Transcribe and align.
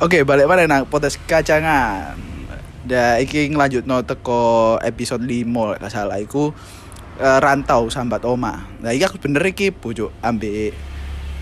Oke, 0.00 0.24
balik 0.24 0.48
mana 0.48 0.64
nang 0.64 0.88
potes 0.88 1.20
kacangan. 1.28 2.16
Da 2.88 3.20
iki 3.20 3.52
nglanjutno 3.52 4.00
teko 4.00 4.80
episode 4.80 5.20
5 5.28 5.76
lek 5.76 5.92
salah 5.92 6.16
iku 6.16 6.56
eh, 7.20 7.36
rantau 7.36 7.92
sambat 7.92 8.24
oma. 8.24 8.64
Nah, 8.80 8.96
iki 8.96 9.04
aku 9.04 9.20
bener 9.20 9.44
iki 9.44 9.68
bojo 9.68 10.08
ambek 10.24 10.72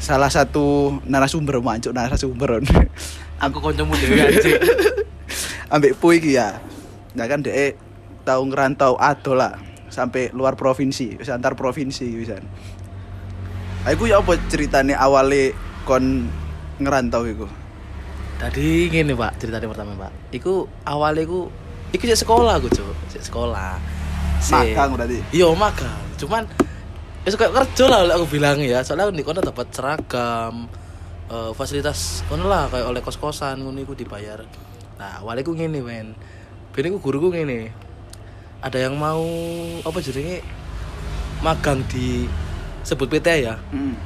salah 0.03 0.27
satu 0.27 0.99
narasumber 1.07 1.63
mancuk 1.63 1.95
narasumber. 1.95 2.59
Aku 3.47 3.63
kancamu 3.63 3.95
dhewe 3.95 4.27
anjing. 4.27 4.59
ambek 5.75 5.95
Pu 5.95 6.18
iki 6.18 6.34
ya. 6.34 6.59
Nah 7.14 7.30
kan 7.30 7.46
dhek 7.46 7.79
tau 8.27 8.43
ngerantau 8.43 8.98
ado 8.98 9.38
lah 9.38 9.54
sampai 9.86 10.34
luar 10.34 10.59
provinsi, 10.59 11.14
wis 11.14 11.30
antar 11.30 11.54
provinsi 11.54 12.11
wisan. 12.11 12.43
Aku 13.86 14.11
ya 14.11 14.18
apa 14.18 14.34
ceritane 14.50 14.98
awale 14.98 15.54
kon 15.86 16.27
ngerantau 16.82 17.22
iku? 17.22 17.68
Tadi 18.39 18.86
gini 18.86 19.12
pak 19.18 19.34
ceritanya 19.43 19.66
pertama 19.66 19.98
pak. 19.98 20.12
Iku 20.31 20.71
awalnya 20.86 21.26
iku, 21.26 21.50
iku 21.90 22.03
cek 22.07 22.22
sekolah 22.22 22.63
aku 22.63 22.71
cok, 22.71 22.94
cek 23.11 23.22
sekolah. 23.26 23.75
Si- 24.39 24.54
Magang 24.54 24.94
berarti. 24.94 25.18
Iya 25.35 25.50
magang. 25.58 25.99
Cuman 26.14 26.46
ya 27.27 27.35
kayak 27.35 27.50
kerja 27.50 27.85
lah 27.90 27.99
oleh 28.07 28.14
aku 28.14 28.27
bilang 28.30 28.63
ya. 28.63 28.86
Soalnya 28.86 29.11
di 29.11 29.27
kono 29.27 29.43
dapat 29.43 29.75
seragam, 29.75 30.71
eh, 31.27 31.50
fasilitas 31.50 32.22
kono 32.30 32.47
lah 32.47 32.70
kayak 32.70 32.86
oleh 32.86 33.03
kos 33.03 33.19
kosan 33.19 33.58
ngono 33.58 33.83
iku 33.83 33.98
dibayar. 33.98 34.47
Nah 35.02 35.19
awalnya 35.19 35.42
aku 35.42 35.58
gini 35.58 35.83
men. 35.83 36.14
Bini 36.70 36.94
aku 36.94 37.11
guruku 37.11 37.34
gini. 37.34 37.66
Ada 38.62 38.86
yang 38.86 38.94
mau 38.94 39.27
apa 39.83 39.98
jadinya 39.98 40.39
magang 41.42 41.83
di 41.91 42.30
sebut 42.86 43.11
PT 43.11 43.50
ya. 43.50 43.58
Hmm. 43.75 43.98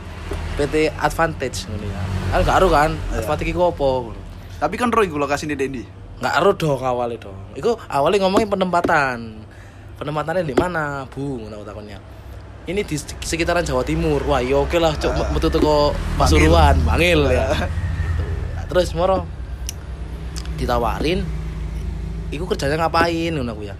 PT 0.56 0.88
Advantage 0.96 1.68
ngono 1.68 1.84
ya. 1.84 2.00
Kan 2.32 2.40
gak 2.48 2.64
kan, 2.64 2.90
Iya. 2.96 3.20
Advantage 3.20 3.52
iku 3.52 3.68
apa? 3.68 4.21
Tapi 4.62 4.74
kan 4.78 4.94
roh 4.94 5.02
iku 5.02 5.18
lokasine 5.18 5.58
Dendi. 5.58 5.82
Nggak 6.22 6.34
aru 6.38 6.54
dong 6.54 6.78
awalnya 6.86 7.26
dong. 7.26 7.34
Iku 7.58 7.74
awalnya 7.90 8.22
ngomongin 8.22 8.46
penempatan. 8.46 9.42
Penempatannya 9.98 10.46
di 10.46 10.54
mana, 10.54 11.02
Bu? 11.10 11.42
Ngono 11.42 11.66
takonnya. 11.66 11.98
Ini 12.70 12.86
di 12.86 12.94
sekitaran 12.94 13.66
Jawa 13.66 13.82
Timur. 13.82 14.22
Wah, 14.22 14.38
ya 14.38 14.62
oke 14.62 14.78
lah, 14.78 14.94
cok 14.94 15.10
Ah. 15.10 15.26
metu 15.34 15.50
teko 15.50 15.90
Pasuruan, 16.14 16.78
Bangil 16.86 17.26
ya. 17.26 17.50
Gitu. 17.50 17.58
Nah, 18.54 18.64
terus 18.70 18.94
moro 18.94 19.26
ditawarin 20.54 21.26
iku 22.30 22.46
kerjanya 22.46 22.86
ngapain 22.86 23.34
ngono 23.34 23.50
aku 23.50 23.66
ya. 23.66 23.74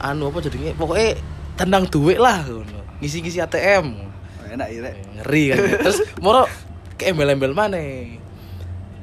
Anu 0.00 0.32
apa 0.32 0.40
jadinya 0.40 0.72
pokoknya 0.72 1.20
tendang 1.60 1.84
duit 1.84 2.16
lah 2.16 2.40
ngono. 2.48 2.80
Ngisi-ngisi 3.04 3.44
ATM. 3.44 4.08
Enak 4.50 4.66
ya, 4.72 4.90
ngeri 5.20 5.42
kan 5.54 5.58
terus 5.78 6.02
moro 6.18 6.42
ke 6.98 7.06
embel-embel 7.06 7.54
mana 7.54 7.78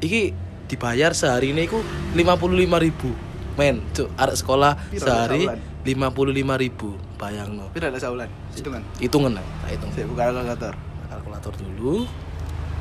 iki 0.04 0.36
dibayar 0.68 1.12
sehari 1.12 1.52
ini 1.52 1.66
ku 1.66 1.80
lima 2.14 2.36
puluh 2.36 2.60
lima 2.60 2.78
ribu 2.78 3.12
men 3.56 3.82
cuk 3.92 4.12
arek 4.14 4.36
sekolah 4.36 4.76
Piro 4.92 5.02
sehari 5.02 5.48
lima 5.88 6.12
puluh 6.12 6.36
lima 6.36 6.60
ribu 6.60 6.94
bayang 7.16 7.56
no 7.56 7.72
Pira 7.72 7.88
ada 7.90 7.98
saulan? 7.98 8.28
Hitungan. 8.54 8.84
hitungan 9.00 9.32
lah 9.40 9.46
tak 9.64 9.70
hitung 9.74 9.90
Saya 9.96 10.06
buka 10.06 10.24
kalkulator. 10.30 10.74
kalkulator 11.08 11.54
dulu 11.56 12.04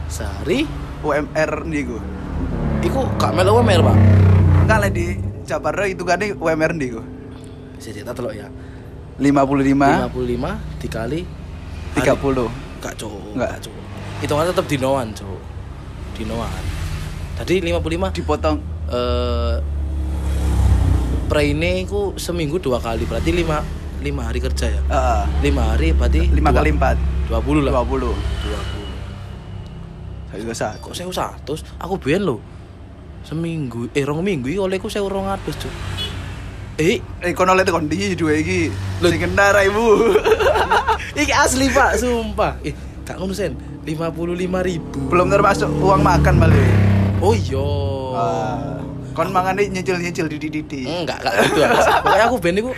sehari 0.07 0.67
UMR 1.01 1.65
nih 1.65 1.83
gue. 1.87 2.03
iku 2.83 3.07
gak 3.17 3.33
melu 3.33 3.63
UMR 3.63 3.81
pak 3.83 3.97
Enggak 4.67 4.79
lah 4.83 4.91
di 4.91 5.07
Jabar 5.47 5.79
itu 5.87 6.03
kan 6.03 6.19
UMR 6.19 6.73
nih 6.75 6.89
gue. 6.99 7.05
bisa 7.79 7.95
cerita 7.95 8.11
telok 8.13 8.35
ya 8.35 8.51
55 9.17 9.23
lima 9.23 9.41
puluh 9.47 10.27
lima 10.27 10.51
dikali 10.77 11.23
30. 11.97 12.05
gak 12.83 12.95
cuk 13.01 13.13
Nggak. 13.33 13.49
gak 13.49 13.61
cuk 13.65 13.75
hitungannya 14.21 14.51
tetap 14.53 14.67
dinoan 14.67 15.09
cuk 15.15 15.41
dinoan 16.19 16.63
tadi 17.37 17.61
lima 17.61 17.79
puluh 17.79 18.01
lima? 18.01 18.09
Dipotong. 18.11 18.59
Eh 18.89 19.57
pre-ini 21.27 21.83
ku 21.91 22.15
seminggu 22.15 22.63
dua 22.63 22.79
kali 22.79 23.03
berarti 23.03 23.35
lima 23.35 23.61
lima 23.99 24.31
hari 24.31 24.39
kerja 24.39 24.71
ya? 24.71 24.81
Heeh. 24.87 25.23
lima 25.51 25.75
hari 25.75 25.91
berarti 25.91 26.31
5 26.31 26.39
dua- 26.39 26.55
kali 26.55 26.71
4 26.71 26.95
dua 27.27 27.39
puluh 27.43 27.61
lah. 27.67 27.73
20. 27.83 28.15
dua 28.15 28.61
puluh. 28.71 28.95
Saya 30.31 30.39
juga 30.39 30.55
kok 30.79 30.93
saya 30.95 31.11
satu 31.11 31.53
aku 31.83 31.95
biyen 31.99 32.23
lo 32.23 32.39
seminggu 33.27 33.91
eh 33.91 34.07
rong 34.07 34.23
minggu 34.23 34.47
iki 34.55 34.61
olehku 34.63 34.87
saya 34.87 35.03
rong 35.03 35.27
atus 35.27 35.59
cuy 35.59 35.75
eh. 36.79 37.03
Eh 37.25 37.33
kono 37.35 37.59
lihat 37.59 37.75
kondi 37.75 38.15
dua 38.15 38.39
iki. 38.39 38.71
Loh. 39.03 39.09
Sing 39.11 39.19
kendara 39.19 39.67
ibu. 39.67 40.15
iki 41.21 41.33
asli 41.35 41.67
pak 41.73 41.99
sumpah. 41.99 42.63
Eh 42.63 42.71
gak 43.03 43.19
ngono 43.19 43.35
sen. 43.35 43.59
Lima 43.83 44.15
puluh 44.15 44.39
lima 44.39 44.63
ribu. 44.63 45.11
Belum 45.11 45.27
termasuk 45.27 45.67
uang 45.83 46.07
makan 46.07 46.39
balik. 46.39 46.96
Oh 47.19 47.35
iya 47.35 47.69
Ah. 48.13 48.81
Kon 49.13 49.29
mangane 49.29 49.65
nyicil-nyicil 49.67 50.25
di 50.27 50.37
di 50.39 50.61
di. 50.61 50.81
enggak 50.85 51.21
enggak 51.21 51.35
gitu 51.43 51.61
pokoknya 52.05 52.25
aku 52.27 52.37
ben 52.39 52.57
iku 52.59 52.71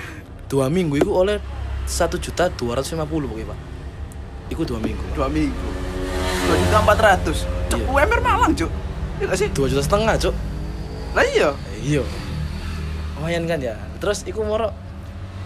dua 0.47 0.66
minggu 0.69 0.94
iku 0.97 1.10
oleh 1.16 1.38
satu 1.84 2.15
juta 2.16 2.47
dua 2.48 2.75
ratus 2.75 2.91
lima 2.93 3.04
puluh 3.04 3.27
pokoknya 3.27 3.48
pak 3.48 3.59
iku 4.48 4.62
dua 4.65 4.78
minggu 4.78 5.03
Dua 5.12 5.27
minggu. 5.27 5.69
Dua 6.41 6.56
juta 6.56 6.77
empat 6.78 6.98
ratus. 6.98 7.38
Cuk, 7.69 7.77
Iya. 7.77 7.87
UMR 7.87 8.21
Malang 8.21 8.53
cuk. 8.54 8.71
Iya 9.19 9.34
sih? 9.34 9.48
dua 9.50 9.66
juta 9.66 9.82
setengah 9.82 10.15
cuk 10.16 10.34
Lah 11.10 11.25
iya. 11.25 11.50
iya 11.78 12.03
lumayan 13.15 13.44
kan 13.44 13.59
ya 13.59 13.75
terus 13.98 14.22
iku 14.22 14.43
moro 14.43 14.71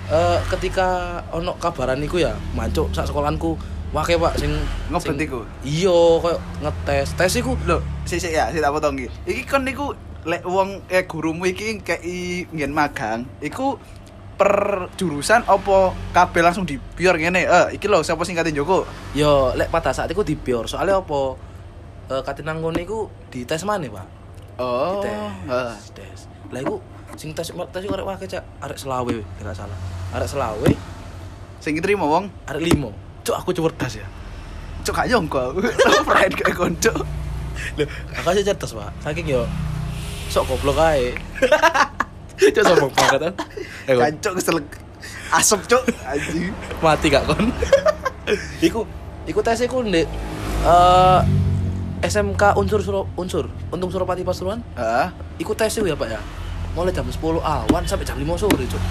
eh, 0.06 0.38
ketika 0.47 0.88
ono 1.31 1.56
kabaran 1.56 1.97
iku 1.98 2.20
ya 2.20 2.36
mancuk 2.52 2.92
sak 2.92 3.06
sekolahanku 3.06 3.56
wake 3.91 4.12
pak 4.14 4.36
sing 4.36 4.52
Ngebet 4.86 5.08
sing- 5.08 5.25
iku? 5.25 5.41
iya 5.62 5.97
koyo 6.20 6.36
ngetes 6.60 7.16
tes 7.16 7.32
iku 7.34 7.56
Loh, 7.64 7.81
sik 8.12 8.20
sik 8.28 8.32
ya, 8.36 8.52
sik 8.52 8.60
tak 8.60 8.68
potong 8.76 9.00
iki. 9.00 9.08
Iki 9.24 9.42
kon 9.48 9.64
niku 9.64 9.96
lek 10.28 10.44
wong 10.44 10.84
eh 10.92 11.08
gurumu 11.08 11.48
iki 11.48 11.80
kei 11.80 12.44
nggen 12.52 12.76
magang, 12.76 13.24
iku 13.40 13.80
per 14.36 14.88
jurusan 15.00 15.48
opo 15.48 15.96
kabeh 16.12 16.44
langsung 16.44 16.68
di 16.68 16.76
biar 16.76 17.16
ngene. 17.16 17.48
Eh, 17.48 17.66
iki 17.80 17.88
lho 17.88 18.04
sapa 18.04 18.28
sing 18.28 18.36
kate 18.36 18.52
Joko? 18.52 18.84
yo 19.16 19.56
lek 19.56 19.72
pada 19.72 19.96
saat 19.96 20.12
iku 20.12 20.20
di 20.20 20.36
bior 20.36 20.68
soalnya 20.68 21.00
apa 21.00 21.20
eh, 22.12 22.22
katinang 22.24 22.60
ngono 22.60 22.76
iku 22.80 23.08
di 23.32 23.48
tes 23.48 23.64
mana 23.64 23.88
pak 23.88 24.06
Oh. 24.60 25.00
di 25.00 25.08
heeh. 25.08 25.72
tes 25.80 25.96
tes 25.96 26.18
lah 26.52 26.60
iku 26.60 26.76
sing 27.16 27.32
tes 27.32 27.48
tes 27.48 27.82
arek 27.88 28.04
wake 28.04 28.28
cak 28.28 28.44
arek 28.60 28.76
selawe 28.76 29.16
tidak 29.40 29.56
salah 29.56 29.78
arek 30.12 30.28
selawe 30.28 30.70
Sing 31.62 31.72
diterima 31.78 32.04
wong, 32.04 32.28
arek 32.44 32.60
limo 32.60 32.92
cuk 33.24 33.32
aku 33.32 33.54
cerdas 33.54 33.96
ya 33.96 34.06
cok 34.82 34.94
gak 34.98 35.08
nyongko. 35.14 35.42
Pride 36.10 36.34
kayak 36.34 36.56
konco. 36.58 36.92
Loh, 37.78 37.88
aku 38.16 38.26
aja 38.32 38.42
cerdas, 38.42 38.72
Pak. 38.72 38.90
Saking 39.02 39.26
yo 39.30 39.42
sok 40.28 40.48
goblok 40.48 40.80
ae. 40.80 41.12
Cok 42.54 42.64
sombong 42.64 42.92
banget 42.96 43.20
kan. 43.30 43.34
Eh. 43.86 43.94
Kancok 43.94 44.32
kesel 44.40 44.58
asep 45.32 45.60
cok 45.66 45.82
anjing. 46.04 46.52
mati 46.84 47.06
gak 47.08 47.24
kon? 47.24 47.48
iku 48.66 48.84
iku 49.24 49.40
tes 49.40 49.64
iku 49.64 49.80
ndek 49.82 50.06
eh 50.62 51.20
SMK 52.02 52.58
unsur 52.58 52.82
Suro, 52.82 53.02
unsur 53.14 53.46
untung 53.70 53.90
Suropati 53.94 54.26
Pasuruan 54.26 54.58
Heeh. 54.74 55.06
iku 55.38 55.54
tes 55.54 55.70
ya 55.74 55.94
Pak 55.94 56.08
ya 56.10 56.20
mulai 56.74 56.90
jam 56.90 57.06
10 57.06 57.19
awan 57.38 57.82
sampai 57.86 58.02
jam 58.06 58.19
5 58.19 58.42
sore 58.42 58.64
cuk 58.66 58.82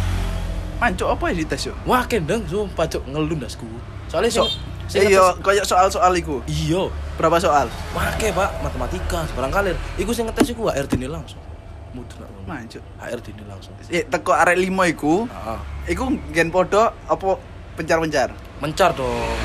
Mancok 0.82 1.10
apa 1.14 1.24
ya 1.30 1.34
di 1.38 1.46
tes 1.46 1.62
yo? 1.70 1.74
wah 1.86 2.08
kendeng 2.08 2.42
sumpah 2.48 2.88
cuk 2.88 3.04
ngelundasku 3.06 3.68
soalnya 4.08 4.32
So, 4.32 4.48
sing 4.48 4.56
sing 4.56 4.71
iya, 5.00 5.24
koyo 5.40 5.64
soal-soal 5.64 6.12
iku. 6.18 6.44
iya. 6.46 6.92
Berapa 7.16 7.38
soal? 7.38 7.70
Wake 7.94 8.34
pak, 8.34 8.50
matematika, 8.60 9.24
sebarang 9.30 9.52
kalir. 9.54 9.78
Iku 9.96 10.12
sing 10.12 10.26
ngetes 10.28 10.52
iku 10.52 10.68
HRD 10.68 10.98
ini 11.00 11.08
langsung. 11.08 11.40
Mudun 11.94 12.24
aku. 12.26 12.40
Mancok. 12.50 12.84
HRD 12.98 13.28
ini 13.32 13.44
langsung. 13.46 13.72
Eh, 13.88 14.04
teko 14.04 14.32
arek 14.34 14.58
limo 14.58 14.82
iku, 14.84 15.30
Heeh. 15.30 15.60
iku 15.94 16.10
gen 16.34 16.50
podo 16.50 16.92
apa 17.08 17.28
pencar-pencar? 17.78 18.34
mencar 18.60 18.92
dong. 18.94 19.38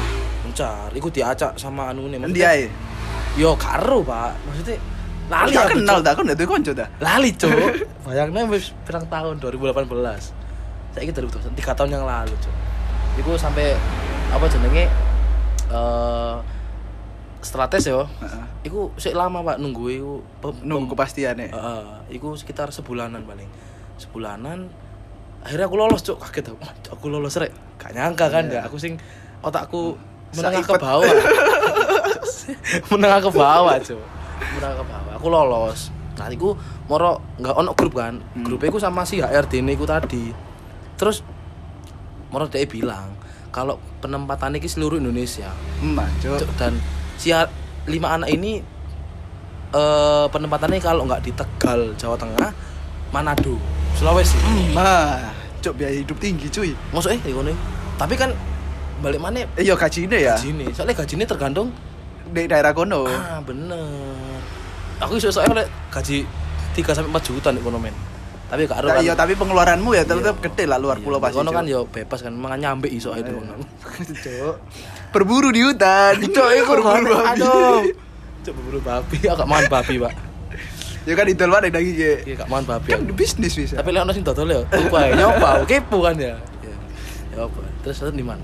Mencar. 0.45 0.89
Iku 0.93 1.09
diacak 1.13 1.57
sama 1.57 1.93
anu 1.93 2.09
Endi 2.09 2.41
ae? 2.43 2.67
yo 3.37 3.53
karo 3.61 4.01
pak. 4.01 4.33
Maksudnya 4.49 4.81
lali 5.27 5.53
aku, 5.59 5.69
kenal 5.75 5.99
dah, 6.01 6.15
aku 6.15 6.23
ndak 6.23 6.39
duwe 6.39 6.49
konco 6.49 6.71
dah. 6.71 6.87
lali 7.03 7.35
cok 7.35 7.51
bayangnya 8.07 8.47
wis 8.47 8.71
pirang 8.87 9.11
tahun 9.11 9.43
2018 9.43 9.91
saya 10.95 11.03
ini 11.03 11.11
2019 11.11 11.59
tiga 11.59 11.75
tahun 11.75 11.99
yang 11.99 12.07
lalu 12.07 12.31
cok 12.39 12.55
iku 13.19 13.35
sampai 13.35 13.75
apa 14.31 14.47
jenenge 14.47 14.87
eh 15.71 16.37
setelah 17.43 17.71
tes 17.71 17.87
yo. 17.87 18.03
Heeh. 18.21 18.45
iku 18.67 18.91
sik 18.99 19.15
lama 19.15 19.47
pak 19.47 19.63
nunggu 19.63 19.85
iku 19.95 20.13
Nunggu 20.67 20.99
kepastian 20.99 21.39
ya. 21.39 21.49
Heeh, 21.55 22.19
iku 22.19 22.35
sekitar 22.35 22.75
sebulanan 22.75 23.23
paling. 23.23 23.47
Sebulanan 23.97 24.67
akhirnya 25.47 25.71
aku 25.71 25.79
lolos 25.79 26.03
cok 26.03 26.19
kaget 26.27 26.51
aku 26.51 26.59
"Wah, 26.59 26.73
Cuk, 26.83 26.93
aku 26.99 27.07
lolos 27.07 27.39
rek. 27.39 27.55
Gak 27.79 27.95
nyangka 27.95 28.27
kan 28.27 28.51
ya 28.51 28.67
aku 28.67 28.77
sing 28.83 28.99
otakku 29.47 29.95
menengah 30.37 30.67
ke 30.67 30.75
bawah. 30.75 31.07
Menengah 32.91 33.21
ke 33.23 33.31
bawah 33.31 33.75
cok 33.79 34.01
menengah 34.37 34.77
ke 34.77 34.85
bawah. 34.85 35.13
Aku 35.17 35.27
lolos. 35.33 35.81
Nah 36.17 36.27
iku 36.33 36.57
moro 36.91 37.23
nggak 37.41 37.55
ono 37.57 37.73
grup 37.73 37.95
kan. 37.97 38.19
Hmm. 38.21 38.45
grupnya 38.45 38.69
iku 38.73 38.81
sama 38.81 39.07
si 39.07 39.21
HRD 39.23 39.63
ini 39.65 39.79
iku 39.79 39.87
tadi. 39.89 40.33
Terus 40.99 41.23
moro 42.29 42.51
dia 42.51 42.67
bilang 42.67 43.16
kalau 43.57 43.81
penempatan 43.99 44.53
ini 44.53 44.69
seluruh 44.69 45.01
Indonesia. 45.01 45.49
Cuk, 46.21 46.45
dan 46.61 46.77
si 47.17 47.33
lima 47.87 48.13
anak 48.13 48.29
ini 48.29 48.61
eh 49.73 50.27
penempatannya 50.29 50.77
kalau 50.79 51.09
nggak 51.09 51.25
di 51.25 51.33
Tegal 51.33 51.97
Jawa 51.97 52.15
Tengah 52.15 52.51
Manado 53.09 53.57
Sulawesi 53.95 54.37
Mah, 54.71 55.33
cuk 55.59 55.75
biaya 55.75 55.97
hidup 55.97 56.19
tinggi 56.19 56.47
cuy. 56.47 56.71
maksudnya 56.93 57.19
ngono 57.25 57.51
tapi 57.97 58.15
kan 58.15 58.31
balik 59.01 59.19
mana 59.19 59.43
Iya 59.55 59.75
gajine 59.75 60.17
ya. 60.19 60.35
gaji 60.35 60.71
soalnya 60.71 60.95
gajinya 60.95 61.27
tergantung 61.27 61.69
Di 62.27 62.45
daerah 62.45 62.71
kono. 62.71 63.07
ah 63.07 63.39
bener 63.41 63.81
aku 64.99 65.17
iso 65.17 65.31
soalnya 65.31 65.65
gaji 65.89 66.27
3 66.75 66.83
sampai 66.93 67.11
4 67.11 67.27
juta 67.27 67.49
nih 67.51 67.63
kono 67.63 67.79
men 67.79 67.95
tapi 68.47 68.63
gak 68.71 68.79
kan 68.79 69.03
iya, 69.03 69.19
tapi 69.19 69.35
pengeluaranmu 69.35 69.91
ya 69.91 70.07
tetap 70.07 70.39
Iya. 70.39 70.45
gede 70.47 70.65
lah 70.71 70.79
luar 70.79 71.03
Iya, 71.03 71.05
pulau 71.05 71.19
pasti. 71.19 71.35
kono 71.35 71.51
kan 71.51 71.67
yo 71.67 71.91
bebas 71.91 72.23
kan 72.23 72.31
mangan 72.31 72.59
nyambe 72.63 72.87
iso 72.87 73.11
ae 73.11 73.27
doang 73.27 73.43
Cuk. 74.25 74.55
Berburu 75.11 75.49
di 75.51 75.67
hutan. 75.67 76.15
Cok, 76.37 76.49
berburu 76.71 76.83
babi. 77.11 77.31
Aduh. 77.43 77.83
Cok 78.47 78.53
berburu 78.55 78.81
babi, 78.85 79.17
agak 79.25 79.47
mangan 79.49 79.67
babi, 79.67 79.95
Pak. 79.99 80.13
Ya 81.07 81.15
kan 81.15 81.27
idol 81.27 81.49
mana 81.55 81.71
lagi 81.71 81.93
ya. 81.95 82.13
Iya, 82.23 82.35
gak 82.45 82.49
mangan 82.51 82.67
babi. 82.77 82.89
Kan 82.95 83.03
bisnis 83.15 83.55
bisa. 83.55 83.79
Tapi 83.79 83.89
lek 83.95 84.03
ono 84.03 84.13
sing 84.15 84.23
dodol 84.27 84.47
ya, 84.47 84.61
lupa 84.63 84.99
ya. 85.07 85.11
Nyoba, 85.17 85.51
kepo 85.65 86.03
kan 86.03 86.15
ya. 86.19 86.35
Iya. 86.63 86.75
Ya 87.35 87.39
apa? 87.47 87.61
Terus 87.83 87.99
di 88.11 88.23
mana? 88.27 88.43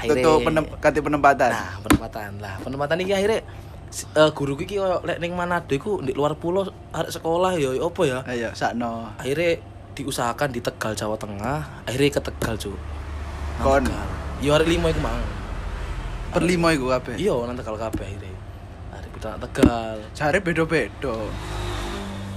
Untuk 0.00 0.42
penem, 0.42 0.64
penempatan. 0.80 1.50
Nah, 1.52 1.76
penempatan. 1.84 2.30
Lah, 2.40 2.54
penempatan 2.64 2.96
iki 3.04 3.12
akhirnya 3.12 3.44
eh, 3.90 4.30
guru 4.30 4.54
iki 4.54 4.78
koyo 4.78 5.02
lek 5.02 5.18
ning 5.18 5.34
Manado 5.34 5.74
iku 5.74 5.98
di 6.00 6.14
luar 6.14 6.38
pulau 6.38 6.66
arek 6.94 7.10
sekolah 7.10 7.58
ya 7.58 7.74
ya 7.74 7.82
apa 7.82 8.02
ya? 8.06 8.18
Ayo, 8.26 8.48
sakno. 8.54 9.10
Akhirnya 9.18 9.58
diusahakan 9.98 10.48
di 10.54 10.60
Tegal 10.62 10.94
Jawa 10.94 11.18
Tengah, 11.18 11.84
akhirnya 11.84 12.08
ke 12.16 12.20
Tegal, 12.30 12.54
Cuk. 12.56 12.78
Kon. 13.60 13.84
Tegal. 13.84 14.06
Ya 14.40 14.50
hari 14.56 14.66
lima 14.78 14.88
iku 14.88 15.00
mang. 15.02 15.20
Per 16.30 16.42
lima 16.46 16.68
iku 16.72 16.86
kabeh. 16.88 17.14
Iya, 17.18 17.34
nang 17.44 17.56
Tegal 17.58 17.76
kabeh 17.76 18.04
akhirnya. 18.06 18.34
Hari 18.94 19.08
kita 19.18 19.30
Tegal. 19.36 19.96
Jare 20.14 20.38
beda-beda. 20.40 21.14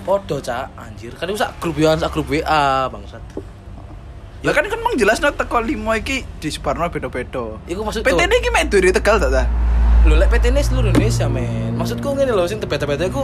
Podo 0.03 0.37
cak, 0.43 0.67
anjir. 0.75 1.15
Kan 1.15 1.31
iku 1.31 1.39
sak 1.39 1.55
grup 1.63 1.79
ya, 1.79 1.95
sak 1.95 2.11
grup 2.11 2.27
WA, 2.27 2.91
bangsat. 2.91 3.23
Lah 4.43 4.51
kan 4.51 4.67
kan 4.67 4.79
mang 4.83 4.99
jelas 4.99 5.23
no 5.23 5.31
teko 5.31 5.63
limo 5.63 5.95
iki 5.95 6.27
di 6.43 6.51
Suparno 6.51 6.83
beda-beda. 6.91 7.63
Iku 7.63 7.79
maksud 7.79 8.03
PT 8.03 8.19
ini 8.19 8.35
iki 8.43 8.51
mek 8.51 8.67
Tegal 8.67 9.15
tak 9.15 9.31
ta? 9.31 9.47
Lho 10.03 10.19
lek 10.19 10.29
PT 10.29 10.51
ini 10.51 10.59
seluruh 10.59 10.91
Indonesia, 10.91 11.31
men. 11.31 11.79
Maksudku 11.79 12.11
ngene 12.11 12.35
lho 12.35 12.43
sing 12.43 12.59
tebet-tebet 12.59 13.07
iku 13.07 13.23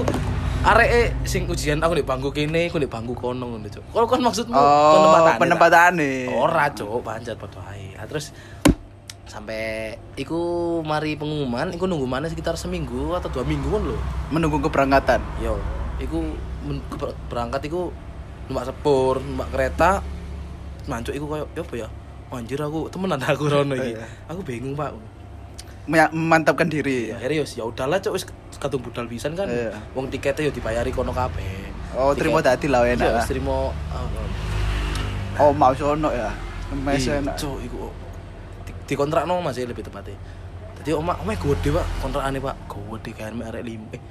areke 0.59 1.11
sing 1.23 1.43
ujian 1.45 1.79
aku 1.79 1.91
di 1.93 2.03
bangku 2.03 2.31
kene, 2.31 2.71
aku 2.71 2.79
di 2.79 2.87
bangku 2.87 3.11
kono 3.13 3.51
ngono, 3.51 3.67
Cuk. 3.67 3.83
Kalau 3.91 4.07
kan 4.07 4.19
maksudmu 4.23 4.55
Oh, 4.55 5.35
penempatane. 5.35 6.27
tak? 6.27 6.31
Ora, 6.31 6.65
Cuk, 6.71 7.03
panjat 7.03 7.35
padha 7.35 7.59
ae. 7.69 7.99
Terus 7.99 8.31
sampai 9.27 9.59
iku 10.15 10.39
mari 10.81 11.13
pengumuman, 11.13 11.69
iku 11.69 11.83
nunggu 11.83 12.07
mana 12.07 12.31
sekitar 12.31 12.55
seminggu 12.55 13.11
atau 13.11 13.27
dua 13.27 13.43
mingguan 13.43 13.83
lho. 13.83 13.99
Menunggu 14.31 14.63
keberangkatan. 14.63 15.19
Yo, 15.43 15.59
iku 15.99 16.23
men- 16.63 16.83
berangkat 17.27 17.67
iku 17.67 17.91
numpak 18.47 18.71
sepur, 18.71 19.19
numpak 19.19 19.51
kereta. 19.51 19.99
Mancuk 20.87 21.11
iku 21.11 21.27
koyo 21.27 21.45
yo 21.53 21.61
apa 21.61 21.75
ya? 21.75 21.87
Anjir 22.31 22.63
aku 22.63 22.87
temenan 22.87 23.19
aku 23.19 23.51
rono 23.51 23.75
iki. 23.75 23.99
Iya. 23.99 24.07
Aku 24.31 24.47
bingung, 24.47 24.79
Pak. 24.79 24.95
Me- 25.89 26.13
Memantapkan 26.13 26.69
diri. 26.69 27.09
Ya 27.09 27.17
yos 27.27 27.57
ya 27.57 27.65
udahlah 27.65 27.97
cok 27.97 28.13
wis 28.13 28.23
kadung 28.55 28.79
budal 28.79 29.09
pisan 29.09 29.33
kan. 29.33 29.49
Iya. 29.49 29.73
Wong 29.91 30.07
tiketnya 30.07 30.45
yo 30.45 30.51
dibayari 30.53 30.93
kono 30.93 31.09
kabeh. 31.09 31.65
Oh, 31.91 32.13
terima 32.13 32.37
dadi 32.39 32.69
lah 32.69 32.85
enak. 32.85 33.01
Iya, 33.01 33.25
terima 33.25 33.73
ah, 33.89 34.05
Oh, 35.39 35.49
mau 35.49 35.73
sono 35.73 36.13
ya. 36.13 36.29
Mes 36.71 37.01
Iya, 37.01 37.17
enak. 37.19 37.33
Cok, 37.33 37.57
iku 37.59 37.89
di, 38.63 38.71
di 38.85 38.93
kontrakno 38.93 39.41
Mas 39.41 39.57
ya 39.57 39.65
lebih 39.65 39.81
tepatnya. 39.81 40.13
Jadi 40.77 40.93
oma 40.93 41.17
oma 41.17 41.33
gede 41.33 41.69
Pak, 41.71 41.85
kontrakane 41.99 42.37
Pak. 42.37 42.55
Gede 42.69 43.11
kan 43.11 43.33
mek 43.33 43.49
arek 43.49 43.63
limo. 43.65 43.89
Eh, 43.89 44.01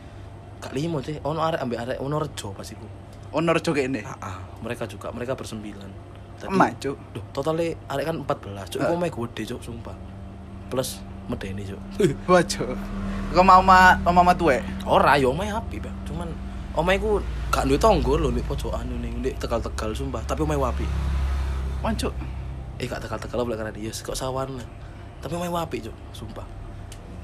gak 0.59 0.75
limo 0.75 0.99
sih. 0.99 1.15
Ono 1.23 1.39
arek 1.39 1.63
ambek 1.63 1.79
arek 1.79 1.99
ono 1.99 2.19
rejo 2.19 2.51
pas 2.51 2.67
iku. 2.67 2.85
Ono 3.31 3.49
rejo 3.49 3.71
kene. 3.71 4.03
Ah, 4.03 4.19
ah, 4.21 4.37
mereka 4.59 4.85
juga, 4.85 5.15
mereka 5.15 5.33
bersembilan. 5.33 5.87
Tadi- 6.37 6.51
Emak, 6.51 6.71
Cuk. 6.79 6.97
Duh, 7.15 7.25
totalnya 7.31 7.71
arek 7.87 8.05
kan 8.05 8.17
14, 8.19 8.67
Cuk. 8.69 8.81
Iku 8.81 8.91
Ah. 8.91 8.97
omah 8.97 9.09
gede, 9.09 9.43
Cuk, 9.47 9.61
sumpah. 9.61 9.95
Plus 10.67 10.99
medeni, 11.29 11.63
Cuk. 11.69 11.81
Cuk. 12.27 12.77
Kok 13.29 13.45
mau 13.45 13.61
ma 13.61 14.01
mama 14.01 14.33
tuwe? 14.33 14.65
Ora 14.89 15.21
yo 15.21 15.37
omahe 15.37 15.53
api, 15.53 15.77
Pak. 15.85 15.95
Cuman 16.09 16.29
omahe 16.73 16.97
ku 16.97 17.21
gak 17.53 17.69
duwe 17.69 17.77
tangga 17.77 18.13
lho 18.17 18.29
nek 18.33 18.45
pojokan 18.49 18.89
ning 18.89 19.21
nek 19.21 19.37
Tegal-Tegal 19.37 19.93
sumpah, 19.93 20.25
tapi 20.25 20.49
omahe 20.49 20.57
api. 20.57 20.87
Wancuk. 21.85 22.13
Eh 22.81 22.89
gak 22.89 23.05
Tegal-Tegal 23.05 23.45
boleh 23.45 23.59
karena 23.61 23.73
dia 23.77 23.93
kok 23.93 24.17
sawan. 24.17 24.57
Tapi 25.21 25.33
omahe 25.37 25.53
api, 25.53 25.85
Cuk, 25.85 25.97
sumpah. 26.17 26.47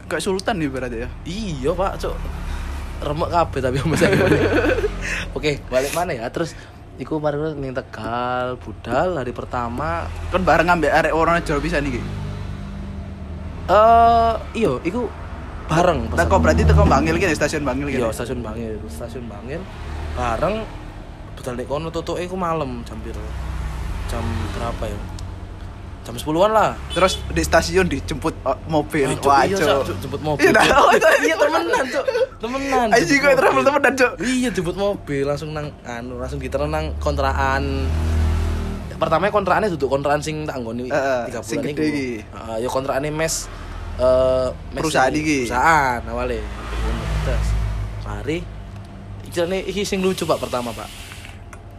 Kayak 0.04 0.20
sultan 0.20 0.60
nih 0.60 0.68
berarti 0.68 0.96
ya. 1.00 1.08
Iya, 1.24 1.70
Pak, 1.72 1.92
Cuk. 1.96 2.16
Remek 3.04 3.30
kabeh 3.32 3.60
tapi 3.60 3.76
omah 3.82 3.98
saya. 3.98 4.16
Oke, 5.36 5.60
balik 5.72 5.92
mana 5.96 6.12
ya? 6.14 6.28
Terus 6.30 6.52
iku 7.00 7.18
mari 7.18 7.40
ning 7.58 7.74
Tegal, 7.74 8.54
budal 8.62 9.18
hari 9.18 9.34
pertama 9.34 10.06
Kan 10.30 10.46
bareng 10.46 10.70
ambek 10.70 10.94
arek 10.94 11.12
orang 11.16 11.42
Jawa 11.42 11.58
bisa 11.58 11.82
nih. 11.82 11.98
Ki. 13.64 13.72
eh 13.72 14.34
iya, 14.56 14.72
iku 14.84 15.08
bareng 15.64 16.12
Teko 16.12 16.36
berarti 16.36 16.62
teko 16.68 16.84
Bangil 16.84 17.16
ki 17.16 17.32
stasiun 17.32 17.64
Bangil 17.64 17.88
ki. 17.88 17.96
Iya, 17.96 18.12
stasiun 18.12 18.44
Bangil, 18.44 18.76
stasiun 18.88 19.24
Bangil. 19.28 19.60
Bareng 20.14 20.64
budal 21.34 21.54
nek 21.56 21.66
kono 21.66 21.88
tutuke 21.88 22.20
iku 22.22 22.36
malam 22.36 22.84
jam 22.84 23.00
piro? 23.00 23.20
Jam 24.12 24.24
berapa 24.54 24.84
ya? 24.92 24.98
Jam 26.04 26.20
10-an 26.20 26.52
lah. 26.52 26.70
Terus 26.92 27.16
di 27.32 27.40
stasiun 27.40 27.88
dijemput 27.88 28.36
oh, 28.44 28.60
mobil. 28.68 29.08
Cuk, 29.16 29.24
Wah, 29.24 29.48
iya, 29.48 29.56
Cuk, 29.56 29.96
jemput 30.04 30.20
mobil. 30.20 30.52
Iya. 30.52 30.76
Oh, 30.76 30.92
Iya, 31.24 31.36
temenan, 31.40 31.84
Cuk. 31.88 32.04
Temenan. 32.44 32.86
Jemput 32.92 33.18
gue 33.24 33.32
travel 33.32 33.62
temenan, 33.64 33.92
Cuk. 33.96 34.12
Iya, 34.20 34.48
jemput 34.52 34.76
mobil 34.76 35.24
langsung 35.24 35.56
nang 35.56 35.72
anu, 35.88 36.20
langsung 36.20 36.36
ditereng 36.36 36.68
nang 36.68 36.92
kontrakan. 37.00 37.88
Pertama 38.94 39.28
kontrakannya 39.28 39.68
duduk 39.74 39.90
kontrakan 39.90 40.22
sing 40.22 40.46
tak 40.46 40.60
nggoni 40.62 40.88
Heeh, 40.88 41.20
3 41.28 41.34
bulan 41.34 41.42
sing 41.44 41.58
iku. 41.60 41.68
gede 41.74 41.84
iki. 41.90 42.08
Heeh, 42.22 42.56
ya 42.62 42.68
kontrakannya 42.70 43.10
mes 43.10 43.34
eh 43.94 44.48
mes 44.74 44.82
Perusahaan 44.82 45.14
iki. 45.14 45.38
Perusahaan 45.46 46.00
awalnya. 46.08 46.42
Terus 47.24 47.48
mari 48.04 48.38
iki 49.26 49.38
nih 49.44 49.60
iki 49.66 49.82
sing 49.82 49.98
lucu 50.04 50.22
Pak 50.24 50.38
pertama, 50.38 50.70
Pak. 50.70 50.88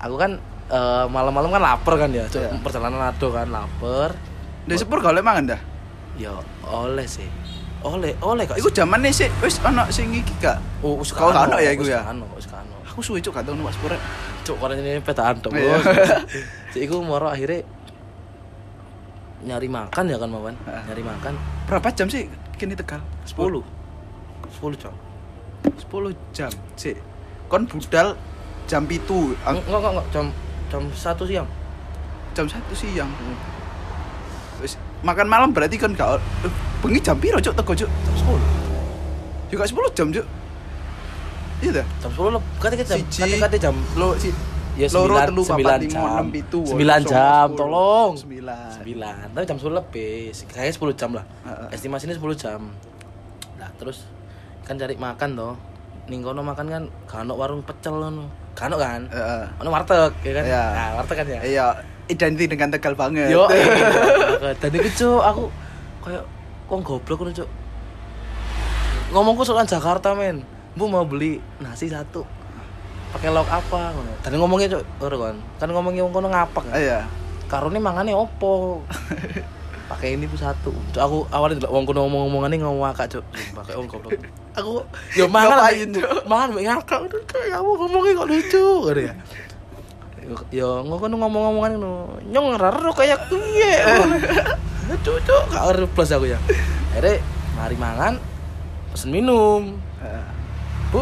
Aku 0.04 0.16
kan 0.20 0.38
eh, 0.68 1.06
malam-malam 1.08 1.50
kan 1.50 1.62
lapar 1.64 1.96
kan 1.98 2.10
ya. 2.12 2.28
Iya. 2.28 2.58
perjalanan 2.60 3.12
ado 3.12 3.28
kan 3.32 3.48
lapar. 3.48 4.16
Di 4.66 4.76
sepur 4.76 4.98
gak 4.98 5.14
oleh 5.14 5.22
mangan 5.22 5.56
dah. 5.56 5.62
Ya 6.18 6.34
oleh 6.66 7.06
sih. 7.06 7.28
Oleh, 7.86 8.18
oleh 8.26 8.50
kak. 8.50 8.58
Iku 8.58 8.74
zaman 8.74 8.98
nih 8.98 9.14
sih, 9.14 9.30
wis 9.46 9.62
ono 9.62 9.86
sing 9.94 10.10
iki 10.10 10.34
gak. 10.42 10.58
Oh, 10.82 10.98
wis 10.98 11.14
Kau 11.14 11.30
ya 11.30 11.70
iku 11.70 11.86
ya? 11.86 12.02
Kano, 12.02 12.26
wis 12.34 12.50
kano. 12.50 12.82
Aku 12.82 13.06
suwe 13.06 13.22
cuk 13.22 13.38
gak 13.38 13.46
tau 13.46 13.54
numpak 13.54 13.78
sepur. 13.78 13.94
Cuk, 14.42 14.58
kono 14.58 14.74
ini 14.74 14.98
petaan 15.06 15.38
tok, 15.38 15.54
Cuk, 16.76 16.84
iku 16.84 17.00
moro 17.00 17.32
akhirnya 17.32 17.64
nyari 19.48 19.72
makan 19.72 20.12
ya 20.12 20.20
kan, 20.20 20.28
Mawan. 20.28 20.60
Nyari 20.68 21.04
makan 21.08 21.40
Berapa 21.72 21.88
jam 21.96 22.12
sih 22.12 22.28
kini 22.60 22.76
Tegal? 22.76 23.00
10. 23.24 23.64
10 24.60 24.76
jam. 24.76 24.92
10 25.64 26.12
jam. 26.36 26.52
Sik. 26.76 27.00
Kon 27.48 27.64
budal 27.64 28.20
jam 28.68 28.84
ang- 29.48 29.64
Enggak, 29.64 29.80
enggak, 29.80 29.92
enggak, 29.96 30.08
jam 30.12 30.26
jam 30.68 30.84
1 30.92 31.24
siang. 31.24 31.48
jam 32.36 32.44
satu 32.52 32.76
siang. 32.76 33.08
Wis 34.60 34.76
makan 35.00 35.32
malam 35.32 35.56
berarti 35.56 35.80
kan 35.80 35.96
gak 35.96 36.20
eh, 36.44 36.52
bengi 36.84 37.00
jam 37.00 37.16
piro 37.16 37.40
cuk 37.40 37.56
teko 37.56 37.72
cuk? 37.72 37.88
Jam 37.88 38.16
10. 38.20 38.44
Juga 39.48 39.64
10 39.64 39.96
jam 39.96 40.08
cuk. 40.12 40.26
Iya 41.64 41.72
dah. 41.80 41.86
Jam 42.04 42.12
10 42.12 42.36
lebih. 42.36 42.52
Kate 42.60 42.76
jam 42.84 43.00
kate 43.00 43.36
kate 43.40 43.58
jam 43.64 43.76
Lo 43.96 44.20
si 44.20 44.36
ya 44.76 44.88
loro, 44.92 45.16
9 45.16 45.24
telu, 45.26 45.42
papat, 45.42 45.80
9 45.82 45.88
lima, 45.88 45.88
jam. 45.88 46.24
9 46.28 47.04
jam, 47.08 47.48
tolong. 47.56 48.12
9. 48.14 48.84
9 48.84 49.32
tapi 49.32 49.44
jam 49.46 49.58
10 49.58 49.72
lebih 49.72 50.16
kayaknya 50.46 50.74
10 50.76 51.00
jam 51.00 51.10
lah 51.14 51.26
Heeh. 51.44 51.68
estimasi 51.72 52.06
ini 52.06 52.16
10 52.16 52.36
jam 52.36 52.62
nah 53.56 53.70
terus 53.76 54.04
kan 54.62 54.76
cari 54.76 54.94
makan 54.94 55.30
toh 55.34 55.56
ning 56.06 56.20
kono 56.20 56.44
makan 56.44 56.68
kan 56.68 56.84
kano 57.08 57.34
warung 57.34 57.64
pecel 57.64 57.98
kano 58.52 58.76
kan 58.76 59.08
Heeh. 59.08 59.44
ono 59.58 59.70
warteg 59.70 60.12
ya 60.22 60.32
kan 60.34 60.44
Iya. 60.44 60.64
nah 60.70 60.90
warteg 61.00 61.16
kan 61.18 61.28
ya 61.30 61.40
Iya, 61.42 61.66
identik 62.06 62.48
dengan 62.48 62.70
Tegal 62.70 62.94
banget. 62.94 63.32
yo 63.32 63.48
iya. 63.56 64.52
dan 64.54 64.72
itu 64.72 64.90
cuk 64.94 65.24
aku 65.24 65.44
kayak 66.04 66.24
kok 66.66 66.80
goblok 66.84 67.18
ngono 67.20 67.32
cuk 67.34 67.50
ngomongku 69.10 69.42
soal 69.42 69.64
Jakarta 69.64 70.12
men 70.12 70.44
bu 70.76 70.86
mau 70.86 71.08
beli 71.08 71.40
nasi 71.58 71.88
satu 71.88 72.28
pakai 73.16 73.32
lauk 73.32 73.48
apa 73.48 73.96
ngono. 73.96 74.12
Dan 74.20 74.36
ngomongnya 74.36 74.68
ora 75.00 75.16
kan. 75.16 75.36
Kan 75.56 75.70
ngomongnya 75.72 76.04
wong 76.04 76.14
kono 76.14 76.28
ngapak. 76.28 76.64
Kan 76.68 76.76
Iya. 76.76 77.00
karone 77.48 77.80
mangane 77.80 78.12
opo? 78.12 78.82
Pakai 79.92 80.18
ini 80.18 80.26
bu 80.26 80.34
satu. 80.34 80.74
Cuk, 80.92 81.00
aku 81.00 81.18
awalnya 81.30 81.62
delok 81.62 81.72
wong 81.72 81.86
kono 81.88 82.00
ngomong-ngomongan 82.10 82.60
ngomong 82.60 82.84
ngakak 82.92 83.08
cuk. 83.16 83.26
Pakai 83.56 83.74
wong 83.80 83.88
goblok. 83.88 84.20
Aku 84.60 84.84
yo 85.16 85.30
mangan 85.32 85.72
mangan 86.28 86.48
mbek 86.52 86.66
ngakak 86.68 87.00
kayak 87.30 87.56
kamu 87.56 87.72
ngomongnya 87.80 88.20
kok 88.20 88.28
lucu 88.28 88.66
gitu 88.92 89.02
ya. 89.06 89.14
Yo 90.52 90.70
ngono 90.84 91.16
ngomong-ngomongan 91.16 91.72
ngono 91.80 91.92
nyong 92.28 92.48
raro 92.60 92.92
kayak 92.92 93.32
piye? 93.32 93.74
Cuk. 95.06 95.22
Gak 95.54 95.64
ngerti 95.72 95.88
plus 95.94 96.12
aku 96.12 96.28
ya. 96.34 96.40
Akhirnya 96.92 97.22
mari 97.56 97.76
mangan 97.80 98.14
pesen 98.92 99.14
minum. 99.14 99.80
Heeh. 100.04 100.26
bu 100.94 101.02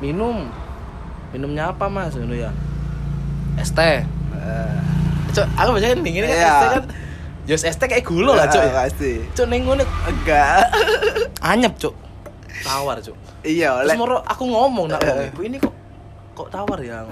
minum 0.00 0.48
minumnya 1.34 1.68
apa 1.68 1.90
mas? 1.90 2.14
Ngono 2.14 2.32
ya. 2.32 2.54
Es 3.58 3.70
teh. 3.70 4.06
Eh, 4.34 4.78
cok 5.30 5.46
aku 5.52 5.68
biasanya 5.74 5.94
ini 5.98 6.10
kan 6.14 6.24
Iya. 6.24 6.30
es 6.30 6.54
teh 6.54 6.70
kan. 6.70 6.84
Yos 7.44 7.62
es 7.62 7.76
teh 7.76 7.86
kayak 7.86 8.06
gula 8.06 8.32
lah 8.34 8.46
cok 8.46 8.62
eh, 8.62 8.66
ya 8.66 8.72
pasti. 8.72 9.12
Cok 9.34 9.46
neng 9.50 9.60
ngono 9.66 9.82
enggak. 10.06 10.70
Anyep 11.52 11.74
cok 11.76 11.94
tawar 12.64 12.96
cok 12.96 13.12
iya 13.44 13.76
terus 13.76 13.92
oleh 13.92 13.96
moro 13.98 14.16
aku 14.24 14.48
ngomong 14.48 14.88
nak 14.88 15.04
Eh. 15.04 15.28
ibu 15.28 15.44
ini 15.44 15.60
kok 15.60 15.74
kok 16.32 16.48
tawar 16.48 16.80
ya? 16.80 17.04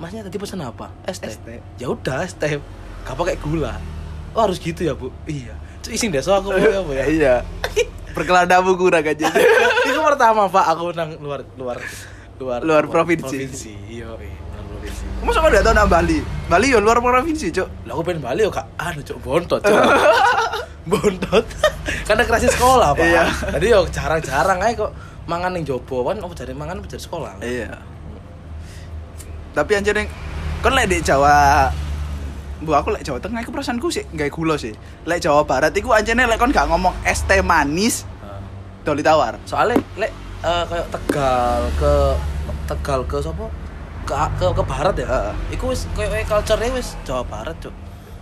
Masnya 0.00 0.26
tadi 0.26 0.34
pesan 0.34 0.58
apa? 0.58 0.90
Es 1.04 1.20
teh. 1.20 1.30
Ya 1.78 1.86
udah 1.86 2.26
es 2.26 2.34
teh. 2.34 2.58
Gak 3.04 3.14
pakai 3.14 3.38
gula. 3.38 3.78
Oh 4.34 4.42
harus 4.42 4.58
gitu 4.58 4.82
ya 4.82 4.96
bu? 4.96 5.12
Iya. 5.24 5.54
Cok 5.78 5.92
ising 5.92 6.10
deso 6.10 6.34
aku 6.34 6.50
mau 6.50 6.58
apa 6.58 6.92
ya. 6.92 7.04
Iya. 7.06 7.34
Perkeladamu 8.14 8.78
kurang 8.78 9.02
aja 9.02 9.26
itu 9.84 9.98
pertama 9.98 10.46
pak 10.46 10.70
aku 10.70 10.94
nang 10.94 11.18
luar 11.18 11.42
luar 11.58 11.82
luar 12.36 12.60
Luar 12.60 12.84
apa? 12.84 12.92
provinsi. 12.92 13.38
iya 13.86 14.10
luar 14.10 14.18
provinsi 14.66 15.02
Masa 15.20 15.38
kau 15.38 15.48
udah 15.48 15.62
tau 15.62 15.72
nang 15.72 15.88
Bali? 15.88 16.18
Bali 16.44 16.66
ya 16.68 16.78
luar 16.78 16.98
provinsi, 16.98 17.48
Cok. 17.48 17.68
lah 17.84 17.92
aku 17.92 18.02
pengen 18.02 18.20
balik 18.20 18.42
yo 18.44 18.52
kak 18.52 18.66
anu 18.76 19.00
cok 19.00 19.18
bontot 19.18 19.60
cok 19.60 19.72
bontot 20.90 21.44
karena 22.08 22.22
kerasnya 22.22 22.50
sekolah 22.50 22.92
pak 22.92 23.00
Iya. 23.02 23.24
jadi 23.56 23.66
yo 23.70 23.80
jarang-jarang 23.88 24.58
aja 24.60 24.74
kok 24.78 24.92
mangan 25.24 25.56
yang 25.56 25.64
jopo 25.64 26.04
kan 26.04 26.20
apa 26.20 26.32
cari 26.34 26.52
mangan 26.52 26.76
apa 26.78 26.88
sekolah 26.90 27.40
Iya. 27.40 27.72
Tapi 29.54 29.70
anjir 29.72 29.94
kon 30.60 30.74
lek 30.74 30.86
di 30.86 30.98
Jawa 31.00 31.70
Bu 32.58 32.72
aku 32.72 32.90
lek 32.90 33.04
Jawa 33.04 33.16
Tengah 33.16 33.40
iku 33.40 33.50
perasaanku 33.50 33.88
sih 33.88 34.02
gawe 34.06 34.26
gula 34.26 34.56
sih. 34.56 34.72
Lek 35.04 35.20
Jawa 35.20 35.44
Barat 35.44 35.70
iku 35.70 35.92
anjene 35.92 36.24
lek 36.24 36.36
kon 36.36 36.50
gak 36.50 36.66
ngomong 36.66 36.92
es 37.04 37.22
teh 37.22 37.38
manis 37.38 38.02
doli 38.82 39.00
tawar. 39.00 39.38
soalnya 39.44 39.80
lek 39.96 40.12
eh, 40.44 40.64
kayak 40.68 40.86
tegal 40.92 41.60
ke 41.74 41.94
tegal 42.64 43.00
ke 43.04 43.16
sopo 43.18 43.48
ke 44.04 44.12
ke, 44.36 44.46
ke 44.46 44.62
barat 44.62 44.94
ya 44.94 45.06
Heeh. 45.06 45.34
iku 45.50 45.72
wis 45.72 45.88
kayak 45.92 46.28
culture-nya 46.28 46.68
wis 46.72 46.92
Jawa 47.02 47.24
Barat 47.24 47.56
cok 47.58 47.72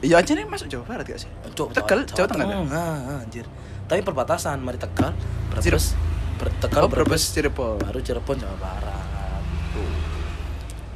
Iya 0.03 0.19
anjene 0.19 0.43
masuk 0.47 0.67
Jawa 0.67 0.83
Barat 0.83 1.07
gak 1.07 1.15
sih? 1.15 1.31
Cuk, 1.55 1.71
Tegal, 1.71 2.03
Jawa 2.03 2.27
Tengah, 2.27 2.43
kan? 2.43 2.67
Ah, 2.75 3.23
anjir. 3.23 3.47
Tapi 3.87 4.03
perbatasan, 4.03 4.59
mari 4.59 4.75
Tegal, 4.75 5.15
Brebes, 5.47 5.95
Ber 6.43 6.51
Tegal, 6.59 6.83
Oh, 6.83 6.91
Brebes 6.91 7.31
Cirebon. 7.31 7.79
baru 7.79 8.03
Cirebon 8.03 8.35
Jawa 8.35 8.57
Barat. 8.59 8.99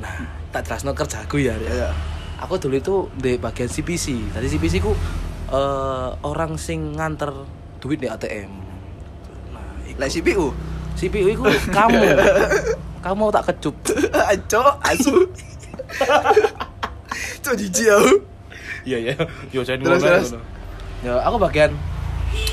Nah, 0.02 0.26
tak 0.50 0.66
jelasno 0.66 0.90
kerjaku 0.90 1.38
ya. 1.38 1.54
Iya. 1.54 1.94
Aku 2.42 2.58
dulu 2.58 2.74
itu 2.74 2.94
di 3.14 3.38
bagian 3.38 3.70
CPC. 3.70 4.34
Tadi 4.34 4.46
CPC 4.50 4.82
ku 4.82 4.90
eh, 5.48 6.10
orang 6.20 6.58
sing 6.58 6.98
nganter 6.98 7.30
duit 7.78 7.96
di 7.96 8.10
ATM. 8.10 8.50
Nah, 9.54 9.86
iku. 9.86 9.96
Lek 9.96 10.10
CPU. 10.10 10.46
CPU 10.96 11.28
itu 11.28 11.42
kamu. 11.70 12.00
kamu 13.04 13.24
tak 13.30 13.44
kecup. 13.52 13.74
Cok, 14.50 14.72
asu. 14.82 15.14
Cok 17.44 17.54
jijik 17.54 17.88
aku. 17.92 18.12
Iya 18.82 18.98
iya. 18.98 19.14
Yo 19.54 19.62
saya 19.62 19.78
Terus, 19.78 20.02
terus. 20.02 20.30
Ya 21.04 21.20
aku 21.22 21.36
bagian 21.38 21.70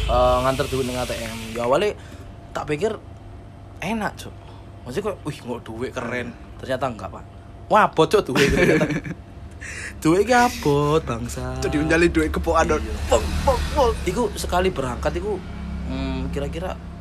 eh, 0.09 0.37
nganter 0.45 0.67
duit 0.69 0.85
dengan 0.85 1.07
ATM. 1.07 1.57
Ya 1.57 1.65
awalnya 1.65 1.97
tak 2.53 2.69
pikir 2.69 2.99
enak 3.81 4.13
cok. 4.19 4.35
Maksudnya 4.83 5.07
kok, 5.09 5.15
wih 5.25 5.37
nggak 5.39 5.61
duit 5.65 5.91
keren. 5.95 6.27
Ternyata 6.61 6.85
enggak 6.91 7.09
pak. 7.09 7.23
Wah 7.71 7.87
bocok 7.89 8.21
duit 8.29 8.49
ternyata. 8.51 8.87
duit 10.03 10.27
ki 10.27 10.35
abot 10.35 11.01
bangsa. 11.01 11.57
Cok 11.63 11.71
diunjali 11.71 12.11
duit 12.11 12.29
kepokan. 12.29 12.77
Iya. 12.77 12.93
Iku 14.05 14.29
sekali 14.37 14.69
berangkat 14.69 15.17
iku 15.17 15.39
hmm, 15.89 16.29
kira-kira 16.29 16.75
ah, 16.75 16.92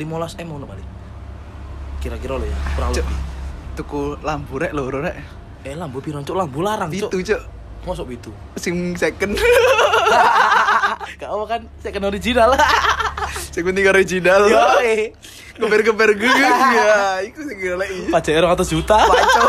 15 0.00 0.40
m 0.40 0.48
ngono 0.48 0.64
balik. 0.64 0.88
Kira-kira 2.00 2.40
lo 2.40 2.44
ya, 2.48 2.56
kurang 2.72 2.90
lebih. 2.96 3.18
Tuku 3.76 4.00
lampu 4.24 4.56
rek 4.56 4.72
loro 4.72 5.04
rek. 5.04 5.16
Eh 5.68 5.76
lampu 5.76 6.00
piro 6.00 6.24
cok, 6.24 6.36
lampu 6.36 6.64
larang 6.64 6.88
cok. 6.88 7.12
Itu, 7.12 7.18
Cok. 7.20 7.42
Masuk 7.80 8.12
itu. 8.12 8.30
Sing 8.60 8.96
second. 8.96 9.36
Apa 11.20 11.44
kan, 11.48 11.60
kan 11.68 12.02
original. 12.04 12.52
Sing 13.54 13.64
penting 13.64 13.88
original. 13.88 14.48
Yoi. 14.48 15.12
Geber-geber 15.60 16.16
gege 16.16 16.48
ya. 16.80 17.20
Iku 17.24 17.40
sing 17.44 17.56
goleki. 17.60 18.08
Pajak 18.08 18.32
200 18.40 18.72
juta. 18.72 18.96
Paco. 19.04 19.44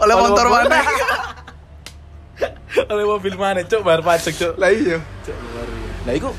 Oleh 0.00 0.14
motor 0.16 0.46
mana? 0.48 0.78
Oleh 2.88 3.04
mobil 3.04 3.34
mana, 3.36 3.60
Cuk, 3.66 3.82
bayar 3.84 4.00
pajak, 4.00 4.32
Cuk. 4.36 4.52
Lah 4.56 4.70
iya. 4.72 5.02
Cuk, 5.26 5.34
luar. 5.34 5.68
Nah, 6.06 6.12
itu 6.16 6.30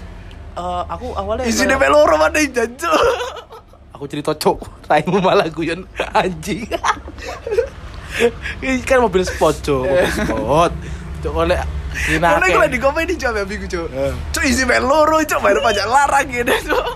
eh, 0.58 0.84
aku 0.88 1.08
awalnya 1.13 1.46
kayak- 1.48 1.79
mek 1.79 1.89
loro 1.91 2.15
mana 2.15 2.39
jancuk. 2.41 2.93
aku 3.91 4.03
cerita 4.10 4.31
cok 4.34 4.58
raimu 4.89 5.22
malah 5.22 5.46
guyon 5.48 5.86
anjing 6.12 6.65
ini 8.60 8.81
kan 8.81 9.00
mobil 9.00 9.22
sport 9.22 9.62
cok 9.62 9.86
mobil 9.86 10.10
sport 10.10 10.74
cok 11.22 11.34
oleh 11.38 11.60
gue 11.91 12.58
lagi 12.58 12.79
komen 12.79 13.03
di 13.03 13.15
jam 13.20 13.36
ya 13.36 13.43
minggu 13.43 13.67
cok. 13.67 13.88
Eh. 13.91 14.13
Cok 14.31 14.43
isi 14.48 14.63
mek 14.63 14.79
loro 14.79 15.20
cok 15.22 15.39
bayar 15.39 15.60
pajak 15.60 15.86
larang 15.86 16.27
gitu 16.27 16.55
cok. 16.72 16.88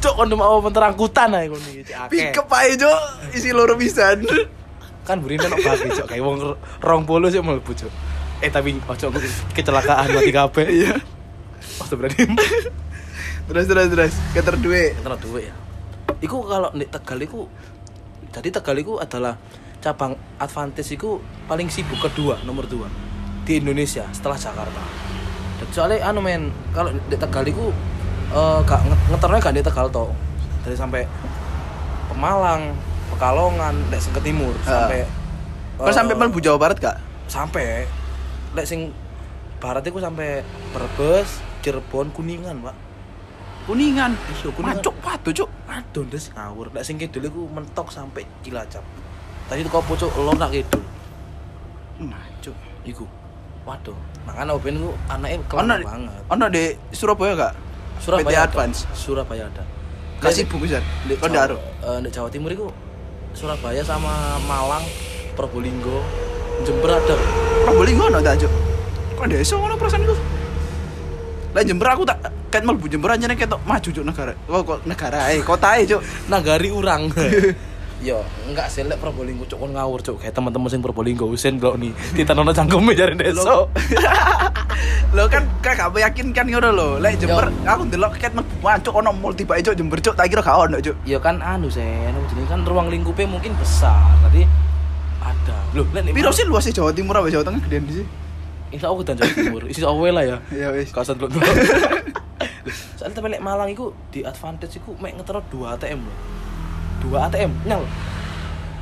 cok 0.00 0.14
kon 0.16 0.32
mau 0.32 0.58
menterangkutan 0.58 1.32
ae 1.32 1.46
ngono 1.48 1.68
iki 1.70 1.82
cok 1.86 1.96
akeh. 1.96 2.10
Pikep 2.10 2.48
ae 2.50 2.70
cok 2.74 2.98
isi 3.32 3.48
loro 3.52 3.76
pisan. 3.76 4.24
kan 5.04 5.20
burine 5.20 5.44
nek 5.44 5.60
bagi 5.60 5.92
cok 5.92 6.06
kayak 6.08 6.24
wong 6.24 6.40
sih 7.28 7.38
mlebu 7.38 7.72
cok 7.76 7.92
eh 8.40 8.50
tapi 8.50 8.80
ojo 8.80 9.04
aku 9.12 9.20
kecelakaan 9.52 10.08
mati 10.10 10.32
kabeh 10.32 10.66
Iya. 10.66 10.94
Oh 11.80 11.86
berarti 11.90 12.24
Terus 13.44 13.68
terus 13.68 13.88
terus 13.92 14.14
keter 14.32 14.56
duit. 14.56 14.96
Duit 15.20 15.52
ya. 15.52 15.54
Iku 16.18 16.48
kalau 16.48 16.72
di 16.72 16.88
Tegal 16.88 17.20
iku 17.20 17.44
jadi 18.32 18.48
Tegal 18.50 18.80
iku 18.80 18.96
adalah 18.96 19.36
cabang 19.78 20.16
advantage 20.40 20.88
iku 20.90 21.20
paling 21.44 21.68
sibuk 21.68 22.00
kedua 22.00 22.40
nomor 22.42 22.64
dua 22.64 22.88
di 23.44 23.60
Indonesia 23.60 24.08
setelah 24.10 24.40
Jakarta. 24.40 24.80
Dan 25.60 25.68
soalnya 25.68 26.08
anu 26.08 26.24
men 26.24 26.48
kalau 26.72 26.88
di 26.90 27.16
Tegal 27.16 27.44
iku 27.44 27.68
eh 28.32 28.58
gak 28.64 28.80
nge- 28.80 29.02
ngeternya 29.12 29.38
gak 29.38 29.54
di 29.54 29.62
Tegal 29.62 29.86
toh. 29.88 30.08
Dari 30.64 30.72
sampai 30.72 31.04
Pemalang, 32.08 32.72
Pekalongan, 33.12 33.74
lek 33.92 34.00
sing 34.00 34.12
ke 34.12 34.24
timur 34.24 34.56
Ah. 34.64 34.88
sampai 34.88 35.04
Kau 35.76 35.92
sampai 35.92 36.16
Jawa 36.40 36.56
Barat 36.56 36.78
gak? 36.78 36.96
sampai 37.24 37.84
lek 38.52 38.64
sing 38.64 38.88
barat 39.58 39.80
iku 39.82 39.96
sampai 39.96 40.40
Brebes, 40.70 41.40
Cirebon, 41.64 42.12
Kuningan, 42.12 42.60
Pak. 42.60 42.76
Kuningan. 43.64 44.12
Iya, 44.12 44.52
Kuningan. 44.52 44.52
Kuningan. 44.52 44.84
Cok 44.84 44.96
patu 45.00 45.30
cok. 45.32 45.48
Aduh, 45.64 46.04
des 46.04 46.24
ngawur. 46.28 46.68
Lek 46.70 46.84
sing 46.84 47.00
kidul 47.00 47.24
iku 47.24 47.48
mentok 47.48 47.88
sampai 47.88 48.28
Cilacap. 48.44 48.84
Tadi 49.48 49.64
kau 49.64 49.80
pucuk 49.80 50.12
lo 50.14 50.36
nak 50.36 50.52
kidul. 50.52 50.84
Nah 52.04 52.20
cok. 52.38 52.56
Iku. 52.84 53.08
Waduh, 53.64 53.96
makanya 54.28 54.52
Oben 54.52 54.76
ku 54.76 54.92
anaknya 55.08 55.40
Ono 55.40 55.48
kelar 55.48 55.80
banget. 55.80 56.22
ono 56.28 56.44
di 56.52 56.64
Surabaya 56.92 57.32
gak? 57.32 57.52
Surabaya 57.96 58.28
PT 58.28 58.36
ada. 58.36 58.44
Advance. 58.44 58.78
Surabaya 58.92 59.44
ada. 59.48 59.64
Kasih 60.20 60.44
buku 60.44 60.68
pisan. 60.68 60.84
di 61.08 61.16
ndaruh. 61.16 61.56
eh, 61.80 61.98
di 62.04 62.12
Jawa 62.12 62.28
Timur 62.28 62.52
itu 62.52 62.68
Surabaya 63.32 63.80
sama 63.80 64.36
Malang, 64.44 64.84
Probolinggo, 65.32 66.04
Jember 66.60 66.92
ada. 66.92 67.16
Probolinggo 67.64 68.04
ono 68.04 68.20
tak 68.20 68.44
cok? 68.44 68.52
Kok 69.16 69.26
desa 69.32 69.56
ngono 69.56 69.80
perasaan 69.80 70.04
iku? 70.04 70.14
Lah 71.54 71.62
Jember 71.62 71.86
aku 71.86 72.02
tak 72.02 72.18
kan 72.50 72.66
melbu 72.66 72.90
Jember 72.90 73.14
aja 73.14 73.30
nih 73.30 73.38
ketok 73.38 73.62
maju 73.62 73.86
cok 73.86 74.02
negara. 74.04 74.32
Oh 74.50 74.66
kok 74.66 74.82
negara 74.90 75.30
eh 75.30 75.38
kota 75.38 75.78
eh 75.78 75.86
cok. 75.86 76.02
Nagari 76.26 76.68
urang. 76.74 77.06
Yo, 78.04 78.20
enggak 78.44 78.68
sih 78.68 78.84
lek 78.84 79.00
Probolinggo 79.00 79.46
cuk 79.46 79.56
kon 79.64 79.72
ngawur 79.72 80.02
cuk 80.02 80.20
kayak 80.20 80.34
teman-teman 80.34 80.68
sing 80.68 80.82
Probolinggo 80.82 81.30
usen 81.30 81.56
nih 81.56 81.94
ditanono 82.18 82.50
cangkeme 82.50 82.92
jare 82.92 83.14
deso. 83.14 83.70
Lo 85.16 85.30
kan 85.30 85.46
kan 85.62 85.72
gak 85.78 85.94
meyakinkan 85.94 86.50
ngono 86.50 86.68
lho. 86.74 86.88
Lek 86.98 87.22
Jember 87.22 87.48
aku 87.62 87.86
ndelok 87.86 88.18
ket 88.18 88.34
melbu 88.34 88.60
cok 88.60 88.94
ono 88.98 89.14
multi 89.14 89.46
bae 89.46 89.62
cok 89.62 89.78
Jember 89.78 90.02
cok 90.02 90.18
tak 90.18 90.26
kira 90.26 90.42
gak 90.42 90.58
ono 90.58 90.82
cok. 90.82 91.06
Ya 91.06 91.22
kan 91.22 91.38
anu 91.38 91.70
sen, 91.70 92.12
jadi 92.12 92.42
kan 92.50 92.66
ruang 92.66 92.90
lingkupnya 92.90 93.30
mungkin 93.30 93.54
besar. 93.56 94.02
Tadi 94.26 94.42
ada. 95.22 95.56
Loh, 95.72 95.86
lek 95.94 96.10
Piro 96.10 96.34
sih 96.34 96.44
luasnya 96.44 96.74
Jawa 96.74 96.90
Timur 96.90 97.14
apa 97.14 97.30
Jawa 97.30 97.46
Tengah 97.46 97.62
gedean 97.62 97.86
di 97.86 98.02
sih? 98.02 98.06
Insya 98.74 98.90
Allah 98.90 99.04
dan 99.06 99.14
Jawa 99.22 99.32
Timur. 99.32 99.62
Insya 99.70 99.86
Allah 99.86 100.10
lah 100.10 100.24
ya. 100.26 100.36
Ya 100.50 100.68
wis. 100.74 100.90
Kawasan 100.90 101.14
dulu. 101.14 101.30
Soalnya 102.98 103.14
tapi 103.14 103.28
Malang 103.38 103.70
itu 103.70 103.94
di 104.10 104.26
advantage 104.26 104.82
itu 104.82 104.90
mek 104.98 105.14
ngetero 105.14 105.38
dua 105.52 105.78
ATM 105.78 106.02
loh. 106.02 106.16
Dua 106.98 107.30
ATM 107.30 107.52
nyal. 107.68 107.86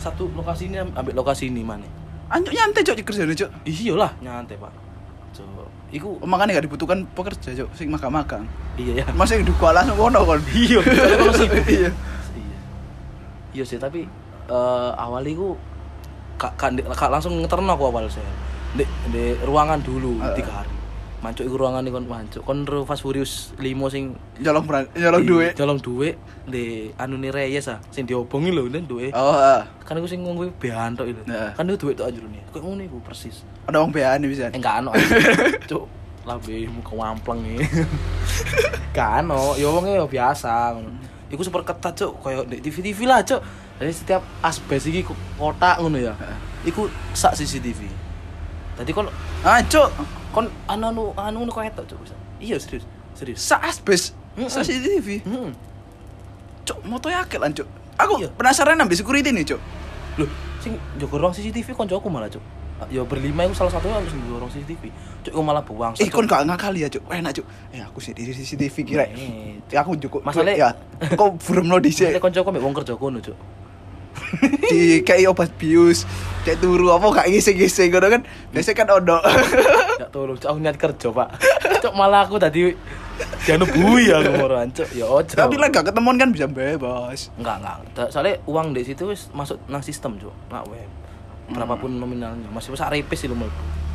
Satu 0.00 0.32
lokasi 0.32 0.72
ini 0.72 0.80
ambil 0.80 1.12
lokasi 1.12 1.52
ini 1.52 1.60
mana? 1.60 1.84
Anjuk 2.32 2.56
nyantai 2.56 2.80
cok 2.80 2.96
kerjane 3.04 3.36
cok. 3.36 3.50
Iya 3.68 3.92
lah 3.98 4.10
nyantai 4.24 4.56
pak. 4.56 4.72
So, 5.32 5.44
iku 5.92 6.20
makanya 6.24 6.60
gak 6.60 6.68
dibutuhkan 6.68 7.04
pekerja 7.12 7.52
cok 7.52 7.68
sing 7.76 7.92
magang-magang. 7.92 8.44
iya 8.80 9.04
ya. 9.04 9.04
Yang 9.12 9.52
duka 9.52 9.76
langsung 9.76 10.00
kono 10.00 10.24
kon. 10.24 10.40
Iya. 10.56 10.80
Iya. 11.68 11.90
Iya. 12.32 12.58
Iya 13.52 13.64
sih 13.68 13.76
tapi 13.76 14.08
eh 14.48 14.90
awal 14.96 15.22
iku 15.28 15.54
kak, 16.40 16.56
kak, 16.56 16.72
kak 16.96 17.10
langsung 17.12 17.36
ngeterno 17.44 17.76
aku 17.76 17.84
awal 17.92 18.08
saya. 18.08 18.51
Di, 18.72 18.84
di 19.08 19.24
ruangan 19.40 19.80
dulu 19.80 20.16
Eh. 20.18 20.34
tiga 20.34 20.52
hari. 20.60 20.70
mancuk 21.22 21.46
iku 21.46 21.54
ruangan 21.54 21.86
kon 21.86 22.02
mancuk 22.02 22.42
kon 22.42 22.66
Fast 22.82 23.06
Furious 23.06 23.54
5 23.54 23.62
sing 23.88 24.10
Nyolong 24.42 24.66
berang, 24.66 24.90
nyolong 24.92 25.22
duit. 25.22 25.54
Colong 25.54 25.78
duit 25.78 26.18
di 26.42 26.90
anu 26.98 27.14
ni 27.14 27.30
Reyes 27.30 27.70
ah 27.70 27.78
sing 27.94 28.02
diobongi 28.02 28.50
lho 28.50 28.66
nen 28.66 28.90
duit. 28.90 29.14
Oh, 29.14 29.30
heeh. 29.30 29.62
Kan 29.86 30.02
iku 30.02 30.10
sing 30.10 30.26
ngombe 30.26 30.50
behan 30.58 30.98
tok 30.98 31.06
itu. 31.06 31.22
Heeh. 31.22 31.54
Kan 31.54 31.70
itu 31.70 31.78
duit 31.78 31.94
tok 31.94 32.10
anjur 32.10 32.26
nih. 32.26 32.42
Kok 32.50 32.58
ngono 32.58 32.82
iku 32.82 32.98
persis. 32.98 33.46
Ada 33.70 33.78
wong 33.78 33.94
bean 33.94 34.18
bisa. 34.26 34.50
Eh 34.50 34.58
enggak 34.58 34.82
ano. 34.82 34.90
Cuk, 35.70 35.86
lambe 36.26 36.66
muka 36.66 36.90
wampleng 36.92 37.40
iki. 37.46 37.70
Gak 38.98 39.24
ano, 39.24 39.54
ya 39.54 39.70
wong 39.70 39.86
ya 39.86 40.02
biasa 40.02 40.74
ngono. 40.74 40.90
Iku 41.30 41.40
super 41.40 41.62
ketat 41.62 41.94
cuk, 41.94 42.18
koyo 42.18 42.42
di 42.44 42.58
TV-TV 42.58 43.06
lah 43.06 43.22
cuk. 43.22 43.38
Jadi 43.78 43.92
setiap 43.94 44.26
asbes 44.42 44.84
iki 44.84 45.00
ko- 45.00 45.16
kotak 45.38 45.78
ngono 45.78 45.96
ya. 45.96 46.18
Iku 46.62 46.90
sak 47.14 47.32
CCTV. 47.32 47.86
Tadi 48.72 48.90
kon 48.90 49.06
Ah, 49.44 49.60
cuk. 49.62 49.88
kon 50.32 50.46
anu 50.64 50.84
anu 50.88 51.02
anu 51.14 51.36
ngono 51.44 51.52
kok 51.52 51.64
etok 51.64 51.84
cuk. 51.86 51.98
Iya 52.40 52.56
serius, 52.56 52.84
serius. 53.14 53.38
Sa 53.38 53.60
asbes. 53.60 54.16
Mm-mm. 54.32 54.48
Sa 54.48 54.64
CCTV. 54.64 55.22
Hmm. 55.28 55.52
Cuk, 56.64 56.78
motonya 56.88 57.20
akeh 57.22 57.36
lan, 57.36 57.52
cuk. 57.52 57.68
Aku 58.00 58.16
Iya. 58.18 58.32
penasaran 58.32 58.80
ambil 58.80 58.96
security 58.96 59.28
nih, 59.28 59.44
cuk. 59.44 59.60
Loh, 60.16 60.28
sing 60.58 60.72
jaga 60.96 61.14
ruang 61.20 61.34
CCTV 61.34 61.72
koncoku 61.72 62.08
malah, 62.08 62.28
Cuk. 62.28 62.40
Ya 62.90 62.98
berlima 63.06 63.46
itu 63.46 63.54
salah 63.54 63.70
satunya 63.70 63.94
harus 63.94 64.10
ruang 64.26 64.48
CCTV. 64.48 64.88
Cuk, 65.22 65.32
iku 65.36 65.42
malah 65.42 65.62
buang. 65.62 65.92
Eh, 66.00 66.08
kon 66.08 66.24
gak 66.24 66.48
ngakali 66.48 66.82
ya, 66.82 66.88
cuk. 66.88 67.04
Enak, 67.06 67.32
cuk. 67.36 67.46
Eh, 67.70 67.78
aku 67.78 68.00
sih 68.00 68.10
di 68.10 68.24
CCTV 68.24 68.76
kira. 68.82 69.04
Eh, 69.06 69.60
aku 69.76 69.94
cukup. 70.00 70.24
Masalahnya- 70.24 70.72
ya. 70.98 71.12
Kok 71.12 71.38
burem 71.38 71.68
lo 71.68 71.78
dhisik. 71.78 72.08
Nek 72.10 72.18
koncoku 72.18 72.48
mbek 72.50 72.62
wong 72.62 72.74
kerja 72.74 72.94
kono, 72.96 73.20
Cuk. 73.20 73.36
Di 74.66 75.00
kayak 75.02 75.32
obat 75.32 75.50
bius 75.56 76.08
cek 76.42 76.58
turu 76.58 76.90
apa 76.90 77.22
gak 77.22 77.28
ngisi-ngisi 77.28 77.86
ngono 77.88 78.08
kan 78.08 78.22
biasanya 78.50 78.76
kan 78.76 78.88
ono 78.90 79.18
Ya 80.00 80.08
tolong, 80.10 80.34
Cuk, 80.34 80.50
aku 80.50 80.58
niat 80.58 80.74
kerja, 80.74 81.14
Pak. 81.14 81.28
Cuk, 81.78 81.94
malah 81.94 82.26
aku 82.26 82.34
tadi 82.34 82.74
janu 83.46 83.62
bui 83.70 84.10
aku 84.10 84.34
moroan, 84.34 84.66
Cuk. 84.74 84.88
Ya 84.90 85.06
ojo. 85.06 85.30
tapi 85.30 85.54
lah 85.54 85.70
gak 85.70 85.92
ketemuan 85.92 86.18
kan 86.18 86.34
bisa 86.34 86.50
bebas 86.50 87.30
enggak, 87.38 87.62
enggak. 87.62 88.08
Soalnya 88.10 88.42
uang 88.48 88.74
di 88.74 88.82
situ 88.82 89.06
wis 89.06 89.30
masuk 89.30 89.62
nang 89.70 89.84
sistem, 89.84 90.18
Cuk. 90.18 90.34
Nak 90.50 90.66
web. 90.66 90.90
Berapapun 91.52 92.00
nominalnya, 92.00 92.48
masih 92.50 92.74
bisa 92.74 92.88
repis 92.88 93.22
sih 93.22 93.28
lu 93.30 93.36
mau. 93.38 93.46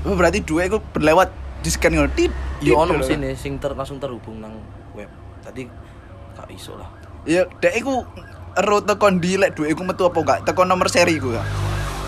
Oh, 0.05 0.15
berarti 0.15 0.39
dua 0.39 0.69
itu 0.69 0.79
berlewat 0.93 1.27
di 1.59 1.67
scan 1.67 1.91
ngono 1.91 2.07
tit 2.13 2.31
Ya 2.61 2.77
ono 2.77 2.93
ngono. 2.93 3.03
mesin 3.03 3.19
sing 3.35 3.57
ter, 3.59 3.73
langsung 3.75 3.99
terhubung 3.99 4.39
nang 4.39 4.55
web. 4.95 5.09
Tadi 5.43 5.67
gak 6.31 6.47
iso 6.53 6.77
lah. 6.77 6.87
ya 7.25 7.43
dek 7.59 7.73
iku 7.75 8.05
ero 8.57 8.81
tekan 8.81 9.21
di 9.21 9.37
lek 9.37 9.53
duwe 9.53 9.69
iku 9.69 9.85
metu 9.85 10.09
apa 10.09 10.17
enggak? 10.17 10.39
Tekan 10.49 10.65
nomor 10.65 10.89
seri 10.89 11.21
iku 11.21 11.29
ya. 11.29 11.45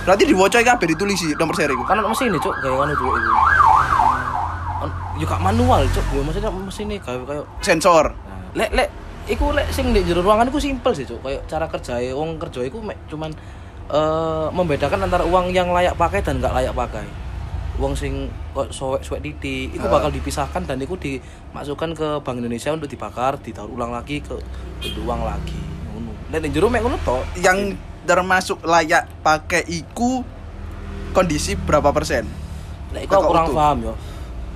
Berarti 0.03 0.25
diwaca 0.25 0.58
kabeh 0.65 0.88
ditulisi 0.98 1.38
nomor 1.38 1.53
seri 1.53 1.77
iku 1.77 1.86
kan 1.86 2.01
mesin 2.01 2.34
cuk 2.34 2.56
kayak 2.65 2.82
anu 2.82 2.94
duit 2.98 3.22
itu 3.22 3.32
On- 4.79 4.96
yo 5.22 5.25
gak 5.29 5.44
manual 5.44 5.86
cuk 5.94 6.06
yo 6.15 6.25
maksudnya 6.25 6.50
mesin 6.50 6.86
nih 6.89 6.98
kayak 6.98 7.22
kayak 7.29 7.46
sensor. 7.62 8.10
Lek 8.58 8.74
lek 8.74 8.89
iku 9.29 9.53
lek 9.53 9.70
sing 9.70 9.94
di 9.94 10.01
jero 10.01 10.25
ruangan 10.25 10.50
iku 10.50 10.58
simpel 10.58 10.98
sih 10.98 11.06
cuk. 11.06 11.22
Kayak 11.22 11.46
cara 11.46 11.65
kerja 11.70 12.01
wong 12.18 12.41
kerja 12.41 12.65
iku 12.65 12.82
cuman 12.82 13.29
eh 13.89 14.48
membedakan 14.50 15.06
antara 15.06 15.22
uang 15.29 15.53
yang 15.53 15.70
layak 15.70 15.94
pakai 15.94 16.25
dan 16.25 16.41
gak 16.41 16.58
layak 16.58 16.74
pakai. 16.74 17.06
Uang 17.77 17.94
sing 17.94 18.27
kok 18.51 18.74
sowek 18.74 19.06
sowek 19.06 19.22
titik 19.24 19.72
itu 19.77 19.86
bakal 19.88 20.10
dipisahkan 20.10 20.65
dan 20.65 20.82
itu 20.82 20.98
dimasukkan 21.00 21.96
ke 21.96 22.08
Bank 22.25 22.41
Indonesia 22.41 22.74
untuk 22.74 22.91
dibakar 22.91 23.39
didaur 23.39 23.72
ulang 23.72 23.94
lagi 23.94 24.20
ke 24.20 24.36
untuk 24.84 25.03
uang 25.06 25.24
lagi 25.24 25.78
ngono 26.29 26.38
lek 26.38 26.39
ning 26.39 26.51
jero 26.53 26.67
mek 26.69 26.81
ngono 26.81 26.98
tok 27.01 27.25
yang 27.36 27.74
termasuk 28.05 28.62
layak 28.62 29.09
pakai 29.19 29.65
iku 29.65 30.21
kondisi 31.12 31.57
berapa 31.57 31.89
persen 31.89 32.25
Lek 32.89 33.05
iku 33.05 33.21
kurang 33.21 33.50
utuh. 33.50 33.55
paham 33.55 33.77
yo. 33.81 33.93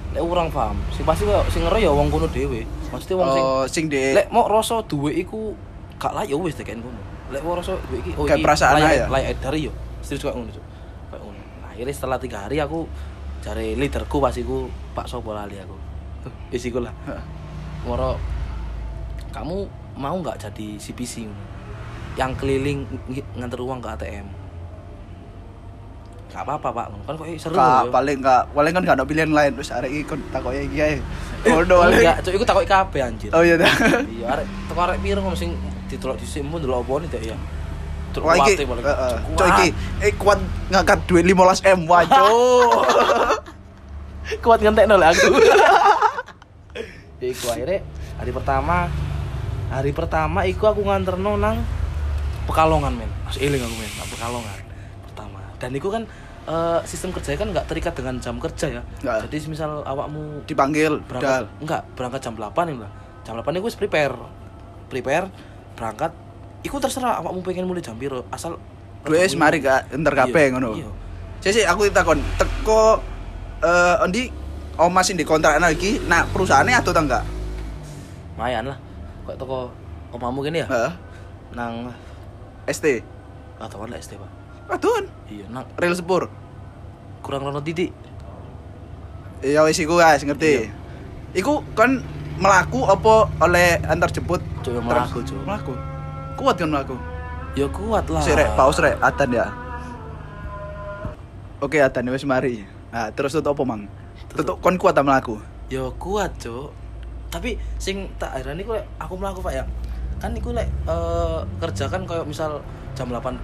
Lek 0.09 0.21
aku 0.21 0.29
kurang 0.29 0.49
paham. 0.49 0.77
Sing 0.89 1.05
pasti 1.05 1.21
kok 1.23 1.45
sing 1.49 1.61
ngero 1.61 1.77
ya 1.77 1.89
wong 1.89 2.09
kono 2.09 2.25
dhewe. 2.25 2.65
Maksudnya 2.89 3.15
wong 3.15 3.29
sing 3.29 3.43
oh 3.43 3.63
sing 3.65 3.83
di 3.89 4.13
lek 4.13 4.29
mau 4.29 4.45
rasa 4.45 4.81
duwe 4.81 5.13
iku 5.13 5.53
gak 5.97 6.13
layak 6.13 6.33
ya 6.33 6.37
wis 6.37 6.53
tekeken 6.53 6.81
kono. 6.81 6.97
Lek 7.29 7.41
mau 7.41 7.53
rasa 7.53 7.77
duwe 7.79 8.01
iki 8.01 8.13
oh 8.13 8.25
Kayak 8.25 8.37
iki 8.37 8.45
perasaan 8.45 8.73
layak, 8.75 8.89
aja. 8.89 9.05
layak 9.09 9.27
edar 9.33 9.53
yo. 9.53 9.69
Serius 10.01 10.25
kok 10.25 10.33
ngono. 10.33 10.49
Kayak 10.49 11.21
ngono. 11.21 11.41
Nah, 11.61 11.69
akhirnya 11.69 11.93
setelah 11.93 12.17
tiga 12.17 12.37
hari 12.41 12.57
aku 12.57 12.89
cari 13.41 13.67
leaderku 13.73 14.17
pas 14.17 14.33
iku 14.33 14.65
Pak 14.93 15.05
Sopo 15.05 15.29
lali 15.29 15.57
aku. 15.57 15.77
Tuh, 16.25 16.33
wis 16.53 16.65
iku 16.65 16.81
lah. 16.81 16.93
Moro 17.85 18.17
kamu 19.29 19.57
mau 19.93 20.15
nggak 20.15 20.41
jadi 20.41 20.77
CPC? 20.77 21.29
Yang 22.13 22.31
keliling 22.37 22.85
ng- 23.09 23.27
nganter 23.37 23.59
uang 23.59 23.79
ke 23.81 23.89
ATM 23.89 24.27
Gak 26.33 26.49
apa-apa 26.49 26.69
pak, 26.73 26.85
kan 27.05 27.13
kok 27.13 27.29
seru 27.37 27.53
Ka, 27.53 27.85
ya. 27.85 27.93
paling 27.93 28.17
gak 28.25 28.49
paling 28.57 28.73
kan 28.73 28.81
gak 28.81 28.97
ada 28.97 29.05
pilihan 29.05 29.29
lain 29.29 29.53
terus 29.53 29.69
arek 29.69 29.93
iki 29.93 30.01
kon 30.01 30.17
takoki 30.33 30.65
iki 30.65 30.77
ae 30.81 30.97
Bodoh 31.45 31.85
paling. 31.85 32.01
Enggak, 32.01 32.17
cuk 32.25 32.33
iku 32.33 32.45
takoki 32.47 32.67
kabeh 32.73 33.01
anjir. 33.05 33.29
Oh 33.37 33.45
iya 33.45 33.53
dah. 33.53 33.69
Iya, 34.01 34.25
arek 34.33 34.45
teko 34.65 34.79
arek 34.81 34.97
piro 35.05 35.21
sing 35.37 35.53
ditolak 35.93 36.17
dhisik 36.17 36.41
mun 36.41 36.57
delok 36.57 36.89
apa 36.89 37.05
nih 37.05 37.35
ya. 37.35 37.37
Truk 38.17 38.25
Wah 38.25 38.35
iki. 38.41 38.65
Cuk, 38.65 38.81
Cok 39.37 39.47
iki 39.59 39.67
eh 40.01 40.11
kuat 40.17 40.39
ngangkat 40.73 40.99
duit 41.05 41.21
15 41.21 41.69
M 41.69 41.79
wah 41.85 42.01
cok. 42.01 42.81
kuat 44.43 44.59
ngentekno 44.63 44.95
lah 44.97 45.13
aku. 45.13 45.37
ya 47.21 47.27
iku 47.29 47.45
akhirnya 47.53 47.79
hari 48.17 48.31
pertama 48.33 48.75
hari 49.69 49.91
pertama 49.95 50.39
iku 50.43 50.65
aku 50.65 50.81
nganterno 50.81 51.39
nang 51.39 51.61
Pekalongan 52.43 52.93
men. 52.93 53.09
Mas 53.23 53.37
eling 53.37 53.59
aku 53.59 53.75
men, 53.75 53.91
nang 53.93 54.09
Pekalongan 54.09 54.57
pertama. 55.03 55.39
Dan 55.57 55.71
iku 55.71 55.87
kan 55.87 56.03
eh, 56.43 56.79
sistem 56.83 57.09
kerja 57.11 57.35
kan 57.35 57.47
nggak 57.49 57.65
terikat 57.65 57.93
dengan 57.93 58.17
jam 58.17 58.35
kerja 58.37 58.67
ya. 58.69 58.81
Nggak. 58.99 59.17
Jadi 59.27 59.37
misal 59.47 59.81
awakmu 59.81 60.43
Dipanggil 60.43 60.99
berangkat 61.01 61.47
budal. 61.47 61.61
enggak 61.61 61.81
berangkat 61.93 62.19
jam 62.21 62.33
8 62.33 62.51
ini 62.67 62.79
lah 62.79 62.91
jam 63.23 63.33
8 63.35 63.47
itu 63.53 63.79
prepare 63.79 64.15
prepare 64.85 65.31
berangkat 65.73 66.11
iku 66.61 66.75
terserah 66.77 67.17
awakmu 67.17 67.39
pengen 67.39 67.63
mulai 67.63 67.79
jam 67.79 67.95
piro 67.95 68.27
asal 68.29 68.59
wis 69.03 69.33
mari 69.33 69.59
gak 69.59 69.87
enter 69.89 70.11
kabeh 70.11 70.47
Iya, 70.47 70.53
ngono. 70.53 70.69
iya. 70.75 70.89
Sik 71.39 71.63
aku 71.65 71.87
takon 71.89 72.19
teko 72.35 72.99
eh 73.59 73.95
endi 74.03 74.27
Oma 74.73 75.05
sing 75.05 75.13
dikontrak 75.13 75.61
lagi, 75.61 76.01
nah 76.03 76.25
perusahaannya 76.27 76.73
atau 76.75 76.91
enggak? 76.91 77.21
lumayan 78.33 78.65
lah 78.65 78.77
kok 79.23 79.37
toko 79.37 79.69
omamu 80.09 80.41
gini 80.41 80.65
ya 80.65 80.67
Heeh. 80.67 80.91
nang 81.53 81.93
ST. 82.65 83.03
atau 83.57 83.83
lah 83.83 83.95
ST 83.95 84.15
pak 84.15 84.29
Adun, 84.69 85.05
iya 85.27 85.45
nang 85.47 85.67
rel 85.75 85.93
sepur. 85.93 86.31
kurang 87.19 87.43
rono 87.43 87.59
titik 87.59 87.91
Ya 89.39 89.59
wis 89.67 89.75
iku 89.75 89.99
guys, 89.99 90.23
ngerti. 90.23 90.71
Iku 91.35 91.67
kan 91.75 91.99
melaku 92.39 92.87
apa 92.87 93.27
oleh 93.43 93.75
antar 93.83 94.07
jemput? 94.07 94.39
Terus- 94.63 94.79
melaku, 94.79 95.19
Cuk. 95.19 95.35
Melaku. 95.43 95.73
Kuat 96.39 96.55
kan 96.55 96.71
melaku. 96.71 96.95
ya 97.53 97.67
kuat 97.67 98.07
lah 98.07 98.23
Si 98.23 98.31
rek, 98.31 98.55
paus 98.55 98.79
rek, 98.79 98.95
atan 99.03 99.35
ya. 99.35 99.51
Oke, 101.59 101.75
atan 101.77 102.07
wis 102.07 102.23
mari. 102.23 102.63
Nah, 102.87 103.11
terus 103.11 103.31
tutup 103.31 103.51
apa 103.53 103.63
mang? 103.65 103.81
Tutup 104.31 104.57
kon 104.59 104.79
kuat 104.79 104.95
ta 104.95 105.03
melaku. 105.03 105.37
ya 105.67 105.89
kuat 105.97 106.31
cuk 106.37 106.69
tapi 107.27 107.57
sing 107.75 108.05
tak 108.15 108.29
heran 108.37 108.61
iku 108.61 108.77
aku 108.95 109.17
melaku 109.17 109.41
pak 109.41 109.53
ya 109.55 109.63
kan 110.23 110.31
iku 110.31 110.55
lek 110.55 110.71
eh, 110.87 111.39
kerja 111.59 111.91
kan 111.91 112.07
kayak 112.07 112.23
misal 112.23 112.63
jam 112.95 113.11
8 113.11 113.35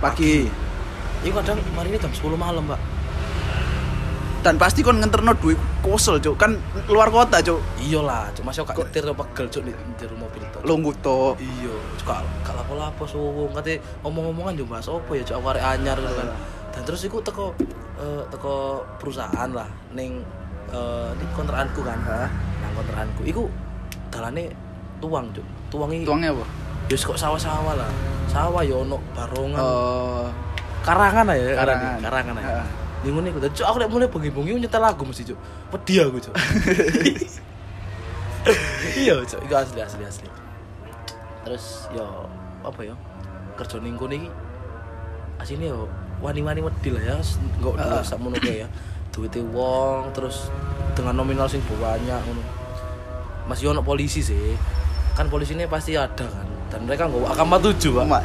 Pagi. 0.00 0.48
Iku 1.20 1.36
kadang 1.36 1.60
mari 1.76 1.92
ini 1.92 2.00
jam 2.00 2.08
10 2.08 2.32
malam, 2.32 2.64
Pak. 2.64 2.80
Dan 4.40 4.56
pasti 4.56 4.80
kon 4.80 4.96
ngenterno 4.96 5.36
duit 5.36 5.60
kosel, 5.84 6.16
Cuk. 6.16 6.40
Kan 6.40 6.56
luar 6.88 7.12
kota, 7.12 7.44
Cuk. 7.44 7.60
Iyalah, 7.84 8.32
cuma 8.32 8.48
masih 8.48 8.64
gak 8.64 8.80
nyetir 8.80 9.04
apa 9.04 9.28
pegel 9.28 9.46
cuk 9.52 9.62
di 9.68 10.04
rumah 10.08 10.24
mobil 10.24 10.42
tok. 10.48 10.60
Lungguh 10.64 10.96
to. 11.04 11.36
Iya, 11.36 11.76
cuk 12.00 12.08
gak 12.08 12.54
lapo-lapo 12.56 13.04
suwung. 13.04 13.52
Kate 13.52 13.76
omong-omongan 14.00 14.56
yo 14.56 14.64
bahas 14.64 14.88
opo 14.88 15.12
ya 15.12 15.20
cuk 15.20 15.36
aku 15.36 15.46
arek 15.52 15.64
anyar 15.68 16.00
gitu 16.00 16.14
kan. 16.16 16.28
Dan 16.72 16.82
terus 16.88 17.04
iku 17.04 17.20
teko 17.20 17.52
eh, 18.00 18.24
teko 18.32 18.80
perusahaan 18.96 19.52
lah 19.52 19.68
ning 19.92 20.24
eh 20.72 21.12
di 21.20 21.24
kontrakanku 21.36 21.84
kan. 21.84 22.00
Nang 22.64 22.72
kontrakanku 22.72 23.28
iku 23.28 23.44
dalane 24.08 24.48
tuang 25.04 25.28
cuk. 25.36 25.59
Tuangi 25.70 26.02
Tuangnya 26.02 26.34
apa? 26.34 26.44
yo 26.90 26.96
kok 26.98 27.14
sawah-sawah 27.14 27.78
lah. 27.78 27.90
Sawah 28.26 28.66
yo 28.66 28.82
ono 28.82 28.98
barongan. 29.14 29.62
Oh, 29.62 30.26
karangan 30.82 31.30
aja, 31.30 31.54
Karangan. 31.54 31.62
karangan, 31.62 31.98
karangan 32.02 32.34
aja. 32.42 32.62
Bingung 33.00 33.24
nih, 33.24 33.32
cuk 33.32 33.64
aku 33.64 33.76
lek 33.80 33.88
mulai 33.88 34.08
bengi-bengi 34.10 34.60
nyetel 34.66 34.82
lagu 34.82 35.06
mesti 35.06 35.22
cuk. 35.30 35.38
Wedi 35.70 35.94
aku 36.02 36.18
cuk. 36.18 36.34
iya 39.00 39.14
cuk, 39.22 39.40
itu 39.46 39.54
asli 39.54 39.80
asli 39.80 40.02
asli. 40.04 40.28
Terus 41.46 41.86
yo 41.94 42.26
apa 42.66 42.80
ya? 42.82 42.94
Kerja 43.54 43.78
ning 43.78 43.94
kono 43.94 44.18
iki 44.18 44.28
asine 45.38 45.70
yo 45.70 45.86
wani-wani 46.20 46.60
wedi 46.60 46.90
lah 46.92 47.00
ya, 47.00 47.16
enggak 47.16 47.74
dulu 47.78 47.80
Heeh. 47.80 48.02
sakmono 48.04 48.36
ya. 48.42 48.66
Duite 49.10 49.40
wong 49.54 50.10
terus 50.12 50.50
dengan 50.98 51.22
nominal 51.22 51.46
sing 51.46 51.62
banyak 51.70 52.20
ngono. 52.26 52.42
Masih 53.48 53.72
ono 53.72 53.80
polisi 53.80 54.20
sih. 54.20 54.58
Kan 55.20 55.28
polisinya 55.28 55.68
pasti 55.68 56.00
ada 56.00 56.24
kan. 56.24 56.46
Dan 56.72 56.88
mereka 56.88 57.04
nggak 57.04 57.36
akan 57.36 57.60
tujuh, 57.60 57.92
Pak. 57.92 58.04
Mak, 58.08 58.24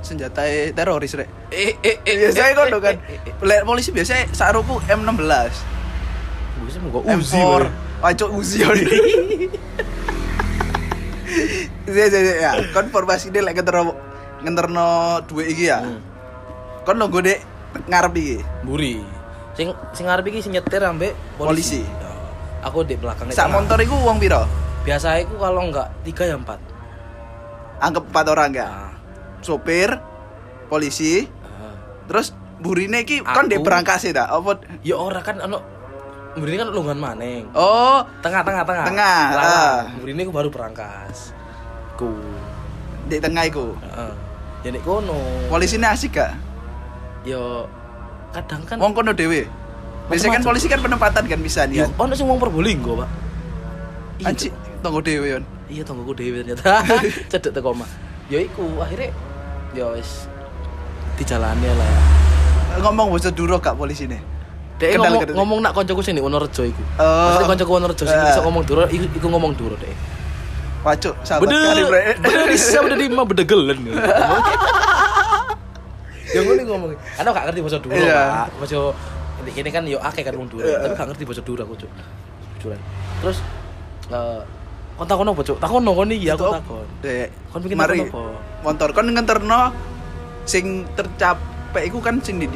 senjata 0.00 0.48
teroris, 0.72 1.12
Rek. 1.12 1.28
Eh, 1.52 1.76
eh, 1.84 2.00
eh, 2.08 2.14
Biasanya 2.24 2.48
eh, 2.48 2.56
kan 2.56 2.66
eh, 2.72 2.80
kan. 2.80 2.94
eh, 3.04 3.20
eh, 3.28 3.52
eh. 3.52 3.60
Polisi 3.68 3.92
biasanya 3.92 4.24
saruku 4.32 4.80
M16. 4.88 5.52
Bisa 6.64 6.80
mau 6.80 7.04
Uzi. 7.04 7.36
M4. 7.36 7.36
woy. 7.36 7.68
Wacuk 8.00 8.28
Uzi 8.32 8.64
ya. 8.64 8.72
Iya 11.84 12.04
iya 12.08 12.34
ya. 12.40 12.50
Kon 12.72 12.88
formasi 12.88 13.28
ini 13.28 13.44
lek 13.44 13.60
ngenterno 13.60 13.92
ngenterno 14.40 15.20
duit 15.28 15.52
iki 15.52 15.68
ya. 15.68 15.84
Hmm. 15.84 16.00
Kon 16.88 16.96
lo 16.96 17.12
gede 17.12 17.44
ngarep 17.92 18.14
iki. 18.16 18.36
Buri. 18.64 19.04
Sing 19.52 19.68
sing 19.92 20.08
ngarep 20.08 20.32
iki 20.32 20.40
sing 20.40 20.56
nyetir 20.56 20.80
ambek 20.80 21.12
Polisi. 21.36 21.84
polisi. 21.84 21.84
Ya. 21.84 22.08
Aku 22.72 22.88
di 22.88 22.96
belakang 22.96 23.28
Sak 23.36 23.52
motor 23.52 23.76
iku 23.84 24.00
uang 24.00 24.16
piro? 24.16 24.65
Biasa 24.86 25.18
aku 25.18 25.34
kalau 25.36 25.66
enggak 25.66 25.90
tiga 26.06 26.30
ya 26.30 26.36
empat. 26.38 26.62
Anggap 27.82 28.06
empat 28.06 28.26
orang 28.30 28.50
ya. 28.54 28.66
Nah, 28.70 28.94
Sopir, 29.42 29.98
polisi, 30.70 31.26
ah. 31.42 31.74
terus 32.06 32.30
burine 32.62 33.02
iki 33.04 33.20
kon 33.20 33.50
di 33.50 33.58
Aku. 33.58 33.66
berangkas 33.66 34.06
ta? 34.14 34.30
Apa 34.30 34.62
ya 34.80 34.96
ora 34.96 35.20
kan 35.20 35.42
ono 35.42 35.58
Mburi 36.36 36.60
kan 36.60 36.68
lungguhan 36.68 37.00
maneng. 37.00 37.48
Oh, 37.56 38.04
Tengah 38.20 38.44
tengah 38.44 38.60
tengah. 38.62 38.84
Tengah, 38.84 39.20
ah. 39.32 39.36
Lah, 39.40 39.76
Mburi 39.96 40.12
ini 40.12 40.22
aku 40.28 40.34
baru 40.36 40.48
berangkas. 40.52 41.32
Ku. 41.96 42.12
di 43.06 43.22
tengah 43.22 43.46
iku. 43.46 43.72
Heeh. 43.72 44.12
Ya 44.66 44.68
nek 44.74 44.82
kono. 44.82 45.16
Polisine 45.46 45.86
asik 45.86 46.18
gak? 46.18 46.34
Yo 47.22 47.70
kadang 48.34 48.66
kan 48.66 48.76
Wong 48.82 48.92
kono 48.92 49.14
dhewe. 49.14 49.46
Biasanya 50.10 50.38
kan 50.38 50.44
polisi 50.44 50.66
kan 50.66 50.82
penempatan 50.82 51.24
kan 51.26 51.40
bisa 51.40 51.66
dia. 51.66 51.86
ono 51.98 52.12
sing 52.14 52.26
wong 52.26 52.38
Probolinggo, 52.38 52.98
Pak. 52.98 53.10
Iya, 54.16 54.26
Anci, 54.32 54.48
Cuk. 54.76 54.82
tunggu 54.82 55.00
dhewe 55.00 55.26
yon. 55.32 55.42
Iya 55.66 55.82
tonggoku 55.82 56.12
dhewe 56.14 56.36
ternyata. 56.40 56.84
Cedek 57.32 57.50
teko 57.50 57.72
omah. 57.72 57.88
Ya 58.28 58.38
iku 58.38 58.62
akhirnya 58.78 59.10
ya 59.72 59.86
wis 59.92 60.28
dijalani 61.16 61.66
lah 61.66 61.88
ya. 61.88 62.00
Ngomong 62.80 63.08
bocah 63.08 63.32
duro 63.32 63.56
gak 63.56 63.74
polisine. 63.74 64.20
Dek 64.76 64.92
Kendal, 64.92 65.08
ngomong, 65.08 65.20
kendal. 65.24 65.36
ngomong 65.40 65.58
nak 65.64 65.72
koncoku 65.72 66.00
sing 66.04 66.12
di 66.12 66.20
Wonorejo 66.20 66.62
iku. 66.62 66.82
Oh. 67.00 67.32
Maksudnya 67.32 67.48
koncoku 67.48 67.70
Wonorejo 67.72 68.04
sing 68.04 68.12
Eh. 68.14 68.24
bisa 68.28 68.40
ngomong 68.44 68.62
duro 68.62 68.82
iku, 68.86 69.04
iku 69.10 69.26
ngomong 69.26 69.52
duro 69.56 69.74
deh. 69.80 69.96
Wacuk, 70.84 71.16
sahabat 71.24 71.48
Bede, 71.48 71.58
kali 71.58 71.82
bre. 71.82 72.02
bede 72.14 72.44
bisa 72.54 72.78
bede 72.78 72.96
lima 73.00 73.24
bede 73.24 73.42
gelen. 73.42 73.80
Yang 76.26 76.44
ngono 76.44 76.62
ngomong. 76.68 76.90
Ana 77.16 77.28
gak 77.30 77.44
ngerti 77.50 77.60
bahasa 77.64 77.78
duro, 77.80 77.94
Iya. 77.96 78.14
Pak. 78.14 78.46
Bahasa 78.60 78.76
ini, 79.46 79.70
kan 79.70 79.82
yo 79.86 79.98
akeh 79.98 80.22
kan 80.22 80.34
wong 80.34 80.48
duro, 80.50 80.62
Iya. 80.62 80.78
tapi 80.82 80.94
gak 80.94 81.08
ngerti 81.14 81.24
bahasa 81.24 81.42
duro 81.42 81.60
aku, 81.64 81.74
Cuk. 81.80 81.90
Jujuran. 82.58 82.80
Terus 83.24 83.38
eh 84.12 84.40
kon 84.96 85.06
takon 85.06 85.28
apa, 85.28 85.40
Cuk? 85.44 85.58
Takon 85.60 85.84
kon 85.84 86.08
iki 86.08 86.26
aku 86.32 86.48
takon. 86.56 86.86
Dek, 87.04 87.28
Kon 87.52 87.60
bikin 87.60 87.76
mari 87.76 88.00
apa? 88.08 88.22
motor 88.64 88.88
kon 88.90 89.12
ngenterno 89.12 89.70
sing 90.48 90.88
tercapek 90.96 91.84
iku 91.86 91.98
kan 92.00 92.18
sing 92.18 92.40
di 92.40 92.48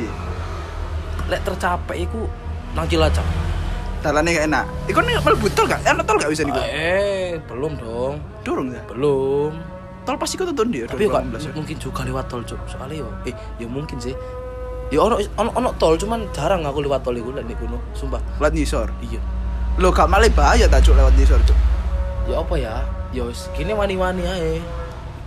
Lek 1.28 1.40
tercapek 1.46 1.96
iku 2.00 2.26
nang 2.74 2.88
Cilacap. 2.88 3.22
Dalane 4.00 4.32
gak 4.32 4.46
enak. 4.48 4.64
Iku 4.88 4.98
nih 5.04 5.20
mlebu 5.20 5.46
tol 5.52 5.68
gak? 5.68 5.84
Ana 5.84 6.00
tol 6.00 6.16
gak 6.16 6.32
bisa 6.32 6.42
niku? 6.42 6.56
Eh, 6.64 7.36
belum 7.44 7.76
dong. 7.76 8.16
Durung 8.40 8.72
ya. 8.72 8.80
Belum. 8.88 9.52
Tol 10.08 10.16
pasti 10.16 10.40
kok 10.40 10.48
tonton 10.48 10.72
dia. 10.72 10.88
Tapi 10.88 11.04
kok 11.04 11.20
2018 11.20 11.44
ya. 11.44 11.52
mungkin 11.52 11.76
juga 11.76 12.00
lewat 12.08 12.24
tol, 12.32 12.40
Cuk. 12.42 12.56
Soalnya 12.64 13.04
yo 13.04 13.08
eh 13.28 13.36
ya 13.60 13.68
mungkin 13.68 14.00
sih. 14.00 14.16
Ya 14.88 15.04
ono 15.04 15.20
ono 15.36 15.50
ono 15.52 15.68
tol 15.76 15.94
cuman 16.00 16.24
jarang 16.32 16.64
aku 16.64 16.80
lewat 16.82 17.04
tol 17.04 17.14
iku 17.14 17.30
lek 17.36 17.44
nek 17.44 17.60
kono, 17.60 17.76
sumpah. 17.92 18.18
Lewat 18.40 18.56
nisor. 18.56 18.88
Iya. 19.04 19.20
Lo 19.78 19.92
gak 19.92 20.08
malah 20.08 20.32
bahaya 20.32 20.64
tak 20.66 20.80
cuk 20.82 20.96
lewat 20.96 21.12
nisor 21.20 21.38
cuk. 21.44 21.58
Ya 22.28 22.36
apa 22.40 22.54
ya? 22.58 22.74
Ya 23.10 23.22
wis 23.26 23.48
kini 23.56 23.72
wani-wani 23.74 24.22
ae. 24.26 24.60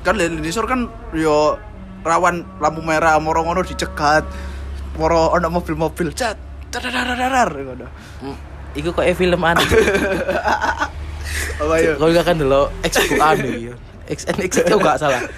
Kan 0.04 0.20
lewat 0.20 0.40
nisor 0.40 0.68
kan 0.68 0.88
yo 1.16 1.58
rawan 2.04 2.44
lampu 2.60 2.84
merah 2.84 3.18
moro 3.20 3.44
ngono 3.44 3.64
dicegat. 3.64 4.24
Moro 5.00 5.34
ono 5.34 5.48
mobil-mobil 5.50 6.14
cat. 6.14 6.38
Dadadadadar 6.70 7.50
ngono. 7.54 7.88
Hmm, 8.22 8.38
Iku 8.74 8.94
kok 8.94 9.06
e 9.06 9.14
film 9.14 9.42
aneh. 9.44 9.64
Apa 11.62 11.76
yo? 11.80 11.94
Kau 12.02 12.10
gak 12.10 12.26
kan 12.26 12.36
dulu 12.38 12.68
X 12.84 12.94
ku 13.10 13.16
aneh 13.22 13.72
ya. 13.72 13.76
X 14.10 14.26
N 14.28 14.38
X 14.44 14.60
itu 14.60 14.76
gak 14.80 14.98
salah. 15.00 15.22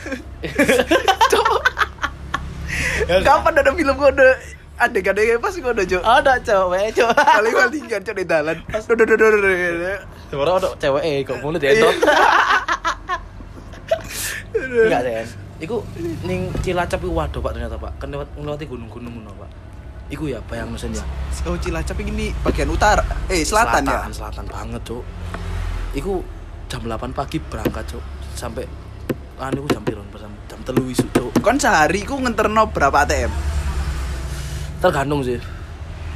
Kapan 3.05 3.53
ada 3.61 3.71
film 3.75 3.95
kode 3.99 4.27
adegan-adegan 4.75 5.37
pas 5.39 5.53
kode 5.53 5.83
cuk. 5.85 6.01
Ada 6.01 6.33
cewek, 6.41 6.95
cewek. 6.97 7.15
Kali 7.15 7.49
kali 7.53 7.77
kan 7.85 8.01
cuk 8.01 8.15
di 8.17 8.25
dalan. 8.25 8.57
Sebenarnya 10.29 10.55
ada 10.57 10.69
cewek 10.81 11.03
eh 11.05 11.17
kok 11.21 11.37
mulut 11.43 11.61
ya 11.61 11.71
entot. 11.75 11.95
Enggak, 14.55 15.01
Sen. 15.05 15.27
Iku 15.55 15.79
ning 16.27 16.51
Cilacap 16.59 16.99
iku 16.99 17.13
waduh 17.15 17.39
Pak 17.39 17.51
ternyata 17.55 17.79
Pak. 17.79 17.95
Kan 18.01 18.11
lewat 18.11 18.27
ngelewati 18.35 18.65
gunung-gunung 18.67 19.13
ngono 19.21 19.31
Pak. 19.39 19.49
Iku 20.11 20.29
ya 20.29 20.37
bayang 20.45 20.75
sen 20.77 20.93
ya. 20.93 21.05
Oh 21.47 21.57
Cilacap 21.57 21.95
ini 22.03 22.29
bagian 22.43 22.69
utara. 22.69 23.01
Eh 23.31 23.41
selatan, 23.41 23.87
ya. 23.87 24.05
Selatan 24.11 24.45
banget, 24.45 24.81
Cuk. 24.85 25.01
Iku 25.95 26.21
jam 26.67 26.83
8 26.83 27.15
pagi 27.15 27.39
berangkat, 27.39 27.87
Cuk. 27.95 28.03
Sampai 28.35 28.67
anu 29.39 29.63
iku 29.63 29.69
jam 29.79 29.83
piro? 29.87 30.03
Jam 30.45 30.59
3 30.61 30.93
isuk, 30.93 31.09
Cuk. 31.09 31.31
Kon 31.39 31.57
sehari 31.57 32.03
ku 32.03 32.19
ngenterno 32.19 32.69
berapa 32.69 33.07
ATM? 33.07 33.31
Tergantung 34.83 35.23
sih. 35.23 35.39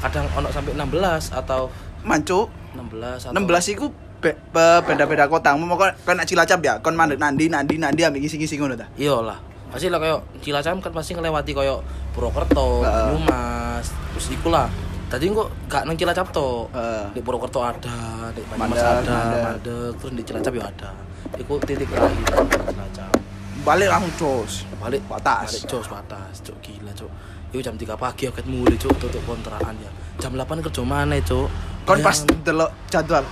Kadang 0.04 0.28
ono 0.36 0.52
sampai 0.52 0.76
16 0.76 1.34
atau 1.34 1.72
Mancu 2.04 2.48
16 2.80 3.30
atau 3.30 3.36
16 3.36 3.76
iku 3.76 3.86
be- 4.20 4.40
be- 4.52 4.82
beda-beda 4.88 5.28
kota. 5.28 5.56
Mau 5.56 5.76
kon 5.76 5.92
kon 6.04 6.16
nak 6.16 6.28
Cilacap 6.28 6.60
ya, 6.64 6.74
kon 6.80 6.96
mandek 6.96 7.20
nandi 7.20 7.52
nandi 7.52 7.76
nandi 7.76 8.02
ambek 8.04 8.24
ngisi-ngisi 8.24 8.56
ngono 8.56 8.80
ta. 8.80 8.88
Iyalah. 8.96 9.40
Pasti 9.70 9.92
lah 9.92 10.00
kayak 10.02 10.20
Cilacap 10.42 10.80
kan 10.82 10.92
pasti 10.96 11.14
ngelewati 11.14 11.52
kayak 11.54 11.80
Purwokerto. 12.16 12.82
Banyumas, 12.82 13.86
terus 14.16 14.28
iku 14.34 14.50
lah. 14.50 14.66
Tadi 15.10 15.26
kok 15.30 15.50
gak 15.70 15.84
nang 15.86 15.98
Cilacap 15.98 16.30
to. 16.34 16.70
Heeh. 16.74 17.06
Di 17.18 17.22
Purwokerto 17.22 17.62
ada, 17.62 18.30
di 18.34 18.42
Banyumas 18.46 18.82
ada, 18.82 19.14
mandek. 19.14 19.42
Mandek, 19.46 19.90
terus 20.02 20.12
di 20.18 20.24
Cilacap 20.26 20.54
ya 20.58 20.64
ada. 20.70 20.90
Iku 21.38 21.54
titik 21.62 21.88
terakhir 21.90 22.26
Cilacap. 22.74 23.14
Balik 23.62 23.88
langsung 23.92 24.14
jos. 24.18 24.54
Balik 24.80 25.04
Batas. 25.06 25.46
Balik 25.52 25.64
jos 25.68 25.86
batas, 25.92 26.34
cok 26.42 26.58
gila, 26.64 26.92
cok. 26.96 27.12
Iku 27.50 27.60
jam 27.66 27.74
3 27.74 27.98
pagi 27.98 28.30
aku 28.30 28.46
mulai 28.46 28.78
cok 28.78 28.94
tutup 29.02 29.22
kontrakan 29.26 29.74
ya. 29.82 29.92
Jam 30.20 30.32
8 30.34 30.60
kerja 30.62 30.84
mana, 30.84 31.16
cok? 31.18 31.48
Kon 31.84 32.00
pas 32.00 32.18
delok 32.44 32.72
jadwal. 32.88 33.24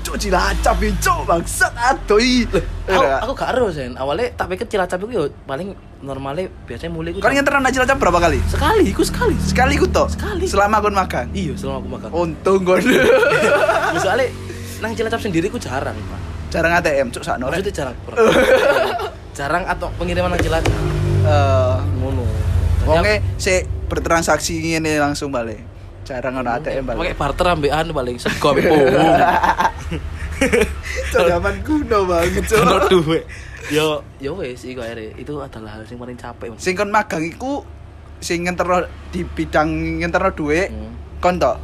Cuk 0.00 0.16
Cilacap 0.16 0.80
cuk 0.96 1.20
bangsat 1.24 1.72
adoi. 1.76 2.48
aku, 2.88 3.04
aku 3.20 3.32
gak 3.36 3.52
ero 3.52 3.68
sen 3.68 3.92
awalnya 3.94 4.32
tak 4.32 4.48
pikir 4.48 4.64
cilacap 4.66 4.96
itu 4.98 5.12
ya 5.12 5.22
paling 5.44 5.76
normalnya 6.00 6.48
biasanya 6.64 6.88
mulai 6.90 7.12
Kon 7.12 7.28
ngenterno 7.28 7.60
nak 7.60 7.68
Cilacap 7.68 8.00
berapa 8.00 8.16
kali? 8.18 8.40
sekali 8.48 8.88
iku 8.88 9.04
sekali 9.04 9.36
Sekali 9.36 9.76
ku 9.76 9.84
tok. 9.84 10.08
Sekali. 10.08 10.48
Selama 10.48 10.80
kon 10.80 10.96
makan. 10.96 11.28
iya 11.30 11.52
selama 11.52 11.84
aku 11.84 11.88
makan 11.92 12.08
Untung 12.16 12.60
kon. 12.64 12.80
soalnya 14.02 14.32
nang 14.80 14.96
cilacap 14.96 15.20
sendiri 15.20 15.46
ku 15.46 15.60
jarang 15.60 15.92
pak 15.94 16.20
Jarang 16.48 16.72
ATM 16.74 17.12
cuk 17.12 17.20
sakno. 17.22 17.52
maksudnya 17.52 17.74
jarang 17.76 17.96
jarang 19.38 19.62
atau 19.68 19.92
pengiriman 19.94 20.32
nang 20.32 20.40
cilacap 20.40 20.72
Eh, 21.20 21.76
ngono 22.00 22.24
wonge 22.82 23.20
sik 23.36 23.68
bertransaksi 23.86 24.56
ngene 24.64 24.96
langsung 24.96 25.28
balik. 25.28 25.60
Jarang 26.10 26.34
ono 26.36 26.50
ATM 26.50 26.82
pakai 26.84 26.98
balik. 26.98 27.14
barter 27.14 27.46
ambekan 27.48 27.86
paling 27.88 28.16
sego 28.18 28.46
ambek 28.50 28.66
pohon 28.66 28.90
zaman 31.30 31.54
kuno 31.62 31.98
banget 32.04 32.42
cuk. 32.44 32.58
ono 32.60 32.76
duit 32.88 33.22
yo 33.70 34.02
yo 34.18 34.34
wes 34.34 34.64
iku 34.64 34.80
akhirnya 34.80 35.14
itu 35.14 35.38
adalah 35.38 35.70
hal 35.72 35.86
yang 35.86 36.00
paling 36.00 36.18
capek. 36.18 36.50
Sing 36.56 36.74
kon 36.74 36.90
magang 36.90 37.22
iku 37.22 37.62
sing 38.18 38.42
ngenterno 38.42 38.82
di 39.08 39.22
bidang 39.22 39.70
ngenterno 40.02 40.30
dhuwit 40.32 40.68
Hmm. 40.68 40.92
kon 41.18 41.38
tok. 41.38 41.56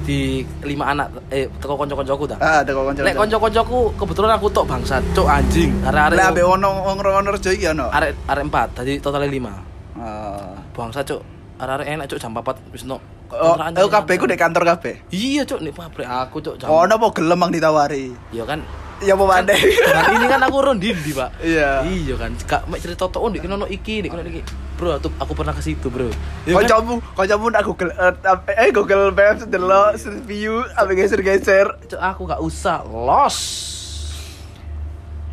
di 0.00 0.42
lima 0.64 0.90
anak 0.90 1.06
eh 1.30 1.46
teko 1.54 1.76
konco-koncoku 1.76 2.24
ta 2.26 2.34
Ah, 2.36 2.64
ada 2.64 2.72
kok 2.72 2.82
kanca. 2.82 3.04
Lek 3.04 3.14
konco-koncoku 3.14 3.94
kebetulan 3.94 4.32
aku 4.32 4.50
tok 4.50 4.66
bangsat, 4.66 5.04
cuk 5.14 5.28
anjing. 5.28 5.70
Arek-arek 5.84 6.18
Lah 6.18 6.26
ambek 6.26 6.46
ono 6.48 6.68
wong 6.82 6.98
rono 6.98 7.28
rejo 7.30 7.46
iki 7.48 7.68
ono. 7.68 7.86
arek 7.86 8.16
arek 8.26 8.42
4, 8.42 8.74
tadi 8.74 8.98
totalnya 8.98 9.28
5. 9.28 9.54
Ah. 9.94 10.56
Bangsat, 10.72 11.04
cuk. 11.06 11.22
Arek-arek 11.60 11.86
enak 11.92 12.06
cuk 12.08 12.20
jam 12.24 12.32
4 12.32 12.72
wis 12.72 12.88
no. 12.88 12.96
Oh, 13.30 13.54
oh 13.54 13.88
kabeh 13.92 14.16
ku 14.16 14.24
4. 14.24 14.32
di 14.32 14.38
kantor 14.40 14.64
kabeh. 14.64 14.94
Iya, 15.12 15.44
cuk, 15.44 15.60
nek 15.60 15.76
pabrik 15.76 16.08
aku 16.08 16.40
cuk 16.40 16.56
jam. 16.56 16.72
Ono 16.72 16.96
apa 16.96 17.06
gelem 17.12 17.36
mang 17.36 17.52
ditawari? 17.52 18.16
Iya 18.32 18.48
kan. 18.48 18.64
Ya 19.00 19.16
apa 19.16 19.24
mandek. 19.24 19.56
Dengan 19.60 20.04
ini 20.12 20.26
kan 20.28 20.40
aku 20.44 20.56
rondi 20.60 20.92
di, 20.92 21.12
Pak. 21.12 21.30
Iya. 21.44 21.84
Iya 21.84 22.14
kan. 22.16 22.32
Gak 22.48 22.62
mek 22.68 22.80
cerita 22.80 23.08
tok 23.08 23.20
oh, 23.20 23.28
ndek 23.28 23.44
kene 23.44 23.60
ono 23.60 23.68
iki, 23.68 24.00
ndek 24.00 24.12
ono 24.12 24.24
iki. 24.24 24.40
Bro, 24.80 24.96
tuh 25.04 25.12
aku 25.20 25.32
pernah 25.36 25.52
ke 25.52 25.60
situ, 25.60 25.92
Bro. 25.92 26.08
Iya 26.48 26.56
kan? 26.56 26.64
Kancamu, 26.64 26.94
kancamu 27.12 27.46
nak 27.52 27.62
Google 27.68 27.92
Earth 27.96 28.20
apa- 28.24 28.56
eh 28.56 28.72
Google 28.72 29.12
Maps 29.12 29.44
delok 29.44 30.00
view 30.24 30.64
apa 30.76 30.92
geser-geser. 30.96 31.68
Cuk, 31.92 32.00
aku 32.00 32.20
gak 32.24 32.40
usah 32.40 32.80
los. 32.88 33.36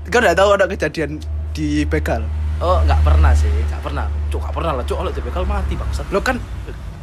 Kau 0.07 0.23
udah 0.23 0.35
tahu 0.35 0.49
ada 0.55 0.67
kejadian 0.67 1.19
di 1.51 1.83
begal? 1.83 2.23
Oh, 2.57 2.81
gak 2.83 3.01
pernah 3.05 3.31
sih, 3.37 3.49
gak 3.69 3.81
pernah. 3.85 4.09
Cuk, 4.27 4.41
gak 4.41 4.53
pernah 4.53 4.71
lah, 4.73 4.83
cuk. 4.83 4.97
Oleh 4.97 5.13
dibekal 5.13 5.45
mati, 5.45 5.77
bangsat. 5.77 6.09
Lo 6.09 6.19
kan 6.19 6.41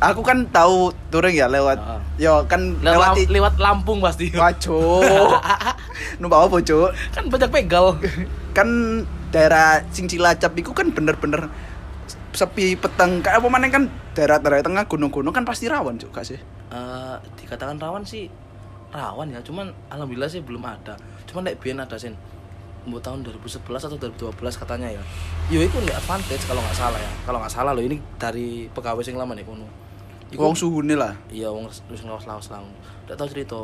aku 0.03 0.21
kan 0.21 0.51
tahu 0.51 0.91
touring 1.09 1.39
ya 1.39 1.47
lewat 1.47 1.79
Heeh. 1.79 2.27
yo 2.27 2.43
kan 2.51 2.77
Lewat, 2.83 3.15
lewat 3.15 3.31
lewat 3.31 3.55
Lampung 3.63 4.03
pasti. 4.03 4.35
Wajo. 4.35 5.01
Numpak 6.21 6.39
apa, 6.51 6.57
Cuk? 6.59 6.91
kan 7.15 7.25
banyak 7.31 7.51
begal. 7.51 7.87
Kan 8.51 8.69
daerah 9.31 9.83
sing 9.91 10.07
Cilacap 10.07 10.55
itu 10.55 10.71
kan 10.71 10.91
bener-bener 10.91 11.51
sepi 12.35 12.75
peteng 12.75 13.23
kayak 13.23 13.39
apa 13.39 13.47
mana 13.47 13.71
kan 13.71 13.87
daerah-daerah 14.11 14.59
tengah 14.59 14.85
gunung-gunung 14.87 15.31
kan 15.31 15.47
pasti 15.47 15.71
rawan 15.71 15.95
juga 15.99 16.27
sih 16.27 16.39
Eh, 16.75 17.17
dikatakan 17.39 17.79
rawan 17.79 18.03
sih 18.03 18.27
rawan 18.91 19.31
ya 19.31 19.39
cuman 19.39 19.71
alhamdulillah 19.87 20.27
sih 20.27 20.43
belum 20.43 20.63
ada 20.63 20.99
cuman 21.27 21.47
nek 21.47 21.63
biyen 21.63 21.79
ada 21.79 21.95
sin 21.95 22.19
mau 22.85 23.01
tahun 23.01 23.25
2011 23.25 23.65
atau 23.65 23.97
2012 23.97 24.61
katanya 24.61 24.89
ya. 24.93 25.03
Yo 25.49 25.61
itu 25.65 25.77
nggak 25.77 25.97
advantage 26.05 26.45
kalau 26.45 26.61
nggak 26.61 26.77
salah 26.77 27.01
ya. 27.01 27.11
Kalau 27.25 27.39
nggak 27.41 27.53
salah 27.53 27.73
loh 27.73 27.85
ini 27.85 27.97
dari 28.21 28.69
pegawai 28.69 29.01
sing 29.01 29.17
lama 29.17 29.33
nih 29.33 29.45
kono. 29.45 29.67
Iku- 30.29 30.41
wong 30.45 30.57
suhu 30.57 30.85
nih 30.85 30.97
lah. 30.97 31.13
Iya 31.33 31.49
wong 31.49 31.69
wis 31.69 32.01
ngelawas-lawas 32.05 32.49
lang 32.53 32.65
ndak 33.05 33.17
tahu 33.21 33.29
cerita 33.29 33.59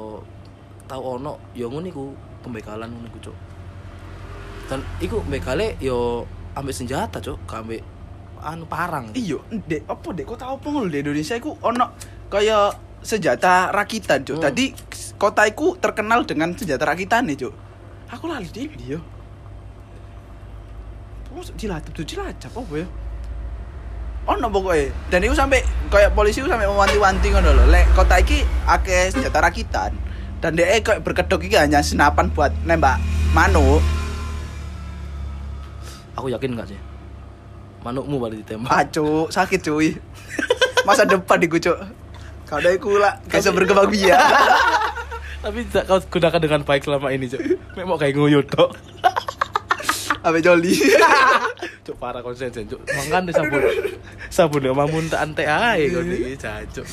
tahu 0.85 1.03
ono 1.21 1.41
yo 1.57 1.73
ngono 1.73 1.87
iku 1.89 2.05
pembekalan 2.45 2.89
ngono 2.89 3.07
iku 3.13 3.31
cuk. 3.31 3.37
Dan 4.73 4.81
iku 5.03 5.21
bekale 5.29 5.77
yo 5.83 6.25
ambek 6.57 6.75
senjata 6.75 7.21
cuk 7.21 7.37
gak 7.45 7.65
ambek 7.65 7.83
anu 8.41 8.65
parang. 8.65 9.13
Iyo 9.13 9.45
dek 9.49 9.85
apa 9.85 10.09
dek 10.17 10.25
kota 10.25 10.49
apa 10.49 10.65
ngono 10.65 10.89
di 10.89 10.99
Indonesia 11.01 11.37
iku 11.37 11.57
ono 11.61 11.93
kayak 12.33 13.05
senjata 13.05 13.73
rakitan 13.73 14.25
cuk. 14.25 14.41
Hmm. 14.41 14.45
tadi 14.49 14.73
kota 15.21 15.45
iku 15.45 15.77
terkenal 15.77 16.25
dengan 16.25 16.53
senjata 16.57 16.89
rakitan 16.89 17.29
nih 17.29 17.37
cuk 17.49 17.70
aku 18.11 18.25
lali 18.27 18.49
di 18.51 18.67
dia 18.77 18.99
Oh, 21.31 21.47
cilacap 21.47 21.95
tuh 21.95 22.03
cilacap 22.03 22.51
apa 22.51 22.75
ya? 22.75 22.87
Ono 24.35 24.51
pokoknya 24.51 24.91
dan 25.15 25.23
itu 25.23 25.31
sampai 25.31 25.63
kayak 25.87 26.11
polisi 26.11 26.43
itu 26.43 26.51
sampai 26.51 26.67
mewanti-wanti 26.67 27.31
ngono 27.31 27.55
lho. 27.55 27.65
Lek 27.71 27.87
kota 27.95 28.19
iki 28.19 28.43
akeh 28.67 29.15
senjata 29.15 29.39
rakitan 29.39 29.95
dan 30.43 30.59
dia 30.59 30.75
kayak 30.83 31.07
berkedok 31.07 31.47
iki 31.47 31.55
hanya 31.55 31.87
senapan 31.87 32.35
buat 32.35 32.51
nembak 32.67 32.99
manuk. 33.31 33.79
aku 36.19 36.35
yakin 36.35 36.53
nggak 36.53 36.69
sih 36.69 36.81
manukmu 37.81 38.21
balik 38.21 38.45
ditembak 38.45 38.69
Ah, 38.69 38.85
cuk, 38.85 39.33
sakit 39.33 39.61
cuy. 39.65 39.97
Masa 40.85 41.09
depan 41.09 41.41
di 41.41 41.49
cuk. 41.49 41.79
Kalau 42.45 42.71
iku 42.75 42.99
lah, 42.99 43.17
kayak 43.31 43.47
bisa 43.47 43.51
berkembang 43.55 43.89
biak. 43.89 44.19
Tapi 45.41 45.65
tidak 45.65 45.85
kau 45.87 45.99
gunakan 46.11 46.37
dengan 46.39 46.61
baik 46.63 46.83
selama 46.83 47.09
ini 47.09 47.27
cuk 47.27 47.41
mek 47.73 47.85
mau 47.85 47.97
kayak 47.97 48.15
nguyut 48.15 48.47
tok 48.47 48.71
Abe 50.21 50.39
joli. 50.39 50.77
cuk 51.87 51.97
parah 51.97 52.21
konsen 52.21 52.53
cuk 52.53 52.77
mangan 52.85 53.25
deh 53.25 53.33
sabun 53.33 53.61
sabun 54.29 54.61
ya 54.61 54.73
mamun 54.73 55.05
tak 55.07 55.21
ante 55.23 55.43
ae 55.43 55.89
kau 55.89 56.03
iki 56.03 56.37
jancuk 56.37 56.85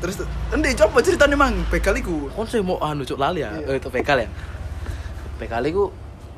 Terus 0.00 0.16
endi 0.48 0.72
coba 0.72 0.98
ceritanya 0.98 1.36
mang 1.36 1.52
bekal 1.68 1.92
iku. 1.92 2.32
kon 2.32 2.48
saya 2.48 2.64
mau 2.64 2.80
anu 2.80 3.04
cuk 3.04 3.20
lali 3.20 3.44
ya 3.44 3.52
Iya. 3.54 3.68
eh, 3.68 3.76
itu 3.76 3.88
bekal 3.88 4.16
ya 4.18 4.28
bekal 5.36 5.60
itu 5.62 5.92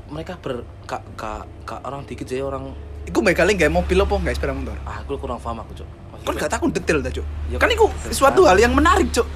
mereka 0.09 0.35
ber 0.37 0.61
kak 0.83 1.03
kak 1.15 1.47
kak 1.63 1.79
orang 1.81 2.03
dikit 2.03 2.27
sih 2.27 2.39
orang 2.39 2.75
Iku 3.03 3.19
bekalnya 3.19 3.59
gak 3.61 3.71
mobil 3.73 3.99
apa 3.99 4.15
gak 4.17 4.35
sepeda 4.35 4.51
motor? 4.53 4.79
ah 4.81 4.99
aku 4.99 5.15
kurang 5.17 5.39
paham 5.39 5.59
aku 5.59 5.75
cuk 5.77 5.89
Maksudnya- 6.13 6.27
Kan 6.29 6.35
gak 6.39 6.53
takut 6.53 6.71
detail 6.71 6.99
dah, 7.01 7.11
Cuk. 7.11 7.27
Ya, 7.51 7.57
kan 7.57 7.67
iku 7.67 7.87
suatu 8.09 8.47
hal 8.47 8.55
yang 8.57 8.71
menarik, 8.71 9.11
Cuk. 9.11 9.27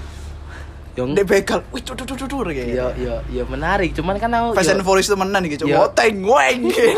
Yang 0.97 1.13
Dek 1.13 1.29
bekal. 1.29 1.61
Wih, 1.71 1.85
cuk 1.85 1.93
cuk 1.93 2.09
cuk 2.09 2.25
cuk 2.25 2.41
kayak. 2.49 2.67
iya 2.73 2.87
iya 2.97 3.15
iya 3.29 3.43
menarik 3.45 3.93
cuman 3.93 4.17
kan 4.17 4.33
aku 4.33 4.57
Fast 4.57 4.73
yo- 4.73 4.81
and 4.81 4.85
Furious 4.85 5.09
temenan 5.13 5.45
iki, 5.45 5.61
Cuk. 5.61 5.69
Iya. 5.69 5.77
Ngoteng 5.77 6.17
weng 6.25 6.59
gitu. 6.73 6.89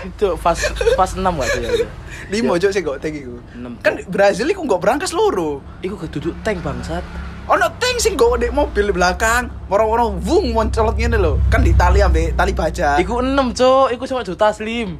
itu 0.00 0.28
pas 0.40 0.56
pas 0.96 1.10
enam 1.12 1.36
gak 1.36 1.48
tuh 1.52 1.60
ya 1.60 1.70
ya. 1.76 1.88
Limo, 2.32 2.56
Cuk, 2.56 2.70
sih 2.72 2.80
goteng 2.80 3.12
iku. 3.12 3.36
Enam, 3.52 3.76
Kan 3.84 4.00
Brazil 4.08 4.48
iku 4.48 4.64
gak 4.64 4.80
berangkas 4.80 5.12
loro. 5.12 5.60
Iku 5.84 6.00
keduduk 6.00 6.40
tank 6.40 6.64
bangsat 6.64 7.04
Ono 7.50 7.66
tank 7.82 7.98
sing 7.98 8.14
go 8.14 8.38
dek 8.38 8.54
mobil 8.54 8.86
di 8.86 8.94
belakang, 8.94 9.50
moro-moro 9.66 10.14
wung 10.22 10.54
moncolot 10.54 10.94
ngene 10.94 11.18
lho. 11.18 11.42
Kan 11.50 11.66
di 11.66 11.74
tali 11.74 11.98
ambek 11.98 12.38
tali 12.38 12.54
baja. 12.54 12.94
Iku 12.96 13.18
enam 13.18 13.50
cuk, 13.50 13.90
iku 13.90 14.06
cuma 14.06 14.22
juta 14.22 14.54
slim 14.54 14.94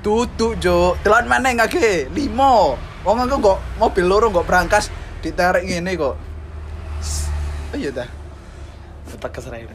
Tutu 0.00 0.54
jo, 0.56 0.94
telan 1.02 1.26
mana 1.26 1.50
ngake? 1.52 2.08
Limo. 2.14 2.78
Wong 3.02 3.18
aku 3.20 3.38
kok 3.38 3.58
mobil 3.76 4.06
loro 4.06 4.30
kok 4.30 4.46
berangkas 4.46 4.88
ditarik 5.20 5.66
ngene 5.66 5.94
kok. 5.94 6.14
Oh 7.72 7.76
iya 7.76 7.90
dah. 7.90 8.08
Tetap 9.06 9.30
keserimu 9.30 9.74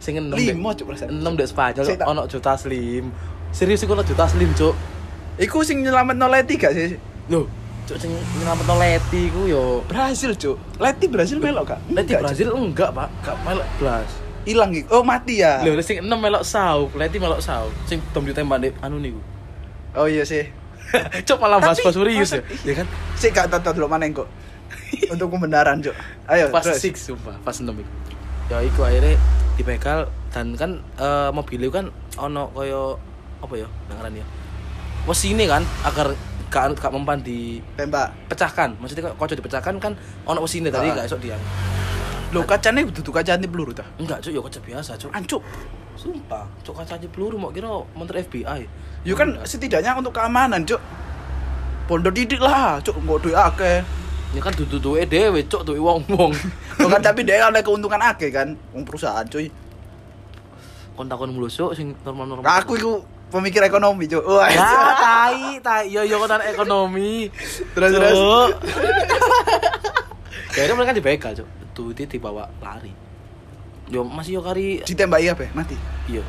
Sing 0.00 0.16
enam 0.16 0.34
Limo, 0.34 0.72
dek- 0.72 0.82
Cuk, 0.82 0.86
perasaan. 0.90 1.10
Enam 1.12 1.32
dek 1.36 1.46
Spanyol 1.46 1.84
ono 2.02 2.22
juta 2.26 2.56
slim 2.56 3.12
Serius 3.52 3.84
iku 3.84 3.92
ono 3.92 4.02
juta 4.02 4.24
slim 4.26 4.50
cuk 4.56 4.74
Iku 5.40 5.64
sing 5.64 5.80
nyelamet 5.80 6.16
no 6.16 6.28
Leti 6.28 6.56
gak 6.60 6.72
sih? 6.72 6.96
Loh, 7.28 7.46
cuk 7.86 7.96
sing 7.96 8.10
nyelametno 8.12 8.74
Leti 8.76 9.28
iku 9.28 9.48
yo 9.48 9.80
Brazil 9.86 10.36
cuk. 10.36 10.56
Leti 10.76 11.06
Brazil 11.08 11.40
melok 11.40 11.76
kak? 11.76 11.80
Leti 11.88 12.12
Brazil 12.12 12.52
enggak 12.52 12.92
pak, 12.92 13.08
gak 13.24 13.36
melok 13.44 13.68
blas 13.80 14.10
Hilang 14.48 14.72
iku. 14.72 15.00
Oh 15.00 15.02
mati 15.04 15.44
ya. 15.44 15.60
Lho, 15.60 15.76
sing 15.84 16.00
enam 16.00 16.16
melok 16.16 16.42
sauk, 16.42 16.96
Leti 16.96 17.20
melok 17.20 17.40
sauk 17.40 17.70
Sing 17.84 18.00
tom 18.10 18.24
ditembak 18.24 18.60
dek 18.60 18.72
anu 18.80 18.98
niku 18.98 19.20
Oh 19.94 20.06
iya 20.06 20.24
sih. 20.24 20.48
Cuk 21.28 21.38
malah 21.38 21.62
bahas-bahas 21.62 21.94
serius 21.94 22.30
ya 22.34 22.42
Ya 22.66 22.72
kan? 22.82 22.86
Sik 23.14 23.30
gak 23.30 23.46
tonton 23.48 23.78
dulu 23.78 23.86
mana 23.86 24.10
kok. 24.10 24.26
Untuk 25.14 25.26
pembenaran 25.30 25.78
cuk. 25.82 25.94
Ayo 26.26 26.50
pas 26.50 26.64
terus. 26.64 26.78
six 26.78 27.10
sumpah 27.10 27.36
pas 27.42 27.56
enam 27.62 27.78
itu 27.78 27.90
ya 28.50 28.58
iku 28.66 28.82
akhirnya 28.82 29.14
dibegal 29.54 30.10
dan 30.34 30.58
kan 30.58 30.82
eh, 30.98 31.30
mobil 31.30 31.62
itu 31.62 31.70
kan 31.70 31.86
ono 32.18 32.50
koyo 32.50 32.98
apa 33.38 33.54
ya 33.54 33.68
dengaran 33.86 34.18
ya 34.18 34.26
ini 35.06 35.44
kan 35.46 35.62
agar 35.86 36.12
gak 36.50 36.74
gak 36.82 36.90
mempan 36.90 37.22
Tembak. 37.78 38.10
dipecahkan 38.26 38.74
maksudnya 38.82 39.14
kok 39.14 39.16
kocok 39.22 39.36
dipecahkan 39.38 39.74
kan 39.78 39.92
ono 40.26 40.42
ini 40.42 40.66
tadi 40.66 40.90
gak 40.90 41.06
esok 41.06 41.22
dia 41.22 41.38
Lo 42.30 42.46
kacanya 42.46 42.86
duduk 42.86 43.10
kacanya 43.10 43.42
peluru 43.50 43.74
dah. 43.74 43.86
enggak 43.98 44.22
cuk 44.22 44.30
ya 44.30 44.38
kocok 44.38 44.62
biasa 44.62 44.94
cuk 44.98 45.10
Ancuk. 45.10 45.42
sumpah 45.98 46.46
cuk 46.62 46.74
kaca 46.78 46.94
peluru 47.10 47.38
mau 47.38 47.50
kira 47.50 47.70
menteri 47.94 48.22
FBI 48.22 48.62
Yo 49.00 49.16
kan 49.16 49.32
setidaknya 49.48 49.96
untuk 49.96 50.12
keamanan 50.12 50.60
cuk. 50.68 50.80
Pondok 51.88 52.12
didik 52.12 52.38
lah, 52.38 52.76
cuk 52.84 53.00
nggak 53.00 53.18
duit 53.24 53.36
akeh. 53.36 53.78
Ya 54.30 54.40
kan 54.40 54.54
dudu 54.54 54.78
duwe 54.78 55.02
dhewe 55.06 55.42
cuk 55.50 55.66
duwe 55.66 55.80
wong-wong 55.82 56.30
Lo 56.78 56.86
kan 56.92 57.02
tapi 57.02 57.26
dia 57.26 57.42
ada 57.42 57.60
keuntungan 57.60 57.98
akeh 57.98 58.30
kan, 58.30 58.54
wong 58.70 58.86
perusahaan 58.86 59.26
cuy. 59.26 59.50
kon 60.94 61.10
takon 61.10 61.34
mulu 61.34 61.50
cuk 61.50 61.74
sing 61.74 61.98
normal-normal 62.06 62.46
Aku 62.62 62.78
itu 62.78 63.02
pemikir 63.30 63.62
ekonomi 63.62 64.06
cuk. 64.06 64.22
Wah. 64.22 64.46
ya 64.50 64.70
tai 64.94 65.58
tai 65.62 65.86
yo 65.90 66.02
yo 66.06 66.18
konan 66.18 66.42
ekonomi 66.46 67.30
Terus, 67.74 67.90
terus. 67.94 68.18
Kayaknya 70.50 70.74
mereka 70.74 70.92
dibegal, 70.98 71.32
Cuk. 71.38 71.48
Tuh 71.70 71.94
dia 71.94 72.06
dibawa 72.10 72.50
lari. 72.58 72.90
Yo 73.86 74.02
masih 74.02 74.38
yo 74.38 74.42
kari 74.42 74.82
Ditembaki 74.82 75.30
apa? 75.30 75.46
Mati. 75.54 75.78
iya. 76.10 76.22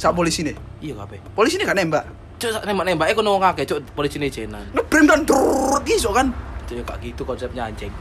Sak 0.00 0.16
polisi 0.16 0.40
nih. 0.40 0.56
Iya 0.80 0.96
kabeh. 1.04 1.20
Polisi 1.36 1.60
nih 1.60 1.68
kan 1.68 1.76
nembak. 1.76 2.08
Cuk 2.40 2.48
sak 2.48 2.64
nembak-nembak 2.64 3.12
e 3.12 3.12
kono 3.12 3.36
ngake, 3.36 3.68
Cuk, 3.68 3.78
polisi 3.92 4.16
jenan. 4.32 4.64
Ngebrem 4.72 5.04
dan 5.04 5.20
drrrr 5.28 5.84
iso 5.84 6.10
kan. 6.16 6.32
Cuk 6.72 6.78
yo 6.78 6.82
gak 6.82 6.98
gitu 6.98 7.22
konsepnya 7.22 7.62
anjing. 7.64 7.92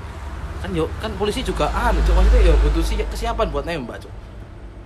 Kan 0.57 0.71
yo 0.71 0.87
kan 0.97 1.11
polisi 1.13 1.41
juga 1.41 1.67
anu, 1.67 1.99
Cuk, 2.01 2.15
maksudnya 2.15 2.47
yo 2.47 2.53
butuh 2.57 2.79
si- 2.79 2.95
kesiapan 3.03 3.47
buat 3.49 3.63
nembak, 3.63 3.99
Cuk. 3.99 4.13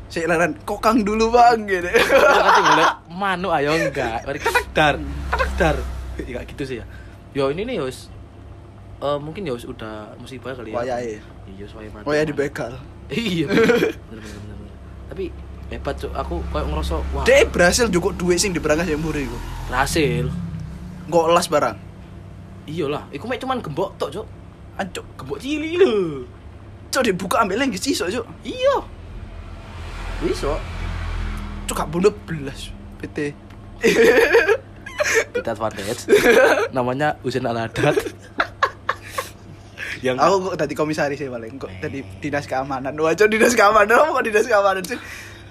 Saya 0.05 0.25
laran 0.27 0.57
kokang 0.61 1.01
dulu 1.01 1.29
bang 1.29 1.65
gitu. 1.65 1.85
Kan 1.85 2.61
boleh 2.63 2.87
manu 3.07 3.49
ayo 3.51 3.73
enggak. 3.75 4.21
Mari 4.23 4.37
ketek 4.37 4.67
dar, 4.71 4.95
ketek 5.29 5.51
dar. 5.55 5.75
Ya 6.21 6.41
gitu 6.41 6.63
sih 6.63 6.77
ya. 6.77 6.85
Yo 7.31 7.49
ini 7.49 7.61
nih 7.63 7.77
yo 7.77 7.85
wis 7.85 8.07
eh 8.95 9.17
mungkin 9.17 9.43
ya 9.43 9.51
wis 9.51 9.65
udah 9.65 10.13
musibah 10.15 10.53
kali 10.53 10.71
ya. 10.71 10.77
Wayahe. 10.77 11.19
Iya, 11.47 11.61
wis 11.61 11.73
wayahe 11.73 11.91
mati. 11.91 12.05
Ya 12.07 12.23
dibegal. 12.23 12.73
iya 13.07 13.45
bener 13.45 13.69
bener 14.09 14.17
bener 14.17 14.55
bener. 14.55 14.73
tapi 15.05 15.23
hebat 15.67 15.93
cuk 15.95 16.09
aku 16.09 16.41
kayak 16.47 16.65
ngerasa 16.65 16.95
wah 17.11 17.21
Dia 17.21 17.45
berhasil 17.45 17.85
cukup 17.87 18.13
duit 18.15 18.37
sing 18.37 18.49
diberangkas 18.49 18.85
yang 18.85 18.97
muri 18.97 19.25
iku. 19.25 19.37
berhasil 19.67 20.25
Nggak 21.05 21.25
las 21.29 21.45
barang. 21.45 21.77
Iyalah 22.65 23.05
iku 23.13 23.25
mek 23.29 23.39
cuman 23.41 23.61
gembok 23.61 23.93
tok 23.97 24.09
cuk 24.11 24.27
Ancuk. 24.75 25.05
gembok 25.15 25.39
cili 25.39 25.79
lho 25.79 26.25
Cuk 26.91 27.03
dibuka 27.11 27.43
ambil 27.43 27.63
lagi 27.63 27.77
sih 27.79 27.95
cuk. 27.95 28.25
iya 28.43 28.75
bisa 30.19 30.57
Cuk 31.65 31.75
gak 31.81 31.89
bunuh 31.89 32.13
belas. 32.29 32.69
PT. 33.01 33.33
kita 35.35 35.49
advantage 35.51 36.07
namanya 36.71 37.19
Usain 37.21 37.43
Aladat 37.43 37.75
yang 39.99 40.15
Aku 40.23 40.53
kok 40.53 40.55
tadi 40.61 40.73
komisaris 40.73 41.19
ya 41.19 41.29
paling 41.29 41.59
kok 41.59 41.69
tadi 41.81 42.01
dinas 42.21 42.45
keamanan. 42.47 42.93
Wah, 42.97 43.13
cuk 43.13 43.29
dinas 43.29 43.53
keamanan 43.53 43.93
apa 43.93 44.09
kok 44.15 44.25
dinas 44.25 44.45
keamanan 44.47 44.83
sih? 44.85 44.97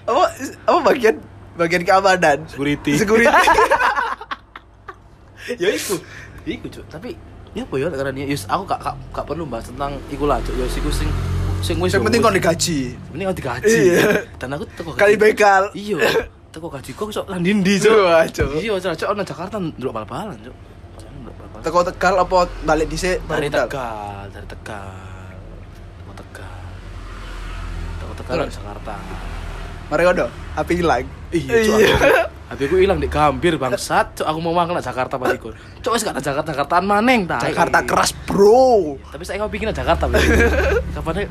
Apa 0.08 0.22
apa 0.66 0.78
bagian 0.82 1.16
bagian 1.54 1.82
keamanan? 1.84 2.38
security 2.48 2.92
Security. 2.98 3.28
ya 5.62 5.68
iku 5.68 6.00
iku 6.44 6.66
cuk 6.68 6.84
tapi 6.92 7.16
ya 7.56 7.64
apa 7.64 7.74
ya 7.80 7.86
karena 7.88 8.12
dia 8.12 8.26
yus 8.28 8.44
aku 8.44 8.62
gak, 8.68 8.78
gak, 8.84 8.96
gak 9.14 9.24
perlu 9.24 9.44
bahas 9.48 9.66
tentang 9.70 9.96
iku 10.12 10.28
lah 10.28 10.38
cuk 10.44 10.54
ya 10.58 10.66
iku 10.68 10.90
sing 10.92 11.08
sing 11.64 11.80
wis 11.80 11.96
Yang 11.96 12.04
ya 12.04 12.06
penting 12.12 12.20
kau 12.20 12.34
digaji. 12.36 12.78
Ini 12.92 13.22
kau 13.24 13.36
digaji. 13.40 13.80
Dan 14.36 14.48
aku 14.52 14.64
teko 14.76 14.88
Kali 15.00 15.16
begal. 15.16 15.72
Iya. 15.72 16.28
Teko 16.52 16.68
gaji 16.68 16.90
kok 16.92 17.08
Cuk. 17.08 17.24
Wah, 17.24 17.40
Cuk. 18.28 18.60
Iya, 18.60 18.76
Cuk. 18.76 18.92
Cuk, 19.00 19.08
nang 19.16 19.24
Jakarta 19.24 19.56
ndelok 19.56 19.92
bal-balan, 19.96 20.36
Cuk. 20.44 20.52
Bal-balan. 21.24 21.62
Teko 21.64 21.80
Tegal 21.88 22.14
apa 22.20 22.36
balik 22.68 22.86
dhisik 22.92 23.24
Dari 23.24 23.24
baru 23.24 23.42
budal? 23.48 23.66
Tegal, 23.72 24.24
dari 24.28 24.46
Tegal. 24.52 24.86
Teko 25.96 26.12
Tegal. 26.20 26.60
Teko 27.96 28.12
Tegal 28.20 28.34
dari 28.44 28.52
Jakarta. 28.52 28.94
Mari 29.84 30.02
kono, 30.04 30.26
api 30.56 30.72
hilang. 30.76 31.06
Iya, 31.32 31.98
Cuk. 32.54 32.66
HP 32.66 32.70
ku 32.70 32.76
hilang 32.78 32.98
di 33.02 33.08
Gambir 33.10 33.58
bangsat. 33.58 34.22
Cuk 34.22 34.26
aku 34.26 34.38
mau 34.38 34.54
mangkel 34.54 34.78
Jakarta 34.78 35.18
pas 35.18 35.34
iku. 35.34 35.50
Cuk 35.82 35.92
wis 35.92 36.06
gak 36.06 36.18
Jakarta 36.22 36.54
Jakartaan 36.54 36.84
maneng 36.86 37.26
ta. 37.26 37.42
Jakarta 37.42 37.82
keras 37.82 38.14
bro 38.24 38.96
Tapi 39.10 39.22
saya 39.26 39.42
mau 39.42 39.50
bikin 39.50 39.74
Jakarta. 39.74 40.06
Kapan 40.08 41.26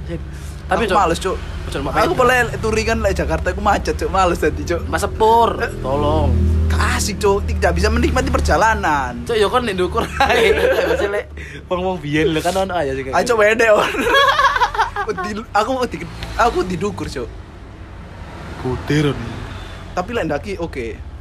Tapi 0.64 0.84
aku 0.88 0.92
Cuk, 0.92 0.96
males 0.96 1.20
Ojo 1.64 1.80
mak 1.80 1.96
aku 1.96 2.14
boleh 2.16 2.54
touringan 2.60 3.00
lah 3.00 3.12
Jakarta 3.16 3.56
aku 3.56 3.64
macet 3.64 3.96
cuk 3.96 4.12
males 4.12 4.40
tadi 4.40 4.64
cuk 4.68 4.84
Mas 4.92 5.04
Sepur, 5.04 5.56
tolong. 5.80 6.32
kasih 6.68 7.16
cuk 7.20 7.48
tidak 7.48 7.72
bisa 7.80 7.88
menikmati 7.88 8.28
perjalanan 8.28 9.24
Cuk 9.24 9.36
yo 9.40 9.48
kon 9.48 9.64
nek 9.64 9.76
ndukur 9.80 10.04
ae. 10.24 10.52
Masih 10.92 11.10
lek 11.12 11.26
wong-wong 11.72 12.00
biyen 12.04 12.36
lho 12.36 12.40
kan 12.44 12.56
ono 12.56 12.76
aja 12.76 12.92
sih. 12.96 13.04
kayak 13.08 13.16
ayo 13.16 13.24
gitu. 13.24 13.36
wede 13.40 13.68
on 13.72 13.92
aku 15.56 15.72
di, 15.88 15.98
aku 16.36 16.60
didukur 16.68 17.08
cuk 17.08 17.30
Kudir. 18.64 19.12
tapi 19.96 20.10
lain 20.16 20.32
daki 20.32 20.56
oke 20.60 20.72
Tai. 20.72 21.13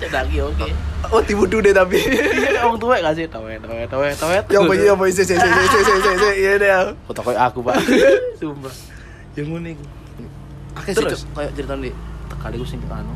Cek 0.00 0.10
lagi 0.12 0.36
oke. 0.40 0.68
oh 1.12 1.20
diwudu 1.20 1.60
deh 1.60 1.76
tapi 1.76 2.00
wong 2.64 2.80
tuwek 2.80 3.04
gak 3.04 3.12
sih? 3.12 3.28
Tawet, 3.28 3.60
tawet, 3.60 3.88
tawet, 3.92 4.16
tawet. 4.16 4.44
ya 4.48 4.58
apa 4.64 4.72
ya 4.72 4.96
apa 4.96 5.04
sih 5.12 5.20
sih 5.20 5.36
sih 5.36 5.36
sih 5.36 5.66
sih 5.68 5.82
sih 6.00 6.14
sih 6.16 6.32
iya 6.40 6.52
deh 6.56 6.70
Kok 7.04 7.20
koyo 7.20 7.36
aku, 7.36 7.60
Pak. 7.60 7.76
Sumpah. 8.40 8.72
Yang. 9.36 9.76
Akeh 10.74 10.92
sih 10.96 11.04
Terus? 11.04 11.28
Kayak 11.36 11.52
cerita 11.54 11.74
di 11.76 11.92
Tegal 12.24 12.50
iku 12.56 12.66
sing 12.66 12.80
anu. 12.88 13.12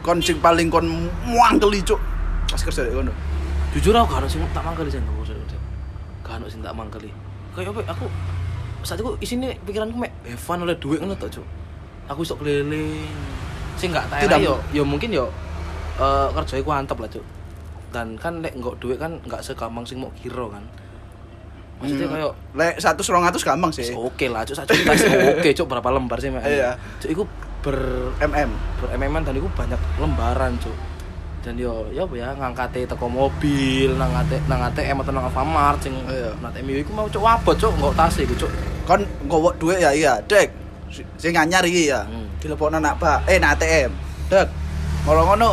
kon 0.00 0.22
sing 0.22 0.38
paling 0.38 0.70
kon 0.70 0.86
muangkeli 1.26 1.82
cuk 1.82 1.98
pas 2.46 2.62
kerja 2.62 2.86
kono 2.94 3.10
Jujur 3.74 3.90
aku 3.90 4.06
gak 4.06 4.22
ono 4.22 4.28
sing 4.30 4.40
tak 4.54 4.62
mangkeli 4.64 4.88
sing 4.88 5.02
aku. 5.04 5.22
Gak 6.24 6.40
ono 6.40 6.46
sing 6.48 6.60
tak 6.64 6.72
mangkeli. 6.72 7.10
Kayak 7.52 7.74
apa 7.76 7.80
aku 7.92 8.06
saat 8.86 9.02
itu 9.02 9.12
isine 9.18 9.58
pikiranku 9.66 9.98
mek 9.98 10.14
Evan 10.22 10.62
oleh 10.62 10.78
duit 10.78 11.02
ngono 11.02 11.18
tok, 11.18 11.28
Cuk. 11.36 11.46
Aku 12.06 12.22
iso 12.22 12.38
keliling. 12.38 13.10
Sing 13.76 13.90
gak 13.90 14.08
tak 14.08 14.24
Tidak- 14.24 14.40
yo 14.40 14.54
yo 14.72 14.82
mungkin 14.82 15.08
yo 15.10 15.28
eh 15.96 16.28
kerja 16.32 16.54
iku 16.56 16.70
antep 16.70 16.96
lah, 16.96 17.08
Cuk. 17.08 17.24
Dan 17.88 18.16
kan 18.16 18.40
lek 18.40 18.52
nggak 18.52 18.76
duit 18.76 18.96
kan 18.96 19.16
nggak 19.22 19.40
segampang 19.40 19.84
sing 19.84 19.96
mau 19.96 20.12
kira 20.12 20.44
kan. 20.46 20.64
Maksudnya 21.76 22.06
Hmm. 22.06 22.14
kayak 22.14 22.32
lek 22.54 22.74
satu 22.78 23.00
serong 23.00 23.20
atus 23.22 23.40
gampang 23.40 23.68
sih 23.68 23.92
Oke 23.92 24.26
lah, 24.26 24.40
cuk 24.42 24.56
sak 24.56 24.64
juta 24.66 24.92
oke, 25.30 25.50
cuk 25.52 25.66
berapa 25.66 25.88
lembar 25.90 26.16
sih? 26.16 26.32
Iya. 26.32 26.76
Cuk 26.98 27.10
iku 27.10 27.22
ber 27.60 27.76
mm 28.16 28.48
ber 28.78 28.88
mm 28.90 29.14
dan 29.22 29.34
iku 29.34 29.48
banyak 29.50 29.80
lembaran, 29.96 30.56
cuk. 30.56 30.72
Dan 31.40 31.54
yo 31.54 31.86
ya 31.88 32.02
apa 32.02 32.14
ya 32.16 32.28
ngangkate 32.32 32.84
teko 32.84 33.06
mobil, 33.06 33.92
nang 33.92 34.10
ATM 34.10 34.42
nang 34.46 34.60
ATM 34.62 34.98
atau 34.98 35.12
nang 35.12 35.24
Alfamart 35.26 35.78
sing 35.78 35.94
Iya. 36.02 36.32
nang 36.36 36.48
ATM 36.48 36.80
iku 36.80 36.90
mau 36.92 37.06
cuk 37.06 37.20
wabot, 37.20 37.54
cuk, 37.54 37.72
nggak 37.72 37.92
tas 37.94 38.16
iku, 38.18 38.34
cuk. 38.36 38.50
kon 38.82 39.00
nggowo 39.22 39.50
duit 39.56 39.76
ya 39.76 39.90
iya 39.90 40.14
dek 40.22 40.46
sing 41.16 41.34
anyar 41.34 41.60
iki 41.60 41.90
ya 41.90 42.02
Hmm. 42.02 42.25
Dilepokno 42.46 42.78
nak 42.78 42.96
pak 42.96 43.26
eh 43.26 43.36
nak 43.36 43.58
ATM 43.58 43.90
dek 44.26 44.46
ngono 45.02 45.22
ngono 45.26 45.48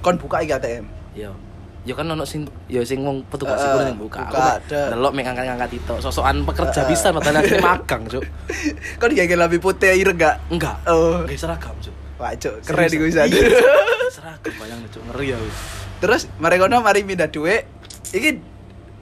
kon 0.00 0.16
buka 0.16 0.40
iki 0.40 0.52
ATM 0.52 0.84
Yo. 1.12 1.34
Yo 1.82 1.96
kan 1.96 2.04
ono 2.04 2.22
sing 2.22 2.44
yo 2.66 2.84
sing 2.84 3.00
wong 3.00 3.24
petugas 3.26 3.58
iku 3.58 3.80
sing 3.80 3.96
buka. 3.96 4.28
buka, 4.28 4.60
delok 4.68 5.10
mek 5.10 5.24
ngangkat-ngangkat 5.24 5.70
itu. 5.72 5.94
Sosokan 5.98 6.44
pekerja 6.44 6.84
Eh, 6.84 6.86
bisa 6.86 7.10
padahal 7.10 7.40
akhirnya 7.40 7.64
magang, 7.64 8.02
cuk. 8.04 8.22
kon 9.00 9.10
gak 9.10 9.26
lebih 9.26 9.58
putih 9.58 9.96
ireng 9.96 10.14
gak 10.14 10.36
Enggak. 10.46 10.76
Oh. 10.84 11.24
Enggak 11.24 11.40
seragam, 11.40 11.72
cuk. 11.80 11.94
wah 12.18 12.30
cuk 12.34 12.54
keren 12.62 12.90
iku 12.92 13.04
bisa 13.04 13.24
Iya. 13.24 13.40
Seragam 14.14 14.52
bayang 14.58 14.78
cuk, 14.86 15.02
ngeri 15.06 15.26
ya. 15.32 15.38
wis. 15.38 15.56
terus 15.98 16.22
mari 16.36 16.58
kono 16.58 16.78
mari 16.78 17.02
pindah 17.02 17.26
duit 17.26 17.66
iki 18.10 18.38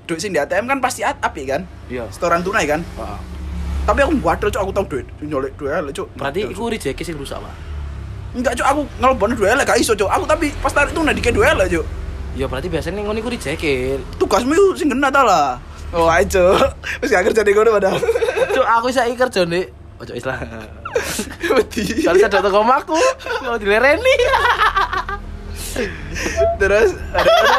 duit 0.05 0.21
sing 0.21 0.33
di 0.33 0.39
ATM 0.39 0.65
kan 0.67 0.79
pasti 0.81 1.05
at 1.05 1.19
api 1.19 1.43
kan 1.45 1.69
Iya. 1.89 2.09
setoran 2.09 2.41
tunai 2.41 2.65
kan 2.65 2.81
Heeh. 2.87 3.19
Tapi 3.87 4.03
aku 4.03 4.13
wadol 4.21 4.51
cuk 4.51 4.61
aku 4.61 4.73
tau 4.73 4.85
duit 4.85 5.07
nyolek 5.21 5.55
duit 5.55 5.71
elek 5.73 5.93
cuk 5.95 6.09
Berarti 6.13 6.41
iku 6.45 6.67
rejeki 6.67 7.03
sing 7.03 7.15
rusak, 7.15 7.39
Pak. 7.39 7.55
enggak 8.35 8.53
cuk 8.53 8.67
aku 8.67 8.81
ngelbono 8.99 9.33
duit 9.33 9.49
elek 9.49 9.65
gak 9.65 9.79
iso 9.79 9.95
cuk 9.95 10.11
aku 10.11 10.27
tapi 10.27 10.51
pas 10.59 10.71
tarik 10.71 10.91
tunai 10.91 11.15
dikit 11.15 11.33
duit 11.33 11.47
elek 11.49 11.71
cuk 11.73 11.87
Ya 12.37 12.45
berarti 12.45 12.69
biasanya 12.69 13.01
ngono 13.01 13.17
iku 13.17 13.33
rejeki. 13.33 13.97
tugasmu 14.21 14.53
itu 14.53 14.77
sing 14.77 14.93
kena 14.93 15.09
ta 15.09 15.23
lah 15.23 15.57
oh 15.91 16.05
ayo 16.07 16.27
cuk 16.27 16.69
wis 17.01 17.09
gak 17.09 17.25
kerja 17.25 17.41
di 17.41 17.53
kono 17.53 17.71
padahal 17.73 17.97
Cuk, 18.57 18.65
aku 18.65 18.89
saiki 18.89 19.15
kerja 19.15 19.45
nih. 19.45 19.69
Ojo 19.97 20.13
Islam. 20.13 20.41
Wedi. 21.53 22.05
Kalau 22.05 22.17
sadar 22.17 22.41
teko 22.41 22.61
omahku, 22.61 22.97
mau 23.43 23.57
dilereni. 23.57 24.13
terus 26.57 26.97
ada 27.13 27.29
ada 27.29 27.57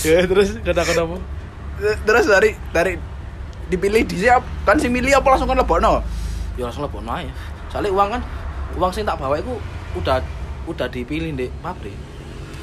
ya 0.00 0.24
terus 0.24 0.48
kata-kata 0.60 1.04
apa? 1.04 1.16
Terus 2.04 2.24
dari 2.26 2.50
dari 2.72 2.92
dipilih 3.68 4.04
di 4.04 4.16
siap 4.20 4.44
kan 4.64 4.76
si 4.76 4.88
milih 4.88 5.20
apa 5.20 5.26
langsung 5.34 5.48
kan 5.48 5.56
lebono 5.60 6.04
Ya 6.54 6.70
langsung 6.70 6.86
lebok 6.86 7.02
naik. 7.02 7.34
Soalnya 7.66 7.90
uang 7.90 8.08
kan, 8.14 8.22
uang 8.78 8.90
sing 8.94 9.02
tak 9.02 9.18
bawa 9.18 9.42
itu 9.42 9.58
udah 9.98 10.22
udah 10.70 10.86
dipilih 10.86 11.34
di 11.34 11.50
pabrik. 11.58 11.94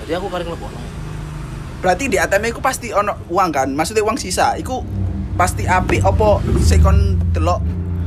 Jadi 0.03 0.11
aku 0.15 0.31
kari 0.31 0.47
lebok 0.47 0.71
naik. 0.71 0.91
berarti 1.81 2.05
di 2.05 2.21
ATM 2.21 2.53
itu 2.53 2.61
pasti 2.61 2.93
ono 2.93 3.17
uang 3.25 3.49
kan 3.49 3.65
maksudnya 3.73 4.05
uang 4.05 4.13
sisa 4.13 4.53
itu 4.53 4.85
pasti 5.33 5.65
api 5.65 5.97
apa 6.05 6.37
sekon 6.61 7.17
delok 7.33 7.57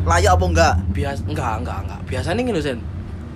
layak 0.06 0.38
apa 0.38 0.44
enggak 0.46 0.74
Bias 0.94 1.26
enggak 1.26 1.58
enggak 1.58 1.78
enggak. 1.82 2.00
Biasanya 2.06 2.40
gini 2.46 2.60
Sen. 2.62 2.78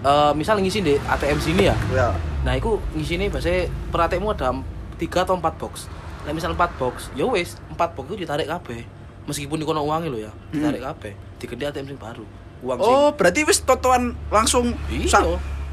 Eh 0.06 0.32
misal 0.38 0.62
ngisi 0.62 0.78
di 0.80 0.94
ATM 0.94 1.38
sini 1.42 1.66
ya. 1.66 1.76
ya 1.90 2.14
Nah, 2.46 2.54
itu 2.54 2.78
ngisi 2.94 3.18
ini 3.18 3.26
biasanya 3.26 3.66
per 3.90 4.06
ATM 4.06 4.30
ada 4.30 4.54
3 4.54 5.26
atau 5.26 5.34
4 5.34 5.58
box. 5.58 5.90
Nah, 6.28 6.36
misal 6.36 6.52
4 6.52 6.76
box, 6.76 7.08
ya 7.16 7.24
wis, 7.24 7.56
4 7.72 7.96
box 7.96 8.04
itu 8.12 8.28
ditarik 8.28 8.44
kabeh. 8.44 8.84
Meskipun 9.24 9.56
dikono 9.56 9.80
uangnya 9.80 10.12
lo 10.12 10.20
ya, 10.20 10.28
ditarik 10.52 10.84
kabeh. 10.84 11.16
Digede 11.40 11.72
ATM 11.72 11.88
sing 11.88 11.96
baru. 11.96 12.24
Uang 12.60 12.76
sing 12.76 12.84
oh 12.84 13.08
berarti 13.16 13.48
wis 13.48 13.64
totoan 13.64 14.12
langsung 14.28 14.76
Iya. 14.92 15.08
sak 15.08 15.22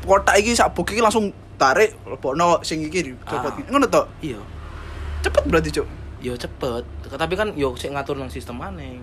kotak 0.06 0.40
iki 0.40 0.56
sak 0.56 0.72
box 0.72 0.94
iki 0.94 1.02
langsung 1.04 1.34
tarik 1.60 1.92
lebono 2.06 2.62
sing 2.62 2.80
iki 2.80 3.12
dicopot 3.12 3.52
Ah. 3.52 3.66
ngono 3.68 3.90
to 3.90 4.06
iya. 4.22 4.38
cepet 5.26 5.44
berarti 5.50 5.70
cuk 5.74 5.88
Yo 6.22 6.34
cepet. 6.34 6.82
Tapi 7.06 7.34
kan 7.34 7.54
yo 7.54 7.74
sik 7.74 7.90
ngatur 7.94 8.18
nang 8.18 8.30
sistem 8.30 8.58
maneng. 8.58 9.02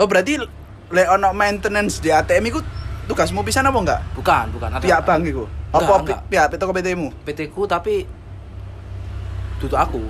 oh 0.00 0.04
berarti 0.08 0.40
le 0.88 1.02
ono 1.06 1.30
maintenance 1.32 2.00
di 2.00 2.08
ATM 2.08 2.48
itu 2.48 2.60
tugasmu 3.06 3.40
pisan 3.44 3.64
apa 3.64 3.76
enggak 3.76 4.00
Bukan, 4.16 4.46
bukan. 4.52 4.68
Ada 4.76 4.82
pihak 4.82 5.00
bank 5.04 5.22
iku 5.24 5.44
apa 5.68 6.24
pihak 6.28 6.48
PT 6.48 6.62
mu 6.96 7.08
PT 7.24 7.52
ku 7.52 7.68
tapi 7.68 8.08
duduk 9.60 9.76
aku. 9.76 10.00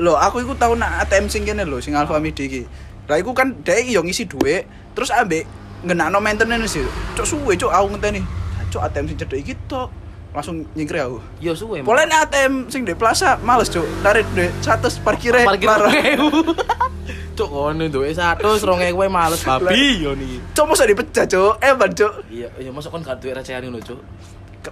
Loh, 0.00 0.16
aku 0.16 0.40
iku 0.40 0.56
tau 0.56 0.72
nak 0.72 1.04
ATM 1.04 1.28
sing 1.28 1.44
kene 1.44 1.68
lho, 1.68 1.76
sing 1.84 1.92
Alfa 1.92 2.16
Midi 2.16 2.48
iki. 2.48 2.62
Lah 3.10 3.20
iku 3.20 3.36
kan 3.36 3.60
dhek 3.60 3.92
yo 3.92 4.00
ngisi 4.00 4.24
dhuwit, 4.24 4.64
terus 4.96 5.12
ambek 5.12 5.44
ngenakno 5.84 6.16
maintenance 6.22 6.78
sih. 6.78 6.86
Cuk 7.12 7.26
suwe 7.28 7.52
cuk 7.60 7.68
aku 7.68 7.92
ngenteni. 7.92 8.24
Cuk 8.72 8.80
ATM 8.80 9.12
sing 9.12 9.16
cedek 9.20 9.38
iki 9.44 9.54
tok 9.68 9.92
langsung 10.32 10.64
nyingkri 10.72 10.96
aku. 10.96 11.20
Yo 11.44 11.52
suwe. 11.52 11.84
Boleh 11.84 12.08
nih 12.08 12.18
ATM 12.24 12.72
sing 12.72 12.88
di 12.88 12.96
plaza 12.96 13.36
males 13.44 13.68
cuk, 13.68 13.84
tarik 14.00 14.24
duit 14.32 14.48
100 14.64 15.04
parkire. 15.04 15.44
parkir 15.44 15.68
larang. 15.68 15.92
2000. 15.92 17.36
Cuk 17.36 17.48
kono 17.48 17.84
duwe 17.92 18.12
100 18.16 18.40
2000 18.40 18.96
wae 18.96 19.08
males 19.12 19.44
babi 19.44 20.00
yo 20.00 20.16
niki. 20.16 20.40
Cuk 20.56 20.72
mosok 20.72 20.88
dipecah 20.88 21.28
cuk, 21.28 21.60
eh 21.60 21.76
ban 21.76 21.92
cuk. 21.92 22.12
Iya, 22.32 22.48
iya 22.56 22.70
masuk 22.72 22.96
kan 22.96 23.04
gak 23.04 23.20
duwe 23.20 23.36
recehan 23.36 23.60
ngono, 23.68 23.76
Cuk. 23.84 24.00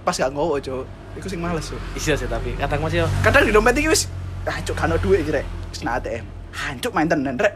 Pas 0.01 0.17
gak 0.17 0.33
ngowo 0.33 0.57
cuk, 0.57 0.81
iku 1.19 1.27
sing 1.29 1.37
males 1.37 1.69
cuk. 1.69 1.81
Iya 1.93 2.17
sih 2.17 2.25
tapi 2.25 2.57
kadang 2.57 2.81
masih 2.81 3.05
yo 3.05 3.07
Kadang 3.21 3.45
di 3.45 3.53
dompet 3.53 3.77
iki 3.77 3.91
wis 3.91 4.09
ah 4.47 4.57
cuk 4.65 4.75
kan 4.77 4.93
duit 4.97 5.21
iki 5.21 5.31
rek. 5.33 5.45
Wis 5.69 5.85
nak 5.85 6.01
ATM. 6.01 6.25
Hancuk 6.51 6.93
maintenance 6.95 7.41
rek. 7.41 7.53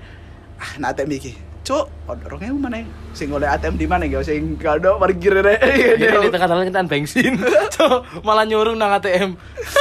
Ah 0.62 0.72
nak 0.78 0.96
ATM 0.96 1.12
iki. 1.18 1.34
Cuk, 1.66 1.90
ono 2.06 2.22
2000 2.30 2.62
mana 2.62 2.78
sing 3.18 3.34
oleh 3.34 3.50
ATM 3.50 3.74
di 3.74 3.90
mana 3.90 4.06
ya 4.06 4.22
sing 4.22 4.54
kado 4.54 5.02
parkir 5.02 5.34
rek. 5.34 5.58
Iya, 5.98 6.22
di 6.22 6.30
tengah 6.30 6.46
jalan 6.46 6.70
kita 6.70 6.86
bensin. 6.86 7.34
Cuk, 7.76 8.22
malah 8.22 8.46
nyuruh 8.46 8.78
nang 8.78 8.94
ATM. 9.02 9.34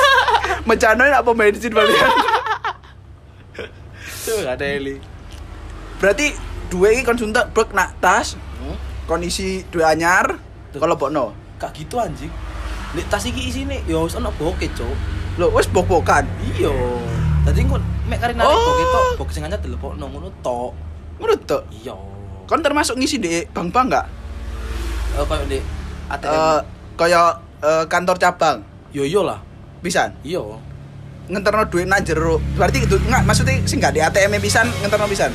Mencanoin 0.69 1.13
apa 1.13 1.31
bensin 1.37 1.77
balian. 1.77 2.09
Cuk, 4.25 4.49
gak 4.49 4.57
ada 4.57 4.65
eli. 4.65 4.97
Berarti 6.01 6.33
dua 6.73 6.97
ini 6.97 7.05
kon 7.05 7.21
suntak 7.21 7.53
brek 7.53 7.77
nak 7.77 8.01
tas 8.01 8.41
Hmm? 8.65 8.81
kondisi 9.05 9.61
dua 9.69 9.93
anyar 9.93 10.41
kalau 10.73 10.97
bokno. 10.97 11.37
Gak 11.61 11.77
gitu 11.77 12.01
anjing. 12.01 12.33
Nek 12.97 13.13
tas 13.13 13.29
iki 13.29 13.53
isine 13.53 13.85
yo 13.85 14.09
wis 14.09 14.17
ono 14.17 14.33
bokeh, 14.33 14.73
Cuk. 14.73 14.97
Lo 15.35 15.51
wes 15.51 15.67
bok-bokan. 15.67 16.23
Iya. 16.55 16.71
Tadi 17.43 17.59
engko 17.61 17.77
mek 18.07 18.19
kari 18.19 18.33
narik 18.33 18.49
Oh. 18.49 18.63
bokeh 18.65 18.87
tok, 18.87 19.05
bokeh 19.19 19.33
sing 19.33 19.45
anyar 19.45 19.59
dilepokno 19.59 20.05
ngono 20.07 20.31
tok. 20.41 20.73
Menurut 21.19 21.41
tuh. 21.43 21.63
Iya. 21.75 21.95
Kon 22.45 22.61
termasuk 22.61 22.95
ngisi 22.95 23.19
di 23.19 23.43
bank-bank 23.47 23.87
enggak? 23.89 24.07
Eh 25.15 25.25
koyo 25.25 25.45
di 25.47 25.59
ATM. 26.07 26.31
Eh 26.31 26.61
kayak 26.95 27.29
eh, 27.61 27.85
kantor 27.87 28.17
cabang. 28.17 28.57
Yo 28.91 29.03
yo 29.03 29.23
lah. 29.23 29.41
Bisa 29.81 30.13
Iya. 30.23 30.41
ngenterno 31.25 31.65
duit 31.67 31.89
nang 31.89 32.05
jero. 32.05 32.37
Berarti 32.55 32.85
itu 32.85 32.97
enggak 33.01 33.25
maksudnya 33.25 33.57
sing 33.65 33.81
enggak 33.81 33.93
di 33.93 34.01
ATM 34.01 34.39
pisan 34.39 34.69
ngenterno 34.81 35.09
pisan. 35.09 35.33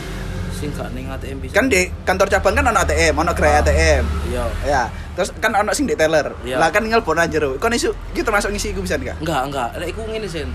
Sing 0.60 0.70
gak 0.72 0.91
ning 0.91 1.07
ATM 1.07 1.39
bisa. 1.39 1.55
Kan 1.55 1.72
di 1.72 1.88
kantor 2.03 2.28
cabang 2.28 2.53
kan 2.53 2.68
ono 2.68 2.78
ATM, 2.78 3.16
ono 3.16 3.32
gerai 3.32 3.64
ATM. 3.64 4.03
Iya. 4.28 4.43
Ya, 4.62 4.82
terus 5.16 5.32
kan 5.34 5.55
ono 5.55 5.72
sing 5.72 5.88
di 5.88 5.95
teller. 5.95 6.36
Iya. 6.43 6.60
Lah 6.60 6.68
kan 6.68 6.84
ngelpon 6.84 7.16
nang 7.16 7.28
jero. 7.28 7.55
Kon 7.55 7.72
isu 7.72 7.95
iki 8.12 8.22
termasuk 8.22 8.51
ngisi 8.51 8.70
iku 8.70 8.84
pisan 8.84 8.99
enggak? 8.99 9.18
Enggak, 9.20 9.41
enggak. 9.45 9.70
Lek 9.78 9.88
iku 9.89 10.03
ngene, 10.03 10.28
Sen. 10.28 10.51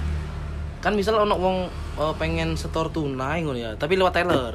Kan 0.78 0.92
misal 0.92 1.16
ono 1.16 1.34
wong 1.34 1.56
eh, 1.96 2.14
pengen 2.14 2.52
setor 2.54 2.88
tunai 2.88 3.40
ngono 3.40 3.56
ya, 3.56 3.72
tapi 3.74 3.96
lewat 3.96 4.12
teller. 4.14 4.54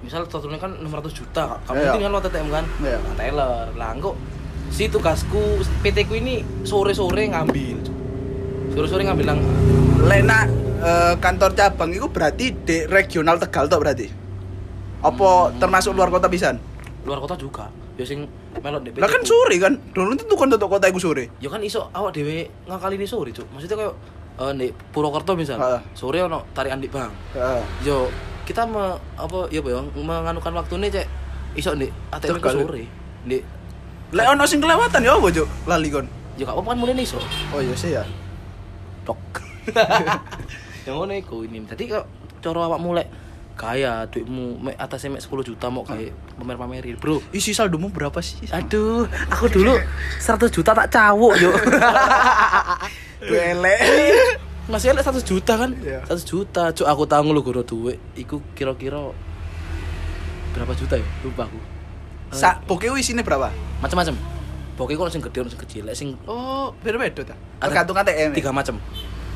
misal 0.00 0.24
totalnya 0.24 0.56
kan 0.56 0.72
600 0.80 1.12
juta 1.12 1.60
kamu 1.60 1.76
Iya. 1.76 1.92
tinggal 1.92 2.08
lo 2.08 2.24
TTM 2.24 2.48
kan 2.48 2.64
Iya. 2.80 2.96
Nah, 2.96 3.14
teller 3.14 3.68
lah 3.76 3.92
kok 4.00 4.16
si 4.72 4.88
tugasku 4.88 5.60
PT 5.84 6.08
ku 6.08 6.16
ini 6.16 6.40
sore 6.64 6.96
sore 6.96 7.28
ngambil 7.28 7.84
sore 8.72 9.02
ngambil 9.02 9.26
nang 9.26 9.40
Lek 10.00 10.20
nak 10.24 10.44
eh, 10.80 11.14
kantor 11.18 11.50
cabang 11.52 11.90
itu 11.90 12.06
berarti 12.06 12.56
di 12.56 12.76
regional 12.86 13.36
Tegal 13.36 13.68
tok 13.68 13.80
berarti. 13.80 14.08
Apa 15.00 15.28
Hmm. 15.48 15.56
termasuk 15.56 15.92
luar 15.92 16.08
kota 16.08 16.26
pisan? 16.26 16.56
luar 17.00 17.16
kota 17.18 17.32
juga 17.32 17.64
ya 17.96 18.04
sing 18.04 18.28
melok 18.54 18.84
Lah 18.96 19.08
kan 19.08 19.22
sore 19.22 19.56
kan. 19.56 19.72
Dulu 19.90 20.12
itu 20.14 20.28
kan 20.30 20.48
tutup 20.48 20.68
kota 20.70 20.84
iku 20.86 20.98
sore. 20.98 21.32
ya 21.36 21.48
kan 21.48 21.60
iso 21.60 21.88
awak 21.90 22.12
dhewe 22.12 22.44
ngakali 22.66 22.96
ini 22.96 23.06
sore 23.06 23.30
cuk 23.30 23.44
maksudnya 23.50 23.76
kayak 23.78 23.94
eh 24.38 24.52
di 24.54 24.68
Purwokerto 24.88 25.32
misal 25.32 25.56
Heeh. 25.56 25.80
sore 25.92 26.20
ono 26.20 26.44
tarian 26.50 26.76
di 26.76 26.88
bang 26.88 27.08
Heeh. 27.32 27.60
yo 27.82 28.08
kita 28.44 28.64
me, 28.64 28.80
apa 29.14 29.48
ya 29.48 29.60
apa 29.60 29.68
ya 29.70 29.80
menganukan 29.94 30.52
waktu 30.54 30.74
ini 30.76 30.88
cek 30.90 31.06
iso 31.54 31.70
di 31.72 31.88
ATM 32.10 32.36
Tegal. 32.36 32.52
sore 32.58 32.84
di 33.22 33.38
Lek 34.10 34.26
ono 34.26 34.42
sing 34.44 34.58
kelewatan 34.58 35.00
ya 35.00 35.14
apa, 35.14 35.28
Cuk? 35.30 35.48
Lali 35.64 35.88
kon. 35.88 36.06
ya 36.34 36.42
gak 36.42 36.52
apa-apa 36.52 36.68
kan 36.72 36.78
mulai 36.78 36.96
iso 36.98 37.16
Oh 37.52 37.60
iya 37.60 37.72
sih 37.72 37.92
ya. 37.92 38.04
Tok. 39.10 39.20
Yang 40.86 40.94
ngono 40.96 41.12
iku 41.18 41.36
ini? 41.44 41.66
Tadi 41.66 41.90
kok 41.90 42.04
cara 42.40 42.70
awak 42.70 42.80
mulai 42.80 43.06
kaya 43.60 44.08
duitmu 44.08 44.56
mek 44.56 44.76
atasnya 44.80 45.12
mek 45.12 45.20
10 45.20 45.52
juta 45.52 45.68
mau 45.68 45.84
kayak 45.84 46.16
pamer-pamerin. 46.40 46.96
Bro. 46.96 47.20
Isi 47.36 47.52
saldomu 47.52 47.92
berapa 47.92 48.16
sih? 48.24 48.48
aduh 48.48 49.04
aku 49.28 49.52
dulu 49.52 49.76
100 50.16 50.48
juta 50.48 50.72
tak 50.72 50.88
cawuk 50.88 51.36
yo 51.36 51.52
Elek. 53.20 53.78
masih 54.72 54.96
ada 54.96 55.04
100 55.04 55.20
juta 55.28 55.60
kan? 55.60 55.76
Iya. 55.76 56.00
100 56.08 56.24
juta 56.24 56.72
cuk 56.72 56.88
aku 56.88 57.04
tahu 57.04 57.36
lu 57.36 57.44
goro 57.44 57.60
duit. 57.60 58.00
Iku 58.16 58.40
kira-kira 58.56 59.12
berapa 60.56 60.72
juta 60.72 60.96
ya? 60.96 61.04
Lupa 61.20 61.44
aku. 61.44 61.60
Sak 62.32 62.64
pokoknya 62.64 62.96
isine 62.96 63.20
berapa? 63.20 63.52
macam-macam 63.80 64.39
pokoknya 64.80 64.96
kok 64.98 65.12
sing 65.12 65.22
gede 65.22 65.38
ono 65.38 65.50
sing 65.50 65.60
kecil 65.60 65.82
lek 65.84 65.92
sing 65.92 66.08
Oh, 66.24 66.72
beda-beda 66.80 67.20
ta. 67.22 67.36
Tergantung 67.60 67.94
ATM. 67.94 68.32
tiga 68.32 68.48
macam 68.48 68.80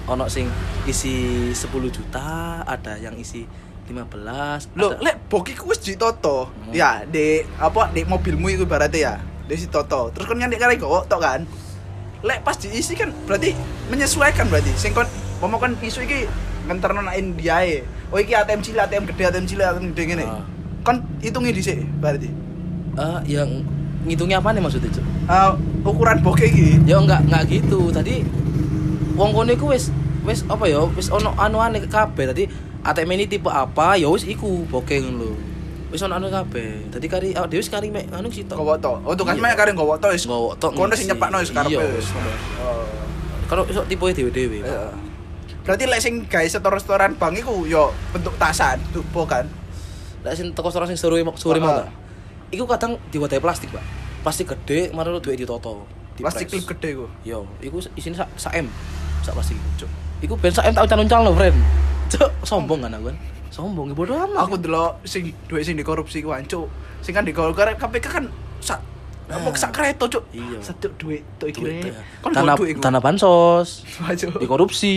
ono 0.05 0.24
sing 0.26 0.49
isi 0.84 1.12
10 1.53 1.61
juta 1.88 2.24
ada 2.64 2.97
yang 2.97 3.12
isi 3.14 3.45
15 3.84 4.72
Loh, 4.72 4.90
ada- 4.90 5.05
lek 5.05 5.28
boki 5.28 5.53
ku 5.53 5.68
wis 5.68 5.76
ditoto. 5.78 6.49
Hmm. 6.49 6.72
Ya, 6.72 7.05
di 7.05 7.45
apa 7.61 7.92
di 7.92 8.01
mobilmu 8.03 8.49
itu 8.49 8.64
ibaratnya 8.64 8.97
ya. 8.97 9.14
Di 9.45 9.55
si 9.55 9.68
toto. 9.68 10.09
Terus 10.09 10.24
kan 10.24 10.40
nyandi 10.40 10.57
kare 10.57 10.80
kok 10.80 11.05
tok 11.05 11.20
kan. 11.20 11.45
Lek 12.24 12.40
pas 12.40 12.57
diisi 12.57 12.97
kan 12.97 13.12
berarti 13.28 13.53
menyesuaikan 13.92 14.49
berarti. 14.49 14.72
Sing 14.72 14.97
kon 14.97 15.05
momo 15.38 15.61
kan 15.61 15.76
isu 15.78 16.01
iki 16.01 16.24
ngenterno 16.64 17.05
nak 17.05 17.12
Indiae. 17.14 17.84
Oh 18.09 18.16
iki 18.16 18.32
ATM 18.32 18.64
cilik, 18.64 18.80
ATM 18.80 19.05
gede, 19.05 19.22
ATM 19.26 19.45
cilik, 19.45 19.66
ATM 19.66 19.92
gede 19.92 20.03
ngene. 20.07 20.24
Ah. 20.24 20.40
Kon 20.80 21.05
hitungi 21.20 21.53
dhisik 21.53 21.84
berarti. 22.01 22.32
Eh, 22.95 23.20
yang 23.28 23.68
ngitungnya 24.05 24.38
apa 24.38 24.52
nih 24.52 24.61
maksudnya 24.61 24.90
cuk 24.90 25.05
Eh, 25.24 25.50
ukuran 25.82 26.20
boke 26.20 26.44
iki. 26.44 26.84
ya 26.84 27.00
enggak 27.00 27.24
enggak 27.24 27.42
gitu 27.48 27.88
tadi 27.88 28.20
wong 29.16 29.32
kono 29.32 29.50
iku 29.50 29.72
wis 29.72 29.88
wis 30.22 30.44
apa 30.44 30.64
ya 30.64 30.84
wis 30.92 31.09
ono 31.09 31.32
anuane 31.34 31.80
kabeh 31.80 32.24
tadi 32.26 32.44
ATM 32.84 33.11
ini 33.12 33.24
tipe 33.26 33.48
apa 33.48 33.96
ya 33.96 34.09
wis 34.09 34.24
iku 34.24 34.68
bokeng 34.68 35.16
lho 35.16 35.32
wis 35.88 36.02
ono 36.02 36.18
anu 36.18 36.28
kabeh 36.28 36.90
tadi 36.90 37.07
kari 37.07 37.28
awak 37.32 37.48
dhewe 37.48 37.62
wis 37.62 37.70
kari 37.70 37.88
mek 37.88 38.11
anu 38.11 38.28
sitok 38.28 38.59
Gowo 38.59 38.74
to. 38.76 38.92
Oh, 39.07 39.14
tugas 39.14 39.38
Iya. 39.38 39.46
mek 39.46 39.55
kare 39.55 39.70
gowo 39.72 39.94
to 39.94 40.11
wis. 40.11 40.26
Nggowo 40.26 40.59
tok 40.59 40.74
Kono 40.74 40.92
sing 40.92 41.07
nyepakno 41.07 41.38
wis 41.38 41.48
karepe 41.48 41.72
Iya. 41.72 41.86
wis. 41.94 42.09
Oh. 42.61 42.84
kalau 43.44 43.62
iso 43.64 43.84
tipe 43.86 44.02
dhewe-dhewe. 44.02 44.61
Berarti 45.64 45.84
lek 45.86 46.00
sing 46.02 46.26
setor 46.28 46.74
restoran 46.74 47.14
bang 47.14 47.32
iku 47.38 47.64
yo 47.64 47.88
bentuk 48.11 48.34
tasan, 48.36 48.76
tupo 48.90 49.24
kan. 49.24 49.46
lek 50.24 50.34
sing 50.34 50.50
teko 50.50 50.68
restoran 50.68 50.88
sing 50.88 50.98
sore 50.98 51.20
sore 51.36 51.57
Ah. 51.57 51.64
mau 51.64 51.80
iku 52.51 52.64
kadang 52.66 53.01
diwadahi 53.09 53.40
plastik 53.40 53.70
pak 53.70 53.84
plastik 54.20 54.51
gede 54.51 54.90
mari 54.90 55.09
lu 55.09 55.20
duit 55.20 55.36
ditoto 55.36 55.84
Plastik 56.14 56.47
klip 56.47 56.62
gede 56.78 56.95
iku. 56.95 57.07
yo 57.26 57.42
iku 57.59 57.82
isine 57.95 58.14
sak 58.14 58.30
sak 58.38 58.55
M 58.55 58.70
sak 59.20 59.34
plastik 59.34 59.59
cuk 59.74 59.90
iku 60.22 60.38
ben 60.38 60.55
sak 60.55 60.70
M 60.70 60.74
tak 60.78 60.86
uncal-uncal 60.86 61.20
lho 61.26 61.32
friend 61.34 61.59
cuk 62.14 62.30
sombong 62.47 62.86
kan 62.86 62.95
aku 62.95 63.11
kan 63.11 63.16
sombong 63.51 63.86
ya 63.90 63.95
bodoh 63.95 64.18
amat 64.18 64.38
Aku 64.47 64.55
delok 64.59 64.99
sing 65.07 65.30
duit 65.47 65.62
sing 65.62 65.78
dikorupsi 65.78 66.18
ku 66.18 66.34
ancuk. 66.34 66.66
Sing 67.07 67.14
kan 67.14 67.22
digolkar 67.22 67.70
KPK 67.78 68.07
kan 68.11 68.24
sak 68.59 68.82
Nah. 69.24 69.40
sak 69.57 69.72
kereta 69.72 70.05
cuk. 70.05 70.20
Iya. 70.36 70.61
Satu 70.61 70.92
duit 71.01 71.24
tok 71.40 71.49
iki. 71.49 71.64
Duit, 71.64 71.86
ya. 71.88 71.97
Kon 72.20 72.34
tanah 72.34 72.61
tanah 72.61 73.01
bansos 73.01 73.80
dikorupsi 74.42 74.92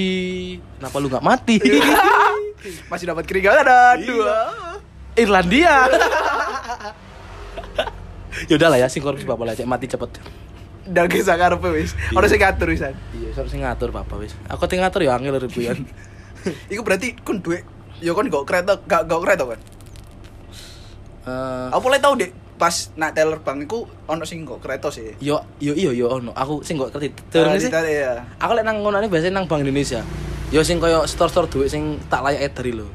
kenapa 0.81 0.97
lu 0.99 1.07
nggak 1.07 1.23
mati 1.23 1.55
Masih 2.91 3.07
dapat 3.07 3.23
keringanan 3.23 4.01
Iya. 4.01 4.09
dua. 4.09 4.35
Irlandia 5.15 5.87
ya 8.45 8.55
udah 8.55 8.69
lah 8.69 8.77
ya 8.77 8.87
sing 8.87 9.01
korupsi 9.01 9.23
bapak 9.23 9.43
lah 9.43 9.53
cek 9.53 9.65
mati 9.65 9.85
cepet 9.85 10.21
Dan 10.85 11.05
kisah 11.05 11.35
karepe 11.35 11.67
wis. 11.69 11.91
Iya. 11.91 12.15
Ono 12.15 12.25
sing 12.25 12.39
ngatur 12.39 12.67
wisan. 12.69 12.95
iya 13.11 13.29
sok 13.31 13.47
sing 13.47 13.59
ngatur 13.59 13.89
bapak 13.89 14.17
wis 14.17 14.31
aku 14.45 14.63
ting 14.65 14.79
ngatur 14.79 15.01
ya 15.01 15.13
angel 15.13 15.35
ribuan 15.37 15.83
Iku 16.71 16.79
berarti 16.79 17.11
kon 17.17 17.37
duit 17.37 17.65
yo 17.97 18.13
kon 18.13 18.25
gak 18.25 18.45
kereta 18.45 18.79
gak 18.81 19.03
gak 19.03 19.19
kereta 19.19 19.43
kan. 19.47 19.59
Eh, 21.23 21.67
Aku 21.69 21.81
boleh 21.83 21.99
tahu 21.99 22.15
deh 22.15 22.31
pas 22.55 22.73
nak 22.95 23.13
teller 23.13 23.37
bank 23.37 23.59
iku 23.63 23.79
ono 24.05 24.23
sing 24.23 24.41
gak 24.41 24.57
kereta 24.59 24.89
sih. 24.89 25.13
yo 25.19 25.37
yo 25.57 25.73
iyo 25.73 25.91
yo 25.91 26.09
ono 26.09 26.31
aku 26.31 26.63
sing 26.63 26.73
kok 26.75 26.89
ngerti 26.89 27.13
turun 27.27 27.51
Ah, 27.51 27.55
sih 27.55 27.67
ditarik 27.67 27.93
ya. 27.93 28.23
aku 28.35 28.51
lek 28.53 28.63
nang 28.63 28.79
ngono 28.79 28.97
biasanya 29.03 29.33
nang 29.35 29.45
Bank 29.45 29.61
Indonesia 29.61 30.01
yo 30.47 30.63
sing 30.63 30.77
koyo 30.77 31.03
store-store 31.03 31.45
duit 31.47 31.67
sing 31.67 32.01
tak 32.07 32.23
layak 32.23 32.47
edari 32.47 32.73
lho 32.73 32.87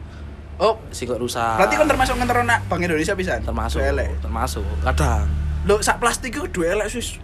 Oh, 0.58 0.76
sing 0.88 1.04
kok 1.04 1.16
rusak 1.16 1.56
berarti 1.56 1.74
kon 1.74 1.86
termasuk 1.86 2.14
ngenterno 2.14 2.44
nak 2.44 2.60
Bank 2.66 2.82
Indonesia 2.82 3.12
pisan. 3.12 3.40
termasuk 3.40 3.78
Duit 3.78 3.90
elek. 3.90 4.08
termasuk 4.20 4.62
kadang 4.80 5.26
Lho 5.62 5.78
sak 5.78 5.96
plastik 5.96 6.32
iku 6.32 6.46
duit 6.46 6.70
elek 6.70 6.88
sis. 6.88 7.16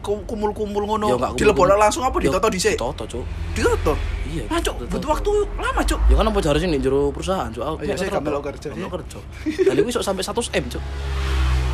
Ku- 0.00 0.24
Kumul-kumul 0.24 0.82
ngono. 0.82 1.14
Nggak 1.14 1.36
Dilebokno 1.36 1.76
langsung 1.76 2.02
apa 2.02 2.18
ditoto 2.18 2.48
dhisik? 2.48 2.74
ditoto 2.74 3.04
cuk 3.06 3.24
Ditoto. 3.54 3.94
Iya, 4.26 4.42
Nah, 4.46 4.58
Cuk, 4.58 4.82
butuh 4.84 5.10
waktu 5.10 5.30
lama, 5.56 5.82
Cuk. 5.82 6.00
ya 6.06 6.14
kan 6.14 6.24
apa 6.24 6.38
harusnya 6.40 6.68
nih 6.68 6.80
jero 6.80 7.10
perusahaan 7.10 7.46
cuk 7.48 7.60
aku 7.60 7.76
iya, 7.82 7.94
saya 7.94 8.08
gak 8.08 8.22
kerja, 8.40 8.70
Gak 8.70 8.90
kerja 8.92 9.18
dan 9.60 9.74
itu 9.76 9.88
iso 9.88 10.00
sampai 10.00 10.22
100 10.22 10.50
m 10.52 10.64
cuk 10.68 10.82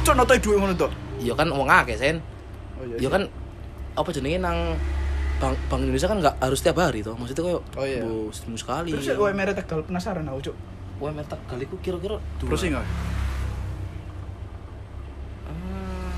Cuk 0.03 0.15
notoi 0.15 0.39
duit 0.39 0.57
ngono 0.57 0.73
to. 0.73 0.89
iya 1.19 1.33
kan 1.33 1.49
wong 1.49 1.65
akeh 1.67 1.93
sen 1.95 2.17
Oh 2.77 2.85
ya 2.95 3.09
kan 3.09 3.25
apa 3.93 4.09
jenenge 4.11 4.37
nang 4.39 4.77
Bank, 5.37 5.57
Bank 5.67 5.81
Indonesia 5.83 6.07
kan 6.07 6.19
nggak 6.19 6.37
harus 6.39 6.61
tiap 6.61 6.77
hari 6.77 7.01
toh 7.01 7.13
maksudnya 7.13 7.45
koyo 7.45 7.61
Oh, 7.75 7.85
iya. 7.85 8.01
bu, 8.01 8.31
seminggu 8.31 8.57
sekali 8.59 8.89
Terus 8.91 9.05
ya 9.07 9.17
UMR 9.17 9.53
Tegal 9.53 9.81
penasaran 9.83 10.25
aku, 10.25 10.49
Cuk. 10.49 10.57
UMR 10.97 11.25
Tegal 11.25 11.59
iku 11.61 11.77
kira-kira 11.79 12.17
dua- 12.39 12.49
Terus 12.49 12.63
enggak? 12.65 12.87
Hmm. 15.45 16.09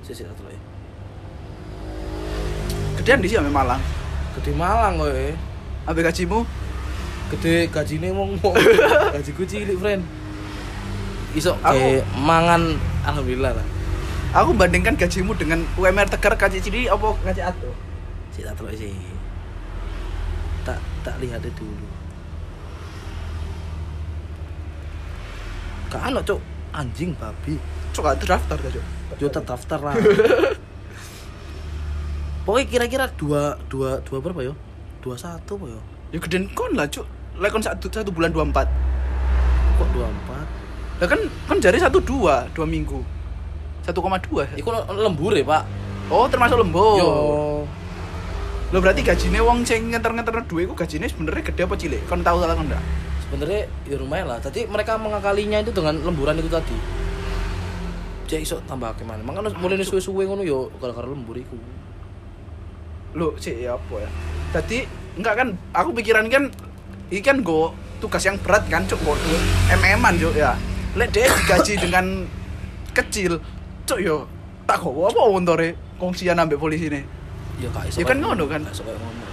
Sisi 0.00 0.22
satu 0.22 0.42
lagi. 0.44 0.60
Gedean 2.96 3.18
di 3.18 3.28
sini 3.28 3.48
Malang. 3.48 3.80
Gede 4.34 4.52
Malang 4.52 4.94
kowe. 4.96 5.26
Ambil 5.86 6.02
gajimu 6.04 6.42
Gede 7.28 7.66
gajine 7.68 8.10
wong 8.10 8.38
wong. 8.38 8.54
Gajiku 9.14 9.42
cilik, 9.42 9.74
friend. 9.76 10.02
Iso 11.32 11.56
Aku- 11.56 11.74
kayak 11.74 12.06
mangan 12.16 12.76
alhamdulillah 13.02 13.50
lah. 13.52 13.66
Aku 14.36 14.52
bandingkan 14.52 15.00
gajimu 15.00 15.32
dengan 15.32 15.64
UMR 15.80 16.12
Tegar 16.12 16.36
kaji 16.36 16.60
ciri 16.60 16.92
apa 16.92 17.08
kaji 17.24 17.40
atuh. 17.40 17.72
Si 18.36 18.44
tak 18.44 18.52
terus 18.60 18.76
sih. 18.76 18.92
Tak 20.60 20.76
tak 21.00 21.16
lihat 21.24 21.40
dulu. 21.40 21.88
Kak 25.88 26.12
ano 26.12 26.20
cok 26.20 26.36
anjing 26.76 27.16
babi. 27.16 27.56
Cuk 27.96 28.04
gak 28.04 28.20
terdaftar 28.20 28.60
ta, 28.60 28.68
Cuk. 28.68 28.84
Yo 29.16 29.32
tak 29.32 29.48
daftar 29.48 29.80
lah. 29.80 29.96
Pokoknya 32.44 32.66
kira-kira 32.68 33.04
dua 33.16 33.56
dua 33.72 34.04
dua 34.04 34.18
berapa 34.20 34.44
yo? 34.44 34.52
Dua 35.00 35.16
satu 35.16 35.56
apa 35.56 35.66
yo? 35.72 35.80
Ya 36.12 36.20
gedean 36.20 36.52
kon 36.52 36.76
lah, 36.76 36.84
Cuk. 36.84 37.08
Lah 37.40 37.48
kon 37.48 37.64
satu, 37.64 37.88
satu 37.88 38.12
bulan 38.12 38.36
24. 38.36 38.68
Kok 39.80 39.88
dua 39.96 40.12
empat? 40.12 40.46
Lah 41.00 41.08
kan 41.08 41.20
kan 41.48 41.56
jari 41.56 41.80
satu 41.80 42.04
dua, 42.04 42.44
dua 42.52 42.68
minggu. 42.68 43.15
1,2 43.86 44.42
ya? 44.42 44.48
Iku 44.58 44.68
lembur 44.90 45.32
ya 45.32 45.46
pak. 45.46 45.62
Oh, 46.10 46.26
termasuk 46.26 46.58
lembur. 46.58 46.98
Yo. 46.98 47.10
Lo 48.74 48.82
berarti 48.82 49.06
gajine 49.06 49.38
wong 49.38 49.62
sing 49.62 49.94
ngenter-ngenter 49.94 50.42
duit 50.50 50.66
iku 50.66 50.74
gajine 50.74 51.06
sebenarnya 51.06 51.42
gede 51.46 51.62
apa 51.62 51.74
cilik? 51.78 52.02
Kon 52.10 52.26
tahu 52.26 52.42
salah 52.42 52.58
enggak? 52.58 52.82
Sebenarnya 53.22 53.70
ya 53.86 53.96
lumayan 53.98 54.26
lah. 54.26 54.42
Tadi 54.42 54.66
mereka 54.66 54.98
mengakalinya 54.98 55.62
itu 55.62 55.70
dengan 55.70 56.02
lemburan 56.02 56.34
itu 56.38 56.50
tadi. 56.50 56.74
Cek 58.26 58.42
iso 58.42 58.58
tambah 58.66 58.90
ke 58.98 59.06
mana? 59.06 59.22
Makanya 59.22 59.54
mulai 59.62 59.78
suwe-suwe 59.86 60.26
ngono 60.26 60.42
yo 60.42 60.74
gara-gara 60.82 61.06
lembur 61.06 61.38
iku. 61.38 61.54
Lo 63.14 63.38
sih 63.38 63.62
ya 63.62 63.78
apa 63.78 64.02
ya? 64.02 64.10
Tadi 64.50 64.82
enggak 65.14 65.34
kan 65.38 65.48
aku 65.70 65.94
pikiran 65.94 66.26
kan 66.26 66.50
ini 67.06 67.22
kan 67.22 67.46
go 67.46 67.70
tugas 68.02 68.26
yang 68.26 68.34
berat 68.42 68.66
kan 68.66 68.82
cuk 68.82 68.98
go 69.06 69.14
MM-an 69.78 70.18
cuk 70.18 70.34
ya. 70.34 70.58
Lek 70.98 71.14
dia 71.14 71.30
digaji 71.30 71.74
dengan 71.78 72.26
kecil, 72.96 73.38
cuk 73.86 74.00
yo 74.02 74.26
tak 74.66 74.82
gowo 74.82 75.06
apa 75.06 75.20
wontore 75.30 75.68
kongsian 76.02 76.36
ambek 76.36 76.58
polisi 76.58 76.90
nih. 76.90 77.06
Ya 77.62 77.70
kak 77.70 77.88
iso. 77.88 78.02
Ya 78.02 78.06
kan 78.10 78.18
ngono 78.18 78.44
kan? 78.50 78.66
Iso 78.66 78.82
kayak 78.82 78.98
ngono. 78.98 79.24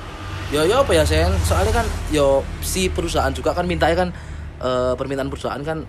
Ya 0.54 0.62
ya 0.70 0.86
apa 0.86 0.94
ya 0.94 1.04
Sen? 1.04 1.34
Soalnya 1.44 1.74
kan 1.74 1.86
yo 2.14 2.46
si 2.62 2.88
perusahaan 2.88 3.34
juga 3.34 3.58
kan 3.58 3.66
mintanya 3.66 4.06
kan 4.06 4.10
eh, 4.62 4.94
permintaan 4.94 5.28
perusahaan 5.34 5.60
kan 5.66 5.82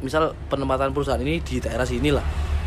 misal 0.00 0.32
penempatan 0.52 0.92
perusahaan 0.92 1.20
ini 1.20 1.40
di 1.40 1.56
daerah 1.56 1.84
sini 1.88 2.12
lah 2.12 2.20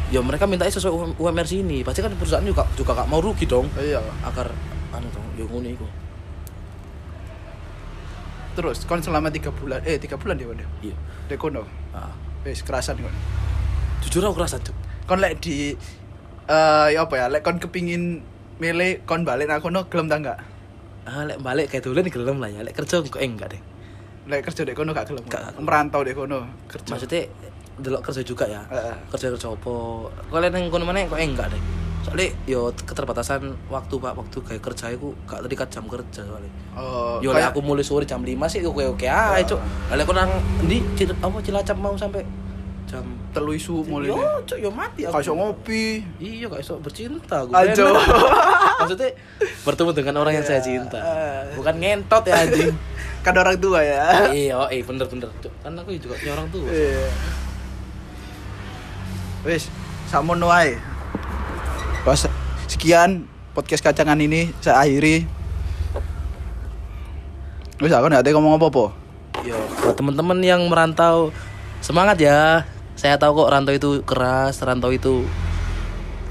ya 0.10 0.18
mereka 0.26 0.50
minta 0.50 0.66
sesuai 0.66 0.89
UM- 0.89 1.16
UMR 1.22 1.45
sini 1.45 1.86
pasti 1.86 2.02
kan 2.02 2.10
perusahaan 2.18 2.41
juga 2.41 2.66
juga 2.74 2.97
gak 2.97 3.06
mau 3.06 3.22
rugi 3.22 3.45
dong 3.45 3.70
iya 3.78 4.02
agar 4.26 4.50
anu 4.89 5.06
dong 5.14 5.26
ya 5.38 5.45
ngono 5.45 5.70
iku 5.70 5.86
terus 8.58 8.84
kon 8.89 9.00
selama 9.00 9.30
tiga 9.30 9.54
bulan 9.54 9.80
eh 9.86 10.02
tiga 10.02 10.18
bulan 10.18 10.36
dia 10.41 10.50
waduh 10.50 10.70
iya 10.82 10.97
dek 11.30 11.38
kono 11.38 11.64
ah. 11.93 12.10
wis 12.41 12.66
kerasan 12.66 12.97
kon 12.97 13.14
jujur 14.02 14.26
aku 14.26 14.41
kerasa 14.41 14.58
cuk 14.58 14.74
kon 15.10 15.18
lek 15.18 15.41
di 15.41 15.74
eh 16.45 16.88
ya 16.93 17.10
apa 17.10 17.14
ya 17.18 17.26
lek 17.34 17.41
kon 17.41 17.57
kepingin 17.57 18.22
milih 18.62 19.01
kon 19.10 19.26
balik 19.26 19.49
nang 19.49 19.57
kono 19.57 19.89
gelem 19.89 20.05
ta 20.05 20.22
enggak? 20.22 20.38
Ah 21.10 21.26
lek 21.26 21.41
balik 21.41 21.74
kayak 21.74 21.89
dulu 21.89 22.05
nih 22.05 22.14
gelem 22.14 22.38
lah 22.38 22.49
ya 22.53 22.62
lek 22.62 22.78
kerja 22.78 23.01
kok 23.01 23.18
eh, 23.18 23.26
enggak 23.26 23.57
deh. 23.57 23.62
Lek 24.30 24.45
kerja 24.45 24.62
dek 24.62 24.78
kono 24.78 24.93
gak 24.93 25.10
gelem. 25.10 25.26
Gak. 25.26 25.57
merantau 25.57 26.05
dek 26.05 26.14
kono. 26.14 26.45
Kerja. 26.70 26.93
Maksudnya 26.93 27.26
delok 27.82 28.05
kerja 28.05 28.22
juga 28.22 28.45
ya? 28.45 28.62
Heeh. 28.70 28.95
kerja 29.10 29.34
kerja 29.34 29.47
apa 29.49 29.74
kalian 30.30 30.53
yang 30.53 30.66
kono 30.70 30.84
mana 30.86 31.10
kok 31.10 31.18
enggak 31.18 31.49
deh? 31.49 31.62
Soalnya 31.99 32.28
yo 32.45 32.72
keterbatasan 32.72 33.41
waktu 33.68 33.95
pak 33.99 34.14
waktu 34.14 34.38
kayak 34.45 34.62
kerja 34.62 34.93
aku 34.93 35.18
gak 35.26 35.41
terikat 35.49 35.68
jam 35.74 35.89
kerja 35.89 36.22
soalnya. 36.22 36.51
Oh 36.78 37.18
yo 37.26 37.34
lek 37.34 37.49
aku 37.49 37.66
mulai 37.66 37.82
sore 37.82 38.05
jam 38.05 38.22
5 38.22 38.38
sih 38.45 38.62
oke 38.62 38.93
oke 38.93 39.07
aja 39.10 39.41
cuk 39.41 39.60
lek 39.95 40.05
aku 40.05 40.14
nang 40.14 40.30
di 40.70 40.84
apa 41.10 41.38
cilacap 41.41 41.78
mau 41.82 41.97
sampai 41.97 42.22
jam 42.89 43.05
telu 43.29 43.53
isu 43.53 43.85
mulai 43.85 44.09
yo 44.09 44.17
cuk 44.49 44.57
yo 44.57 44.73
mati 44.73 45.05
aku 45.05 45.21
kasih 45.21 45.37
ngopi 45.37 46.01
iya 46.17 46.49
gak 46.49 46.65
iso 46.65 46.81
bercinta 46.81 47.45
gue 47.45 47.53
Ajo. 47.53 47.93
maksudnya 48.81 49.13
bertemu 49.61 49.89
dengan 49.93 50.15
orang 50.25 50.33
yang 50.41 50.45
saya 50.45 50.57
cinta 50.57 50.97
Eh. 50.97 51.53
bukan 51.53 51.77
ngentot 51.77 52.25
ya 52.25 52.41
anjing 52.41 52.73
kan 53.25 53.37
orang 53.37 53.61
tua 53.61 53.85
ya 53.85 54.33
iya 54.33 54.57
oh, 54.57 54.65
eh 54.73 54.81
bener 54.81 55.05
bener 55.05 55.29
Cuk. 55.37 55.53
kan 55.61 55.77
aku 55.77 55.93
juga 55.95 56.17
punya 56.17 56.33
orang 56.33 56.49
tua 56.49 56.65
Iya. 56.65 57.05
Wis, 59.39 59.71
samono 60.11 60.51
wae. 60.51 60.75
Pas 62.03 62.27
sekian 62.67 63.23
podcast 63.55 63.79
kacangan 63.79 64.19
ini 64.19 64.51
saya 64.59 64.83
akhiri. 64.83 65.23
Wis 67.79 67.95
aku 67.95 68.11
nggak 68.11 68.19
ada 68.19 68.35
ngomong 68.35 68.59
apa-apa. 68.59 68.91
Yo, 69.47 69.55
buat 69.79 69.95
teman-teman 69.95 70.43
yang 70.43 70.59
merantau 70.67 71.31
semangat 71.79 72.19
ya. 72.19 72.67
Saya 73.00 73.16
tahu 73.16 73.47
kok 73.47 73.56
rantau 73.56 73.72
itu 73.72 74.04
keras, 74.04 74.60
rantau 74.60 74.91
itu 74.91 75.24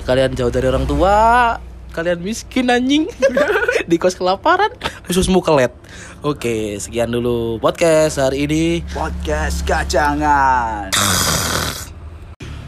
kalian 0.04 0.36
jauh 0.36 0.52
dari 0.52 0.68
orang 0.68 0.84
tua, 0.84 1.56
kalian 1.96 2.20
miskin 2.20 2.68
anjing. 2.68 3.08
Di 3.88 3.96
kos 3.96 4.12
kelaparan, 4.12 4.68
khususmu 5.08 5.40
kelet. 5.40 5.72
Oke, 6.20 6.76
sekian 6.76 7.08
dulu 7.08 7.56
podcast 7.56 8.20
hari 8.20 8.44
ini. 8.44 8.84
Podcast 8.92 9.64
kacangan. 9.64 10.92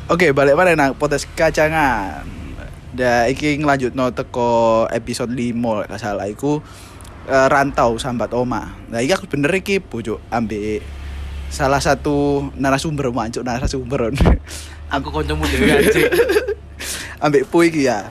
Oke, 0.09 0.33
balik 0.33 0.57
mana 0.57 0.73
nang 0.73 0.97
podcast 0.97 1.29
kacangan. 1.37 2.25
Da 2.97 3.29
iki 3.29 3.53
nglanjutno 3.61 4.17
teko 4.17 4.89
episode 4.89 5.37
5 5.37 5.93
gak 5.93 6.01
salah 6.01 6.25
iku 6.25 6.65
eh, 7.29 7.47
rantau 7.53 8.01
sambat 8.01 8.33
oma. 8.33 8.81
Nah, 8.89 9.05
iki 9.05 9.13
aku 9.13 9.29
bener 9.29 9.53
iki 9.53 9.77
bojo 9.77 10.25
ambek 10.33 11.00
salah 11.51 11.83
satu 11.83 12.49
narasumber 12.55 13.11
mancuk 13.11 13.43
narasumber. 13.43 14.15
Aku 14.95 15.11
kancamu 15.11 15.45
dhewe 15.47 15.71
anjing. 15.71 16.07
ambek 17.25 17.47
Pu 17.51 17.69
iki 17.69 17.85
ya. 17.91 18.09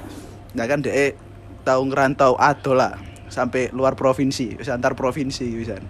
Nah 0.54 0.68
kan 0.68 0.84
dhek 0.84 1.16
tau 1.64 1.82
ngerantau 1.84 2.36
ado 2.38 2.76
lah 2.76 3.00
sampai 3.32 3.72
luar 3.72 3.96
provinsi, 3.96 4.60
wis 4.60 4.70
antar 4.70 4.94
provinsi 4.94 5.46
wisan. 5.56 5.82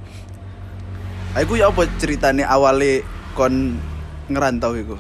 Aku 1.38 1.58
ya 1.58 1.70
apa 1.70 1.86
ceritane 2.02 2.42
awale 2.42 3.06
kon 3.38 3.78
ngerantau 4.30 4.74
iku? 4.76 4.98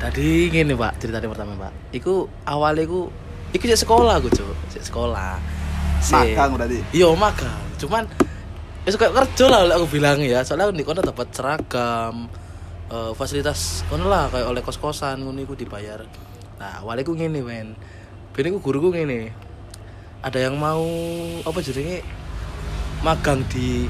Tadi 0.00 0.48
gini 0.48 0.72
pak, 0.72 0.96
ceritanya 1.00 1.28
pertama 1.28 1.52
pak. 1.56 1.72
Iku 1.92 2.28
awalnya 2.48 2.88
iku, 2.88 3.12
iku 3.52 3.64
sekolah 3.68 4.20
aku 4.20 4.28
cuk, 4.32 4.56
sekolah. 4.80 5.36
Magang 6.00 6.56
berarti. 6.56 6.80
Iya 6.96 7.12
magang. 7.12 7.60
Cuman 7.76 8.08
ya 8.86 8.96
kayak 8.96 9.14
kerja 9.14 9.44
lah 9.48 9.60
oleh 9.68 9.74
aku 9.76 9.86
bilang 9.90 10.18
ya. 10.22 10.40
Soalnya 10.44 10.72
di 10.72 10.84
kono 10.84 11.04
dapat 11.04 11.30
seragam, 11.34 12.28
eh, 12.88 13.12
fasilitas 13.14 13.84
kono 13.88 14.08
lah 14.08 14.28
kayak 14.32 14.46
oleh 14.48 14.62
kos 14.64 14.80
kosan 14.80 15.24
ngono 15.24 15.40
iku 15.42 15.54
dibayar. 15.54 16.04
Nah 16.60 16.80
awalnya 16.84 17.04
aku 17.04 17.16
gini 17.16 17.40
men. 17.40 17.76
Ben 18.32 18.44
iku 18.48 18.58
guruku 18.60 18.92
gini. 18.94 19.28
Ada 20.20 20.48
yang 20.50 20.60
mau 20.60 20.84
apa 21.44 21.58
jadinya 21.64 22.00
magang 23.00 23.40
di 23.48 23.88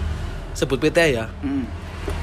sebut 0.55 0.78
PT 0.78 0.99
ya. 1.18 1.26
Hmm. 1.43 1.66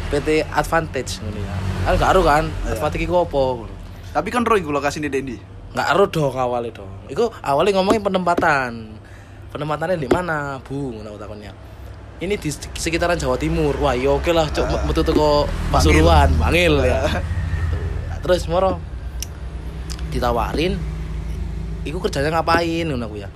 PT 0.07 0.47
Advantage 0.47 1.19
ngono 1.23 1.39
ya. 1.43 1.55
Kan 1.87 1.93
gak 1.99 2.11
aru 2.15 2.21
kan, 2.23 2.43
Iya. 2.67 2.79
Advantage 2.79 3.03
iku 3.03 3.23
ngono. 3.27 3.73
Tapi 4.15 4.27
kan 4.31 4.47
roh 4.47 4.55
iku 4.57 4.71
lokasine 4.71 5.11
Dendi. 5.11 5.57
nggak 5.67 5.93
aru 5.93 6.09
dong 6.09 6.33
awalnya 6.33 6.81
dong 6.81 6.89
itu 7.05 7.21
awalnya 7.45 7.77
ngomongin 7.77 8.01
penempatan 8.01 8.97
penempatannya 9.53 10.01
di 10.01 10.09
mana 10.09 10.57
bu 10.63 10.89
ngono 10.89 11.19
takonnya 11.21 11.53
ini 12.17 12.33
di 12.35 12.49
sekitaran 12.51 13.15
Jawa 13.15 13.37
Timur 13.37 13.77
wah 13.77 13.93
ya 13.93 14.09
oke 14.11 14.31
lah 14.31 14.47
cok 14.47 14.65
Ah. 14.65 14.81
metu 14.83 15.01
teko 15.01 15.45
Bangil. 15.69 16.01
Pasuruan 16.01 16.29
bangil 16.35 16.73
ya 16.81 16.99
Ah. 16.99 17.21
Gitu. 17.21 17.75
Nah, 18.09 18.17
terus 18.19 18.41
moro 18.47 18.81
ditawarin 20.09 20.73
iku 21.83 21.99
kerjanya 21.99 22.33
ngapain 22.33 22.83
ngono 22.83 23.05
aku 23.05 23.17
ya 23.17 23.29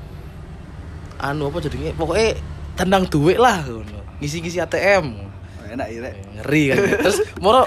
anu 1.21 1.47
apa 1.47 1.61
jadinya 1.61 1.93
pokoknya 1.93 2.39
tendang 2.73 3.05
duit 3.05 3.37
lah 3.37 3.61
ngono 3.61 3.99
ngisi-ngisi 4.17 4.57
ATM 4.59 5.29
Oh, 5.61 5.65
Enak 5.71 5.87
ya. 5.87 6.11
Ngeri 6.41 6.63
kan 6.67 6.77
terus 6.99 7.17
moro 7.37 7.63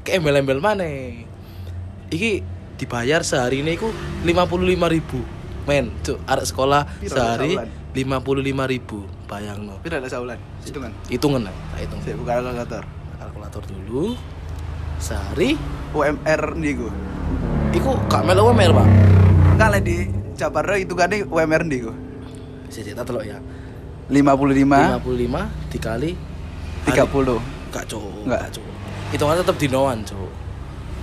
ke 0.00 0.14
embel-embel 0.14 0.60
mana 0.60 0.84
iki 2.08 2.44
dibayar 2.76 3.24
sehari 3.24 3.60
ini 3.60 3.74
iku 3.74 3.90
lima 4.22 4.46
puluh 4.46 4.62
lima 4.64 4.86
ribu 4.86 5.18
men 5.66 5.90
cuk 6.00 6.22
arek 6.24 6.46
sekolah 6.46 6.86
Piro 6.98 7.12
sehari 7.12 7.58
lima 7.92 8.22
puluh 8.22 8.40
lima 8.40 8.62
ribu 8.64 9.02
bayang 9.26 9.66
no 9.66 9.82
Pira 9.82 9.98
saulan? 10.06 10.38
Hitungan. 10.68 10.92
hitungan 11.08 11.40
lah 11.48 11.54
tak 11.72 11.78
hitung. 11.88 12.00
Saya 12.04 12.14
buka 12.20 12.32
kalkulator. 12.38 12.84
kalkulator 13.18 13.62
dulu. 13.64 14.04
Sehari. 15.00 15.56
UMR 15.88 16.52
niku. 16.60 16.92
iku 17.72 17.96
gak 18.12 18.28
melu 18.28 18.52
UMR 18.52 18.76
pak? 18.76 18.88
Enggak 19.56 19.68
lah 19.72 19.80
di 19.80 19.96
Jabar 20.36 20.68
itu 20.76 20.92
kan 20.92 21.08
UMR 21.08 21.62
niku. 21.64 21.92
bisa 22.68 22.84
cerita 22.84 23.00
telok 23.00 23.24
ya. 23.24 23.40
55 24.12 24.52
lima. 24.52 25.00
puluh 25.00 25.16
lima 25.16 25.48
dikali 25.72 26.12
30. 26.84 27.72
gak 27.72 27.84
cuk. 27.88 28.28
Nggak. 28.28 28.40
gak 28.44 28.50
cuk. 28.52 28.66
Hitungannya 29.16 29.40
tetap 29.40 29.56
dinoan 29.56 29.98
cuk. 30.04 30.30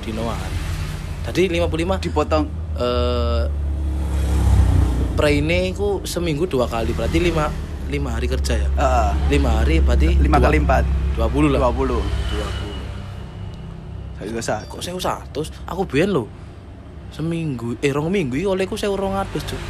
Dinoan. 0.05 0.51
Tadi 1.25 1.49
55 1.49 2.05
Dipotong. 2.05 2.45
eh 2.77 3.43
pre-ini 5.15 5.71
ku 5.73 6.03
seminggu 6.03 6.45
dua 6.45 6.67
kali. 6.67 6.91
Berarti 6.91 7.17
lima 7.23 7.47
lima 7.87 8.09
hari 8.11 8.25
kerja 8.25 8.53
ya 8.57 8.69
Heeh. 8.71 9.09
lima 9.31 9.49
hari 9.55 9.77
berarti 9.77 10.17
5 10.17 10.25
kali 10.27 10.57
4 10.59 11.15
dua 11.15 11.27
puluh 11.27 11.47
lah 11.47 11.61
20. 11.63 11.69
dua 11.69 11.71
puluh 11.71 12.03
Saya 14.15 14.25
juga 14.27 14.41
sah. 14.41 14.59
kok 14.63 14.79
saya 14.79 14.95
satu 14.95 15.39
aku 15.65 15.81
biyen 15.85 16.09
lo 16.09 16.25
seminggu 17.09 17.79
eh 17.79 17.91
rong 17.91 18.09
minggu 18.09 18.35
olehku 18.43 18.75
saya 18.75 18.91
rong 18.91 19.13
atus 19.13 19.43
cuy 19.45 19.61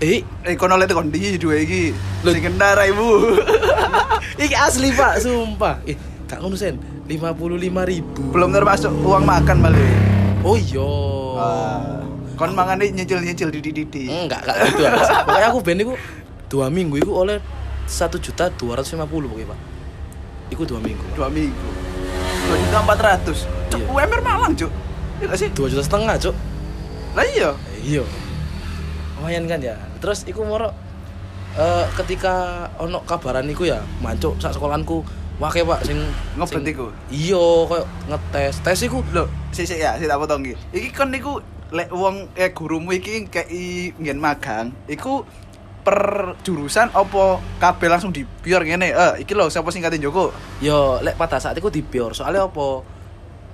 eh 0.00 0.18
Eh 0.42 0.56
kono 0.56 0.74
oleh 0.74 0.88
tekan 0.88 1.06
ndi 1.06 1.36
dua 1.36 1.58
iki. 1.58 1.92
Sing 2.24 2.40
kendara 2.40 2.82
Ibu. 2.84 3.36
iki 4.42 4.56
asli 4.56 4.90
pak 4.90 5.20
sumpah 5.20 5.76
eh 5.84 5.92
gak 6.24 6.40
ngono 6.40 6.54
sen 6.54 6.78
lima 7.04 7.30
puluh 7.30 7.54
lima 7.54 7.82
ribu 7.82 8.22
Belum 8.30 8.48
termasuk 8.48 8.88
uang 8.96 9.22
makan 9.22 9.60
balik. 9.60 9.92
oh 10.40 10.56
iya 10.56 10.88
Ah, 11.36 12.00
kon 12.34 12.52
mangane 12.52 12.88
nyicil-nyicil 12.88 13.48
didi-didi. 13.50 14.08
enggak 14.08 14.40
enggak 14.40 14.56
gitu 14.66 14.82
pokoknya 15.22 15.46
aku 15.48 15.58
ben 15.60 15.78
iku 15.78 15.92
dua 16.50 16.66
minggu 16.68 16.98
iku 16.98 17.22
oleh 17.22 17.38
satu 17.86 18.18
juta 18.18 18.50
dua 18.50 18.76
ratus 18.76 18.92
lima 18.92 19.06
puluh 19.06 19.30
pokoknya 19.30 19.54
pak 19.54 19.60
iku 20.50 20.62
dua 20.66 20.80
minggu 20.82 21.04
Dua 21.14 21.30
minggu. 21.30 21.68
Dua 22.42 22.56
juta 22.58 22.76
empat 22.82 22.98
ratus. 22.98 23.38
Cuk, 23.70 23.78
Iya. 23.78 23.86
UMR 23.86 24.20
Malang, 24.20 24.52
Cuk. 24.58 24.72
Iya 25.22 25.26
gak 25.30 25.38
sih? 25.38 25.48
dua 25.54 25.66
juta 25.70 25.82
setengah 25.84 26.14
cuk 26.18 26.34
Lah 27.14 27.24
iya. 27.24 27.50
iya 27.80 28.02
lumayan 29.14 29.44
kan 29.44 29.60
ya 29.60 29.76
terus 30.00 30.24
iku 30.24 30.48
moro 30.48 30.72
eh, 31.52 31.84
ketika 31.92 32.64
ono 32.80 33.04
kabaran 33.04 33.44
iku 33.46 33.68
ya 33.68 33.84
mancuk 34.00 34.40
sak 34.40 34.56
sekolahanku 34.56 35.04
wake 35.36 35.60
pak 35.60 35.84
sing 35.84 36.00
Ngebet 36.40 36.72
iku? 36.72 36.88
iya 37.12 37.36
koyo 37.68 37.84
ngetes 38.08 38.64
tes 38.64 38.80
iku 38.80 39.04
Loh, 39.12 39.28
sik 39.52 39.68
sik 39.68 39.76
ya, 39.76 40.00
sik 40.00 40.08
tak 40.08 40.16
potong 40.16 40.40
iki. 40.40 40.56
Iki 40.72 40.88
kon 40.96 41.12
niku 41.12 41.36
lek 41.68 41.92
wong 41.92 42.32
eh 42.32 42.48
gurumu 42.56 42.90
iki 42.90 43.28
kei 43.28 43.92
nggen 43.92 44.16
magang, 44.16 44.72
iku 44.88 45.20
per 45.80 46.36
jurusan 46.40 46.92
opo 46.92 47.40
kabeh 47.56 47.88
langsung 47.88 48.12
dibiar 48.12 48.62
ngene. 48.62 48.92
Eh, 48.92 49.12
iki 49.24 49.32
lho 49.32 49.48
sapa 49.48 49.68
sing 49.68 49.80
kate 49.80 49.96
Joko? 49.96 50.30
yo 50.60 51.00
lek 51.00 51.16
pada 51.16 51.40
saat 51.40 51.56
iku 51.56 51.68
dipior 51.68 52.12
soalnya 52.12 52.44
apa 52.44 52.66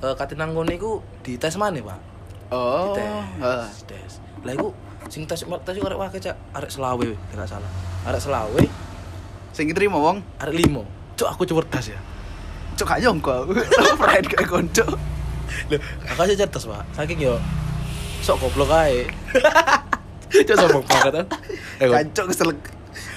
eh 0.02 0.14
katinang 0.14 0.52
ngono 0.52 0.70
iku 0.70 0.90
dites 1.22 1.54
mana 1.56 1.78
pak 1.80 1.98
Oh. 2.46 2.94
dites 2.94 3.10
heeh. 3.42 3.64
tes 3.86 4.12
lah 4.46 4.52
iku 4.54 4.70
sing 5.06 5.26
tes 5.26 5.42
tes 5.42 5.74
iku 5.74 5.86
arek 5.86 5.98
wake 5.98 6.18
cak 6.18 6.36
arek 6.52 6.70
selawe 6.70 7.08
tidak 7.30 7.46
salah 7.46 7.70
arek 8.04 8.20
selawe 8.20 8.62
Sing 9.50 9.66
diterima 9.66 9.96
wong 9.96 10.20
arek 10.36 10.54
limo 10.54 10.84
cuk 11.14 11.26
aku 11.26 11.42
cerdas 11.42 11.88
ya 11.90 12.00
Cuk 12.76 12.84
gak 12.84 13.00
nyongko. 13.00 13.56
Friend 13.96 14.26
kayak 14.36 14.52
konco. 14.52 14.84
Loh, 15.72 15.80
aku 16.12 16.28
aja 16.28 16.44
cerdas, 16.44 16.68
Pak. 16.68 16.84
Saking 16.92 17.24
yo 17.24 17.40
sok 18.20 18.36
goblok 18.36 18.68
ae. 18.68 19.08
Cuk 20.26 20.56
sombong 20.56 20.84
banget 20.84 21.12
kan. 21.14 21.26
Eh, 21.78 21.86
Kon. 21.86 21.94
Kancuk 21.94 22.26
kesel. 22.30 22.50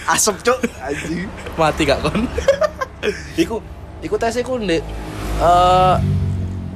Asep 0.06 0.36
cuk. 0.42 0.58
Anjing. 0.78 1.26
mati 1.56 1.84
gak 1.84 2.00
kon? 2.00 2.24
iku 3.42 3.64
iku 4.00 4.16
tes 4.16 4.36
iku 4.36 4.60
ndek 4.60 4.84
eh 5.40 5.96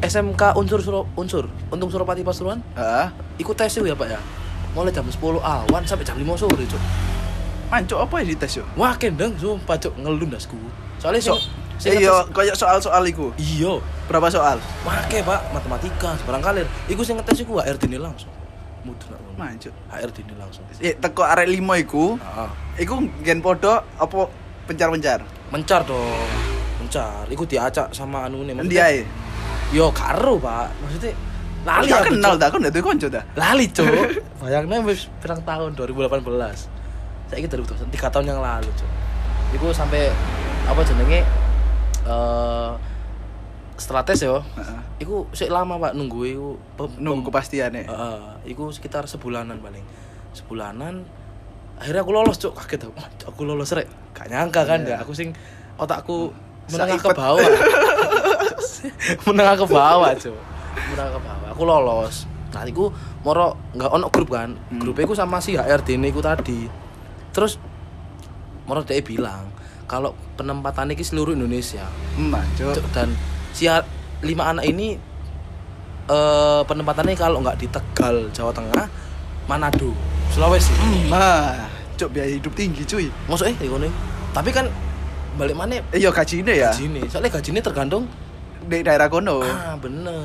SMK 0.04 0.56
unsur 0.56 0.80
Suro, 0.80 1.08
unsur 1.16 1.48
untung 1.68 1.88
Suropati 1.88 2.24
Pasuruan 2.24 2.60
Heeh. 2.74 3.08
iku 3.38 3.52
tes 3.52 3.72
ya 3.72 3.92
Pak 3.92 4.08
ya 4.08 4.20
mulai 4.72 4.90
jam 4.90 5.04
10 5.04 5.20
awan 5.40 5.84
sampai 5.84 6.04
jam 6.04 6.16
5 6.16 6.24
sore 6.40 6.64
cuk 6.64 6.84
Mancuk 7.68 8.00
apa 8.00 8.16
ya 8.20 8.26
di 8.26 8.36
tes 8.36 8.56
yuk? 8.56 8.68
wah 8.76 8.96
kendeng 8.96 9.36
sumpah 9.36 9.76
cuk 9.76 9.96
ngelun 9.96 10.32
dasku 10.32 10.56
soalnya 10.96 11.24
So, 11.24 11.36
sing 11.76 12.00
sing 12.00 12.04
iya, 12.04 12.24
koyo 12.30 12.54
soal-soal 12.54 13.04
iku. 13.04 13.32
iya 13.36 13.80
Berapa 14.08 14.28
soal? 14.28 14.60
Wake 14.84 15.24
pak, 15.24 15.52
matematika, 15.52 16.16
sebarang 16.20 16.40
kalir 16.40 16.68
Iku 16.86 17.02
sing 17.02 17.16
ngetes 17.16 17.44
iku 17.44 17.60
HRD 17.60 17.88
ini 17.88 17.98
langsung 17.98 18.32
Mudah 18.84 19.08
ngono. 19.34 19.42
Mancuk. 19.44 19.74
HRD 19.90 20.18
ini 20.22 20.34
langsung 20.38 20.64
Eh, 20.78 20.94
teko 20.96 21.22
arek 21.22 21.48
limo 21.48 21.74
iku, 21.74 22.16
Heeh. 22.16 22.50
iku 22.80 22.94
gen 23.20 23.40
podo 23.40 23.74
apa 23.94 24.20
pencar-pencar? 24.64 25.26
Mencar 25.50 25.82
dong 25.84 26.30
Mencar, 26.78 27.26
iku 27.28 27.44
diacak 27.44 27.94
sama 27.94 28.26
anu 28.26 28.42
nih 28.42 28.58
Endi 28.58 28.78
ae? 28.78 29.02
Yo 29.70 29.90
karo 29.90 30.38
pak, 30.38 30.70
maksudnya 30.80 31.14
Lali 31.64 31.88
aku, 31.88 32.12
kenal 32.12 32.36
dah, 32.36 32.52
aku 32.52 32.60
ndak 32.60 32.72
duwe 32.72 32.84
konco 32.84 33.08
dah. 33.08 33.24
Lali 33.34 33.66
cok 33.68 33.88
Bayangnya 34.44 34.84
wis 34.84 35.08
pirang 35.18 35.40
tahun 35.42 35.74
2018 35.74 36.20
Saya 37.24 37.38
ini 37.40 37.48
2021, 37.48 37.88
3 37.88 38.14
tahun 38.14 38.26
yang 38.28 38.40
lalu 38.40 38.68
cok 38.70 38.90
Iku 39.56 39.72
sampai 39.72 40.12
Apa 40.68 40.84
jenenge 40.84 41.24
eh 42.04 42.72
Setelah 43.74 44.04
tes 44.06 44.22
yo 44.22 44.40
Heeh. 44.54 44.80
Iku 45.02 45.28
sik 45.32 45.50
lama 45.50 45.76
pak 45.78 45.98
nunggu 45.98 46.20
iku 46.24 46.50
Nunggu 46.98 47.28
kepastian 47.28 47.74
ya. 47.74 47.84
Heeh, 47.86 48.54
iku 48.54 48.70
sekitar 48.70 49.10
sebulanan 49.10 49.58
paling. 49.60 49.84
Sebulanan 50.32 51.04
akhirnya 51.76 52.06
aku 52.06 52.12
lolos 52.14 52.38
cuk 52.38 52.54
kaget 52.54 52.86
aku. 52.86 52.94
"Wah, 52.96 53.08
Cuk, 53.18 53.28
aku 53.34 53.42
lolos 53.44 53.74
rek. 53.74 53.90
Gak 54.14 54.30
nyangka 54.30 54.62
kan 54.64 54.86
Iya. 54.86 54.96
ya 54.96 54.96
aku 55.02 55.12
sing 55.12 55.34
otakku 55.76 56.30
menengah 56.70 56.96
ke 56.96 57.10
bawah. 57.12 57.42
menengah 59.28 59.56
ke 59.58 59.66
bawah 59.68 60.12
cuk. 60.14 60.38
Menengah 60.94 61.12
ke 61.12 61.20
bawah. 61.20 61.48
Aku 61.52 61.64
lolos. 61.66 62.16
Nah, 62.54 62.64
iku 62.70 62.94
moro 63.26 63.58
nggak 63.74 63.90
ono 63.90 64.08
grup 64.14 64.30
kan. 64.30 64.54
Hmm. 64.54 64.78
Grupnya 64.80 65.10
iku 65.10 65.16
sama 65.18 65.42
si 65.42 65.58
HRD 65.58 65.98
ini 65.98 66.14
iku 66.14 66.22
tadi. 66.22 66.70
Terus 67.34 67.58
moro 68.64 68.86
dia 68.86 69.02
bilang 69.02 69.50
kalau 69.90 70.14
penempatan 70.38 70.94
ini 70.94 71.02
seluruh 71.02 71.34
Indonesia. 71.34 71.84
Cuk, 72.56 72.78
dan 72.94 73.10
si 73.54 73.70
lima 74.22 74.44
anak 74.50 74.66
ini 74.66 74.98
eh 76.04 76.62
penempatannya 76.64 77.16
kalau 77.16 77.40
nggak 77.40 77.56
di 77.56 77.68
Tegal 77.68 78.28
Jawa 78.30 78.52
Tengah 78.52 78.86
Manado 79.46 79.94
Sulawesi 80.30 80.74
Mah, 81.08 81.70
cuk 81.94 82.10
biaya 82.10 82.34
hidup 82.34 82.52
tinggi 82.52 82.84
cuy. 82.84 83.08
maksudnya 83.24 83.56
eh 83.56 83.68
ngono 83.68 83.88
tapi 84.34 84.50
kan 84.50 84.66
balik 85.34 85.54
mana 85.54 85.78
Eh 85.90 85.98
yo 85.98 86.10
gajine 86.10 86.52
ya. 86.52 86.70
gaji 86.70 87.06
soalnya 87.08 87.30
gajinya 87.32 87.62
tergantung 87.62 88.04
Di 88.64 88.80
daerah 88.80 89.08
kono. 89.08 89.44
ah 89.44 89.76
bener 89.76 90.16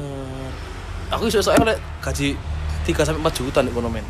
aku 1.08 1.26
iso 1.26 1.38
soalnya 1.38 1.74
gaji 1.98 2.34
3 2.84 2.94
sampai 3.04 3.20
4 3.22 3.38
juta 3.38 3.58
nih 3.60 3.70
kono 3.70 3.88
men 3.88 4.06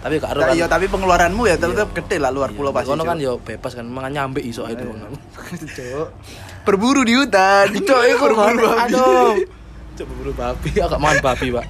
tapi 0.00 0.16
gak 0.16 0.32
kan 0.32 0.56
iya, 0.56 0.64
tapi 0.64 0.88
pengeluaranmu 0.88 1.44
ya 1.44 1.60
tetap 1.60 1.92
Iya. 1.92 1.96
gede 2.00 2.16
lah 2.16 2.32
luar 2.32 2.48
Iya, 2.48 2.56
pulau 2.56 2.72
pasti. 2.72 2.88
kono 2.88 3.04
kan 3.04 3.20
yo 3.20 3.36
bebas 3.36 3.76
kan 3.76 3.84
mangan 3.84 4.10
nyambe 4.10 4.40
iso 4.40 4.64
ae 4.64 4.72
kono 4.72 5.12
Cuk. 5.76 6.08
Berburu 6.64 7.04
di 7.04 7.16
hutan. 7.16 7.68
Cok, 7.88 8.02
iku 8.06 8.24
berburu 8.24 8.56
babi. 8.64 8.80
aduh. 8.88 9.32
Cok 9.96 10.06
berburu 10.08 10.32
babi, 10.32 10.70
aku 10.72 10.88
gak 10.88 11.00
mangan 11.00 11.20
babi, 11.20 11.46
Pak. 11.52 11.66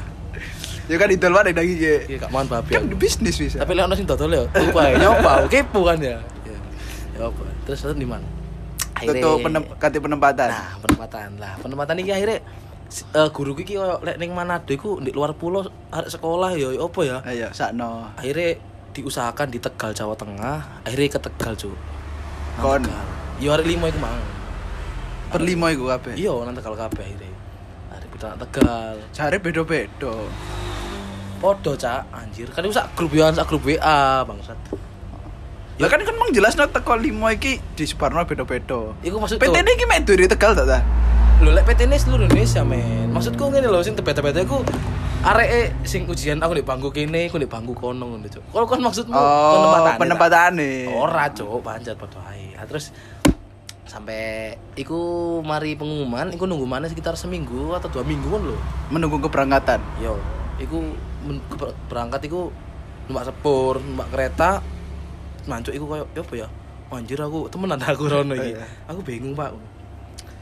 Ya 0.86 0.96
kan 0.98 1.08
idol 1.08 1.32
banget 1.32 1.54
lagi 1.54 1.74
ya. 1.74 1.96
Iya, 2.06 2.16
gak 2.18 2.30
mangan 2.30 2.48
babi. 2.50 2.70
Kan 2.74 2.82
bisnis 2.94 3.36
bisa. 3.38 3.56
Tapi 3.58 3.72
lek 3.74 3.84
ono 3.84 3.94
sing 3.94 4.06
dodol 4.06 4.30
ya, 4.30 4.42
lupa 4.46 4.80
ya, 4.86 4.94
nyoba, 4.96 5.32
kepo 5.46 5.80
kan 5.82 5.98
ya. 5.98 6.18
Ya. 6.42 6.58
Nyoba. 7.16 7.46
Terus 7.66 7.78
terus 7.82 7.94
di 7.94 8.06
mana? 8.06 8.26
Tutup 9.00 9.40
penem, 9.40 9.62
kati 9.74 9.96
penempatan. 9.96 10.48
Nah, 10.50 10.76
penempatan 10.78 11.28
lah. 11.40 11.56
Penempatan 11.58 11.94
iki 11.98 12.10
akhirnya 12.12 12.38
eh, 12.90 13.28
guru 13.30 13.54
iki 13.54 13.78
koyo 13.78 14.02
lek 14.02 14.18
ning 14.18 14.34
Manado 14.34 14.74
iku 14.74 14.98
di 14.98 15.14
luar 15.14 15.38
pulau 15.38 15.62
arek 15.94 16.10
sekolah 16.10 16.58
ya 16.58 16.74
ya 16.74 16.80
apa 16.82 17.00
ya? 17.06 17.16
Ayo, 17.22 17.48
sakno. 17.54 18.10
Akhirnya 18.18 18.58
diusahakan 18.90 19.48
di 19.54 19.58
Tegal 19.62 19.94
Jawa 19.94 20.18
Tengah, 20.18 20.82
akhirnya 20.82 21.14
ke 21.14 21.20
Tegal, 21.22 21.52
Cuk. 21.54 21.76
Kon. 22.58 22.82
Tegal. 22.82 23.06
Ya 23.38 23.54
arek 23.54 23.66
limo 23.70 23.86
iku 23.86 23.98
mang. 24.02 24.18
Per 25.30 25.40
limo 25.46 25.66
iku 25.70 25.86
kabeh. 25.86 26.18
Iya, 26.18 26.34
nang 26.42 26.54
Tegal 26.58 26.74
kabeh 26.74 27.02
akhirnya. 27.06 27.30
Arek 27.94 28.08
kita 28.18 28.28
Tegal. 28.34 28.94
Cari 29.14 29.36
beda-beda. 29.38 30.14
Podo, 31.40 31.72
Cak. 31.78 32.10
Anjir, 32.12 32.50
kan 32.50 32.66
iku 32.66 32.74
sak 32.74 32.92
grup 32.98 33.14
ya, 33.14 33.30
sak 33.32 33.46
grup 33.48 33.62
WA, 33.64 34.26
bangsat. 34.26 34.58
Ya 35.80 35.88
kan 35.88 35.96
kan 36.04 36.12
emang 36.12 36.28
jelas 36.36 36.60
no 36.60 36.68
teko 36.68 36.92
limo 37.00 37.24
iki 37.32 37.56
di 37.72 37.88
Suparno 37.88 38.20
beda-beda. 38.28 38.92
Iku 39.00 39.16
maksud 39.16 39.40
PT 39.40 39.64
iki 39.64 39.88
mek 39.88 40.04
Tegal 40.04 40.52
tak 40.52 40.68
ta? 40.68 40.84
Lho 41.40 41.50
lek 41.50 41.64
PT 41.64 41.88
ini 41.88 41.96
seluruh 41.96 42.24
Indonesia, 42.26 42.60
men. 42.60 43.08
Maksudku 43.10 43.48
ngene 43.48 43.66
lho, 43.66 43.80
sing 43.80 43.96
tebet-tebet 43.96 44.44
aku 44.44 44.60
areke 45.20 45.72
sing 45.82 46.04
ujian 46.04 46.36
aku 46.36 46.52
di 46.52 46.60
bangku 46.60 46.88
kene, 46.90 47.28
aku 47.28 47.36
di 47.36 47.48
bangku 47.48 47.72
kono 47.72 48.04
ngono, 48.06 48.28
Cuk. 48.28 48.44
Kalau 48.46 48.66
kan 48.66 48.80
maksudmu 48.80 49.16
Oh, 49.16 49.96
penempatane. 49.96 50.84
tak? 50.84 50.92
Ora, 50.92 51.24
Cuk, 51.32 51.60
pancet 51.60 51.96
padha 51.96 52.20
ae. 52.28 52.52
Nah, 52.52 52.64
terus 52.64 52.92
sampai 53.84 54.20
iku 54.76 55.00
mari 55.40 55.74
pengumuman, 55.74 56.28
iku 56.30 56.44
nunggu 56.44 56.62
mana 56.62 56.86
sekitar 56.86 57.16
seminggu 57.16 57.72
atau 57.72 57.88
dua 57.88 58.04
minggu 58.04 58.28
kan 58.28 58.40
lho. 58.44 58.56
Menunggu 58.92 59.16
keberangkatan. 59.18 59.80
Yo, 59.96 60.20
iku 60.56 60.92
men- 61.24 61.40
ke- 61.48 61.76
berangkat 61.88 62.20
iku 62.22 62.52
numpak 63.08 63.24
sepur, 63.26 63.80
numpak 63.80 64.12
kereta. 64.12 64.60
Mancuk 65.44 65.72
iku 65.72 65.88
koyo 65.88 66.04
yo 66.12 66.20
apa 66.20 66.34
ya? 66.36 66.48
Anjir 66.90 67.16
aku 67.16 67.48
temenan 67.48 67.80
aku 67.80 68.04
rono 68.06 68.36
iki. 68.36 68.52
Iya. 68.52 68.66
Aku 68.86 69.00
bingung, 69.00 69.32
Pak. 69.32 69.56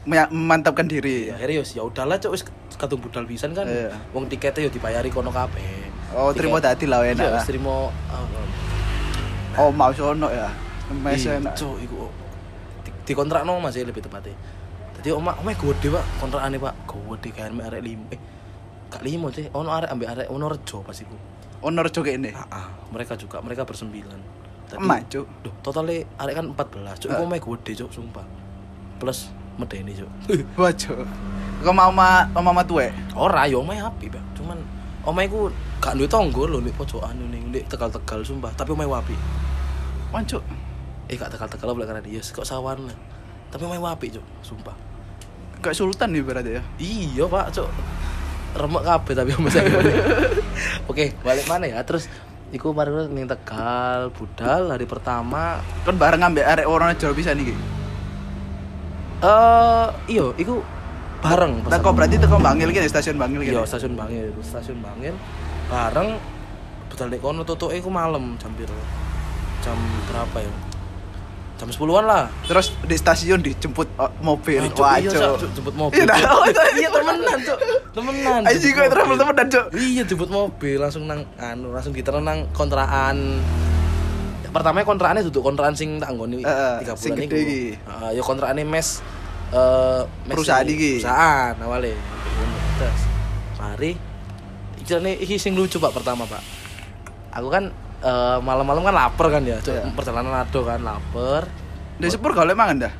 Me- 0.09 0.31
memantapkan 0.33 0.89
diri. 0.89 1.29
ya 1.29 1.37
yos 1.45 1.77
ya 1.77 1.85
udahlah 1.85 2.17
cok 2.17 2.31
wis 2.33 2.41
kadung 2.75 2.97
budal 2.97 3.29
pisan 3.29 3.53
kan. 3.53 3.69
Iya. 3.69 3.93
wong 4.09 4.25
tiketnya 4.25 4.65
yo 4.65 4.71
dibayari 4.73 5.13
kono 5.13 5.29
kabeh. 5.29 5.85
Oh, 6.09 6.33
terima 6.33 6.57
dadi 6.57 6.89
lah 6.89 7.05
enak 7.05 7.21
iya 7.21 7.41
terima 7.45 7.93
ah, 8.09 8.25
Oh, 9.53 9.69
mau 9.69 9.93
sono 9.93 10.25
ya. 10.33 10.49
Mes 10.89 11.21
iya, 11.21 11.37
enak. 11.37 11.53
cok 11.53 11.77
iku 11.77 12.09
di, 12.81 12.89
di 13.05 13.13
kontrakno 13.13 13.61
masih 13.61 13.85
lebih 13.85 14.01
tepatnya. 14.01 14.33
Jadi 14.97 15.13
oma 15.13 15.37
oma 15.37 15.53
gede 15.53 15.87
pak 15.87 16.03
kontrakane 16.17 16.57
pak. 16.57 16.73
Gede 16.89 17.29
kan 17.29 17.53
mek 17.53 17.69
arek 17.69 17.81
limo 17.85 18.05
eh 18.09 18.19
gak 18.89 19.05
limo 19.05 19.29
sih 19.29 19.45
ono 19.53 19.69
arek 19.69 19.93
ambek 19.93 20.09
arek 20.09 20.27
ono 20.27 20.49
rejo 20.49 20.81
pas 20.81 20.97
iku. 20.97 21.13
Juga 21.93 22.09
ini. 22.09 22.33
ah, 22.33 22.47
ah, 22.49 22.67
mereka 22.89 23.13
juga 23.13 23.37
mereka 23.45 23.61
bersembilan. 23.61 24.17
Tadi- 24.65 24.79
Emak, 24.79 24.99
Cuk. 25.09 25.25
Duh, 25.45 25.53
totalnya 25.61 26.01
arek 26.17 26.33
kan 26.33 26.45
14 26.49 26.97
cok 26.97 27.09
iku 27.13 27.21
oma 27.21 27.37
gede 27.37 27.71
cok 27.77 27.91
sumpah. 27.93 28.25
Plus 28.97 29.29
medeni 29.59 29.91
Cuk. 29.91 30.07
Kau 31.59 31.75
mau 31.75 31.91
ma 31.91 32.23
mama 32.31 32.63
tuwe? 32.63 32.87
Ora 33.19 33.43
yo 33.43 33.59
omahe 33.59 33.83
api, 33.83 34.07
Pak. 34.07 34.23
Cuman 34.39 34.55
omahe 35.03 35.27
ku 35.27 35.51
gak 35.83 35.99
duwe 35.99 36.07
tangga 36.07 36.43
lho 36.47 36.63
nek 36.63 36.71
pojokan 36.79 37.19
ning 37.27 37.51
nek 37.51 37.67
Tegal-Tegal 37.67 38.23
sumpah, 38.23 38.55
tapi 38.55 38.71
omahe 38.71 38.87
api. 38.87 39.15
Wancuk. 40.15 40.39
Eh 41.11 41.19
gak 41.19 41.35
Tegal-Tegal 41.35 41.75
boleh 41.75 41.83
karena 41.83 41.99
dia 41.99 42.23
kok 42.23 42.47
sawan 42.47 42.87
lah. 42.87 42.95
Tapi 43.51 43.67
omahe 43.67 43.83
api, 43.83 44.07
Cuk, 44.15 44.25
sumpah. 44.39 44.75
Kayak 45.59 45.75
sultan 45.75 46.15
nih 46.15 46.23
berarti 46.23 46.51
ya. 46.55 46.63
Iya, 46.79 47.23
Pak, 47.27 47.47
Cuk. 47.51 47.69
Remek 48.55 48.83
kabeh 48.87 49.13
tapi 49.19 49.31
omahe 49.35 49.51
saya. 49.51 49.67
Oke, 50.89 51.11
balik 51.27 51.43
mana 51.51 51.67
ya? 51.67 51.83
Terus 51.83 52.07
iku 52.55 52.71
mari 52.71 52.95
ning 53.11 53.27
Tegal, 53.27 54.15
budal 54.15 54.71
hari 54.71 54.87
pertama. 54.87 55.59
Kan 55.83 55.99
bareng 55.99 56.23
ambek 56.23 56.47
arek 56.47 56.71
orang 56.71 56.95
Jawa 56.95 57.11
bisa 57.11 57.35
nih. 57.35 57.78
Eh, 59.19 59.87
iya, 60.07 60.25
iku 60.39 60.63
bareng. 61.19 61.59
pesan. 61.61 61.71
Teko 61.75 61.89
berarti 61.91 62.15
teko 62.15 62.39
Bangil 62.39 62.71
kan 62.71 62.87
stasiun 62.87 63.19
Bangil 63.19 63.43
kan. 63.43 63.51
Iya, 63.51 63.61
stasiun 63.67 63.93
Bangil, 63.99 64.31
stasiun 64.39 64.79
Bangil. 64.79 65.15
Bareng 65.67 66.15
budal 66.89 67.07
nek 67.11 67.19
kono 67.19 67.41
tutuke 67.43 67.75
iku 67.75 67.91
malam 67.91 68.39
jam 68.39 68.51
piro? 68.55 68.73
Jam 69.59 69.75
berapa 70.07 70.39
ya? 70.39 70.51
Jam 71.59 71.67
10-an 71.67 72.05
lah. 72.07 72.23
Terus 72.47 72.71
di 72.87 72.95
stasiun 72.95 73.43
dijemput 73.43 73.91
oh, 73.99 74.07
mobil. 74.23 74.63
Cuk, 74.71 74.79
Wah, 74.79 74.95
iya, 74.95 75.11
jemput 75.35 75.75
mobil. 75.75 76.07
Iya. 76.07 76.31
Oh, 76.31 76.47
itu- 76.47 76.79
Iya, 76.79 76.87
temenan, 76.87 77.37
Cuk. 77.43 77.59
Temenan. 77.91 78.41
Jemput 78.47 78.71
gue 78.71 78.87
travel 78.87 79.15
temenan, 79.19 79.45
Cuk. 79.51 79.65
Iya, 79.75 80.03
jemput 80.07 80.29
mobil 80.31 80.79
langsung 80.79 81.03
nang 81.03 81.27
anu, 81.35 81.75
langsung 81.75 81.91
ditereng 81.91 82.23
nang 82.23 82.47
kontrakan. 82.55 83.43
Pertamanya 84.49 84.85
kontrakannya 84.85 85.23
duduk 85.23 85.41
kontrakan 85.41 85.73
sing 85.73 85.97
tak 85.97 86.09
nggoni 86.11 86.41
Heeh, 86.41 86.73
3 86.83 86.97
sing 86.97 87.13
bulan 87.13 87.25
iku. 87.25 87.35
iki. 87.37 87.61
Heeh, 87.77 88.09
ya 88.17 88.21
kontrakannya 88.21 88.65
mes 88.65 88.87
eh 89.49 90.01
mes 90.25 90.33
Perusahaan 90.33 90.65
iki. 90.65 90.91
Perusahaan 90.97 91.53
awalnya. 91.61 91.93
Terus 92.77 93.01
mari 93.57 93.91
iki 94.79 94.95
iki 95.21 95.35
sing 95.37 95.53
lucu 95.53 95.77
Pak 95.77 95.93
pertama, 95.93 96.25
Pak. 96.25 96.41
Aku 97.37 97.47
kan 97.47 97.69
eh, 98.01 98.37
malam-malam 98.41 98.81
kan 98.81 98.95
lapar 98.95 99.27
kan 99.29 99.45
ya, 99.45 99.61
Cuk. 99.61 99.75
Iya. 99.75 99.85
perjalanan 99.93 100.33
ado 100.41 100.65
kan 100.65 100.81
lapar. 100.81 101.45
Di 101.99 102.07
sepur 102.07 102.31
gak 102.31 102.47
oleh 102.47 102.55
mangan 102.55 102.89
dah. 102.89 102.93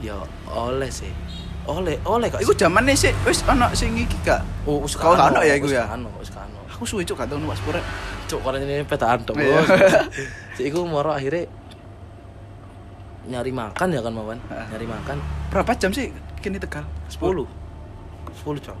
Ya 0.00 0.20
oleh 0.48 0.90
sih. 0.90 1.12
oleh 1.60 2.00
oleh 2.02 2.32
kak 2.32 2.40
Iku 2.40 2.56
zamane 2.56 2.96
sih 2.96 3.12
wis 3.22 3.44
ana 3.44 3.70
sing 3.76 3.92
iki 3.94 4.16
gak? 4.24 4.42
oh 4.64 4.80
wis 4.82 4.96
Kau 4.96 5.12
ya 5.14 5.54
iku 5.54 5.68
ya? 5.68 5.86
wis 6.18 6.32
kano. 6.32 6.58
Aku 6.66 6.82
suwe 6.82 7.04
cuk 7.04 7.14
gak 7.14 7.30
tau 7.30 7.36
numpak 7.38 7.60
sepure. 7.60 7.78
cuk 8.26 8.40
kalau 8.42 8.58
ini 8.58 8.82
petaan 8.82 9.22
tok 9.22 9.36
Cik, 10.60 10.68
iku 10.68 10.84
moro 10.84 11.08
akhirnya 11.08 11.48
nyari 13.24 13.48
makan 13.48 13.88
ya 13.96 14.04
kan 14.04 14.12
Mawan 14.12 14.36
Heeh. 14.52 14.66
nyari 14.76 14.84
makan 14.84 15.16
Berapa 15.48 15.72
jam 15.72 15.88
sih 15.88 16.12
kini 16.44 16.60
Tegal? 16.60 16.84
10 17.08 17.48
10 18.44 18.60
jam 18.60 18.76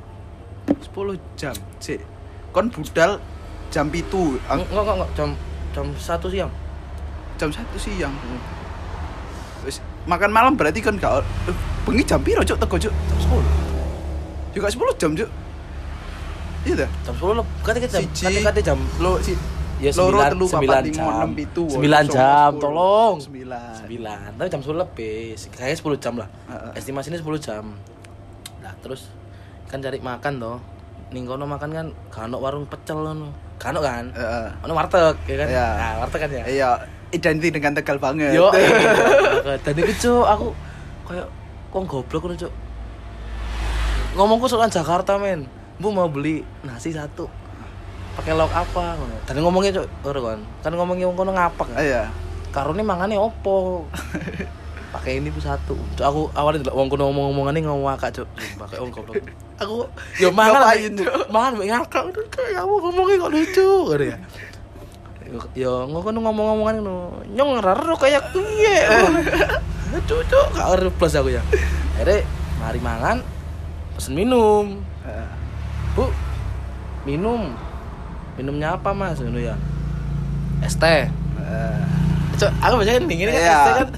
10 0.68 1.16
jam. 1.40 1.56
Sik. 1.80 2.04
Kon 2.52 2.68
budal 2.68 3.16
jam 3.72 3.88
ang- 3.88 4.60
enggak 4.60 4.82
enggak 4.84 4.96
enggak 5.00 5.10
jam 5.16 5.28
jam 5.72 5.86
1 5.96 6.28
siang 6.28 6.52
jam 7.40 7.48
1 7.48 7.64
siang. 7.80 8.12
Wis 9.64 9.80
makan 10.04 10.36
malam 10.36 10.52
berarti 10.60 10.84
kan 10.84 11.00
gak 11.00 11.24
eh, 11.48 11.56
bengi 11.88 12.04
jam 12.04 12.20
piro 12.20 12.44
cuk 12.44 12.60
teko 12.60 12.76
cuk? 12.76 12.92
jam 12.92 13.18
10 13.24 14.52
Juga 14.52 14.68
10 14.68 15.00
jam 15.00 15.10
cuk. 15.16 15.30
Iya 16.68 16.74
dah. 16.84 16.90
jam 17.08 17.14
10 17.16 17.40
kata 17.64 17.78
kita 17.80 17.96
jam 18.12 18.32
kata 18.44 18.60
jam 18.60 18.78
Lo 19.00 19.16
si 19.24 19.32
ya 19.80 19.90
9 19.96 20.12
telu 20.36 20.44
9 20.44 20.52
papat 20.60 20.84
lima 20.92 21.12
jam. 21.24 21.28
9 21.32 22.14
jam 22.14 22.50
tolong. 22.60 23.16
9 23.16 23.88
9 23.88 24.36
tapi 24.36 24.48
jam 24.52 24.60
10 24.60 24.76
lebih. 24.76 25.20
Kayaknya 25.56 25.76
10 25.80 26.04
jam 26.04 26.14
lah. 26.20 26.28
Heeh. 26.52 26.72
estimasi 26.76 27.08
ini 27.10 27.18
10 27.18 27.40
jam. 27.40 27.64
Nah 28.60 28.72
terus 28.84 29.08
kan 29.66 29.80
cari 29.80 29.98
makan 29.98 30.32
toh. 30.36 30.58
Ning 31.10 31.24
kono 31.26 31.48
makan 31.48 31.70
kan 31.72 31.86
kano 32.12 32.36
warung 32.38 32.68
pecel 32.68 33.00
ngono. 33.00 33.32
Kano 33.56 33.80
kan? 33.80 34.12
Heeh. 34.12 34.46
ono 34.68 34.72
warteg 34.76 35.16
ya 35.24 35.36
kan? 35.40 35.48
Iya. 35.48 35.66
nah 35.76 35.92
warteg 36.04 36.20
kan 36.20 36.30
ya? 36.30 36.44
Iya, 36.44 36.68
identik 37.12 37.50
dengan 37.56 37.72
Tegal 37.76 37.96
banget. 37.96 38.36
yo 38.36 38.52
iya. 38.56 39.56
dan 39.60 39.74
itu 39.74 39.92
cuk 39.96 40.24
aku 40.28 40.46
kayak 41.08 41.26
kok 41.72 41.82
goblok 41.88 42.22
ngono 42.28 42.36
cuk? 42.36 42.52
Ngomongku 44.20 44.46
soal 44.46 44.68
Jakarta 44.68 45.16
men. 45.16 45.48
Bu 45.80 45.88
mau 45.88 46.12
beli 46.12 46.44
nasi 46.60 46.92
satu 46.92 47.24
pakai 48.20 48.36
lauk 48.36 48.52
apa 48.52 49.00
dan 49.24 49.40
ngomongnya 49.40 49.80
ora 50.04 50.20
kan? 50.20 50.40
Kan 50.60 50.72
ngomongnya 50.76 51.08
wong 51.08 51.16
kono 51.16 51.32
ngapak 51.32 51.72
kan? 51.72 51.80
Iya. 51.80 52.04
karone 52.52 52.84
mangane 52.84 53.16
opo? 53.16 53.88
Pakai 54.94 55.22
ini 55.22 55.30
tuh 55.30 55.40
satu. 55.40 55.78
Cuk, 55.94 56.04
aku 56.04 56.20
awalnya 56.36 56.66
delok 56.68 56.76
wong 56.76 56.88
kono 56.92 57.02
ngomong-ngomongan 57.08 57.64
ngomong 57.64 57.88
ngakak 57.88 58.20
cuk. 58.20 58.28
Pakai 58.60 58.76
wong 58.84 58.92
goblok. 58.92 59.24
Aku 59.56 59.88
yo 60.20 60.28
mangan 60.36 60.68
mangan 61.32 61.50
mbek 61.56 61.68
ngakak 61.72 62.02
kayak 62.28 62.60
kamu 62.60 62.74
ngomongnya 62.84 63.22
kok 63.24 63.32
lucu 63.32 63.70
gitu 63.88 64.04
ya. 64.04 64.16
Yo 65.56 65.72
ngono 65.88 66.18
ngomong-ngomongan 66.20 66.76
ngono. 66.84 67.24
Nyong 67.32 67.50
raro 67.64 67.94
kayak 67.96 68.36
piye? 68.36 68.84
Gak 69.90 70.68
ora 70.68 70.90
plus 70.92 71.16
aku 71.16 71.32
ya. 71.32 71.42
Akhirnya 71.96 72.20
mari 72.60 72.78
mangan 72.84 73.16
pesen 73.96 74.12
minum. 74.12 74.84
Heeh. 75.08 75.28
bu 75.96 76.06
minum 77.08 77.56
minumnya 78.40 78.74
apa 78.74 78.90
mas 78.90 79.20
ngono 79.20 79.36
ya 79.36 79.54
es 80.64 80.74
teh 80.74 81.04
Heeh. 81.36 81.80
Cuk, 82.36 82.48
aku 82.56 82.74
biasanya 82.80 83.00
dingin 83.04 83.28
kan 83.28 83.36
Iya. 83.36 83.44
es 83.44 83.60
teh 83.60 83.74
kan 83.76 83.88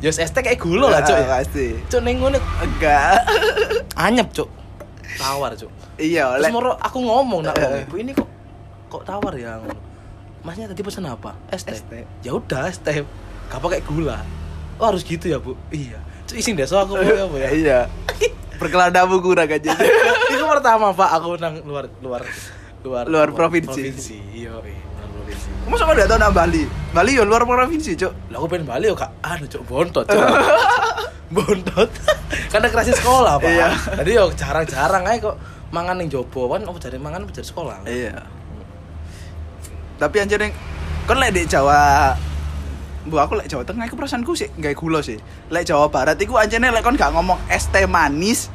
Yos 0.00 0.16
es 0.16 0.30
teh 0.30 0.40
kayak 0.40 0.56
gula 0.56 0.88
lah. 0.88 1.04
Heeh, 1.04 1.20
ya. 1.20 1.28
Pasti. 1.28 1.66
Cuk 1.86 2.00
ning 2.00 2.16
ngono 2.18 2.38
Enggak. 2.38 3.20
anyep, 4.08 4.32
Cuk. 4.32 4.48
Tawar, 5.14 5.52
Cuk. 5.52 5.68
Iya, 6.00 6.24
Terus 6.40 6.40
oleh. 6.40 6.50
moro 6.50 6.72
aku 6.80 6.98
ngomong 7.04 7.44
nak 7.44 7.52
Eh. 7.60 7.84
Ibu 7.84 7.94
ini 8.00 8.16
kok 8.16 8.24
kok 8.88 9.02
tawar 9.04 9.36
ya. 9.36 9.60
Masnya 10.40 10.72
tadi 10.72 10.80
pesan 10.80 11.04
apa? 11.04 11.36
Es 11.52 11.68
teh. 11.68 11.76
Ya 12.24 12.32
udah, 12.32 12.72
es 12.72 12.80
teh. 12.80 13.04
Gak 13.52 13.60
pakai 13.60 13.84
gula. 13.84 14.24
Oh, 14.80 14.88
harus 14.88 15.04
gitu 15.04 15.28
ya, 15.28 15.36
Bu? 15.36 15.52
Iya. 15.68 16.00
Cuk, 16.24 16.40
isin 16.40 16.56
desa 16.56 16.80
aku 16.80 16.96
Bu, 16.96 17.04
ya, 17.04 17.28
Bu 17.28 17.36
ya. 17.36 17.48
Iya. 17.52 17.78
Perkeladamu 18.56 19.20
kurang 19.20 19.52
aja. 19.52 19.72
Itu 20.32 20.44
pertama, 20.48 20.96
Pak, 20.96 21.10
aku 21.12 21.36
nang 21.36 21.60
luar 21.60 21.92
luar 22.00 22.24
luar 22.80 23.04
Luar 23.08 23.28
provinsi. 23.36 23.82
Provinsi. 23.82 24.16
Iya, 24.32 24.56
iya, 24.64 24.84
luar 24.88 25.08
provinsi. 25.12 25.48
Masa 25.68 25.82
kau 25.84 25.94
udah 25.94 26.06
tau 26.08 26.18
nang 26.18 26.32
Bali? 26.32 26.62
Bali 26.96 27.10
yo 27.14 27.22
luar 27.28 27.44
provinsi, 27.44 27.92
Cuk. 27.94 28.12
Lah 28.32 28.36
aku 28.40 28.46
pengen 28.48 28.66
Bali 28.66 28.88
yo 28.88 28.96
kak, 28.96 29.10
anu 29.20 29.44
cok 29.46 29.62
bontot 29.68 30.04
cok, 30.08 30.16
bontot. 31.36 31.90
Karena 32.52 32.66
kerasi 32.72 32.92
sekolah 32.96 33.38
pak. 33.38 33.50
Iya. 33.50 33.68
Jadi 34.02 34.10
yo 34.16 34.24
jarang-jarang 34.34 35.04
aja 35.06 35.18
kok 35.30 35.36
mangan 35.70 36.02
yang 36.02 36.08
jopo 36.10 36.50
kan, 36.50 36.64
aku 36.66 36.78
cari 36.82 36.98
mangan 36.98 37.22
apa 37.22 37.30
cari 37.30 37.46
sekolah. 37.46 37.76
Iya. 37.86 38.16
Tapi 40.00 40.16
anjir 40.16 40.40
yang 40.40 40.54
kon 41.04 41.20
lek 41.20 41.36
di 41.36 41.44
Jawa 41.44 42.16
Bu 43.00 43.16
aku 43.16 43.36
lek 43.36 43.48
Jawa 43.48 43.64
Tengah 43.64 43.88
iku 43.88 43.96
perasaanku 43.96 44.32
sih 44.32 44.48
nggak 44.56 44.72
gula 44.76 45.04
sih. 45.04 45.20
Lek 45.52 45.68
Jawa 45.68 45.92
Barat 45.92 46.16
iku 46.16 46.40
anjene 46.40 46.72
lek 46.72 46.80
kon 46.80 46.96
gak 46.96 47.12
ngomong 47.12 47.36
es 47.52 47.68
teh 47.68 47.84
manis 47.84 48.48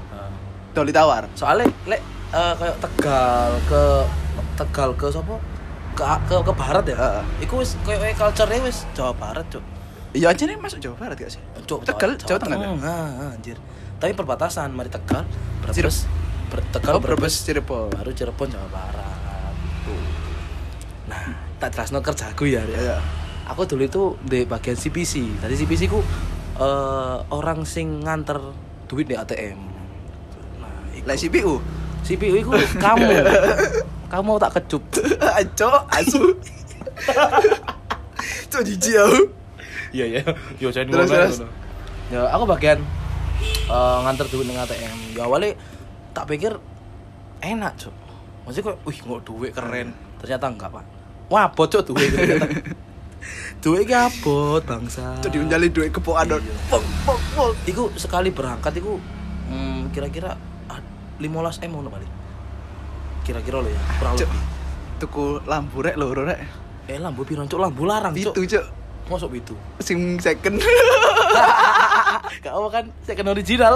doli 0.74 0.90
tawar. 0.90 1.30
Soalnya 1.38 1.70
lek 1.86 2.02
eh, 2.36 2.54
kayak 2.54 2.76
Tegal 2.78 3.52
ke 3.66 3.84
Tegal 4.56 4.90
ke 4.94 5.08
sopo 5.10 5.36
ke 5.92 6.04
ke, 6.26 6.36
ke 6.38 6.52
barat 6.54 6.84
ya. 6.86 6.96
Heeh. 6.98 7.24
Iku 7.42 7.58
wis 7.58 7.80
kayak 7.82 8.14
culture-nya 8.14 8.60
wis 8.62 8.84
Jawa 8.92 9.12
Barat 9.14 9.48
cok. 9.48 9.64
Iya 10.12 10.30
anjene 10.30 10.56
masuk 10.56 10.80
Jawa 10.80 10.96
Barat 10.98 11.16
gak 11.18 11.28
sih? 11.30 11.42
Cok, 11.62 11.84
Tegal 11.84 12.16
Jawa 12.18 12.36
Tengah. 12.38 12.58
kan? 12.58 12.80
Ah, 12.82 13.32
anjir. 13.32 13.56
Tapi 13.96 14.12
perbatasan 14.12 14.72
mari 14.72 14.88
Tegal, 14.88 15.24
Brebes, 15.62 16.04
Ber- 16.46 16.68
Tegal, 16.70 16.94
Oh, 16.94 17.02
Brebes 17.02 17.36
Cirebon. 17.38 17.90
baru 17.90 18.12
Cirebon 18.12 18.48
Jawa 18.50 18.68
Barat 18.70 19.56
Tuh. 19.82 20.04
nah 21.06 21.24
tak 21.58 21.72
jelasno 21.72 22.00
kerjaku 22.00 22.44
ya. 22.46 22.60
Iya. 22.62 23.00
aku 23.46 23.64
dulu 23.64 23.84
itu 23.84 24.04
di 24.22 24.42
bagian 24.44 24.74
CPC 24.74 25.38
tadi 25.38 25.54
CPC 25.54 25.86
ku 25.86 26.02
eh, 26.58 27.18
orang 27.30 27.62
sing 27.64 28.02
nganter 28.02 28.42
duit 28.86 29.06
di 29.06 29.14
ATM 29.14 29.60
nah 30.58 30.76
iku. 30.92 31.06
Lek 31.06 31.18
CPU. 31.18 31.54
CPU 32.06 32.38
itu 32.38 32.50
kamu 32.78 33.10
kamu 34.14 34.32
tak 34.38 34.52
kecup 34.62 34.84
Aco, 35.42 35.72
asu. 35.90 36.22
Cok 38.54 38.62
jijik 38.64 38.96
aku. 38.96 39.20
iya 39.92 40.06
iya 40.08 40.22
yo 40.62 40.70
jangan 40.72 40.92
Terus, 40.92 41.10
terus. 41.10 41.38
ya 42.12 42.28
aku 42.32 42.44
bagian 42.48 42.80
eh, 43.68 43.98
nganter 44.06 44.28
duit 44.30 44.46
di 44.48 44.54
ATM 44.56 44.98
ya 45.18 45.24
awalnya 45.26 45.56
tak 46.12 46.32
pikir 46.32 46.56
enak 47.40 47.74
cok 47.80 47.96
maksudnya 48.44 48.66
kok 48.72 48.78
wih 48.86 48.98
nggak 49.00 49.22
duit 49.24 49.52
keren 49.52 49.88
ternyata 50.20 50.46
enggak 50.52 50.70
pak 50.72 50.84
wah 51.28 51.48
bocok 51.52 51.82
duit 51.92 52.12
ternyata 52.12 52.48
duit 53.64 53.88
iki 53.90 53.96
abot 53.96 54.62
bangsa 54.62 55.18
Cok 55.26 55.32
diunjali 55.34 55.68
duit 55.74 55.90
kepokan. 55.90 56.38
Iya. 56.38 56.54
Pong 56.70 56.86
pong 57.04 57.22
pong. 57.34 57.54
iku 57.66 57.90
sekali 57.98 58.30
berangkat 58.30 58.78
iku 58.78 59.02
hmm, 59.50 59.90
kira-kira 59.90 60.38
15 61.18 61.32
m 61.62 61.72
ngono 61.72 61.90
kali 61.90 62.08
kira-kira 63.22 63.58
lo 63.58 63.68
ya 63.68 63.82
kurang 63.98 64.16
lebih 64.16 64.42
Tuku 64.96 65.44
lampu 65.44 65.84
rek 65.84 65.96
loro 65.96 66.24
rek. 66.24 66.40
eh 66.88 66.96
lampu 66.96 67.24
pirang 67.24 67.46
cok 67.46 67.60
lampu 67.60 67.84
larang 67.84 68.14
cok 68.14 68.32
Itu 68.32 68.42
cok. 68.48 68.66
masuk 69.06 69.32
itu 69.34 69.52
Sing 69.78 70.16
second. 70.18 70.56
kau 72.44 72.68
kan 72.70 72.88
second 73.02 73.28
original 73.28 73.76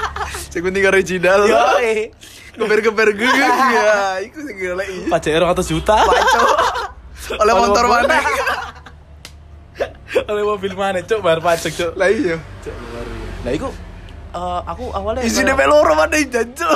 Sing 0.52 0.62
penting 0.62 0.84
original. 0.84 1.42
yo 1.44 1.58
eh 1.80 2.14
Geber-geber 2.50 3.08
gue 3.12 3.26
ya. 3.74 4.18
Iku 4.20 4.38
sing 4.40 4.56
golek. 4.56 4.88
pajak 5.06 5.32
orang 5.36 5.50
atas 5.52 5.66
juta. 5.66 5.96
Oleh 7.32 7.54
motor 7.56 7.84
mana? 7.86 8.18
oleh 10.22 10.42
mobil 10.42 10.74
mana 10.74 11.00
cok 11.00 11.18
bayar 11.18 11.40
pajak 11.40 11.72
cok 11.72 11.92
Lah 11.94 12.06
iya. 12.06 12.36
Cok, 12.60 12.74
luar 12.84 13.06
nah 13.40 13.50
itu 13.50 13.68
eh, 14.32 14.60
aku 14.64 14.84
awalnya 14.90 15.22
kayak- 15.22 15.54
mek 15.54 15.66
loro 15.66 15.92
mana 15.92 16.16
jancuk. 16.16 16.70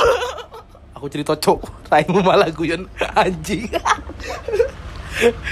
aku 0.93 1.07
cerita 1.09 1.35
cok 1.35 1.59
raimu 1.87 2.21
malah 2.21 2.49
guyon 2.49 2.87
anjing 3.15 3.69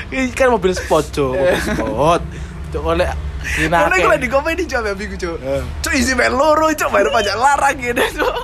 ini 0.08 0.32
kan 0.32 0.48
mobil 0.48 0.72
sport 0.72 1.06
cok 1.08 1.32
mobil 1.32 1.58
sport 1.58 2.22
cok 2.70 2.82
oleh 2.86 3.08
Karena 3.42 3.90
Dinake. 3.90 3.98
gue 3.98 4.12
lagi 4.12 4.28
komedi 4.28 4.62
cok 4.64 4.80
ya 4.80 4.94
bingung 4.94 5.18
cok. 5.18 5.36
Eh. 5.36 5.62
Cok 5.82 5.92
isi 5.92 6.14
mek 6.14 6.30
loro 6.30 6.70
cok 6.70 6.88
bayar 6.88 7.10
pajak 7.10 7.34
larang 7.34 7.74
gitu 7.76 7.98
cok. 8.16 8.38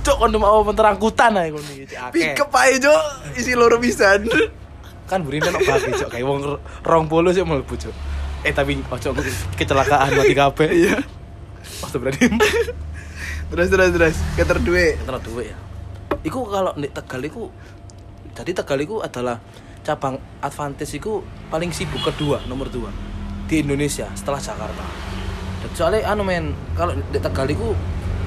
cok 0.00 0.16
kon 0.18 0.32
mau 0.36 0.60
menterangkutan 0.62 1.32
aja 1.34 1.48
kon 1.50 1.64
iki 1.66 1.84
Cok. 1.88 2.12
Pikep 2.12 2.50
aja 2.50 2.76
cok 2.86 3.00
isi 3.34 3.52
loro 3.52 3.76
pisan. 3.78 4.28
kan 5.06 5.24
burine 5.24 5.48
nok 5.48 5.64
bagi 5.64 5.96
cok 5.96 6.08
kayak 6.08 6.22
wong 6.22 6.44
r- 6.46 6.60
rong 6.82 7.08
puluh 7.08 7.32
sih 7.32 7.40
mlebu 7.40 7.72
cok 7.72 7.94
eh 8.44 8.52
tapi 8.52 8.84
ojo 8.84 9.16
kecelakaan 9.56 10.12
mati 10.12 10.34
kabeh 10.34 10.68
Iya. 10.68 10.96
Berarti 11.98 12.26
Terus 13.50 13.72
terus 13.72 13.90
terus. 13.96 14.16
Keter 14.36 14.60
duit. 14.60 15.00
Antara 15.00 15.16
duit 15.24 15.48
ya. 15.48 15.56
Iku 16.20 16.44
kalau 16.52 16.76
di 16.76 16.84
Tegal 16.92 17.24
iku 17.24 17.48
jadi 18.36 18.52
Tegal 18.52 18.78
iku 18.84 19.00
adalah 19.00 19.40
cabang 19.80 20.20
advantage 20.44 20.92
iku 20.94 21.24
paling 21.48 21.72
sibuk 21.72 22.04
kedua 22.04 22.44
nomor 22.44 22.68
dua 22.68 22.92
di 23.48 23.64
Indonesia 23.64 24.04
setelah 24.12 24.36
Jakarta. 24.36 24.84
Dan 25.64 25.70
soalnya 25.72 26.12
anu 26.12 26.28
men 26.28 26.52
kalau 26.76 26.92
di 26.92 27.16
Tegal 27.16 27.48
iku 27.48 27.72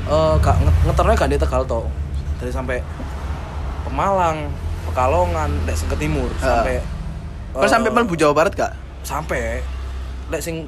eh 0.10 0.36
gak 0.42 0.58
nge- 0.58 0.80
ngeternya 0.90 1.14
gak 1.14 1.30
di 1.30 1.38
Tegal 1.38 1.62
toh. 1.70 1.86
Dari 2.42 2.50
sampai 2.50 2.82
Pemalang, 3.86 4.50
Pekalongan, 4.90 5.50
sing 5.78 5.86
ke 5.86 5.98
timur 6.02 6.30
sampai 6.42 6.82
Kau 7.54 7.62
eh, 7.62 7.70
sampai 7.70 7.94
Melbu 7.94 8.18
Jawa 8.18 8.34
Barat 8.34 8.54
gak? 8.58 8.74
sampai 9.02 9.62
lek 10.30 10.42
sing 10.42 10.66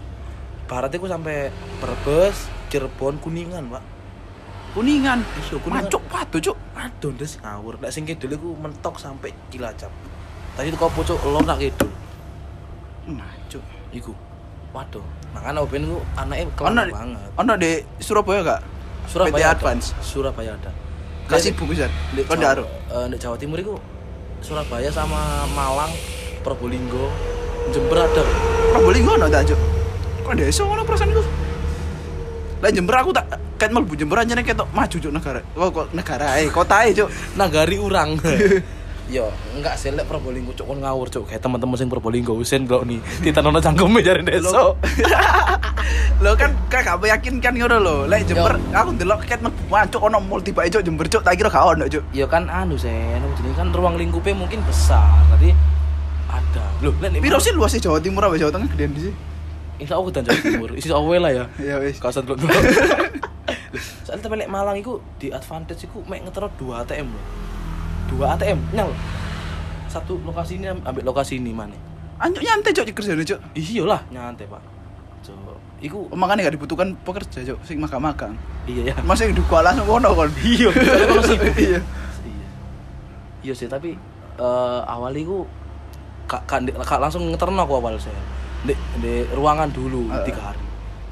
barat 0.65 0.89
iku 0.89 1.05
sampai 1.05 1.53
Brebes, 1.77 2.49
Cirebon, 2.73 3.21
Kuningan, 3.21 3.69
Pak. 3.69 3.83
Kuningan. 4.73 5.21
Iya, 5.21 5.61
Kuningan. 5.61 5.85
Macuk 5.85 6.01
waduh, 6.09 6.39
Cuk. 6.41 6.57
Aduh, 6.73 7.13
ndes 7.13 7.37
ngawur. 7.37 7.77
Nek 7.77 7.93
sing 7.93 8.09
kidul 8.09 8.33
iku 8.33 8.57
mentok 8.57 8.97
sampai 8.97 9.29
Cilacap. 9.53 9.93
Tadi 10.57 10.73
itu 10.73 10.77
kau 10.81 10.89
pucuk 10.89 11.21
lor 11.21 11.45
nak 11.45 11.61
kidul. 11.61 11.93
Macuk. 13.05 13.61
Iku. 13.93 14.17
Waduh. 14.73 15.05
Makanya 15.37 15.61
Oben 15.61 15.85
ku 15.85 16.01
anaknya 16.17 16.49
kelam 16.57 16.73
banget. 16.89 17.29
ono 17.37 17.53
di 17.61 17.71
Surabaya 18.01 18.41
gak? 18.41 18.61
Surabaya 19.05 19.29
PT 19.29 19.37
ada. 19.37 19.53
Advance. 19.53 19.85
Surabaya 20.01 20.51
ada. 20.57 20.71
Kasih 21.29 21.53
buku 21.53 21.77
bisa. 21.77 21.85
Di 22.17 22.25
Kau 22.25 22.33
Jawa, 22.33 22.41
ndak 22.41 22.51
aro? 22.57 22.65
eh, 22.65 23.05
di 23.13 23.17
Jawa 23.21 23.37
Timur 23.37 23.61
itu 23.61 23.77
Surabaya 24.41 24.89
sama 24.89 25.45
Malang, 25.53 25.93
Probolinggo, 26.41 27.13
Jember 27.69 28.01
ada. 28.01 28.23
Probolinggo 28.73 29.13
tak, 29.29 29.53
Cuk? 29.53 29.59
Kok 30.25 30.33
desa 30.33 30.65
ngono 30.65 30.81
perasaan 30.81 31.13
iku? 31.13 31.21
Lah 32.63 32.71
Jember 32.71 32.95
aku 32.95 33.11
tak 33.11 33.27
ket 33.59 33.75
mlebu 33.75 33.91
Jember 33.99 34.23
aja 34.23 34.31
nek 34.39 34.47
ketok 34.47 34.71
maju 34.71 34.95
Cuk 34.95 35.11
negara. 35.11 35.43
Oh, 35.59 35.67
kok 35.67 35.91
negara 35.91 36.39
eh 36.39 36.47
kota 36.47 36.87
e, 36.87 36.95
Cuk. 36.95 37.11
Nagari 37.35 37.75
urang. 37.75 38.15
Yo, 39.11 39.27
enggak 39.51 39.75
sih 39.75 39.91
lek 39.91 40.07
Probolinggo 40.07 40.55
cuk 40.55 40.63
kon 40.63 40.79
ngawur 40.79 41.11
cuk 41.11 41.27
kayak 41.27 41.43
teman-teman 41.43 41.75
sing 41.75 41.91
Probolinggo 41.91 42.39
usen 42.39 42.63
kok 42.63 42.87
nih 42.87 43.03
ditanono 43.19 43.59
cangkeme 43.59 43.99
jare 43.99 44.23
deso. 44.23 44.79
Lo 46.23 46.39
kan 46.39 46.55
kayak 46.71 46.87
gak 46.87 46.97
meyakinkan 47.03 47.51
ngono 47.51 47.83
lho. 47.83 47.95
Lek 48.07 48.31
Jember 48.31 48.55
aku 48.55 48.95
ndelok 48.95 49.27
ket 49.27 49.43
mlebu 49.43 49.59
maju 49.67 49.97
ono 50.07 50.17
mall 50.23 50.39
tiba 50.39 50.63
Cuk 50.63 50.87
Jember 50.87 51.11
Cuk 51.11 51.19
tak 51.19 51.35
kira 51.35 51.51
gak 51.51 51.67
ono 51.67 51.83
Cuk. 51.91 52.15
Yo 52.15 52.31
kan 52.31 52.47
anu 52.47 52.79
sen, 52.79 53.19
jadi 53.19 53.51
kan 53.59 53.75
ruang 53.75 53.99
lingkupnya 53.99 54.39
mungkin 54.39 54.63
besar. 54.63 55.19
Tadi 55.35 55.51
ada. 56.31 56.63
Loh, 56.79 56.95
lek 57.03 57.19
Piro 57.19 57.43
sih 57.43 57.51
luasnya 57.51 57.83
Jawa 57.83 57.99
Timur 57.99 58.23
apa 58.23 58.39
Jawa 58.39 58.55
Tengah 58.55 58.71
gedean 58.71 58.95
di 58.95 59.11
sih? 59.11 59.32
Insya 59.81 59.97
Allah 59.97 60.11
dan 60.13 60.23
Jawa 60.25 60.39
Timur. 60.39 60.69
Isi 60.77 60.89
awe 60.93 61.15
lah 61.17 61.31
ya. 61.33 61.45
Ya 61.57 61.75
wis. 61.81 61.97
Kawasan 61.97 62.29
dulu. 62.29 62.39
Soalnya 64.05 64.21
tapi 64.21 64.35
lek 64.37 64.49
Malang 64.51 64.77
iku 64.77 65.01
di 65.17 65.33
advantage 65.33 65.89
iku 65.89 66.05
mek 66.05 66.21
ngetero 66.23 66.47
2 66.59 66.81
ATM 66.85 67.07
loh. 67.09 67.23
2 68.13 68.33
ATM 68.37 68.59
nyal. 68.71 68.89
Satu 69.89 70.21
lokasi 70.21 70.61
ini 70.61 70.69
ambil 70.69 71.03
lokasi 71.05 71.41
ini 71.41 71.49
mana? 71.53 71.73
Anjuk 72.21 72.45
nyantai 72.45 72.71
Cuk 72.71 72.85
kerjane 72.93 73.25
Cuk. 73.25 73.39
Iya 73.57 73.83
lah 73.89 74.01
nyantai 74.13 74.45
pak. 74.45 74.61
Cuk, 75.25 75.57
iku 75.81 76.05
Oh, 76.11 76.17
makanya 76.19 76.47
gak 76.47 76.55
dibutuhkan 76.61 76.93
pekerja 77.01 77.41
Cuk 77.41 77.59
sing 77.65 77.81
magang-magang. 77.81 78.37
iya 78.69 78.93
ya. 78.93 78.95
Masih 79.01 79.33
di 79.33 79.41
kuala 79.49 79.73
langsung 79.73 79.89
ngono 79.89 80.13
kon. 80.13 80.29
Iya, 80.45 80.69
sibuk. 81.25 81.53
Iya. 81.57 81.79
Iya. 82.21 82.47
Iya 83.43 83.53
sih 83.57 83.67
tapi 83.67 83.97
eh 84.33 84.81
awal 84.85 85.13
iku 85.17 85.45
kak, 86.29 86.45
kak, 86.45 86.61
kak 86.85 86.99
langsung 87.01 87.25
ngeterno 87.33 87.65
aku 87.65 87.81
awal 87.81 87.97
saya. 87.97 88.15
Di, 88.63 88.73
di 88.97 89.13
ruangan 89.29 89.67
dulu 89.69 90.07
Heeh. 90.07 90.23
tiga 90.23 90.51
hari. 90.51 90.61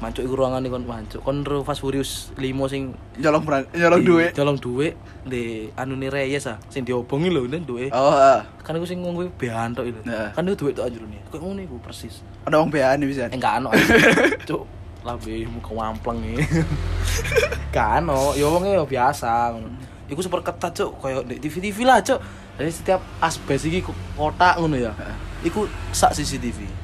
Mancuk 0.02 0.26
iku 0.26 0.34
ruangan 0.34 0.66
kon 0.66 0.82
mancuk. 0.82 1.20
Kon 1.22 1.36
Fast 1.62 1.78
Furious 1.78 2.34
5 2.34 2.42
sing 2.66 2.90
Nyolong 3.22 3.44
beran, 3.46 3.62
nyolong 3.70 4.02
duit. 4.02 4.30
Colong 4.34 4.58
duit 4.58 4.94
di 5.22 5.70
anu 5.72 5.94
ni 5.94 6.10
Reyes 6.10 6.50
ah 6.50 6.58
sing 6.66 6.82
diobongi 6.82 7.30
lho 7.30 7.46
nen 7.46 7.62
duit. 7.62 7.94
Oh, 7.94 8.10
heeh. 8.10 8.42
Kan 8.60 8.74
aku 8.74 8.82
sing 8.82 8.98
ngomong 8.98 9.30
bean 9.38 9.70
tok 9.72 9.86
itu. 9.86 10.00
Heeh. 10.02 10.34
Kan 10.34 10.42
itu 10.42 10.58
duit 10.58 10.74
tok 10.74 10.90
anjur 10.90 11.06
nih. 11.06 11.22
Kayak 11.30 11.40
ngono 11.40 11.60
iku 11.60 11.76
persis. 11.78 12.18
ada 12.42 12.58
wong 12.58 12.74
beane 12.74 13.06
bisa. 13.06 13.30
Eh 13.30 13.38
enggak 13.38 13.62
ano. 13.62 13.70
Cuk, 14.48 14.66
labe 15.06 15.46
muka 15.46 15.70
wampleng 15.70 16.18
nih. 16.26 16.42
Gak 17.70 18.02
ano, 18.02 18.34
ya 18.34 18.50
wongnya 18.50 18.82
ya 18.82 18.84
biasa 18.84 19.54
ngono. 19.54 19.70
Iku 20.10 20.18
super 20.18 20.42
ketat 20.42 20.74
cuk, 20.74 20.98
koyo 20.98 21.22
di 21.22 21.38
TV-TV 21.38 21.86
lah 21.86 22.02
cuk. 22.02 22.18
Jadi 22.58 22.70
setiap 22.74 23.00
asbes 23.22 23.62
iki 23.64 23.80
ko- 23.80 23.94
kotak 24.12 24.58
ngono 24.58 24.74
ya. 24.74 24.90
Iku 25.40 25.64
sak 25.88 26.10
CCTV. 26.12 26.81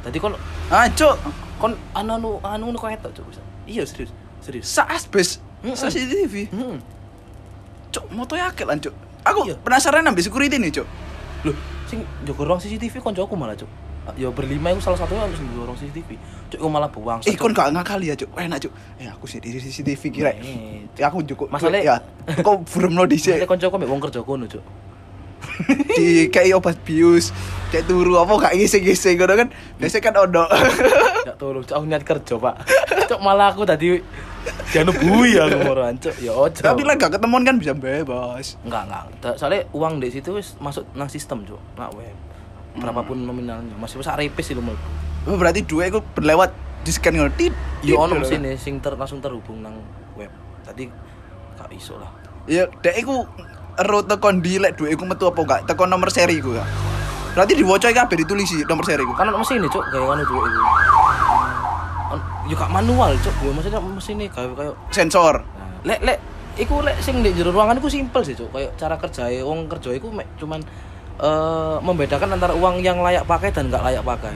Tadi 0.00 0.16
kon 0.16 0.32
Ah, 0.68 0.88
Cuk. 0.88 1.16
kon 1.58 1.72
anu 1.92 2.10
anu 2.14 2.28
anu 2.40 2.62
ngono 2.66 2.78
kok 2.78 2.90
etok 2.90 3.12
cuk. 3.12 3.26
Iya 3.66 3.84
serius, 3.84 4.10
serius. 4.40 4.64
Sa 4.66 4.84
asbes. 4.86 5.38
Mm-mm. 5.60 5.76
Sa 5.76 5.86
CCTV. 5.86 6.48
Hmm. 6.48 6.80
Cuk, 7.90 8.04
moto 8.10 8.32
yakin 8.32 8.64
lan, 8.64 8.78
Cuk. 8.78 8.94
Aku 9.20 9.44
Iya. 9.44 9.60
penasaran 9.60 10.00
ambil 10.02 10.22
security 10.22 10.56
nih, 10.56 10.72
Cuk. 10.72 10.88
Loh, 11.42 11.56
sing 11.84 12.00
jaga 12.22 12.42
ruang 12.42 12.56
CCTV 12.56 12.96
koncoku 12.98 13.34
malah 13.34 13.52
cuk. 13.54 13.68
Ya 14.16 14.26
berlima 14.28 14.72
itu 14.72 14.80
salah 14.80 14.96
satunya 14.96 15.22
harus 15.22 15.36
jaga 15.36 15.62
ruang 15.62 15.76
CCTV. 15.76 16.16
Cuk, 16.48 16.58
iku 16.58 16.68
malah 16.68 16.88
buang. 16.88 17.20
Eh, 17.22 17.36
kon 17.36 17.52
gak 17.52 17.68
ngakali 17.70 18.08
ya, 18.08 18.16
Cuk. 18.16 18.32
Enak, 18.32 18.58
Cuk. 18.58 18.72
Eh, 18.96 19.06
aku 19.06 19.24
sih 19.24 19.36
di 19.38 19.52
CCTV 19.52 20.02
kira. 20.08 20.32
Eh, 20.32 20.88
Ya 20.96 21.08
aku 21.08 21.20
cukup. 21.22 21.52
Masalahnya- 21.52 22.00
ya. 22.26 22.40
Kok 22.40 22.64
buremno 22.66 23.04
Nek 23.04 23.10
dhisik. 23.12 23.44
koncoku 23.44 23.76
mbek 23.76 23.88
wong 23.88 24.00
kerja 24.00 24.20
kono 24.20 24.44
cuk. 24.46 24.64
Di 25.98 26.28
kayak 26.32 26.60
obat 26.60 26.76
bius 26.82 27.34
kayak 27.70 27.86
turu 27.86 28.18
apa 28.18 28.32
gak 28.34 28.54
ngisi-ngisi 28.58 29.14
ngono 29.14 29.34
kan? 29.38 29.48
Biasanya 29.78 30.02
kan 30.02 30.14
ono. 30.26 30.44
Gak 31.30 31.36
tolong, 31.38 31.62
cok 31.62 31.76
aku 31.78 31.84
niat 31.86 32.02
kerja 32.02 32.34
pak. 32.36 32.54
Cok 33.06 33.20
malah 33.22 33.54
aku 33.54 33.62
tadi 33.62 34.02
Jangan 34.72 34.96
bui 34.96 35.36
aku 35.36 35.58
moran 35.62 35.94
cok 36.00 36.16
Ya 36.18 36.32
ojo. 36.34 36.60
Tapi 36.60 36.82
lah 36.82 36.98
gak 36.98 37.16
ketemuan 37.16 37.46
kan 37.46 37.56
bisa 37.62 37.72
bebas. 37.72 38.58
Enggak, 38.66 38.90
enggak. 38.90 39.34
Soalnya 39.38 39.70
uang 39.70 40.02
di 40.02 40.10
situ 40.10 40.34
masuk 40.58 40.84
nang 40.98 41.06
sistem 41.06 41.46
cok. 41.46 41.60
Nak 41.78 41.90
web 41.94 42.16
Berapapun 42.74 43.22
nominalnya. 43.22 43.74
Masih 43.78 44.02
bisa 44.02 44.18
repis 44.18 44.50
sih 44.50 44.54
lu 44.58 44.62
mau 44.62 44.74
oh, 45.28 45.36
berarti 45.36 45.60
dua 45.62 45.92
itu 45.92 46.02
berlewat 46.16 46.50
di 46.82 46.90
scan 46.90 47.14
ngono. 47.14 47.30
Tit 47.38 47.54
Ya 47.86 47.96
ono 47.96 48.18
ngono. 48.18 48.26
mesin 48.26 48.42
sing 48.58 48.82
ter, 48.82 48.98
langsung 48.98 49.22
terhubung 49.22 49.62
nang 49.62 49.78
web. 50.18 50.32
Tadi 50.66 50.90
gak 51.54 51.70
iso 51.70 52.00
lah. 52.00 52.10
Ya 52.48 52.66
dek 52.82 52.98
iku 52.98 53.28
ero 53.76 54.00
tekon 54.00 54.40
di 54.40 54.56
lek 54.56 54.74
duwe 54.74 54.90
iku 54.90 55.04
metu 55.04 55.24
apa 55.24 55.40
gak 55.40 55.60
tekon 55.66 55.86
nomor 55.86 56.08
seri 56.08 56.38
iku 56.38 56.52
gak 56.52 56.66
berarti 57.30 57.52
diwoco 57.54 57.86
iki 57.86 57.94
kabeh 57.94 58.16
ditulisi 58.18 58.66
nomor 58.66 58.82
seri 58.82 59.02
iku 59.02 59.14
Kan 59.14 59.28
ono 59.28 59.38
mesin 59.38 59.62
nih 59.62 59.70
cok 59.70 59.84
Kayak 59.86 60.02
ono 60.04 60.22
duit 60.24 60.42
itu 60.44 60.60
On- 62.10 62.24
Ya 62.44 62.54
gak 62.56 62.70
manual 62.70 63.12
cok 63.16 63.34
Ya 63.38 63.50
maksudnya 63.52 63.78
mesin 63.80 64.14
nih 64.18 64.28
kayak 64.28 64.50
kayak 64.54 64.74
sensor 64.90 65.34
Nah, 65.46 65.68
lek 65.86 66.00
lek 66.02 66.18
iku 66.58 66.82
lek 66.82 66.98
sing 66.98 67.22
di 67.22 67.30
jero 67.30 67.54
ruangan 67.54 67.78
iku 67.78 67.88
simpel 67.88 68.20
sih, 68.20 68.34
Cuk. 68.34 68.50
Kayak 68.50 68.74
cara 68.76 68.98
kerjae 68.98 69.40
wong 69.40 69.64
kerja 69.64 69.94
iku 69.94 70.10
mek 70.10 70.28
cuman 70.36 70.60
eh 71.16 71.76
membedakan 71.80 72.34
antara 72.34 72.52
uang 72.52 72.80
yang 72.80 73.00
layak 73.00 73.24
pakai 73.24 73.48
dan 73.48 73.70
nggak 73.70 73.80
layak 73.80 74.04
pakai. 74.04 74.34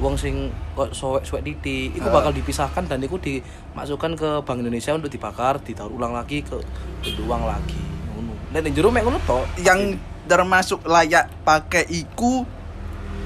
Uang 0.00 0.16
sing 0.16 0.48
kok 0.72 0.88
sowek-sowek 0.90 1.44
titik 1.44 1.92
iku 1.92 2.08
Ah. 2.08 2.14
bakal 2.14 2.32
dipisahkan 2.32 2.86
dan 2.86 3.02
iku 3.02 3.18
dimasukkan 3.18 4.16
ke 4.16 4.30
Bank 4.42 4.64
Indonesia 4.64 4.96
untuk 4.96 5.10
dibakar, 5.10 5.60
ditaruh 5.60 5.92
ulang 5.92 6.16
lagi 6.16 6.40
ke 6.40 6.56
ke 7.02 7.20
uang 7.20 7.44
lagi. 7.44 7.76
Ning 8.52 8.72
jero 8.72 8.88
mek 8.88 9.02
ngono 9.02 9.16
tok. 9.22 9.48
yang 9.58 9.96
termasuk 10.22 10.84
layak 10.84 11.26
pakai 11.42 11.88
iku 11.88 12.44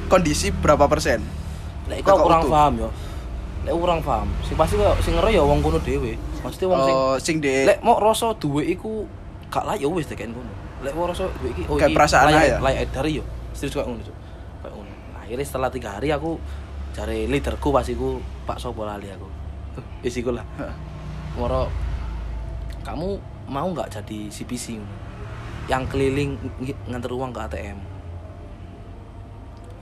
kondisi 0.06 0.48
berapa 0.50 0.86
persen 0.86 1.18
Lek 1.86 2.00
iku 2.00 2.14
kurang 2.16 2.42
utuh. 2.42 2.50
paham 2.50 2.72
yo. 2.78 2.88
Lek 3.62 3.74
kurang 3.74 4.00
paham. 4.00 4.28
Sing 4.42 4.54
pasti 4.54 4.74
kok 4.74 4.96
sing 5.02 5.14
ngero 5.14 5.28
ya 5.28 5.42
wong 5.42 5.60
kono 5.60 5.78
dhewe. 5.78 6.14
Maksudnya 6.40 6.66
wong 6.68 6.80
sing 6.80 6.94
oh 6.94 7.16
sing 7.18 7.36
di 7.38 7.66
lek 7.66 7.82
mau 7.82 7.98
rasa 7.98 8.34
duwe 8.34 8.62
iku 8.66 9.02
gak 9.46 9.66
layak 9.66 9.82
ya 9.82 9.88
wis 9.90 10.06
tekek 10.06 10.30
ngono. 10.30 10.50
Lek 10.82 10.94
mau 10.94 11.06
rasa 11.06 11.26
duwe 11.28 11.50
iki 11.52 11.62
oh 11.66 11.74
Kayak 11.74 11.90
iki 11.90 11.96
perasaan 11.96 12.26
layak, 12.28 12.42
aja. 12.42 12.56
layak 12.62 12.80
edar 12.86 13.06
yo. 13.06 13.22
Serius 13.52 13.74
kayak 13.74 13.86
ngono, 13.86 14.02
ngono. 14.02 14.82
Nah, 15.12 15.20
akhirnya 15.20 15.46
setelah 15.46 15.70
tiga 15.70 15.90
hari 15.94 16.08
aku 16.10 16.38
cari 16.90 17.26
leaderku 17.26 17.68
pas 17.70 17.86
iku 17.86 18.18
Pak 18.46 18.58
Sopo 18.58 18.82
lali 18.82 19.10
aku. 19.10 19.26
Wis 20.06 20.14
iku 20.14 20.30
lah. 20.30 20.46
Moro 21.34 21.66
kamu 22.82 23.08
mau 23.46 23.66
nggak 23.68 23.90
jadi 23.92 24.18
CPC? 24.26 24.78
Yang 25.66 25.82
keliling 25.90 26.38
ng- 26.62 26.78
nganter 26.90 27.10
uang 27.10 27.34
ke 27.34 27.40
ATM 27.42 27.78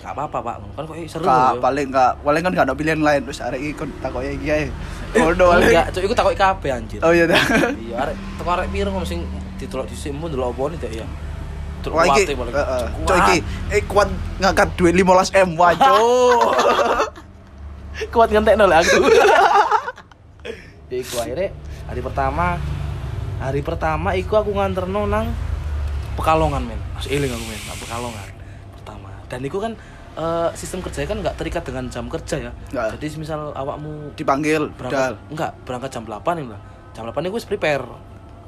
Gak 0.04 0.12
apa-apa 0.12 0.38
pak, 0.44 0.56
kan 0.76 0.84
kok 0.84 0.96
eh, 1.00 1.08
seru 1.08 1.24
Kak, 1.24 1.56
ya. 1.56 1.64
paling 1.64 1.88
gak 1.88 2.12
paling 2.20 2.44
kan 2.44 2.52
gak 2.52 2.68
ada 2.68 2.76
pilihan 2.76 3.00
lain 3.00 3.24
terus 3.24 3.40
arek 3.40 3.56
iki 3.56 3.72
kon 3.72 3.88
takoke 4.04 4.36
iki 4.36 4.52
ae. 4.52 4.68
Ngono 5.16 5.56
paling. 5.56 5.72
Enggak, 5.72 5.86
cuk, 5.96 6.02
iku 6.04 6.12
takoki 6.12 6.36
kabeh 6.36 6.70
anjir. 6.76 7.00
Oh 7.00 7.08
iya 7.08 7.24
dah. 7.24 7.40
Iya, 7.72 7.96
arek 8.04 8.16
teko 8.36 8.50
arek 8.52 8.68
piro 8.68 8.92
ngono 8.92 9.08
sing 9.08 9.24
ditolak 9.56 9.88
dhisik 9.88 10.12
mun 10.12 10.28
delok 10.28 10.52
apa 10.52 10.76
nih 10.76 11.00
ya. 11.00 11.06
Delok 11.80 11.96
Wah 11.96 12.04
iki. 12.12 12.36
Cuk, 13.08 13.16
iki 13.16 13.36
eh 13.72 13.80
kuat 13.88 14.12
ngangkat 14.44 14.68
duit 14.76 14.92
15 14.92 15.08
M 15.40 15.48
wah 15.56 15.72
kuat 18.12 18.28
ngentekno 18.28 18.68
lek 18.68 18.84
aku. 18.84 19.08
iku 21.00 21.16
akhirnya 21.16 21.48
hari 21.88 22.00
pertama 22.04 22.60
hari 23.42 23.60
pertama 23.66 24.14
iku 24.14 24.38
aku 24.38 24.54
nganterno 24.54 25.10
nang 25.10 25.26
Pekalongan 26.14 26.62
men. 26.62 26.80
Mas 26.94 27.06
eling 27.06 27.28
aku 27.28 27.44
men, 27.44 27.60
nang 27.64 27.78
Pekalongan 27.78 28.26
pertama. 28.72 29.08
Dan 29.26 29.40
iku 29.42 29.58
kan 29.58 29.72
eh, 30.14 30.48
sistem 30.54 30.78
kerjanya 30.80 31.08
kan 31.08 31.18
nggak 31.20 31.34
terikat 31.36 31.62
dengan 31.62 31.84
jam 31.88 32.06
kerja 32.06 32.36
ya. 32.38 32.52
Nggak. 32.70 32.98
Jadi 32.98 33.06
misal 33.18 33.50
awakmu 33.50 34.14
Dipanggil 34.14 34.70
berangkat 34.72 35.18
enggak 35.28 35.50
berangkat 35.62 35.90
jam 35.90 36.04
8 36.04 36.22
ya 36.38 36.58
jam 36.94 37.02
8 37.04 37.18
itu 37.20 37.34
wis 37.34 37.42
prepare 37.44 37.82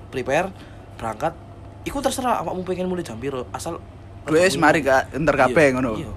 prepare 0.06 0.54
berangkat 0.94 1.34
iku 1.82 1.98
terserah 1.98 2.38
awakmu 2.40 2.62
pengen 2.62 2.86
mulai 2.86 3.02
jam 3.02 3.18
piro 3.18 3.50
asal 3.50 3.82
wis 4.26 4.54
mari 4.54 4.82
gak 4.82 5.10
enter 5.10 5.34
kabeh 5.34 5.70
Iya, 5.70 5.74
ngono. 5.74 5.90
iya. 5.98 6.10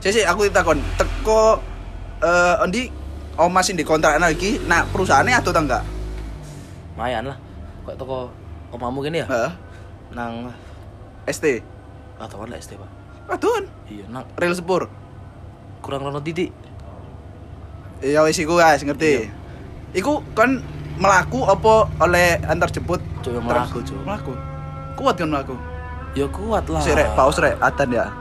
Sih 0.00 0.24
aku 0.24 0.48
takon 0.48 0.80
teko 0.96 1.60
eh 2.20 2.56
endi 2.64 2.88
Oma 3.34 3.60
sing 3.60 3.74
dikontrak 3.74 4.16
lagi 4.16 4.62
nak 4.64 4.88
perusahaannya 4.94 5.34
atau 5.36 5.50
enggak? 5.50 5.82
lumayan 6.94 7.26
lah 7.26 7.36
kok 7.82 7.98
toko 7.98 8.30
omamu 8.70 9.02
gini 9.02 9.18
ya 9.20 9.26
Heeh. 9.26 9.50
nang 10.14 10.46
ST. 11.28 11.62
atau 12.20 12.46
lah 12.46 12.58
ST 12.60 12.78
pak 12.78 12.90
Aduh, 13.24 13.64
iya 13.88 14.04
nang 14.12 14.28
real 14.36 14.52
sepur. 14.52 14.86
kurang 15.80 16.04
rono 16.04 16.20
titik 16.20 16.52
Ya 18.04 18.20
wis 18.20 18.36
iku 18.36 18.60
guys, 18.60 18.84
ngerti. 18.84 19.24
Iya. 19.24 19.32
Iku 19.96 20.20
kan 20.36 20.60
melaku 21.00 21.40
apa 21.48 21.88
oleh 22.04 22.36
antar 22.44 22.68
jemput? 22.68 23.00
Terus? 23.24 23.40
melaku, 23.40 23.80
Cuk. 23.80 23.96
Melaku. 24.04 24.32
Kuat 24.92 25.16
kan 25.16 25.28
melaku? 25.32 25.56
Ya 26.12 26.28
kuat 26.28 26.68
lah. 26.68 26.84
Si 26.84 26.92
rek, 26.92 27.08
paus 27.16 27.40
rek, 27.40 27.56
atan 27.64 27.96
ya. 27.96 28.12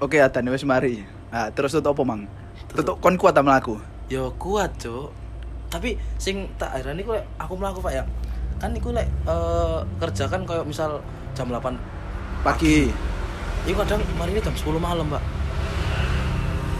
Oke, 0.00 0.16
atan 0.16 0.48
wis 0.48 0.64
mari. 0.64 1.04
Nah, 1.28 1.52
terus 1.52 1.76
tutup 1.76 1.92
apa, 1.92 2.02
Mang? 2.08 2.22
Tutup 2.72 2.96
kon 3.04 3.20
kuat 3.20 3.36
ta 3.36 3.44
melaku? 3.44 3.76
Ya 4.08 4.32
kuat, 4.40 4.72
Cuk. 4.80 5.12
Tapi 5.68 6.00
sing 6.16 6.48
tak 6.56 6.72
heran 6.80 6.96
iku 6.96 7.18
lek 7.18 7.28
aku 7.36 7.52
melaku 7.58 7.84
Pak 7.84 7.92
ya. 7.92 8.04
Kan 8.64 8.72
iku 8.72 8.96
lek 8.96 9.04
eh, 9.28 9.78
kerja 10.00 10.24
kan 10.24 10.48
kayak 10.48 10.64
misal 10.64 11.04
jam 11.36 11.52
8 11.52 11.76
Pagi. 12.40 12.88
Iku 13.68 13.76
kadang 13.84 14.00
mari 14.16 14.32
ini 14.32 14.40
jam 14.40 14.56
10 14.56 14.80
malam, 14.80 15.04
Pak. 15.12 15.20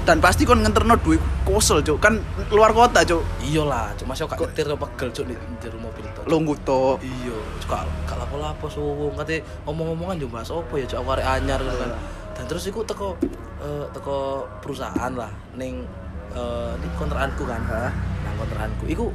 Dan 0.09 0.21
pasti 0.21 0.49
kon 0.49 0.65
ngenterno 0.65 0.97
duit 1.01 1.21
kosel, 1.45 1.85
Cuk. 1.85 2.01
Kan 2.01 2.25
luar 2.49 2.73
kota, 2.73 3.05
Cuk. 3.05 3.21
Iya 3.45 3.69
lah, 3.69 3.93
cuma 4.01 4.17
masih 4.17 4.25
gak 4.25 4.41
nyetir 4.41 4.65
kok 4.65 4.81
pegel 4.81 5.09
cuk 5.13 5.25
di, 5.29 5.37
di 5.37 5.69
mobil 5.77 6.05
tuh. 6.13 6.25
Lungguh 6.25 6.57
to. 6.65 7.01
Iya, 7.05 7.37
gak 7.69 7.85
gak 8.09 8.17
lapo-lapo 8.17 8.65
suwung. 8.69 9.13
Kate 9.21 9.45
omong-omongan 9.69 10.25
yo 10.25 10.29
bahas 10.33 10.49
opo 10.49 10.81
ya 10.81 10.89
cuk 10.89 11.05
aku 11.05 11.21
arek 11.21 11.29
anyar 11.29 11.61
gitu 11.61 11.77
kan. 11.77 11.93
Dan 12.33 12.45
terus 12.49 12.65
iku 12.65 12.81
teko 12.85 13.17
eh, 13.61 13.85
teko 13.93 14.49
perusahaan 14.65 15.13
lah 15.13 15.33
ning 15.57 15.85
eh 16.33 16.73
di 16.81 16.89
kontrakanku 16.97 17.45
kan. 17.45 17.61
Hah? 17.69 17.93
Nang 18.25 18.35
kontrakanku 18.41 18.85
iku 18.89 19.13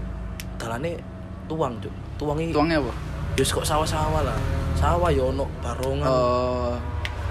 dalane 0.57 0.97
tuang 1.49 1.77
cuk. 1.81 2.08
Tuangi 2.19 2.51
Tuangnya 2.51 2.83
apa? 2.83 2.91
yo 3.39 3.43
kok 3.47 3.63
sawah-sawah 3.63 4.21
lah. 4.27 4.35
Sawah 4.75 5.07
yo 5.09 5.31
ono 5.31 5.47
barongan. 5.63 6.03
Oh, 6.03 6.75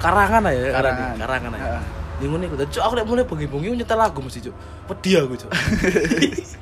karangan 0.01 0.49
aja, 0.49 0.72
Karangan. 0.72 0.80
karangan, 0.80 1.14
karangan 1.20 1.51
aja. 1.61 1.78
Di 2.16 2.24
ngono 2.24 2.43
iku. 2.43 2.57
Dan, 2.57 2.66
Cuk, 2.72 2.80
aku 2.80 2.93
lek 2.97 3.05
mulai 3.05 3.24
bengi-bengi 3.28 3.76
nyetel 3.76 4.01
lagu 4.01 4.18
mesti, 4.24 4.41
Cuk. 4.41 4.57
Wedi 4.89 5.11
aku, 5.14 5.34
Cuk. 5.36 5.51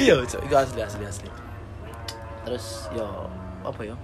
iya, 0.00 0.16
Cuk. 0.24 0.40
Iku 0.40 0.54
asli 0.56 0.80
asli 0.80 1.04
asli. 1.04 1.28
Terus 2.48 2.88
yo 2.96 3.28
apa 3.62 3.80
ya? 3.84 3.94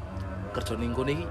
Kerja 0.54 0.76
ning 0.76 0.92
kono 0.92 1.10
iki 1.10 1.24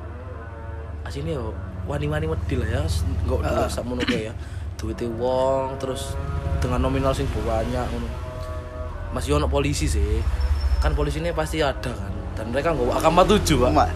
asine 1.06 1.38
yo 1.38 1.54
wani-wani 1.88 2.28
wedi 2.28 2.60
lah 2.60 2.68
ya, 2.68 2.82
enggak 2.84 3.40
dulu 3.40 3.62
Heeh. 3.64 3.70
sakmono 3.72 4.02
ya. 4.04 4.34
Duite 4.78 5.06
wong 5.10 5.78
terus 5.82 6.14
dengan 6.60 6.84
nominal 6.84 7.14
sing 7.14 7.30
banyak 7.32 7.86
ngono. 7.88 8.10
Masih 9.14 9.38
ono 9.38 9.48
polisi 9.48 9.88
sih. 9.88 10.20
Kan 10.78 10.92
polisinya 10.94 11.34
pasti 11.34 11.62
ada 11.62 11.90
kan. 11.90 12.12
Dan 12.38 12.54
mereka 12.54 12.74
nggak 12.74 13.02
akan 13.02 13.14
tujuh, 13.26 13.58
Pak. 13.66 13.72
Mak, 13.74 13.90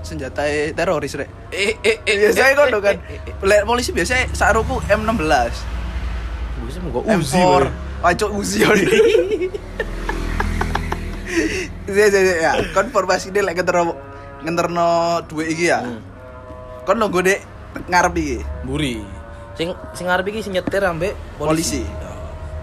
senjata 0.00 0.46
teroris 0.72 1.12
rek. 1.18 1.28
Eh 1.52 1.76
eh 1.84 1.96
eh 2.06 2.16
Biasanya 2.24 2.48
eh, 2.48 2.56
kono 2.56 2.78
eh, 2.78 2.82
kan. 2.82 2.96
eh, 3.44 3.62
polisi 3.66 3.90
biasanya 3.92 4.24
saruku 4.32 4.80
M16. 4.88 5.52
Bisa 6.64 6.78
mau 6.84 7.00
Uzi. 7.04 7.36
M4. 7.36 7.44
Bro. 7.44 7.68
Pacok 8.00 8.30
Uzi. 8.38 8.58
Ya 11.88 12.04
ya 12.08 12.20
ya, 12.20 12.34
ya. 12.40 12.52
Kon 12.72 12.88
formasi 12.92 13.32
lek 13.32 13.52
ngenterno 13.56 13.96
ngenterno 14.44 14.88
duit 15.28 15.52
iki 15.52 15.68
ya. 15.72 15.80
Hmm. 15.84 16.00
Kon 16.84 16.96
nunggu 17.00 17.20
dek 17.24 17.40
ngarep 17.88 18.14
iki. 18.16 18.38
Buri. 18.64 19.00
Sing 19.56 19.72
sing 19.92 20.04
ngarep 20.08 20.24
iki 20.32 20.40
sing 20.44 20.52
nyetir 20.56 20.84
ambek 20.84 21.12
Polisi. 21.36 21.84
polisi. 21.84 22.06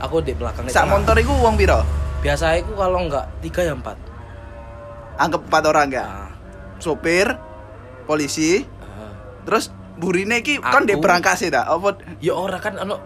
Aku 0.02 0.20
di 0.22 0.34
belakang 0.36 0.68
Sak 0.70 0.86
motor 0.90 1.16
iku 1.18 1.34
wong 1.40 1.56
piro? 1.58 1.82
Biasa 2.26 2.58
aku 2.58 2.74
kalau 2.74 3.06
enggak 3.06 3.30
tiga 3.46 3.62
ya 3.62 3.74
empat. 3.78 3.98
Anggap 5.22 5.46
empat 5.46 5.64
orang 5.70 5.88
ya. 5.94 6.04
Nah, 6.10 6.30
Sopir, 6.82 7.38
polisi, 8.10 8.66
ah. 8.82 9.14
terus 9.46 9.70
burine 10.02 10.42
iki 10.42 10.58
kon 10.58 10.84
Aku. 10.84 10.90
dek 10.90 10.98
berangkas 11.00 11.46
ta? 11.54 11.70
Apa 11.70 12.02
ya 12.18 12.34
ora 12.34 12.58
kan 12.58 12.82
ono 12.82 12.98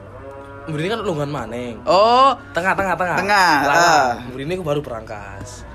Buri 0.70 0.86
kan 0.86 1.02
lungan 1.02 1.34
maneng. 1.34 1.82
Oh, 1.90 2.38
Tengah 2.54 2.78
tengah 2.78 2.94
tengah. 2.94 3.18
Tengah, 3.18 3.50
ah. 3.66 3.66
Lawan. 3.66 4.30
Buri 4.30 4.44
ini 4.46 4.54
aku 4.54 4.66
baru 4.66 4.80
berangkas. 4.86 5.66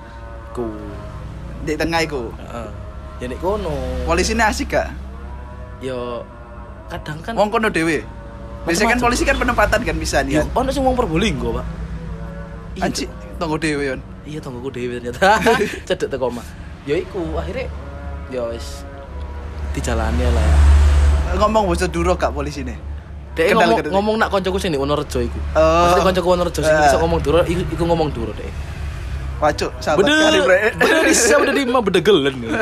Ku. 0.55 0.71
di 1.65 1.75
tengah 1.75 2.05
iku. 2.05 2.31
Heeh. 2.31 2.69
Ya 3.19 3.27
nek 3.27 3.41
kono. 3.43 3.75
Polisine 4.07 4.45
asik 4.47 4.77
gak? 4.77 4.93
Ya 5.83 6.23
kadang 6.93 7.19
kan 7.25 7.35
Wong 7.35 7.49
kono 7.51 7.73
dhewe. 7.73 8.05
Biasanya 8.69 8.97
kan 8.97 9.01
polisi 9.03 9.25
kan 9.27 9.37
penempatan 9.37 9.81
kan 9.83 9.97
bisa 9.99 10.23
ya 10.25 10.45
nih. 10.45 10.57
ono 10.57 10.69
sing 10.73 10.85
wong 10.85 10.95
Probolinggo, 10.97 11.59
Pak. 11.59 11.67
Iya, 12.81 13.09
Tunggu 13.35 13.57
dhewe 13.59 13.85
yon. 13.91 14.01
iya 14.25 14.41
tonggoku 14.41 14.73
dewe 14.73 14.97
ternyata 14.97 15.37
cedek 15.89 16.09
teko 16.09 16.33
omah 16.33 16.47
ya 16.89 16.97
iku 16.97 17.21
akhirnya 17.37 17.69
ya 18.33 18.41
wis 18.49 18.81
dijalani 19.77 20.25
lah 20.25 20.41
ya 20.41 20.59
Ngomong 21.35 21.67
bocah 21.67 21.91
duro 21.91 22.15
gak 22.15 22.31
polisi 22.31 22.63
nih. 22.63 22.79
Dek 23.35 23.59
ngomong, 23.59 23.91
ngomong 23.91 24.15
nak 24.23 24.31
koncoku 24.31 24.55
sing 24.63 24.71
di 24.71 24.79
Wonorejo 24.79 25.19
iku. 25.19 25.35
Oh. 25.59 25.91
Maksudnya 25.91 26.07
koncoku 26.07 26.29
Wonorejo 26.31 26.61
sing 26.63 26.71
Eh. 26.71 26.87
iso 26.87 26.97
ngomong 27.03 27.19
duro 27.19 27.43
iku, 27.43 27.63
iku 27.75 27.83
ngomong 27.83 28.09
duro 28.15 28.31
deh. 28.33 28.47
Pacuk, 29.43 29.75
sahabat 29.83 30.07
kali 30.07 30.39
bre. 30.41 30.71
Bede, 30.71 30.79
bede 30.79 30.99
bisa 31.05 31.35
bede 31.43 31.53
lima 31.59 31.83
bede 31.83 32.01
gelen. 32.01 32.39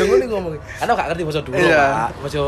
Yang 0.00 0.06
ngene 0.08 0.24
ngomong. 0.32 0.52
Ana 0.80 0.90
gak 0.94 1.06
ngerti 1.12 1.22
bahasa 1.28 1.40
duro, 1.44 1.56
Iya. 1.60 1.76
Pak. 1.76 2.10
Bahasa 2.24 2.40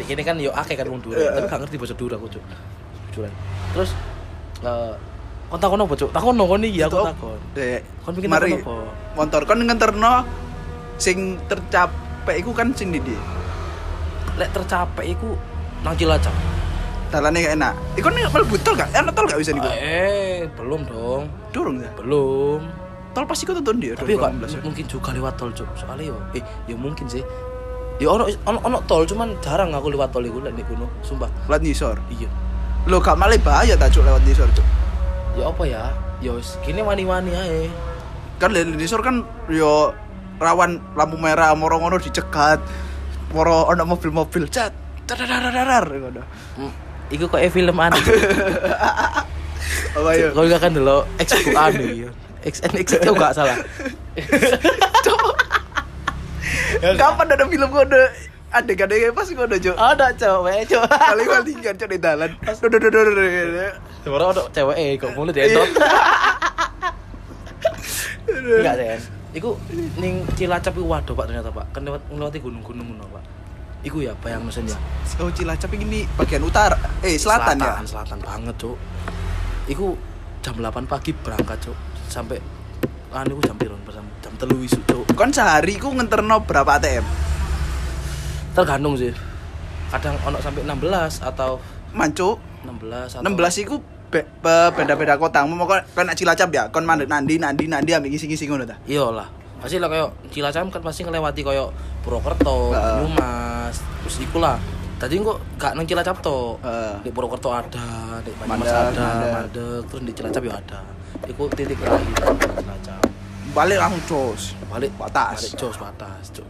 ini, 0.00 0.22
kan 0.26 0.34
yo 0.42 0.50
akeh 0.50 0.74
kan 0.74 0.86
wong 0.90 0.98
duro, 0.98 1.14
Iya. 1.14 1.30
tapi 1.38 1.46
gak 1.46 1.60
ngerti 1.62 1.76
bahasa 1.78 1.94
duro 1.94 2.14
aku, 2.18 2.26
Cuk. 2.34 2.42
Jujuran. 3.14 3.32
Terus 3.70 3.90
eh 4.66 4.92
kon 5.50 5.58
takon 5.58 5.82
apa, 5.82 5.94
Cuk? 5.94 6.10
Takon 6.10 6.38
kon 6.38 6.62
iki 6.62 6.80
aku 6.80 7.02
takon. 7.02 7.38
Dek, 7.52 7.80
Kon 8.00 8.14
bikin 8.14 8.30
mari 8.30 8.54
apa? 8.56 8.74
motor 9.12 9.42
kon 9.42 9.60
ngenterno 9.60 10.22
sing 10.96 11.36
tercapek 11.44 12.38
iku 12.38 12.54
kan 12.54 12.70
sing 12.72 12.94
ndi? 12.94 13.18
Lek 14.38 14.50
tercapek 14.50 15.10
iku 15.10 15.34
nang 15.82 15.98
Cilacap. 15.98 16.32
Dalane 17.10 17.42
gak 17.42 17.54
enak. 17.58 17.74
Iku 17.98 18.06
nih 18.06 18.22
mlebu 18.24 18.54
tol 18.62 18.78
gak? 18.78 18.94
Enak 18.94 19.10
tol 19.10 19.26
gak 19.26 19.42
bisa 19.42 19.50
niku? 19.50 19.66
Eh, 19.66 20.46
belum 20.54 20.86
dong. 20.86 21.26
Durung 21.50 21.82
ya. 21.82 21.90
Belum. 21.98 22.62
Tol 23.10 23.26
pasti 23.26 23.42
kok 23.42 23.58
tuntun 23.58 23.82
dia. 23.82 23.98
tapi 23.98 24.14
kok 24.14 24.30
2018 24.30 24.54
ya. 24.54 24.60
mungkin 24.62 24.84
juga 24.86 25.10
lewat 25.10 25.34
tol 25.34 25.50
cuk 25.50 25.66
soalnya 25.74 26.14
yo 26.14 26.16
eh 26.30 26.38
ya 26.64 26.78
mungkin 26.78 27.10
sih 27.10 27.18
ya 27.98 28.06
ono 28.06 28.22
ono 28.46 28.58
ono 28.62 28.78
tol 28.86 29.02
cuman 29.02 29.34
jarang 29.42 29.74
aku 29.74 29.90
lewat 29.90 30.14
tol 30.14 30.22
iku 30.22 30.38
lek 30.38 30.54
di 30.54 30.62
kuno 30.62 30.86
sumpah 31.02 31.26
Lewat 31.50 31.58
nisor. 31.58 31.98
iya 32.06 32.30
Lo 32.86 33.02
gak 33.02 33.18
malah 33.18 33.34
bahaya 33.36 33.74
ta 33.74 33.90
cuk 33.90 34.06
lewat 34.06 34.22
nisor 34.22 34.46
cuk. 34.54 34.62
Ya 35.38 35.44
apa 35.46 35.62
ya 35.66 35.82
ya 36.18 36.30
wis 36.34 36.58
kini 36.64 36.82
wani-wani 36.82 37.30
ae 37.34 37.62
Kan 38.40 38.56
lewat 38.56 38.72
nisor 38.72 39.04
kan 39.04 39.20
yo 39.52 39.92
rawan 40.40 40.80
lampu 40.96 41.20
merah 41.20 41.52
moro 41.52 41.76
ngono 41.76 42.00
dicegat. 42.00 42.56
Moro 43.36 43.68
ono 43.68 43.84
mobil-mobil 43.84 44.48
cat. 44.48 44.72
Dadadadadar 45.04 45.84
ngono. 45.84 46.24
Hmm, 46.56 46.72
iku 47.12 47.28
kok 47.28 47.42
e 47.42 47.52
film 47.52 47.76
aneh 47.76 48.00
Apa 49.98 50.10
yo? 50.14 50.30
kau 50.32 50.46
gak 50.46 50.62
kan 50.62 50.72
dulu 50.72 51.02
X 51.18 51.28
ku 51.42 51.50
anu 51.52 51.82
ya 52.06 52.10
X 52.46 52.62
N 52.62 52.78
X 52.78 52.94
itu 52.96 53.10
gak 53.12 53.34
salah 53.34 53.58
Kapan 56.80 57.26
ada 57.34 57.44
film 57.44 57.68
kode 57.74 58.29
adegan-adegan 58.50 59.14
pas 59.14 59.30
kode 59.30 59.56
cuk. 59.62 59.76
ada 59.78 60.06
cewek 60.14 60.66
cewek 60.66 60.90
Kali 60.90 61.22
kali 61.32 61.52
kan 61.62 61.74
cuk 61.78 61.88
di 61.90 61.98
dalan. 62.02 62.30
Duh, 62.42 62.68
duh, 62.68 62.78
duh, 62.82 62.90
duh, 62.90 63.02
duh, 63.06 63.14
duh. 63.14 63.72
sebenarnya 64.02 64.28
ada 64.34 64.42
cewek 64.50 64.76
eh 64.76 64.90
kok 64.98 65.10
mulut 65.14 65.34
ya 65.34 65.46
Dok? 65.54 65.68
enggak 68.30 68.74
Sen 68.78 69.00
Iku 69.30 69.54
ning 70.02 70.26
Cilacap 70.34 70.74
iku 70.74 70.90
waduh 70.90 71.14
Pak 71.14 71.30
ternyata 71.30 71.54
Pak. 71.54 71.70
Kan 71.70 71.86
lewat 71.86 72.02
ngelewati 72.10 72.42
gunung-gunung 72.42 72.86
ngono 72.90 73.06
Pak. 73.14 73.22
Iku 73.86 74.02
ya 74.02 74.10
bayang 74.18 74.42
mesin 74.42 74.66
ya. 74.66 74.74
Oh 75.22 75.30
Cilacap 75.30 75.70
ini 75.78 76.02
bagian 76.18 76.42
utara, 76.42 76.74
eh 77.06 77.14
selatan, 77.14 77.62
ya. 77.62 77.78
selatan 77.86 78.18
banget 78.18 78.58
cuk 78.58 78.76
iku 79.70 79.94
jam 80.42 80.58
8 80.58 80.90
pagi 80.90 81.14
berangkat 81.14 81.70
cuk 81.70 81.78
sampai 82.10 82.42
anu 83.14 83.38
iku 83.38 83.42
jam 83.46 83.56
piro 83.58 83.78
jam 83.86 84.06
jam 84.18 84.32
telu 84.34 84.58
isu 84.66 84.82
cuk 84.82 85.04
Kon 85.14 85.30
sehari 85.30 85.78
ku 85.78 85.94
ngenterno 85.94 86.42
berapa 86.42 86.82
ATM? 86.82 87.06
Tergantung 88.52 88.94
sih 88.94 89.12
kadang 89.90 90.14
ono 90.22 90.38
sampai 90.38 90.62
16 90.62 91.18
atau 91.22 91.58
Mancu, 91.90 92.38
16 92.62 93.18
atau 93.18 93.26
16 93.26 93.62
iku 93.66 93.82
be- 94.06 94.26
be- 94.38 94.70
beda-beda 94.74 95.18
kota. 95.18 95.42
Mau 95.42 95.66
kon 95.66 95.82
nak 96.06 96.14
Cilacap 96.14 96.50
ya, 96.50 96.70
kon 96.70 96.86
mandek 96.86 97.10
nandi 97.10 97.34
nandi 97.38 97.66
nandi 97.66 97.90
ambek 97.90 98.14
ngisi-ngisi 98.14 98.46
ngono 98.46 98.62
ta. 98.62 98.78
iyalah 98.86 99.26
pasti 99.58 99.82
lah 99.82 99.90
kayak 99.90 100.30
Cilacap 100.30 100.70
kan 100.70 100.80
pasti 100.80 101.02
ngelewati 101.02 101.42
kayak 101.42 101.68
Purwokerto. 102.00 102.70
Banyumas, 102.72 103.76
terus 104.00 104.16
iku 104.22 104.38
lah. 104.38 104.56
Tadi 104.96 105.18
kok 105.18 105.36
gak 105.58 105.74
nang 105.74 105.84
Cilacap 105.84 106.22
to. 106.22 106.56
Heeh. 106.62 106.94
Di 107.04 107.10
Purwokerto 107.10 107.50
ada, 107.50 107.86
di 108.22 108.30
Banyumas 108.38 108.70
ada, 108.70 108.86
mandek. 108.88 109.30
Mandek, 109.34 109.80
terus 109.90 110.02
di 110.06 110.12
Cilacap 110.14 110.42
ya 110.46 110.54
ada. 110.54 110.80
Iku 111.26 111.42
titik 111.50 111.76
terakhir 111.76 112.14
Cilacap. 112.56 113.02
Balik 113.50 113.82
langsung 113.82 114.02
jos. 114.06 114.54
balik 114.70 114.94
Batas. 114.94 115.34
balik 115.42 115.52
jos 115.58 115.76
batas 115.76 116.24
cok 116.30 116.46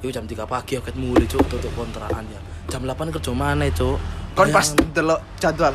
itu 0.00 0.10
jam 0.10 0.24
3 0.24 0.32
pagi 0.44 0.72
aku 0.74 0.88
mulai 0.96 1.24
cok 1.24 1.44
tutup 1.46 1.72
kontrakan 1.74 2.24
ya 2.26 2.40
jam 2.66 2.80
8 2.82 3.12
kerja 3.12 3.30
mana 3.30 3.68
cok 3.68 3.98
Kon 4.30 4.46
pas 4.48 4.62
delok 4.94 5.20
jadwal. 5.36 5.74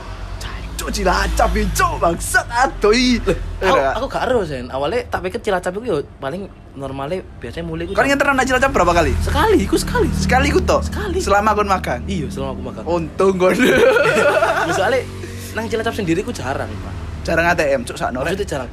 Cuk 0.75 0.91
Cilacap 0.91 1.51
iki 1.51 1.67
cuk 1.71 1.99
bangsat 1.99 2.47
adoi. 2.47 3.19
aku, 3.59 3.75
aku 3.95 4.05
gak 4.07 4.23
harus 4.27 4.47
sen 4.47 4.67
awalnya 4.67 5.03
tak 5.07 5.23
pikir 5.23 5.39
cilacap 5.39 5.71
itu 5.71 5.87
ya 5.87 5.99
paling 6.17 6.47
normalnya 6.71 7.19
biasanya 7.35 7.63
mulai 7.63 7.87
Kon 7.87 8.03
ngenterno 8.03 8.31
nak 8.31 8.43
Cilacap 8.43 8.71
berapa 8.71 8.91
kali? 8.91 9.11
sekali 9.19 9.63
aku 9.63 9.75
sekali 9.75 10.07
Sekali 10.11 10.47
ku 10.51 10.59
toh. 10.59 10.79
Sekali. 10.79 11.19
Selama 11.19 11.51
kon 11.51 11.67
makan. 11.67 12.03
iya 12.07 12.27
selama 12.27 12.51
aku 12.51 12.63
makan 12.63 12.81
Untung 12.87 13.35
kon. 13.35 13.55
Ya, 14.67 14.71
soalnya 14.71 14.99
nang 15.51 15.67
Cilacap 15.67 15.93
sendiri 15.93 16.19
ku 16.23 16.31
jarang, 16.31 16.67
Pak. 16.67 16.93
Jarang 17.23 17.45
ATM, 17.51 17.81
cuk 17.83 17.95
sakno. 17.95 18.23
Maksudnya 18.23 18.47
jarang. 18.47 18.69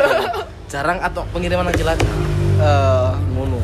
jarang 0.72 0.98
atau 1.00 1.24
pengiriman 1.32 1.64
nang 1.64 1.74
Cilacap. 1.74 2.08
Eh, 2.56 3.10
Ngono. 3.32 3.60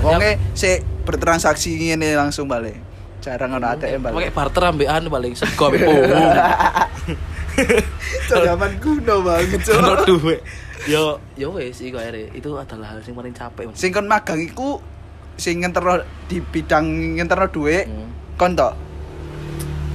Wonge 0.00 0.30
sik 0.52 0.82
bertransaksi 1.02 1.74
ngene 1.76 2.14
langsung 2.14 2.46
balik. 2.46 2.76
Jarang 3.18 3.50
ana 3.52 3.74
ATM 3.74 3.98
Pakai 4.00 4.14
balik. 4.14 4.30
barter 4.30 4.62
ambekan 4.64 5.02
balik 5.08 5.32
sego 5.34 5.68
ambek 5.68 5.82
pohon. 5.82 6.06
Zaman 8.28 8.72
kuno 8.78 9.14
banget, 9.20 9.60
cuk. 9.66 9.74
Ono 9.76 9.92
duwe. 10.04 10.36
Yo 10.86 11.18
yo 11.34 11.50
wes 11.50 11.82
iku 11.82 11.98
akhirnya 11.98 12.30
itu 12.30 12.54
adalah 12.54 12.94
hal 12.94 13.02
yang 13.02 13.16
paling 13.16 13.34
capek. 13.34 13.66
Sing 13.74 13.90
kon 13.90 14.06
magang 14.06 14.38
iku 14.38 14.78
sing 15.34 15.58
ngenterno 15.58 15.98
di 16.26 16.38
bidang 16.38 16.86
ngenterno 17.18 17.50
dhuwit 17.50 17.84
Hmm. 17.84 18.08
kon 18.38 18.54
tok. 18.54 18.72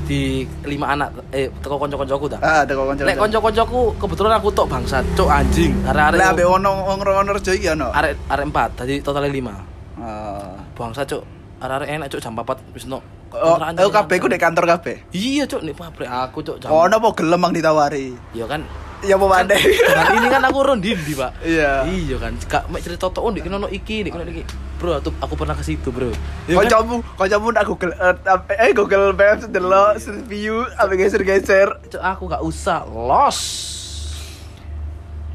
Di 0.04 0.43
lima 0.68 0.91
anak 0.91 1.16
eh 1.32 1.47
teko 1.64 1.80
kanca-kancaku 1.80 2.28
ta. 2.28 2.38
Ah, 2.43 2.62
teko 2.68 2.84
kanca. 2.84 3.08
Nek 3.08 3.16
kanca-kancaku 3.16 3.95
kebetulan 3.95 4.36
aku 4.36 4.51
tok 4.51 4.68
bangsat, 4.68 5.08
cuk 5.16 5.32
anjing. 5.32 5.72
Arek-arek 5.88 6.20
Lah 6.20 6.28
ambek 6.36 6.43
ono 6.45 6.72
wong 6.84 6.99
rono 6.99 7.32
rejo 7.32 7.56
iki 7.56 7.72
ono. 7.72 7.88
arek 7.89 8.20
arek 8.28 8.45
4, 8.45 8.76
tadi 8.76 8.93
totalnya 8.99 9.32
5. 9.32 9.72
Ah. 10.04 10.60
Bangsat, 10.76 11.08
cuk. 11.08 11.24
Arek-arek 11.64 11.88
enak 11.95 12.08
cuk 12.12 12.20
jam 12.20 12.36
4 12.36 12.76
wis 12.76 12.86
no. 12.91 12.99
Oh, 13.34 13.56
oh 13.56 13.58
jam 13.58 13.89
kabeh 13.89 14.20
ku 14.20 14.28
nek 14.28 14.41
kantor 14.43 14.68
kabeh. 14.68 14.99
Iya, 15.16 15.47
cuk, 15.47 15.64
nek 15.64 15.80
pabrik 15.80 16.12
aku 16.12 16.43
cuk 16.43 16.60
jam. 16.60 16.70
Ono 16.70 16.95
apa 16.99 17.10
gelem 17.16 17.39
mang 17.39 17.56
ditawari? 17.56 18.12
Ya 18.36 18.43
kan 18.43 18.68
Ya 19.04 19.20
apa 19.20 19.28
mandek. 19.28 19.60
Nah, 19.60 20.06
ini 20.16 20.28
kan 20.32 20.41
aku 20.47 20.64
rondi 20.64 20.95
di, 20.95 21.12
Pak. 21.12 21.43
Iya. 21.43 21.84
Iya 21.84 22.16
kan. 22.24 22.34
Kak 22.47 22.72
mek 22.72 22.80
cerita 22.80 23.12
tok 23.12 23.20
oh, 23.20 23.30
ndek 23.36 23.43
ono 23.51 23.68
iki, 23.68 24.08
ndek 24.08 24.16
ono 24.16 24.24
iki. 24.24 24.47
Bro, 24.80 25.04
aku, 25.04 25.12
aku 25.20 25.34
pernah 25.36 25.56
ke 25.60 25.64
situ, 25.64 25.91
Bro. 25.91 26.16
Ya 26.47 26.56
kan? 26.56 26.72
Kancamu, 26.72 27.04
kancamu 27.20 27.47
nak 27.51 27.68
Google 27.68 27.95
Earth, 27.99 28.24
apa- 28.24 28.56
eh 28.56 28.72
Google 28.72 29.12
Maps 29.12 29.47
delok 29.51 29.99
view 30.24 30.64
apa 30.80 30.95
geser-geser. 30.95 31.84
Cuk, 31.91 31.99
aku 31.99 32.32
gak 32.32 32.43
usah 32.47 32.88
los. 32.88 33.39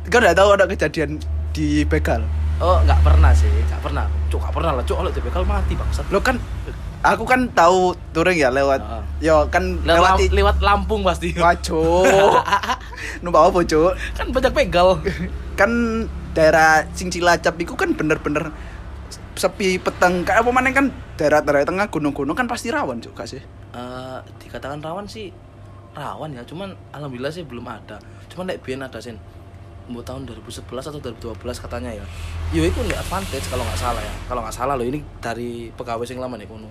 Kau 0.08 0.24
udah 0.24 0.32
tahu 0.32 0.56
ada 0.56 0.64
kejadian 0.64 1.20
di 1.52 1.84
begal? 1.84 2.24
Oh, 2.58 2.82
gak 2.82 2.98
pernah 3.06 3.30
sih, 3.30 3.46
gak 3.70 3.78
pernah. 3.78 4.10
Cuk, 4.26 4.42
gak 4.42 4.50
pernah 4.50 4.74
lah, 4.74 4.82
cuk, 4.82 4.98
kalau 4.98 5.10
dibekal 5.14 5.44
mati 5.46 5.78
bangsat. 5.78 6.02
Lo 6.10 6.18
kan 6.18 6.42
aku 7.06 7.22
kan 7.22 7.46
tahu 7.54 7.94
touring 8.10 8.42
ya 8.42 8.50
lewat 8.50 8.82
Heeh. 8.82 9.30
yo 9.30 9.46
kan 9.46 9.78
Lewat, 9.86 10.18
lewat 10.18 10.34
lewat 10.34 10.56
Lampung 10.58 11.06
pasti. 11.06 11.30
Wajo. 11.38 12.02
Numpak 13.22 13.42
apa, 13.54 13.58
Cuk? 13.62 13.94
kan 14.18 14.26
banyak 14.34 14.52
begal. 14.58 14.98
Kan 15.54 15.70
daerah 16.34 16.82
sing 16.98 17.14
Cilacap 17.14 17.54
itu 17.62 17.78
kan 17.78 17.94
bener-bener 17.94 18.50
sepi 19.38 19.78
peteng 19.78 20.26
kayak 20.26 20.42
apa 20.42 20.50
mana 20.50 20.74
kan 20.74 20.90
daerah-daerah 21.14 21.62
tengah 21.62 21.86
gunung-gunung 21.86 22.34
kan 22.34 22.50
pasti 22.50 22.74
rawan 22.74 22.98
Cuk, 22.98 23.14
gak 23.14 23.30
sih? 23.30 23.42
Eh, 23.70 24.18
dikatakan 24.42 24.82
rawan 24.82 25.06
sih 25.06 25.30
rawan 25.94 26.34
ya, 26.34 26.42
cuman 26.42 26.74
alhamdulillah 26.90 27.30
sih 27.30 27.46
belum 27.46 27.70
ada. 27.70 28.02
Cuman 28.34 28.50
nek 28.50 28.66
biyen 28.66 28.82
ada 28.82 28.98
sin 28.98 29.14
mau 29.88 30.00
tahun 30.00 30.24
2011 30.24 30.64
atau 30.84 31.00
2012 31.00 31.34
katanya 31.58 31.90
ya. 31.90 32.04
Yo 32.50 32.62
itu 32.62 32.76
nggak 32.78 33.00
advantage 33.00 33.48
kalau 33.48 33.64
nggak 33.64 33.76
salah 33.78 33.98
ya. 33.98 34.14
Kalau 34.24 34.40
nggak 34.44 34.54
salah 34.54 34.74
loh 34.76 34.84
ini 34.84 35.00
dari 35.18 35.72
pegawai 35.72 36.04
sing 36.04 36.16
lama 36.16 36.36
nih 36.36 36.44
kono. 36.44 36.68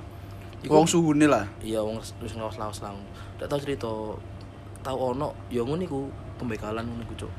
Iku- 0.57 0.73
Wong 0.73 0.85
suhune 0.85 1.25
lah. 1.25 1.45
iya 1.59 1.77
wong 1.77 1.97
wis 1.97 2.33
lawas-lawas 2.33 2.79
lah. 2.79 2.93
Ndak 3.37 3.47
tahu 3.47 3.59
cerita 3.59 3.89
tahu 4.79 4.97
ono 5.11 5.33
yo 5.49 5.61
ngono 5.61 5.81
iku 5.81 5.99
pembekalan 6.37 6.81
ngono 6.81 7.01
iku, 7.03 7.25
Cuk. 7.25 7.33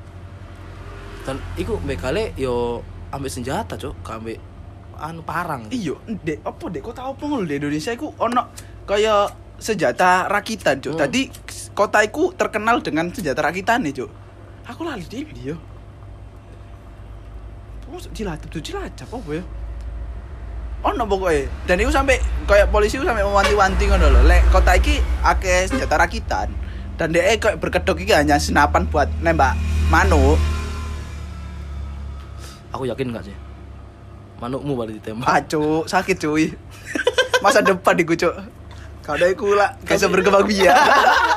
Dan 1.23 1.39
iku 1.55 1.79
bekale 1.79 2.33
yo 2.35 2.83
ambek 3.09 3.29
senjata, 3.29 3.75
Cuk, 3.75 3.95
gak 4.03 4.19
ambek 4.19 4.39
anu 4.99 5.23
parang. 5.23 5.67
Iya, 5.69 5.95
dek 6.05 6.43
apa 6.43 6.65
dek 6.69 6.83
kota 6.83 7.07
apa 7.07 7.23
ngono 7.23 7.43
di 7.43 7.55
Indonesia 7.55 7.91
iku 7.91 8.11
ono 8.17 8.51
kaya 8.85 9.27
senjata 9.55 10.27
rakitan, 10.27 10.79
Cuk. 10.79 10.95
Hmm. 10.95 11.01
Tadi 11.01 11.23
kota 11.73 11.99
iku 12.01 12.31
terkenal 12.33 12.79
dengan 12.81 13.11
senjata 13.11 13.43
rakitan 13.43 13.83
nih, 13.83 13.95
Cuk. 13.95 14.11
Aku 14.69 14.85
lali 14.85 15.05
di 15.09 15.25
dia. 15.33 15.57
Masuk 17.89 18.13
Cilacap 18.13 18.53
tuh 18.53 18.61
Cilacap 18.61 19.09
apa 19.09 19.31
ya? 19.33 19.45
Ono 20.79 21.03
pokoknya 21.09 21.49
Dan 21.65 21.83
itu 21.83 21.91
sampai 21.91 22.21
kayak 22.45 22.69
polisi 22.71 23.01
itu 23.01 23.09
sampai 23.09 23.25
mewanti-wanti 23.25 23.89
ngono 23.89 24.13
lho. 24.13 24.21
Lek 24.29 24.45
kota 24.53 24.77
iki 24.77 25.01
akeh 25.25 25.65
senjata 25.73 25.97
rakitan. 25.97 26.53
Dan 27.01 27.17
dia 27.17 27.33
kayak 27.41 27.57
berkedok 27.57 27.97
iki 27.97 28.13
hanya 28.13 28.37
senapan 28.37 28.85
buat 28.93 29.09
nembak 29.25 29.57
manuk. 29.89 30.37
Aku 32.77 32.85
yakin 32.85 33.17
gak 33.17 33.25
sih? 33.25 33.37
Manukmu 34.39 34.77
balik 34.77 35.01
ditembak. 35.01 35.27
Ah, 35.27 35.41
Cuk, 35.41 35.89
sakit 35.89 36.21
cuy. 36.21 36.53
Masa 37.43 37.65
depan 37.65 37.97
Cuk. 37.97 38.35
Kalau 39.01 39.25
iku 39.25 39.57
lah, 39.57 39.73
kayak 39.89 40.13
berkembang 40.13 40.45
biak. 40.45 40.77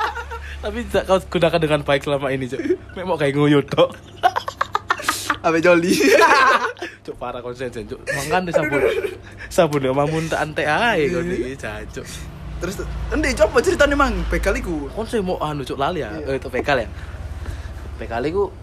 Tapi 0.61 0.77
tidak 0.85 1.03
kau 1.05 1.17
gunakan 1.17 1.59
dengan 1.59 1.81
baik 1.81 2.05
selama 2.05 2.29
ini, 2.29 2.45
Cuk. 2.45 2.61
Mek 2.93 3.03
mau 3.03 3.17
kayak 3.17 3.33
nguyut 3.33 3.65
tok. 3.65 3.89
Abe 5.45 5.57
joli. 5.57 5.89
Cuk 7.05 7.17
parah 7.17 7.41
konsen, 7.41 7.73
Cuk. 7.73 7.97
Mangan 8.05 8.45
deh 8.45 8.53
sabun. 8.53 8.81
Sabun 9.49 9.89
mamun 9.89 10.29
tak 10.29 10.45
ante 10.45 10.61
ae 10.61 11.09
kau 11.09 11.19
iki, 11.19 11.57
jancuk. 11.57 12.05
Terus 12.61 12.85
endi 13.09 13.33
coba 13.33 13.57
ceritanya 13.57 13.97
mang 13.97 14.13
begal 14.29 14.53
iku. 14.53 14.85
Kon 14.93 15.09
sih 15.09 15.17
mau 15.17 15.41
anu 15.41 15.65
Cuk 15.65 15.81
lali 15.81 16.05
ya. 16.05 16.13
Eh, 16.21 16.37
itu 16.37 16.45
bekal 16.47 16.77
ya. 16.77 16.87
Bekal 17.97 18.21
iku 18.23 18.53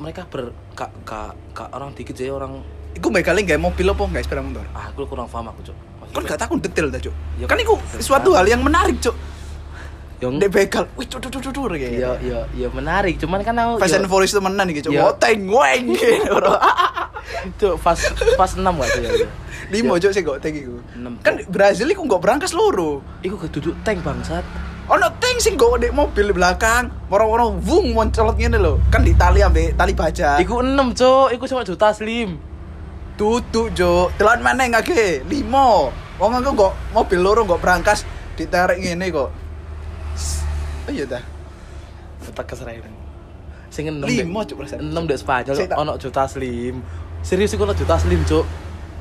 mereka 0.00 0.24
ber 0.24 0.56
kak 0.72 0.88
kak 1.04 1.36
kak 1.52 1.68
orang 1.70 1.92
dikit 1.92 2.16
sih 2.16 2.32
orang 2.32 2.64
Iku 2.92 3.08
begal 3.08 3.40
gak 3.40 3.56
mobil 3.56 3.88
apa 3.88 4.04
enggak 4.04 4.24
sepeda 4.28 4.44
motor? 4.44 4.64
ah 4.72 4.84
aku 4.88 5.04
kurang 5.04 5.24
paham 5.24 5.48
aku 5.48 5.64
Cuk. 5.64 5.76
Maksudnya- 6.00 6.16
Kan 6.16 6.22
gak 6.28 6.40
takut 6.40 6.58
detail 6.60 6.88
dah, 6.88 7.00
Cuk. 7.00 7.14
Ya, 7.36 7.44
Kan 7.44 7.56
iku 7.56 7.76
kan. 7.76 8.00
suatu 8.00 8.36
hal 8.36 8.44
yang 8.44 8.60
menarik, 8.60 8.96
Cuk. 9.00 9.16
Yang 10.22 10.38
Dek 10.38 10.48
begal. 10.48 10.86
Wih, 10.94 11.02
cuk 11.04 11.18
cuk 11.18 11.34
cuk 11.34 11.50
cuk 11.50 11.64
kayak. 11.74 11.90
ya 11.98 12.14
ya 12.22 12.38
ya 12.54 12.68
menarik 12.70 13.18
cuman 13.18 13.42
kan 13.42 13.58
aku 13.58 13.82
Fast 13.82 13.90
ya- 13.94 13.98
and 13.98 14.06
Furious 14.06 14.30
temenan 14.30 14.70
iki, 14.70 14.80
Cuk. 14.80 14.94
Ya. 14.94 15.02
Ngoteng 15.02 15.50
weng. 15.50 15.84
itu 17.42 17.68
pas 17.78 17.98
pas 18.38 18.50
6 18.50 18.62
gak 18.62 18.88
tuh 18.88 19.02
ya 19.02 19.10
ya. 19.18 19.28
Limo, 19.68 19.94
Ya. 19.94 20.06
Cuk, 20.06 20.10
sing 20.14 20.22
ngoteng 20.22 20.54
iku. 20.54 20.74
Enam, 20.94 21.12
Kan 21.20 21.42
Brazil 21.48 21.90
iku 21.90 22.06
gak 22.06 22.22
berangkas 22.22 22.54
loro. 22.54 23.02
Iku 23.20 23.34
keduduk 23.36 23.74
tank 23.82 24.00
bangsat. 24.00 24.46
Ono 24.86 25.06
tank 25.18 25.38
sing 25.38 25.54
nggo 25.54 25.74
di 25.76 25.90
mobil 25.90 26.30
di 26.30 26.34
belakang, 26.34 26.90
moro-moro 27.06 27.58
wung 27.58 27.90
moncolot 27.90 28.34
ngene 28.34 28.58
lho. 28.58 28.78
Kan 28.88 29.02
di 29.02 29.14
tali 29.14 29.42
ambek 29.42 29.74
tali 29.74 29.90
baja. 29.92 30.38
Iku 30.38 30.62
6, 30.62 30.94
Cuk. 30.94 31.28
Iku 31.32 31.44
cuma 31.46 31.62
juta 31.62 31.90
slim. 31.90 32.38
Tutu 33.12 33.68
jo, 33.70 34.10
telan 34.14 34.38
mana 34.38 34.66
ngake? 34.68 35.26
Limo. 35.26 35.90
Wong 36.16 36.32
aku 36.32 36.50
kok 36.54 36.72
mobil 36.92 37.18
loro 37.18 37.42
kok 37.44 37.58
berangkas 37.58 38.06
ditarik 38.34 38.78
ngene 38.78 39.10
kok. 39.10 39.41
Oh 40.88 40.92
iya 40.92 41.04
dah. 41.06 41.22
Tetap 42.22 42.46
keserahan. 42.46 42.92
Sing 43.72 43.88
6 43.88 44.04
Limo, 44.04 44.44
Cuk, 44.44 44.62
perasaan. 44.62 44.84
6 44.84 45.08
dek 45.08 45.18
Spanyol 45.18 45.56
ono 45.80 45.92
juta 45.96 46.28
slim. 46.28 46.84
Serius 47.24 47.56
iku 47.56 47.64
ono 47.64 47.72
juta 47.72 47.96
slim, 47.96 48.20
Cuk. 48.28 48.44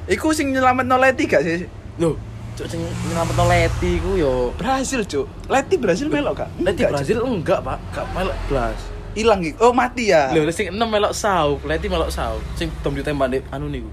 Iku 0.07 0.31
sing 0.31 0.55
nyelametno 0.55 0.95
Leti 0.95 1.27
gak 1.27 1.43
sih? 1.43 1.67
Loh, 1.99 2.15
Cuk 2.55 2.71
sing 2.71 2.79
nyelametno 3.11 3.43
Leti 3.51 3.99
iku 3.99 4.15
yo 4.15 4.55
Brazil, 4.55 5.03
Cuk. 5.03 5.27
Leti 5.51 5.75
Brazil 5.75 6.07
melok 6.07 6.45
gak? 6.45 6.49
Leti 6.63 6.87
Brazil 6.87 7.19
enggak, 7.19 7.59
Pak. 7.61 7.77
Gak 7.91 8.07
melok 8.15 8.37
blas. 8.47 8.79
Cuk. 8.79 9.19
Ilang 9.19 9.43
iku. 9.43 9.59
Oh, 9.67 9.73
mati 9.75 10.07
ya. 10.07 10.31
Lho, 10.31 10.47
sing 10.55 10.71
6 10.71 10.79
melok 10.79 11.11
sau, 11.11 11.59
Leti 11.67 11.91
melok 11.91 12.07
sau. 12.07 12.39
Sing 12.55 12.71
dom 12.79 12.95
ditembak 12.95 13.27
nek 13.27 13.43
anu 13.51 13.67
niku. 13.67 13.91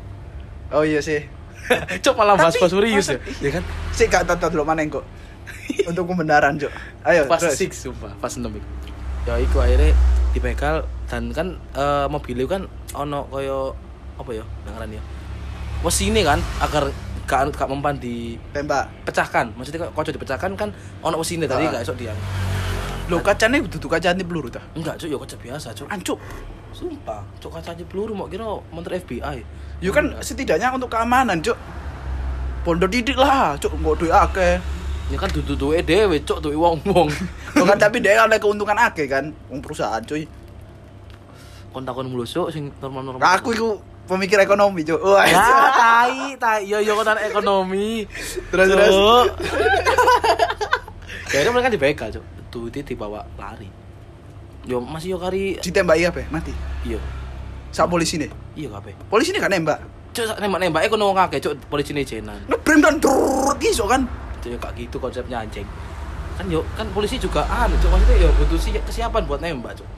Oh 0.70 0.86
iya 0.86 1.02
sih. 1.02 1.26
Cuk 2.04 2.14
malah 2.14 2.38
bahas-bahas 2.38 2.70
serius 2.70 3.10
ya. 3.10 3.18
Ya 3.42 3.50
kan? 3.58 3.64
Sik 3.90 4.08
gak 4.14 4.30
tahu 4.30 4.54
dulu 4.54 4.62
mana 4.62 4.86
kok. 4.86 5.02
Untuk 5.86 6.05
pembenaran, 6.10 6.59
Cuk. 6.59 6.72
Ayo, 7.06 7.28
pas 7.30 7.38
terus. 7.38 7.55
6 7.55 7.70
sumpah 7.70 8.12
pas 8.18 8.32
6 8.32 8.48
itu 8.50 8.68
ya 9.28 9.36
iku 9.36 9.60
akhirnya 9.60 9.92
dibegal 10.32 10.88
dan 11.05 11.28
kan 11.36 11.60
eh, 11.76 12.06
mobil 12.09 12.32
itu 12.40 12.48
kan 12.48 12.64
ono 12.96 13.28
koyo 13.28 13.76
apa 14.16 14.30
ya 14.32 14.44
dengaran 14.64 14.88
ya 14.96 15.02
ini 15.84 16.20
kan 16.24 16.40
agar 16.64 16.88
gak 17.28 17.52
gak 17.52 17.68
mempan 17.68 18.00
Tembak. 18.56 18.88
dipecahkan 19.05 19.52
maksudnya 19.52 19.84
kok 19.84 19.92
kocok 19.92 20.12
dipecahkan 20.16 20.50
kan 20.56 20.68
ono 21.05 21.20
ini 21.20 21.44
tadi 21.44 21.68
gak 21.68 21.84
esok 21.84 21.96
dia 22.00 22.16
Lho 23.09 23.24
kacane 23.24 23.64
duduk 23.64 23.88
kacane 23.88 24.20
peluru 24.20 24.52
ta. 24.52 24.60
enggak 24.76 25.00
cuk 25.00 25.09
ya 25.09 25.16
kaca 25.16 25.36
biasa 25.40 25.68
cuk 25.76 25.88
Ancuk. 25.92 26.18
sumpah 26.72 27.24
cuk 27.40 27.52
kaca 27.52 27.72
aja 27.76 27.84
peluru 27.88 28.12
mau 28.16 28.28
kira 28.28 28.44
montor 28.72 28.96
FBI 29.00 29.44
Yo 29.78 29.94
kan 29.94 30.10
setidaknya 30.18 30.74
untuk 30.74 30.90
keamanan, 30.90 31.38
Cuk. 31.38 31.55
Pondok 32.66 32.90
didik 32.90 33.14
lah, 33.14 33.55
Cuk, 33.62 33.78
nggak 33.78 33.94
duit 34.02 34.10
akeh. 34.10 34.59
Ya 35.09 35.16
kan 35.16 35.28
dudu 35.32 35.56
duwe 35.56 35.80
dhewe 35.80 36.20
cuk 36.20 36.39
duwe 36.39 36.55
wong-wong 36.55 37.09
Loh 37.56 37.64
kan 37.64 37.76
tapi 37.76 37.98
dia 37.98 38.20
ada 38.20 38.36
keuntungan 38.36 38.76
akeh 38.76 39.09
kan, 39.09 39.32
wong 39.48 39.59
perusahaan 39.59 39.98
cuy. 40.05 40.28
kon 41.72 41.82
takon 41.82 42.06
mulu 42.06 42.22
cuk 42.22 42.48
sing 42.48 42.70
normal-normal 42.76 43.20
Aku 43.36 43.52
itu 43.52 43.68
pemikir 44.05 44.36
ekonomi, 44.40 44.85
Cuk. 44.85 45.01
Wah. 45.01 45.20
tai 45.80 46.36
tai 46.36 46.60
yo 46.64 46.80
yo 46.80 46.93
konan 46.94 47.16
ekonomi 47.20 48.05
Terus, 48.48 48.66
terus. 48.68 48.93
Kayaknya 51.28 51.51
mereka 51.52 51.68
dibegal 51.68 52.09
cuk 52.10 52.24
duitnya 52.48 52.80
dibawa 52.85 53.20
lari 53.36 53.68
yo 54.64 54.80
masih 54.80 55.12
yo 55.12 55.18
kari 55.20 55.56
Ditembaki 55.60 56.05
apa? 56.05 56.24
Mati. 56.28 56.52
iya 56.85 56.97
Sak 57.68 57.89
polisi 57.89 58.16
nih. 58.16 58.28
iya 58.56 58.68
kabeh 58.70 58.93
Polisi 59.09 59.32
nih 59.32 59.40
kan 59.40 59.48
nembak. 59.48 59.80
sak 60.12 60.40
nembak 60.40 60.59
nembak 60.59 60.80
eh 60.82 60.89
kono 60.89 61.12
ngake 61.12 61.36
cuk 61.39 61.52
polisi 61.68 61.93
ini 61.93 62.02
jenan 62.02 62.40
Ngebrem 62.48 62.80
dan 62.80 62.97
drrrr 62.97 63.55
iso 63.62 63.85
kan. 63.85 64.09
Cuk 64.48 64.56
ya 64.56 64.58
gak 64.58 64.72
gitu 64.74 64.96
konsepnya 64.96 65.36
anjing. 65.38 65.68
Kan 66.34 66.48
yo 66.48 66.64
kan 66.72 66.88
polisi 66.88 67.16
juga 67.16 67.44
anu 67.44 67.76
cuk 67.76 67.90
maksudnya 67.90 68.16
yo 68.18 68.28
butuh 68.34 68.56
si- 68.56 68.72
kesiapan 68.78 69.22
buat 69.24 69.38
nembak 69.38 69.76
cuk. 69.76 69.88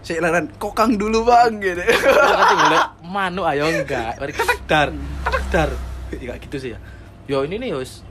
Si 0.00 0.16
laran 0.16 0.48
kokang 0.56 0.96
dulu 0.96 1.24
bang? 1.24 1.56
Gitu. 1.56 1.80
Udah 1.80 2.36
kan 2.38 2.56
boleh 2.58 2.80
manu 3.02 3.42
ayo 3.44 3.64
enggak. 3.66 4.16
Mari 4.16 4.32
ketek 4.32 4.60
dar 4.64 4.88
ketek 5.22 5.44
dar. 5.48 5.70
Ya 6.12 6.34
gitu 6.36 6.56
sih 6.56 6.72
ya. 6.72 6.78
Yo 7.24 7.44
ini 7.44 7.56
nih 7.56 7.72
yos 7.72 8.04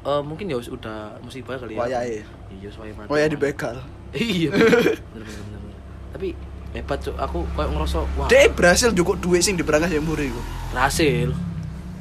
eh 0.00 0.22
mungkin 0.24 0.48
ya 0.48 0.56
udah 0.56 1.20
musibah 1.20 1.54
kali 1.54 1.76
ya. 1.76 1.80
Wayahe. 1.80 2.24
iya 2.50 2.66
wayah 2.72 2.94
mati 2.96 3.08
Oh 3.08 3.14
ya 3.14 3.26
dibegal. 3.26 3.76
iya 4.10 4.50
bener 4.54 4.70
bener 5.14 5.22
bener 5.22 5.58
bener. 5.60 5.78
tapi 6.10 6.28
hebat 6.72 6.98
cuk. 6.98 7.14
Aku 7.14 7.38
kayak 7.52 7.68
ngerasa 7.68 7.98
wah. 8.16 8.26
Dia 8.26 8.48
berhasil 8.48 8.88
cukup 8.90 9.20
duit 9.20 9.42
sing 9.42 9.54
diberangkas 9.54 9.90
yang 9.90 10.02
muri 10.02 10.30
berhasil. 10.72 11.34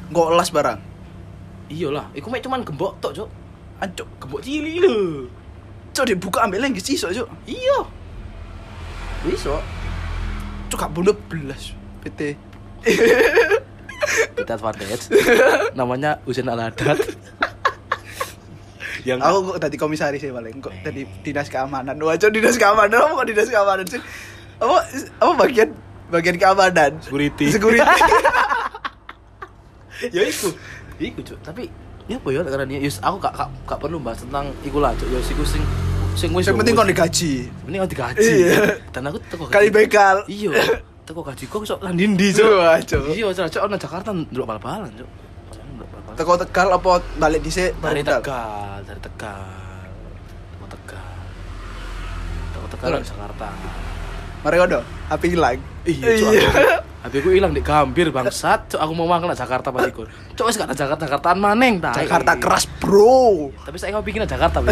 Nggak 0.10 0.28
las 0.32 0.50
barang. 0.50 0.80
Iyalah 1.70 2.10
iku 2.18 2.28
mek 2.34 2.42
cuman 2.42 2.66
gembok 2.66 2.98
tok 3.00 3.14
cuk 3.16 3.30
Ancuk. 3.80 4.10
gembok 4.20 4.42
cili 4.44 4.82
lho 4.84 5.24
Cok 5.90 6.06
dibuka 6.06 6.46
ambil 6.46 6.62
lagi 6.68 6.82
sih 6.84 7.00
cok. 7.00 7.30
iya 7.48 7.80
bisa 9.26 9.58
Cok 10.70 10.78
gak 10.78 10.92
bunuh 10.94 11.18
belas. 11.28 11.74
PT. 12.06 12.38
kita 14.38 14.56
advantage 14.56 15.12
namanya 15.76 16.24
Usain 16.24 16.48
Aladat 16.48 16.96
yang 19.04 19.20
Aku 19.26 19.56
kok 19.56 19.60
tadi 19.60 19.76
komisaris 19.76 20.24
ya 20.24 20.32
paling. 20.32 20.64
Kok 20.64 20.72
tadi 20.84 21.04
dinas 21.26 21.52
keamanan. 21.52 22.00
Wah, 22.00 22.16
cok 22.16 22.32
dinas 22.32 22.56
keamanan. 22.56 22.96
Apa 22.96 23.14
kok 23.20 23.28
dinas 23.28 23.50
keamanan 23.52 23.86
sih? 23.88 24.00
Apa 24.64 24.78
apa 25.20 25.34
bagian 25.36 25.70
bagian 26.08 26.38
keamanan? 26.40 27.00
security 27.04 27.52
Security. 27.52 27.84
ya 30.16 30.24
iku 30.24 30.50
iku 31.00 31.20
cuk 31.24 31.40
tapi 31.42 31.64
ya 32.06 32.18
apa 32.18 32.28
ya 32.30 32.42
karena 32.44 32.66
dia 32.66 32.80
yus 32.82 33.00
aku 33.00 33.16
gak, 33.18 33.34
gak, 33.34 33.50
gak 33.66 33.80
perlu 33.80 33.98
bahas 33.98 34.20
tentang 34.20 34.52
iku 34.62 34.78
lah 34.78 34.92
cuk 34.94 35.08
yus 35.08 35.28
iku 35.32 35.44
sing 35.44 35.64
sing 36.14 36.30
wis 36.36 36.46
penting 36.46 36.76
kau 36.76 36.84
digaji. 36.84 37.48
penting 37.64 37.80
kau 37.80 37.90
digaji 37.90 38.36
Iya. 38.50 38.76
dan 38.92 39.02
aku 39.08 39.18
teko 39.30 39.44
Kali 39.48 39.70
begal. 39.72 40.28
iya 40.28 40.52
teko 41.08 41.24
gaji 41.24 41.44
kok 41.48 41.62
sok 41.64 41.80
landindi 41.80 42.36
cuk 42.36 42.50
Wah, 42.52 42.78
cok. 42.78 43.04
iya 43.16 43.26
cuk 43.30 43.48
cuk 43.48 43.62
ono 43.64 43.76
Jakarta 43.78 44.10
ndelok 44.12 44.46
bal-balan 44.46 44.92
cuk. 44.94 45.10
Teko 46.20 46.36
Tegal 46.36 46.68
apa 46.76 47.00
balik 47.16 47.40
dhisik 47.42 47.80
dari? 47.80 48.04
Tegal 48.04 48.84
dari 48.84 49.00
Tegal 49.00 49.40
teko 50.60 50.68
Tegal 50.68 51.08
teko 52.52 52.66
Tegal 52.68 52.90
dari 53.00 53.08
Jakarta 53.08 53.48
Mari 54.40 54.56
kono, 54.56 54.80
HP 55.12 55.36
hilang. 55.36 55.60
Iya, 55.84 56.08
cuk. 56.16 56.32
Tapi 57.04 57.16
aku 57.20 57.30
hilang 57.36 57.52
di 57.52 57.60
Gambir 57.60 58.08
bangsat. 58.08 58.72
Cuk 58.72 58.80
aku 58.80 58.92
mau 58.96 59.04
makan 59.04 59.36
Jakarta 59.36 59.68
pas 59.68 59.84
iku. 59.84 60.08
Gak 60.40 60.72
ada 60.72 60.76
Jakarta 60.76 61.04
Jakartaan 61.04 61.38
maneng 61.38 61.84
ta. 61.84 61.92
Jakarta 61.92 62.40
keras, 62.40 62.64
Bro. 62.80 63.52
Tapi 63.68 63.76
saya 63.76 63.92
mau 63.92 64.06
bikin 64.06 64.24
Jakarta. 64.24 64.64
Bro. 64.64 64.72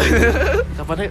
Kapan 0.80 0.96
sih? 1.04 1.10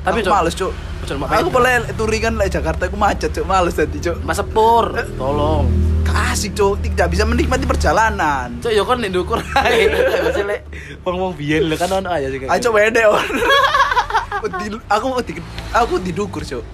aku 0.00 0.06
Tapi 0.06 0.18
cuk 0.24 0.32
males, 0.32 0.54
Cuk. 0.54 0.72
Mak 1.10 1.28
Aku 1.42 1.50
boleh 1.50 1.84
touringan 1.98 2.38
lek 2.38 2.54
Jakarta 2.54 2.86
aku 2.86 2.96
macet, 2.96 3.34
Cuk. 3.34 3.44
Males 3.44 3.74
tadi, 3.74 3.98
Cuk. 3.98 4.22
Mas 4.22 4.38
Sepur, 4.38 4.94
tolong. 5.18 5.66
Kasih, 6.06 6.54
Cuk. 6.54 6.80
Tidak 6.80 7.06
bisa 7.10 7.26
menikmati 7.26 7.66
perjalanan. 7.66 8.62
Cuk 8.62 8.72
yo 8.72 8.86
kon 8.86 9.02
nek 9.02 9.10
ndukur 9.10 9.42
ae. 9.58 9.90
Masih 10.24 10.44
lek 10.46 10.60
wong-wong 11.02 11.34
biyen 11.34 11.66
lho 11.68 11.76
kan 11.76 11.90
ono 11.90 12.08
aja 12.08 12.30
sih. 12.30 12.38
kayak 12.40 12.50
Ayo 12.54 12.60
gitu. 12.62 12.70
wede 12.72 13.02
on. 13.10 13.26
Aku 14.96 15.20
wedi 15.20 15.36
aku 15.76 15.94
didukur, 16.00 16.40
Cuk. 16.46 16.64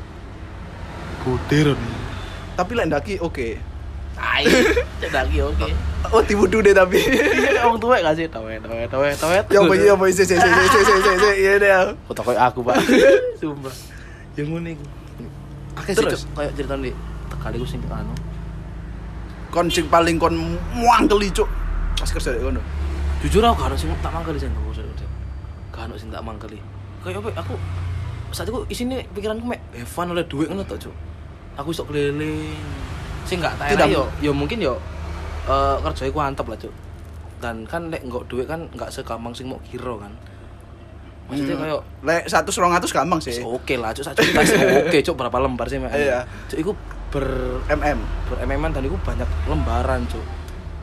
Budir. 1.26 1.74
Tapi 2.55 2.70
lek 2.78 2.86
ndaki 2.86 3.14
oke. 3.18 3.76
Tai. 4.16 4.44
Lagi 5.12 5.38
oke. 5.44 5.68
Oh, 6.09 6.22
diwudu 6.24 6.64
deh 6.64 6.72
tapi. 6.72 7.02
Iya 7.05 7.68
wong 7.68 7.76
tuwek 7.76 8.01
gak 8.01 8.16
sih? 8.16 8.26
Tawe 8.32 8.56
tawe 8.62 8.80
tawe 8.88 9.09
tawe. 9.12 9.36
Ya 9.52 9.60
apa 9.60 9.74
ya 9.76 9.93
apa 9.93 10.05
sih 10.09 10.24
sih 10.24 10.38
sih 10.38 10.51
sih 10.51 10.66
sih 10.72 10.98
sih 11.05 11.14
sih 11.20 11.34
iya 11.36 11.52
deh. 11.60 11.70
Kok 12.09 12.24
koyo 12.24 12.40
aku, 12.40 12.64
Pak. 12.64 12.80
Sumpah. 13.40 13.74
Yang. 14.38 14.80
Akeh 15.76 15.93
sih 15.93 16.05
Terus? 16.09 16.24
Kayak 16.32 16.52
cerita 16.56 16.74
di 16.80 16.93
Tegal 17.28 17.52
iku 17.60 17.66
sing 17.68 17.80
anu. 17.93 18.14
Kon 19.52 19.68
sing 19.68 19.84
paling 19.93 20.16
kon 20.16 20.56
muangkeli, 20.72 21.28
Cuk. 21.34 21.48
Pas 22.01 22.09
kerja 22.09 22.32
dek 22.32 22.43
kono. 22.44 22.60
Jujur 23.24 23.44
aku 23.44 23.56
gak 23.60 23.68
ono 23.72 23.76
sing 23.76 23.88
tak 24.01 24.12
mangkeli 24.12 24.38
sing 24.40 24.52
aku. 24.52 24.70
Gak 25.72 25.82
ono 25.88 25.94
sing 26.01 26.09
tak 26.09 26.22
mangkeli. 26.24 26.59
Kayak 27.05 27.20
apa 27.20 27.30
aku 27.44 27.55
saat 28.34 28.51
itu 28.51 28.60
isine 28.68 29.06
pikiranku 29.14 29.47
mek 29.47 29.62
Evan 29.72 30.12
oleh 30.12 30.24
duit 30.28 30.48
ngono 30.48 30.64
tok, 30.64 30.88
Cuk. 30.88 30.94
Aku 31.56 31.72
iso 31.72 31.88
keliling. 31.88 32.56
Sing 33.27 33.39
gak 33.39 33.55
tak 33.57 33.74
Tidak- 33.74 33.90
yo 33.90 34.03
yo 34.20 34.31
mungkin 34.31 34.59
yo 34.59 34.74
eh 35.47 35.77
kerja 35.81 36.03
iku 36.05 36.19
antep 36.19 36.47
lah, 36.47 36.57
Cuk. 36.57 36.73
Dan 37.36 37.62
kan 37.65 37.86
lek 37.86 38.03
nggak 38.03 38.24
duit 38.27 38.47
kan 38.47 38.66
nggak 38.70 38.89
segampang 38.89 39.31
sing 39.31 39.47
mau 39.47 39.61
kira 39.62 39.94
kan. 39.97 40.11
Maksudnya 41.27 41.55
Hmm. 41.55 41.62
kayak 41.65 41.82
lek 42.03 42.23
100 42.24 42.55
200 42.55 42.90
gampang 42.93 43.19
sih. 43.19 43.39
oke 43.40 43.74
lah, 43.77 43.90
Cuk. 43.90 44.03
Sak 44.03 44.15
juta 44.16 44.40
sih 44.40 44.57
oke, 44.81 44.98
Cuk. 45.01 45.15
Berapa 45.15 45.36
lembar 45.36 45.66
sih? 45.66 45.78
Iya. 45.78 46.23
Cuk, 46.47 46.59
iku 46.59 46.73
ber 47.07 47.27
MM. 47.69 47.98
ber 48.27 48.36
MM 48.40 48.62
dan 48.69 48.82
iku 48.82 48.98
banyak 48.98 49.24
lembaran 49.47 50.03
cuk 50.07 50.20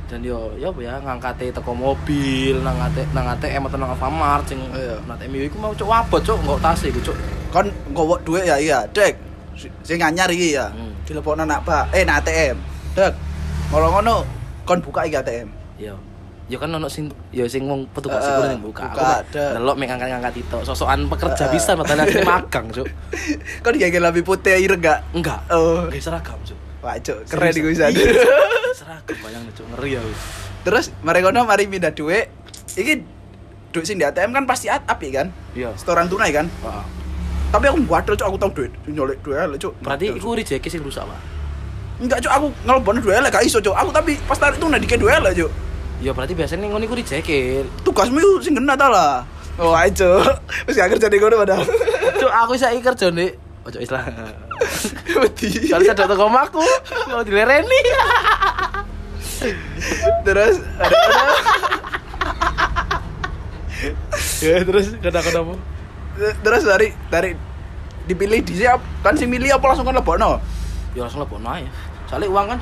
dan 0.03 0.21
yo 0.21 0.51
ya 0.55 0.69
apa 0.69 0.79
ya 0.79 0.93
ngangkate 0.99 1.49
teko 1.49 1.73
mobil 1.73 2.61
nang 2.61 2.77
ATM 2.77 3.07
nang 3.11 3.25
ATM 3.27 3.65
atau 3.65 3.77
nang 3.77 3.89
Alfamart 3.89 4.45
sing 4.45 4.61
Iya. 4.69 5.01
nang 5.03 5.15
ATM 5.15 5.35
iku 5.43 5.57
mau 5.57 5.73
cuk 5.73 5.83
wabot 5.85 6.21
cuk 6.21 6.37
nggak 6.39 6.59
tas 6.59 6.85
iku 6.85 7.01
cuk 7.01 7.17
Kon 7.49 7.65
nggowo 7.89 8.15
duit 8.21 8.43
ya 8.43 8.55
iya, 8.55 8.85
Dek. 8.87 9.13
Sing 9.83 9.99
anyar 10.01 10.29
iki 10.29 10.57
ya. 10.57 10.69
Hmm. 10.69 10.93
Dilepokno 11.05 11.43
nak 11.45 11.63
Pak. 11.63 11.93
Eh, 11.93 12.03
nak 12.03 12.25
ATM. 12.25 12.57
Dek. 12.97 13.13
Kalau 13.69 13.87
ngono 13.89 14.23
kon 14.63 14.79
buka 14.81 15.05
iki 15.05 15.17
ATM. 15.17 15.49
yo 15.81 15.97
yo 16.45 16.59
kan 16.61 16.69
ono 16.69 16.85
sing 16.85 17.09
yo 17.33 17.47
sing 17.49 17.65
wong 17.65 17.87
petugas 17.89 18.21
iku 18.21 18.45
sing 18.45 18.61
buka 18.61 18.83
buka, 18.93 19.23
delok 19.31 19.75
mek 19.79 19.89
ngangkat-ngangkat 19.89 20.33
itu 20.43 20.57
sosokan 20.67 21.07
pekerja 21.09 21.47
Heeh. 21.47 21.55
bisa 21.55 21.71
padahal 21.73 22.03
aku 22.03 22.19
magang 22.21 22.67
cuk 22.69 22.87
Kon 23.63 23.73
iki 23.79 23.99
lebih 23.99 24.21
putih 24.27 24.59
ireng 24.59 24.83
gak? 24.83 25.01
enggak 25.15 25.39
Oh. 25.49 25.87
Gak 25.89 26.03
seragam 26.03 26.37
cuk 26.45 26.59
Wah, 26.83 26.99
Cuk, 26.99 27.23
keren 27.31 27.55
iku 27.55 27.71
bisa. 27.71 27.87
Iya, 27.87 28.11
seragam 28.79 29.15
bayang 29.23 29.47
cuk 29.55 29.65
ngeri 29.71 29.95
ya 29.95 30.01
Terus 30.67 30.91
mari 30.99 31.23
kono 31.23 31.47
mari 31.47 31.63
mindah 31.63 31.95
duit. 31.95 32.27
Iki 32.75 32.93
duit 33.71 33.85
sing 33.87 33.95
di 33.95 34.03
ATM 34.03 34.35
kan 34.35 34.43
pasti 34.43 34.67
at 34.67 34.83
api 34.83 35.15
kan? 35.15 35.31
iya 35.55 35.71
Setoran 35.79 36.11
tunai 36.11 36.35
kan? 36.35 36.51
Heeh. 36.51 36.85
Tapi 37.53 37.65
aku 37.69 37.77
buat 37.85 38.01
cuk 38.01 38.17
aku 38.17 38.37
tau 38.41 38.49
duit. 38.49 38.73
Nyolek 38.89 39.21
duit 39.21 39.37
elek 39.37 39.61
cuk. 39.61 39.73
berarti 39.85 40.09
iku 40.09 40.33
rejeki 40.33 40.67
sing 40.73 40.81
rusak 40.81 41.05
pak 41.05 41.19
enggak 42.01 42.19
cuk 42.25 42.33
aku 42.33 42.47
ngelebon 42.65 42.97
duit 43.05 43.15
elek 43.21 43.29
gak 43.29 43.45
iso 43.45 43.61
cuk. 43.61 43.77
Aku 43.77 43.93
tapi 43.93 44.17
pas 44.25 44.37
tarik 44.41 44.57
tunai 44.57 44.81
dikit 44.81 44.97
duit 44.97 45.13
elek 45.13 45.37
cuk. 45.37 45.51
ya 46.01 46.11
berarti 46.11 46.33
biasanya 46.35 46.67
ngono 46.67 46.83
iku 46.83 46.99
rejeki 46.99 47.63
Tugasmu 47.85 48.17
itu 48.17 48.49
sing 48.49 48.57
kena 48.57 48.73
ta 48.73 48.89
lah. 48.89 49.21
Oh, 49.61 49.77
ayo. 49.77 50.17
Wis 50.65 50.73
gak 50.73 50.97
kerja 50.97 51.07
di 51.13 51.21
kono 51.21 51.37
padahal. 51.37 51.61
Cuk, 52.21 52.31
aku 52.33 52.57
saiki 52.57 52.81
kerja 52.81 53.13
nih. 53.13 53.37
Ojo 53.69 53.77
Islam. 53.77 54.01
Wedi. 55.21 55.69
Soalnya 55.69 55.93
sadar 55.93 56.17
toko 56.17 56.25
omahku, 56.25 56.63
mau 57.07 57.21
dilereni. 57.21 57.79
Terus 60.25 60.55
ada 60.79 60.95
ada 60.95 61.23
ya 64.39 64.63
terus 64.63 64.95
kata 65.03 65.19
kata 65.19 65.39
apa? 65.43 65.55
Terus 66.17 66.63
dari 66.65 66.93
dari 67.09 67.31
dipilih 68.05 68.43
di 68.43 68.53
siap 68.59 68.79
kan 69.01 69.15
si 69.15 69.25
milih 69.25 69.57
apa 69.57 69.65
langsung 69.71 69.87
kan 69.87 69.95
lebokno 69.95 70.37
Ya 70.93 71.09
langsung 71.09 71.25
lebok 71.25 71.41
aja. 71.41 71.65
Soalnya 72.05 72.29
uang 72.29 72.45
kan, 72.53 72.59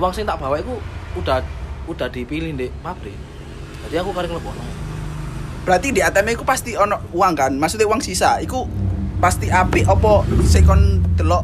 uang 0.00 0.12
sing 0.16 0.24
tak 0.24 0.40
bawa 0.40 0.56
itu 0.56 0.80
udah 1.12 1.44
udah 1.84 2.08
dipilih 2.08 2.56
di 2.56 2.72
pabrik. 2.80 3.12
Jadi 3.84 4.00
aku 4.00 4.16
kari 4.16 4.32
lebok 4.32 4.56
berarti 5.66 5.90
di 5.90 5.98
ATM 5.98 6.38
itu 6.38 6.46
pasti 6.46 6.78
ono 6.78 6.94
uang 7.10 7.34
kan 7.34 7.50
maksudnya 7.58 7.90
uang 7.90 7.98
sisa 7.98 8.38
itu 8.38 8.62
pasti 9.18 9.50
api 9.50 9.82
apa 9.82 10.22
sekon 10.46 11.02
delok 11.18 11.42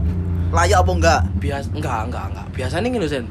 layak 0.54 0.78
apa 0.78 0.92
enggak 0.94 1.20
Bias 1.42 1.66
enggak 1.74 2.06
enggak 2.06 2.24
enggak. 2.30 2.46
Biasanya 2.54 2.86
gini 2.86 3.06
sen. 3.10 3.26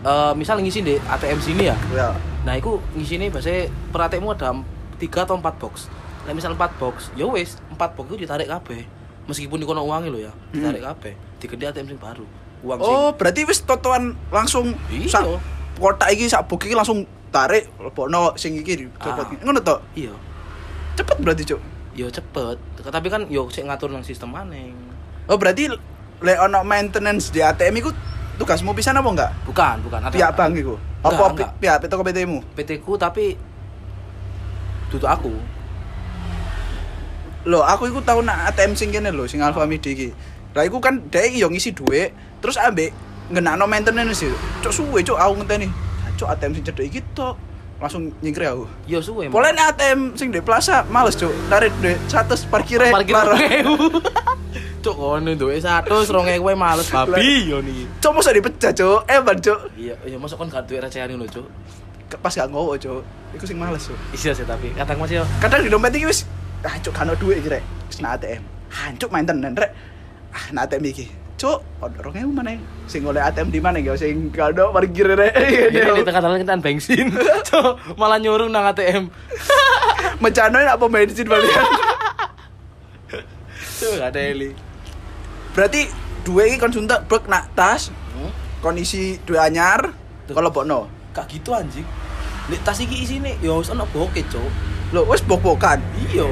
Eh 0.00 0.32
misal 0.32 0.64
ngisi 0.64 0.80
di 0.80 0.96
ATM 0.96 1.38
sini 1.44 1.68
ya. 1.68 1.76
ya 1.92 2.16
Nah, 2.40 2.56
itu 2.56 2.80
ngisi 2.96 3.20
biasanya 3.28 3.68
per 3.92 4.00
ATM 4.08 4.32
ada 4.32 4.56
3 4.96 5.28
atau 5.28 5.36
4 5.36 5.60
box. 5.60 5.92
Nah, 6.30 6.38
misal 6.38 6.54
4 6.54 6.78
box, 6.78 7.10
ya 7.18 7.26
wis, 7.26 7.58
4 7.74 7.90
box 7.98 8.06
itu 8.06 8.22
ditarik 8.22 8.46
kabeh. 8.46 8.86
Meskipun 9.26 9.58
dikono 9.58 9.82
uangnya 9.82 10.14
lo 10.14 10.18
ya, 10.22 10.30
ditarik 10.54 10.78
kabeh. 10.78 11.18
Digede 11.42 11.66
ATM 11.66 11.90
sing 11.90 11.98
baru. 11.98 12.22
Uang 12.62 12.78
sing 12.78 12.86
oh 12.86 13.10
berarti 13.18 13.42
wis 13.42 13.66
totoan 13.66 14.14
langsung 14.30 14.78
Iya. 14.86 15.10
sak 15.10 15.26
kotak 15.74 16.14
iki 16.14 16.30
sak 16.30 16.46
box 16.46 16.62
iki 16.62 16.76
langsung 16.76 17.02
tarik 17.34 17.66
lebokno 17.80 18.36
sing 18.36 18.54
iki 18.54 18.86
dicopot 18.86 19.26
Ah. 19.26 19.42
ngono 19.42 19.58
to 19.58 19.80
iya. 19.96 20.12
cepet 20.92 21.16
berarti 21.18 21.42
cuk 21.48 21.60
Yo 21.90 22.06
cepet. 22.06 22.54
Tapi 22.78 23.08
kan 23.08 23.26
yo 23.26 23.50
sik 23.50 23.66
ngatur 23.66 23.90
nang 23.90 24.06
sistem 24.06 24.30
maneng. 24.30 24.76
oh 25.26 25.34
berarti 25.34 25.66
lek 26.20 26.38
ono 26.38 26.62
maintenance 26.62 27.32
di 27.32 27.42
ATM 27.42 27.74
iku 27.80 27.90
tugasmu 28.36 28.70
pisan 28.70 28.94
apa 28.94 29.08
enggak 29.08 29.30
Bukan, 29.42 29.82
bukan. 29.82 29.98
Ada 30.06 30.14
pihak 30.14 30.32
bank 30.36 30.52
iku 30.54 30.78
apa 31.00 31.56
pihak 31.58 31.82
toko 31.88 32.06
PT 32.06 32.22
mu 32.22 32.38
PT 32.54 32.78
ku 32.78 32.94
tapi 32.94 33.34
duduk 34.92 35.08
aku. 35.08 35.32
Loh, 37.48 37.64
aku 37.64 37.88
iku 37.88 38.04
tau 38.04 38.20
nak 38.20 38.52
ATM 38.52 38.76
sing 38.76 38.92
kene 38.92 39.08
lho, 39.08 39.24
sing 39.24 39.40
Alfa 39.40 39.64
Midi 39.64 39.96
iki. 39.96 40.08
Lah 40.52 40.66
iku 40.66 40.76
kan 40.82 41.00
dhek 41.08 41.36
yo 41.38 41.48
ngisi 41.48 41.72
dhuwit, 41.72 42.12
terus 42.44 42.60
ambek 42.60 42.92
ngenakno 43.32 43.64
maintenance 43.64 44.20
sih. 44.26 44.32
Cuk 44.60 44.72
suwe 44.74 45.00
cuk 45.00 45.16
aku 45.16 45.40
ngenteni. 45.40 45.68
Cuk 46.20 46.28
ATM 46.28 46.52
sing 46.58 46.64
cedek 46.68 46.86
iki 46.90 47.00
tok. 47.16 47.50
langsung 47.80 48.12
nyingkir 48.20 48.44
aku. 48.44 48.68
Yo 48.84 49.00
suwe. 49.00 49.32
Nih 49.32 49.64
ATM 49.72 50.12
sing 50.12 50.28
di 50.28 50.44
plaza 50.44 50.84
males 50.92 51.16
cuk. 51.16 51.32
Narik 51.48 51.72
duit 51.80 51.96
100 52.12 52.44
parkirnya. 52.52 52.92
parkir 52.92 53.16
larang. 53.16 53.40
2000. 53.40 54.04
Cuk 54.84 54.96
kono 54.96 55.32
duwe 55.36 55.60
100 55.60 55.88
2000 55.88 56.44
wae 56.44 56.56
males 56.56 56.88
babi 56.92 57.48
yo 57.48 57.64
niki. 57.64 57.88
Cuk 58.04 58.12
masa 58.20 58.36
dipecah 58.36 58.72
cuk. 58.76 59.08
Eman 59.08 59.36
cuk. 59.40 59.60
Iya, 59.80 59.96
iya 60.04 60.16
masuk 60.20 60.36
kan 60.44 60.52
gak 60.52 60.68
duwe 60.68 60.84
recehan 60.84 61.08
ngono, 61.08 61.24
Cuk. 61.24 61.48
Pas 62.20 62.32
gak 62.36 62.52
ngowo 62.52 62.76
cuk. 62.76 63.00
Iku 63.32 63.44
sing 63.48 63.56
males 63.56 63.88
cuk. 63.88 63.96
Iya 64.12 64.36
sih 64.36 64.44
tapi 64.44 64.76
kadang 64.76 65.00
masih 65.00 65.24
yo 65.24 65.26
Kadang 65.40 65.64
di 65.64 65.72
dompet 65.72 65.96
iki 65.96 66.04
wis 66.04 66.28
ah 66.64 66.74
cuk 66.82 66.92
kan 66.92 67.08
duit 67.16 67.40
iki 67.40 67.48
rek. 67.48 67.64
Wis 67.88 68.00
na 68.04 68.16
ATM. 68.16 68.42
Hancuk 68.70 69.10
main 69.10 69.24
tenan 69.26 69.56
rek. 69.56 69.72
Ah 70.30 70.46
na 70.52 70.68
ATM 70.68 70.84
iki. 70.86 71.06
Cuk, 71.40 71.64
ono 71.80 72.12
2000 72.12 72.36
mana 72.36 72.52
sing 72.84 73.00
oleh 73.08 73.24
ATM 73.24 73.48
di 73.48 73.64
mana 73.64 73.80
ya 73.80 73.96
sing 73.96 74.28
kado 74.28 74.76
parkir 74.76 75.08
rek. 75.08 75.32
Iya, 75.72 75.96
di 75.96 76.04
tengah 76.04 76.20
jalan 76.20 76.36
kita 76.36 76.60
bensin. 76.60 77.08
Cuk, 77.48 77.96
malah 77.96 78.20
nyuruh 78.20 78.44
nang 78.52 78.68
ATM. 78.68 79.08
Mecano 80.22 80.60
nak 80.60 80.76
pom 80.76 80.92
bensin 80.92 81.24
balian. 81.24 81.64
Cuk, 83.80 83.92
gak 83.96 84.12
ada 84.12 84.20
eli. 84.20 84.52
Berarti 85.56 85.88
dua 86.28 86.44
iki 86.44 86.60
kon 86.60 86.76
suntuk 86.76 87.08
brek 87.08 87.24
nak 87.24 87.56
tas 87.56 87.88
Hmm? 88.10 88.26
kondisi 88.60 89.16
dua 89.24 89.48
anyar 89.48 89.96
kalau 90.28 90.52
bokno. 90.52 90.92
Gak 91.16 91.24
gitu 91.32 91.56
anjing. 91.56 91.88
Di 92.52 92.60
tas 92.60 92.76
iki 92.84 93.00
isine 93.00 93.40
yo 93.40 93.64
wis 93.64 93.72
ono 93.72 93.88
bokeh, 93.88 94.28
Cuk. 94.28 94.44
Lho 94.90 95.06
wis 95.06 95.22
bok-bokan. 95.22 95.78
Iya. 96.10 96.26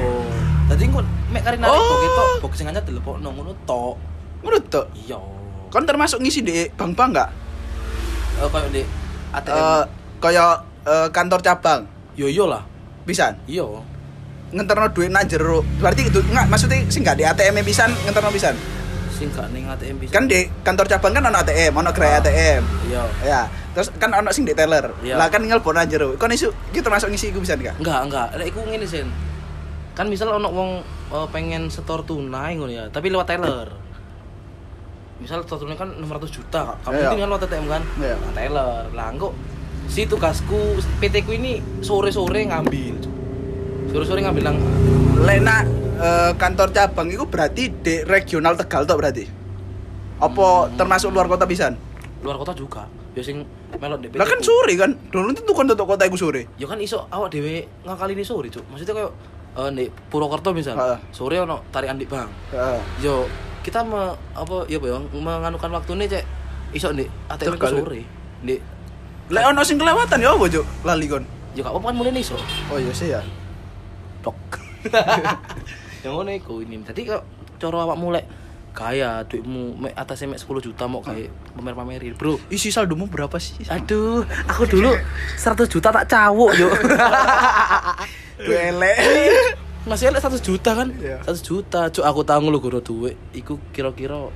Tadi 0.67 0.83
engko 0.85 1.01
mek 1.31 1.41
kari 1.41 1.57
narik 1.57 1.79
Oh. 1.79 1.87
bokeh 1.87 2.09
tok, 2.11 2.29
bokeh 2.43 2.57
sing 2.59 2.67
anyar 2.67 2.83
dilepokno 2.83 3.29
ngono 3.31 3.55
tok. 3.63 3.95
Ngono 4.43 4.57
to. 4.67 4.81
Iya. 4.93 5.19
Kon 5.69 5.85
termasuk 5.87 6.19
ngisi 6.19 6.43
di 6.43 6.67
bank-bank 6.75 7.09
enggak? 7.15 7.29
Eh 8.39 8.49
kayak 8.49 8.69
di 8.73 8.81
ATM. 9.31 9.55
Eh 9.55 9.83
kayak 10.19 10.51
eh, 10.83 11.07
kantor 11.13 11.39
cabang. 11.39 11.81
Yo 12.19 12.27
yo 12.27 12.45
lah. 12.51 12.63
Pisan. 13.07 13.39
Iya. 13.47 13.65
Ngenterno 14.49 14.89
duit 14.91 15.07
nak 15.07 15.29
jero. 15.29 15.63
Berarti 15.79 16.09
itu 16.09 16.19
enggak 16.25 16.49
maksudnya 16.49 16.83
sing 16.91 17.01
enggak 17.07 17.17
di 17.17 17.23
ATM 17.23 17.63
pisan 17.63 17.89
ngenterno 18.03 18.29
pisan. 18.29 18.55
Sing 19.19 19.27
gak 19.35 19.51
ning 19.51 19.67
ATM 19.67 19.99
bisa. 19.99 20.15
Kan 20.15 20.31
di 20.31 20.47
kantor 20.63 20.87
cabang 20.87 21.11
kan 21.11 21.27
ono 21.27 21.37
ATM, 21.37 21.75
ono 21.75 21.91
gerai 21.91 22.23
ATM. 22.23 22.63
Iya. 22.87 23.03
Ya, 23.19 23.41
terus 23.75 23.91
kan 23.99 24.15
ono 24.15 24.31
sing 24.31 24.47
di 24.47 24.55
teller. 24.55 24.95
Iya. 25.03 25.19
Lah 25.19 25.27
kan 25.27 25.43
ngelpon 25.43 25.75
nang 25.75 25.83
jero. 25.85 26.15
Kon 26.15 26.31
isu 26.31 26.47
iki 26.71 26.79
termasuk 26.79 27.11
ngisi 27.11 27.29
iku 27.29 27.43
pisan 27.43 27.59
enggak? 27.59 27.75
Enggak, 27.77 27.99
enggak. 28.07 28.27
Lek 28.39 28.47
iku 28.49 28.63
ngene 28.63 28.87
sen. 28.87 29.11
Kan 29.91 30.07
misal 30.07 30.31
ono 30.31 30.47
wong 30.47 30.69
eh, 31.11 31.27
pengen 31.29 31.67
setor 31.67 32.07
tunai 32.07 32.55
ngono 32.55 32.71
ya, 32.71 32.87
tapi 32.87 33.11
lewat 33.11 33.27
teller. 33.27 33.67
Misal 35.19 35.43
setor 35.43 35.59
tunai 35.59 35.75
kan 35.75 35.91
600 35.91 36.31
juta, 36.31 36.79
kamu 36.79 36.95
Iya. 36.95 37.09
tinggal 37.11 37.27
lewat 37.27 37.43
ATM 37.43 37.65
kan? 37.67 37.83
Iya. 37.99 38.15
Lewat 38.15 38.33
teller. 38.33 38.83
Lah 38.95 39.07
engko 39.11 39.35
si 39.85 40.07
tugasku 40.07 40.79
PT 41.03 41.27
ku 41.27 41.35
ini 41.35 41.59
sore-sore 41.83 42.47
ngambil. 42.47 42.95
Sore-sore 43.91 44.23
ngambil 44.23 44.43
nang 44.47 44.57
Lena 45.19 45.67
eh, 45.99 46.31
kantor 46.33 46.71
cabang 46.71 47.07
itu 47.07 47.25
berarti 47.27 47.63
di 47.69 47.95
regional 48.03 48.55
Tegal 48.55 48.87
tok 48.87 48.97
berarti. 48.97 49.25
Apa 50.19 50.67
Hmm. 50.67 50.75
termasuk 50.75 51.11
luar 51.11 51.27
kota 51.27 51.43
pisan? 51.43 51.75
luar 52.19 52.35
kota 52.35 52.51
juga. 52.51 52.83
Ya 53.15 53.23
sing 53.23 53.47
melok. 53.79 54.11
Lah 54.11 54.27
kan 54.27 54.39
sore 54.43 54.75
kan. 54.75 54.91
Dulu 55.07 55.31
itu 55.31 55.51
kan 55.55 55.65
tutup 55.65 55.87
kota 55.87 56.03
iku 56.03 56.19
sore. 56.19 56.51
Ya 56.59 56.67
kan 56.67 56.75
iso 56.79 57.07
awak 57.07 57.31
dhewe 57.31 57.63
ngakali 57.87 58.11
ini 58.11 58.23
sore, 58.23 58.51
Cuk. 58.51 58.67
Maksudnya 58.67 58.91
kayak 58.91 59.11
eh 59.55 59.69
di 59.71 59.85
Purwokerto 60.11 60.51
misal. 60.51 60.75
Heeh. 60.75 60.99
Sore 61.15 61.39
ono 61.39 61.63
tarikan 61.71 61.95
di 61.95 62.03
bank. 62.03 62.27
Heeh. 62.51 62.79
Yo 62.99 63.23
kita 63.63 63.83
me, 63.83 64.11
apa 64.35 64.67
ya 64.67 64.79
Bang 64.83 65.07
menganukan 65.15 65.71
waktu 65.79 65.91
ini 65.95 66.05
cek 66.11 66.23
iso 66.75 66.91
di 66.91 67.07
ATM 67.07 67.55
sore. 67.55 68.03
Di 68.43 68.55
Lek 69.31 69.43
ono 69.45 69.61
sing 69.63 69.79
kelewatan 69.79 70.19
ya 70.19 70.35
apa, 70.35 70.45
Cuk? 70.49 70.65
Lali 70.83 71.07
kon. 71.07 71.23
ya 71.55 71.63
gak 71.63 71.71
apa-apa 71.71 71.87
kan 71.91 71.95
mulai 71.95 72.19
iso. 72.19 72.35
Oh 72.67 72.75
iya 72.75 72.91
sih 72.91 73.15
ya. 73.15 73.23
Tok. 74.19 74.35
Yang 76.05 76.13
ngono 76.15 76.29
iku 76.31 76.53
ini. 76.63 76.79
Tadi 76.83 77.01
kok 77.05 77.21
cara 77.59 77.83
awak 77.83 77.97
mulai 77.99 78.23
kaya 78.69 79.25
duitmu 79.27 79.75
mek 79.75 79.93
atasnya 79.97 80.31
mek 80.31 80.39
10 80.39 80.67
juta 80.71 80.87
mau 80.87 81.03
kayak 81.03 81.27
pamer-pamerin, 81.57 82.15
Bro. 82.15 82.39
Isi 82.47 82.71
saldomu 82.71 83.09
berapa 83.09 83.35
sih? 83.35 83.67
Aduh, 83.67 84.23
aku 84.47 84.63
dulu 84.69 84.93
100 85.35 85.67
juta 85.67 85.89
tak 85.91 86.07
cawuk, 86.07 86.53
yo. 86.55 86.69
Elek. 88.39 88.95
Masih 89.83 90.11
ada 90.13 90.21
100 90.21 90.39
juta 90.39 90.71
kan? 90.77 90.87
Iya. 90.95 91.19
100 91.27 91.41
juta. 91.43 91.89
Cuk, 91.91 92.05
aku 92.05 92.21
tahu 92.23 92.39
ngeluh 92.45 92.61
goro 92.61 92.79
duit. 92.79 93.17
Iku 93.35 93.59
kira-kira 93.75 94.31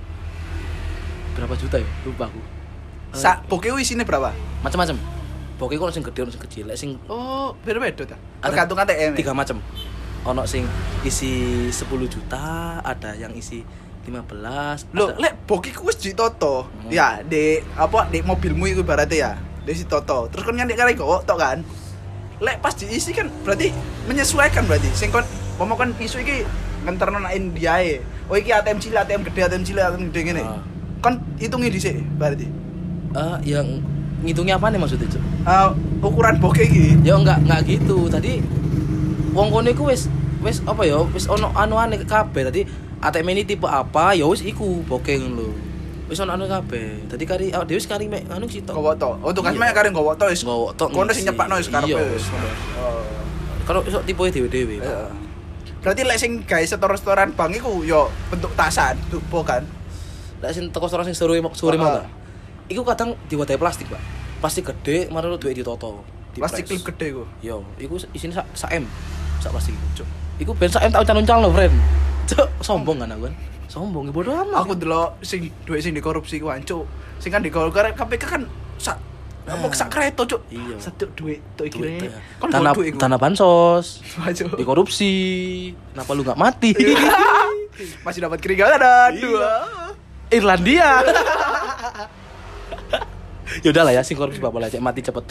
berapa 1.38 1.54
juta 1.56 1.80
ya? 1.80 1.88
Lupa 2.04 2.28
aku. 2.28 2.42
Sak 3.14 3.46
pokoknya 3.46 3.78
isine 3.78 4.04
berapa? 4.04 4.34
macam-macam 4.66 4.98
pokoknya 5.62 5.80
kok 5.86 5.94
sing 5.94 6.04
gede 6.04 6.22
sing 6.34 6.42
kecil 6.42 6.66
sing 6.74 6.90
Oh, 7.06 7.54
beda-beda 7.62 8.04
ta. 8.10 8.18
Tergantung 8.42 8.80
ATM. 8.80 9.14
tiga 9.14 9.32
macam 9.38 9.62
ono 10.24 10.48
sing 10.48 10.64
isi 11.04 11.68
10 11.68 11.84
juta 12.08 12.80
ada 12.80 13.12
yang 13.16 13.36
isi 13.36 13.64
15 14.04 14.92
Loh, 14.92 15.12
ada- 15.12 15.20
lek 15.20 15.34
bokiku 15.48 15.88
wis 15.88 15.96
ditoto. 15.96 16.68
Hmm. 16.68 16.92
Ya, 16.92 17.24
di 17.24 17.64
apa 17.76 18.08
di 18.12 18.20
mobilmu 18.20 18.68
itu 18.68 18.84
ibaratnya 18.84 19.16
ya. 19.16 19.32
Di 19.64 19.72
si 19.72 19.88
toto. 19.88 20.28
Terus 20.28 20.44
kon 20.44 20.60
nyandek 20.60 20.76
kare 20.76 20.92
kok 20.92 21.24
tok 21.24 21.40
kan. 21.40 21.64
Lek 22.44 22.60
pas 22.60 22.76
diisi 22.76 23.16
kan 23.16 23.32
berarti 23.48 23.72
menyesuaikan 24.12 24.68
berarti. 24.68 24.92
Sing 24.92 25.08
kon 25.08 25.24
pomo 25.56 25.80
kon 25.80 25.96
isu 25.96 26.20
iki 26.20 26.44
ngenterno 26.84 27.24
nak 27.24 27.32
Indiae. 27.32 28.04
Oh 28.28 28.36
iki 28.36 28.52
ATM 28.52 28.80
cilik, 28.84 29.08
ATM 29.08 29.24
gede, 29.24 29.40
ATM 29.48 29.64
cilik, 29.64 29.84
ATM 29.88 30.04
gede 30.12 30.22
ngene. 30.28 30.44
Ah. 30.44 30.60
Kon 31.00 31.24
hitungi 31.40 31.72
dhisik 31.72 31.96
berarti. 32.20 32.48
Eh, 33.14 33.38
yang 33.48 33.80
ngitungnya 34.24 34.60
apa 34.60 34.68
nih 34.68 34.80
maksudnya 34.84 35.08
Cuk? 35.08 35.24
Eh, 35.24 35.70
ukuran 36.04 36.36
bokeh 36.44 36.68
iki. 36.68 36.86
ya 37.08 37.16
enggak 37.16 37.40
enggak 37.48 37.62
gitu 37.68 38.12
tadi 38.12 38.44
wong 39.34 39.48
kono 39.50 39.68
iku 39.70 39.90
wis 39.90 40.08
wis 40.46 40.62
apa 40.64 40.82
ya 40.86 41.02
wis 41.12 41.26
ono 41.26 41.50
anuane 41.58 41.98
kabeh 42.06 42.42
tadi 42.48 42.62
ATM 43.04 43.28
ini 43.36 43.44
tipe 43.44 43.68
apa 43.68 44.14
ya 44.16 44.30
wis 44.30 44.46
iku 44.46 44.86
bokeh 44.86 45.20
ngono 45.20 45.44
lho 45.44 45.54
wis 46.08 46.20
ono 46.22 46.38
anu 46.38 46.46
kabeh 46.46 47.10
tadi 47.10 47.24
kari 47.26 47.48
awak 47.50 47.66
dhewe 47.66 47.82
kari 47.82 48.06
mek 48.06 48.30
anu 48.30 48.46
sitok 48.46 48.76
Gowo 48.76 48.94
to. 48.94 49.10
Oh, 49.24 49.32
tugas 49.34 49.56
Iya. 49.56 49.60
mek 49.60 49.72
kare 49.74 49.90
gowo 49.90 50.14
to 50.14 50.30
wis. 50.30 50.46
Nggowo 50.46 50.70
tok 50.78 50.94
Kono 50.94 51.10
sing 51.10 51.26
nyepakno 51.26 51.58
wis 51.58 51.72
karepe 51.72 51.96
Iya. 51.96 52.14
wis. 52.14 52.26
Oh. 52.78 53.02
kalau 53.64 53.80
iso 53.88 54.04
tipe 54.06 54.22
dhewe-dhewe 54.22 54.78
Iya. 54.84 55.10
Berarti 55.84 56.02
lek 56.08 56.20
sing 56.20 56.32
setor 56.48 56.92
restoran 56.94 57.36
bank 57.36 57.60
iku 57.60 57.84
yo 57.84 58.08
bentuk 58.32 58.56
tasan, 58.56 58.96
tupo 59.12 59.44
kan. 59.44 59.64
lek 60.44 60.52
sing 60.52 60.70
teko 60.76 60.86
restoran 60.86 61.08
sing 61.08 61.16
sore 61.16 61.40
sore 61.56 61.80
mau 61.80 62.04
iku 62.68 62.84
kadang 62.84 63.16
diwadahi 63.32 63.60
plastik 63.60 63.88
pak 63.88 64.00
plastik 64.44 64.68
gede 64.68 65.08
mari 65.08 65.32
lu 65.32 65.40
duit 65.40 65.56
ditoto 65.56 66.04
Plastik 66.34 66.66
Dipres. 66.66 66.82
klip 66.82 66.84
gede 66.92 67.06
iku. 67.14 67.24
yo 67.46 67.64
iku 67.80 67.96
isine 68.12 68.34
sak 68.34 68.48
sak 68.58 68.72
M 68.76 68.84
sak 69.44 69.52
plastik 69.52 69.76
iku 69.76 69.88
cuk 70.02 70.08
iku 70.40 70.52
ben 70.56 70.72
sak 70.72 70.88
tak 70.88 71.04
uncang-uncang 71.04 71.44
lho 71.44 71.50
friend 71.52 71.76
cuk 72.32 72.48
sombong 72.64 73.04
kan 73.04 73.12
aku 73.12 73.28
kan 73.28 73.36
sombong 73.74 74.04
ya 74.06 74.12
bodoh 74.14 74.34
amat 74.38 74.70
Aku 74.70 74.74
delok 74.78 75.18
sing 75.26 75.50
duit 75.66 75.82
sing 75.82 75.98
dikorupsi 75.98 76.38
ku 76.38 76.54
hancur. 76.54 76.86
Sing 77.18 77.34
kan 77.34 77.42
digolkar 77.42 77.90
KPK 77.98 78.24
kan 78.30 78.46
sak 78.78 79.02
apa 79.50 79.66
sak 79.74 79.90
kereta 79.90 80.30
cuk. 80.30 80.46
Iya. 80.54 80.78
Satu 80.78 81.10
duit 81.18 81.42
tok 81.58 81.66
iki. 81.74 81.82
ya. 82.06 82.14
Kon 82.38 82.54
tanah 82.54 82.78
tanah 82.78 83.18
bansos 83.18 84.06
dikorupsi 84.54 85.12
kenapa 85.90 86.12
lu 86.14 86.22
nggak 86.22 86.38
mati 86.38 86.72
Masih 88.06 88.22
dapat 88.22 88.38
keringanan 88.38 89.18
dua. 89.18 89.42
Iya. 89.42 89.52
Irlandia 90.38 90.90
ya 93.66 93.70
udah 93.70 93.84
lah 93.86 93.94
ya 93.94 94.02
sing 94.02 94.18
korupsi 94.18 94.42
bapak 94.42 94.60
lah 94.62 94.70
cek 94.72 94.82
mati 94.82 95.02
cepet 95.06 95.26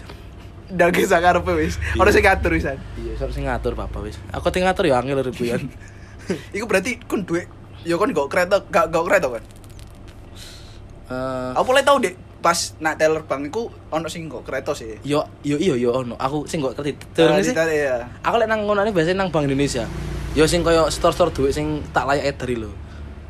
Udah 0.72 0.88
kisah 0.88 1.20
karepe 1.20 1.52
wis. 1.52 1.76
Ora 1.94 2.08
sing 2.08 2.22
ngatur 2.22 2.52
wisan. 2.52 2.80
iya 2.96 3.12
harus 3.14 3.36
ngatur 3.36 3.72
bapak 3.74 4.00
wis. 4.02 4.16
Aku 4.30 4.48
ting 4.48 4.64
ngatur 4.64 4.84
ya 4.84 4.96
angel 4.96 5.20
ribuan. 5.22 5.68
Iku 6.56 6.64
berarti 6.64 6.96
kon 7.02 7.22
duit 7.22 7.44
ya 7.82 7.94
kon 7.94 8.08
gak 8.08 8.28
kereta 8.28 8.56
gak 8.66 8.88
gak 8.88 9.04
kereta 9.04 9.26
kan. 9.28 9.44
Eh, 11.08 11.50
Aku 11.54 11.64
boleh 11.66 11.82
tahu 11.82 12.00
dek 12.00 12.14
pas 12.42 12.58
nak 12.78 12.98
teller 12.98 13.22
bank 13.22 13.46
iku 13.46 13.70
ono 13.88 14.08
sing 14.08 14.26
gak 14.26 14.42
kereta 14.42 14.72
sih. 14.72 14.98
yo 15.02 15.22
yo 15.42 15.54
iyo 15.56 15.76
yo 15.76 15.90
ono. 15.94 16.16
Aku 16.16 16.46
sing 16.46 16.58
gak 16.58 16.72
Ah, 16.72 16.82
terus 17.14 17.44
sih. 17.44 17.52
ditarik 17.52 17.76
ya. 17.76 17.96
aku 18.20 18.34
lek 18.36 18.48
nang 18.48 18.64
ngono 18.64 18.82
biasanya 18.86 19.18
nang 19.18 19.28
Bank 19.28 19.46
Indonesia. 19.46 19.84
Yo 20.32 20.48
sing 20.48 20.64
koyo 20.64 20.88
store-store 20.88 21.30
duit 21.30 21.52
sing 21.52 21.84
tak 21.92 22.08
layak 22.08 22.32
edari 22.32 22.56
lho. 22.56 22.72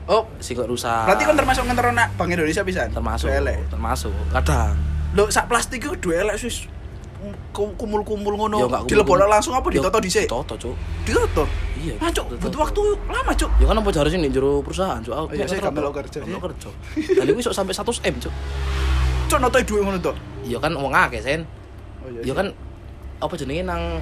Oh, 0.04 0.26
sing 0.38 0.54
kok 0.54 0.66
rusak. 0.66 1.04
Berarti 1.04 1.22
kon 1.24 1.34
termasuk 1.34 1.62
nganter 1.64 1.90
nak 1.90 2.14
Bank 2.14 2.30
Indonesia 2.30 2.62
pisan. 2.62 2.88
termasuk 2.88 3.28
termasuk 3.68 4.12
kadang. 4.30 4.78
Lho, 5.12 5.28
sak 5.28 5.44
plastik 5.44 5.82
iku 5.82 5.92
duit 5.92 6.16
elek 6.18 6.38
sus 6.38 6.64
kumul-kumul 7.52 8.34
ngono. 8.34 8.56
Dilebokno 8.56 8.88
kumpul-kumpul. 8.88 9.28
langsung 9.28 9.52
apa 9.52 9.68
ditoto 9.68 9.98
dhisik? 10.00 10.24
ditoto 10.24 10.54
cuk 10.56 10.74
Ditoto. 11.04 11.44
Iya, 11.82 11.98
Nah, 11.98 12.14
Cuk, 12.14 12.38
butuh 12.38 12.60
waktu 12.62 12.82
lama, 13.10 13.32
Cuk. 13.34 13.50
Ya 13.58 13.66
kan 13.66 13.74
apa 13.74 13.90
harusnya 13.90 14.22
nih 14.22 14.30
jero 14.30 14.62
perusahaan, 14.62 15.02
Cuk. 15.02 15.10
Aku 15.12 15.26
Oh, 15.26 15.34
iya, 15.34 15.44
saya 15.44 15.58
gak 15.58 15.74
melok 15.74 15.92
ngerti. 15.92 16.22
kerja, 16.22 16.30
melok 16.30 16.42
kerja. 16.46 16.68
Dan 17.18 17.24
itu 17.26 17.38
iso 17.42 17.50
sampai 17.50 17.74
100 17.74 18.06
M, 18.06 18.14
Cuk. 18.22 18.34
Cuk, 19.26 19.38
notoi 19.42 19.66
duit 19.66 19.82
ngono 19.82 19.98
to. 19.98 20.12
Ya 20.46 20.62
kan 20.62 20.72
wong 20.72 20.94
akeh, 20.94 21.18
Sen. 21.18 21.42
Oh 22.00 22.10
Ya 22.22 22.30
kan 22.32 22.54
apa 23.18 23.34
jenenge 23.34 23.62
nang 23.62 23.98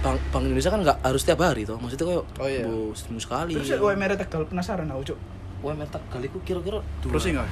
Bank, 0.00 0.16
Bank 0.32 0.48
Indonesia 0.48 0.72
kan 0.72 0.80
nggak 0.80 0.96
harus 1.04 1.22
tiap 1.22 1.44
hari 1.44 1.68
toh. 1.68 1.76
Maksudnya 1.76 2.08
koyo 2.08 2.22
Oh, 2.40 2.48
iya. 2.48 2.64
bu, 2.64 2.96
seminggu 2.96 3.20
sekali. 3.20 3.52
Terus 3.52 3.68
ya 3.68 3.76
UMR 3.76 4.16
Tegal 4.16 4.48
penasaran 4.48 4.88
aku, 4.88 5.12
Cuk. 5.12 5.18
UMR 5.60 5.88
Tegal 5.92 6.20
iku 6.24 6.40
kira-kira. 6.40 6.80
Terus 7.04 7.28
enggak? 7.28 7.48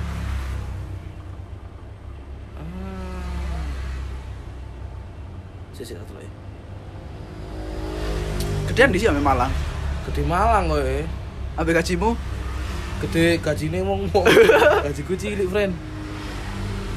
Sisi 5.79 5.95
satu 5.95 6.11
lagi. 6.19 6.27
Gedean 8.67 8.91
di 8.91 8.99
sini 8.99 9.15
sampe 9.15 9.23
Malang. 9.23 9.53
Gede 10.11 10.27
Malang 10.27 10.67
kowe. 10.67 10.99
Ambil 11.59 11.75
gajimu 11.79 12.11
Gede 12.99 13.39
gajine 13.39 13.79
wong 13.87 14.11
wong. 14.11 14.27
Gajiku 14.91 15.15
cilik, 15.15 15.47
friend. 15.47 15.71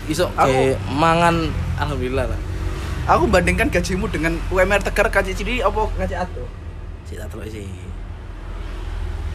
Iso 0.09 0.25
Aku- 0.33 0.77
mangan 0.97 1.53
alhamdulillah 1.77 2.25
lah. 2.25 2.39
Aku 3.05 3.29
bandingkan 3.29 3.69
gajimu 3.69 4.09
dengan 4.09 4.37
UMR 4.49 4.81
Tegar 4.81 5.09
kaji 5.13 5.37
ciri 5.37 5.61
apa 5.61 5.85
kaji 5.97 6.15
atuh? 6.17 6.49
Sik 7.05 7.21
tak 7.21 7.29
telok 7.29 7.49
sih. 7.53 7.69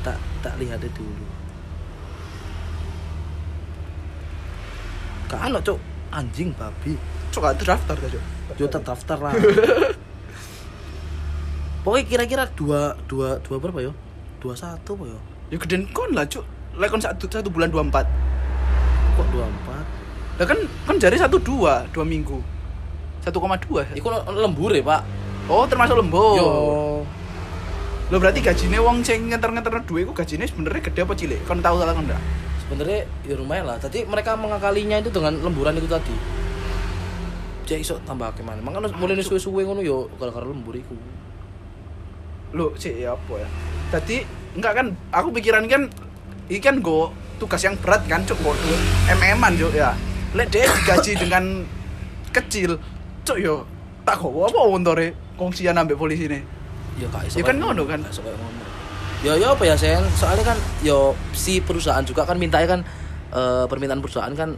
Tak 0.02 0.18
tak 0.42 0.58
lihat 0.58 0.82
dulu. 0.82 1.26
Kak 5.30 5.50
ano 5.50 5.58
cok 5.62 5.78
anjing 6.14 6.50
babi. 6.54 6.94
Cok 7.36 7.44
gak 7.44 7.60
terdaftar 7.60 7.96
gak, 8.00 8.10
Cok? 8.16 8.24
Yo 8.56 8.64
tak 8.64 8.82
daftar 8.88 9.18
lah. 9.20 9.36
Pokoknya 11.84 12.04
kira-kira 12.08 12.48
dua 12.56 12.96
dua 13.04 13.36
dua 13.44 13.56
berapa 13.60 13.76
yo? 13.84 13.92
Dua 14.40 14.56
satu 14.56 14.96
apa 14.96 15.04
yo? 15.04 15.20
Ya 15.52 15.60
gedean 15.60 15.84
kon 15.92 16.16
lah, 16.16 16.24
Cok. 16.24 16.40
Lah 16.80 16.88
kon 16.88 16.96
satu, 16.96 17.28
satu 17.28 17.52
bulan 17.52 17.68
24. 17.68 18.08
Kok 19.20 19.26
dua 19.36 19.44
empat? 19.44 19.84
Lah 20.40 20.46
kan 20.48 20.58
kan 20.88 20.96
jari 20.96 21.20
satu 21.20 21.36
dua, 21.36 21.84
dua 21.92 22.08
minggu. 22.08 22.40
1,2 23.20 23.36
ya? 23.84 23.86
Iku 23.92 24.08
lembur 24.32 24.72
ya 24.72 24.80
pak? 24.80 25.04
Oh, 25.52 25.68
termasuk 25.68 26.00
lembur. 26.00 26.40
Yo. 26.40 26.48
Lo 28.08 28.16
berarti 28.16 28.40
gajinya 28.40 28.80
wong 28.80 29.04
sing 29.04 29.28
ngeter-ngeter 29.28 29.84
duit 29.84 30.08
iku 30.08 30.16
gajine 30.16 30.48
sebenarnya 30.48 30.88
gede 30.88 31.04
apa 31.04 31.12
cilik? 31.12 31.44
Kon 31.44 31.60
tahu 31.60 31.84
salah 31.84 31.92
kon 31.92 32.08
ndak? 32.08 32.22
Sebenarnya 32.64 33.04
ya 33.28 33.36
lumayan 33.36 33.68
lah. 33.68 33.76
Tadi 33.76 34.08
mereka 34.08 34.40
mengakalinya 34.40 35.04
itu 35.04 35.12
dengan 35.12 35.36
lemburan 35.44 35.76
itu 35.76 35.84
tadi. 35.84 36.45
Cek 37.66 37.82
iso 37.82 37.98
tambah 38.06 38.30
gimana? 38.38 38.62
Makanya 38.62 38.94
mulai 38.94 39.18
suwe-suwe 39.18 39.66
ngono 39.66 39.82
yo 39.82 40.06
gara-gara 40.22 40.46
lembur 40.46 40.78
iku. 40.78 40.94
Lo 42.54 42.70
sih 42.78 43.02
ya 43.02 43.18
apa 43.18 43.42
ya? 43.42 43.48
Tadi 43.90 44.22
enggak 44.54 44.72
kan 44.78 44.86
aku 45.10 45.34
pikiran 45.34 45.66
kan 45.66 45.90
iki 46.46 46.62
kan 46.62 46.78
go 46.78 47.10
tugas 47.42 47.60
yang 47.66 47.74
berat 47.82 48.06
kan 48.06 48.22
cuk 48.22 48.38
go 48.38 48.54
MM-an 49.10 49.58
cuk 49.58 49.74
ya. 49.74 49.98
Lek 50.38 50.54
dia 50.54 50.70
digaji 50.70 51.12
dengan 51.26 51.66
kecil, 52.30 52.78
cuk 53.26 53.38
yo 53.42 53.66
tak 54.06 54.22
kok 54.22 54.30
apa 54.30 54.60
wontore 54.62 55.06
kongsian 55.34 55.74
ambek 55.74 55.98
polisi 55.98 56.30
nih. 56.30 56.42
Ya 57.02 57.10
kak 57.10 57.26
iso. 57.26 57.42
Ya 57.42 57.50
kan 57.50 57.58
ngono 57.58 57.82
kan? 57.82 57.98
Ya 59.26 59.34
ya 59.34 59.58
apa 59.58 59.66
ya 59.66 59.74
Sen? 59.74 60.06
Soalnya 60.14 60.54
kan 60.54 60.58
yo 60.86 61.18
si 61.34 61.58
perusahaan 61.58 62.06
juga 62.06 62.22
kan 62.22 62.38
mintanya 62.38 62.78
kan 62.78 62.80
eh, 63.34 63.64
permintaan 63.66 63.98
perusahaan 63.98 64.30
kan 64.38 64.54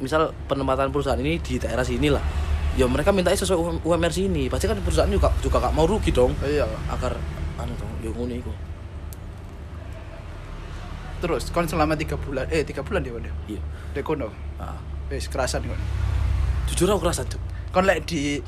misal 0.00 0.32
penempatan 0.48 0.88
perusahaan 0.88 1.20
ini 1.20 1.36
di 1.36 1.60
daerah 1.60 1.84
sini 1.84 2.08
lah. 2.08 2.45
Ya 2.76 2.84
mereka 2.84 3.08
mintanya 3.08 3.40
sesuai 3.40 3.80
UMR 3.88 4.12
sini. 4.12 4.52
Pasti 4.52 4.68
kan 4.68 4.76
perusahaan 4.84 5.08
juga 5.08 5.32
juga 5.40 5.64
gak 5.64 5.72
mau 5.72 5.88
rugi 5.88 6.12
dong. 6.12 6.36
Iya. 6.44 6.68
Agar 6.92 7.16
anu 7.56 7.72
dong, 7.80 7.88
yo 8.04 8.12
ngono 8.12 8.36
iku. 8.36 8.52
Terus 11.24 11.48
kon 11.48 11.64
selama 11.64 11.96
tiga 11.96 12.20
bulan, 12.20 12.44
eh 12.52 12.60
tiga 12.68 12.84
bulan 12.84 13.00
dia 13.00 13.16
waduh. 13.16 13.32
Iya. 13.48 13.60
Dekono. 13.96 14.28
Ah. 14.60 14.76
Wis 15.08 15.32
kerasan 15.32 15.64
kon. 15.64 15.80
Jujur 16.68 16.92
aku 16.92 17.08
kerasa 17.08 17.24
tuh. 17.24 17.40
Kon 17.72 17.88
lek 17.88 18.04
di 18.04 18.44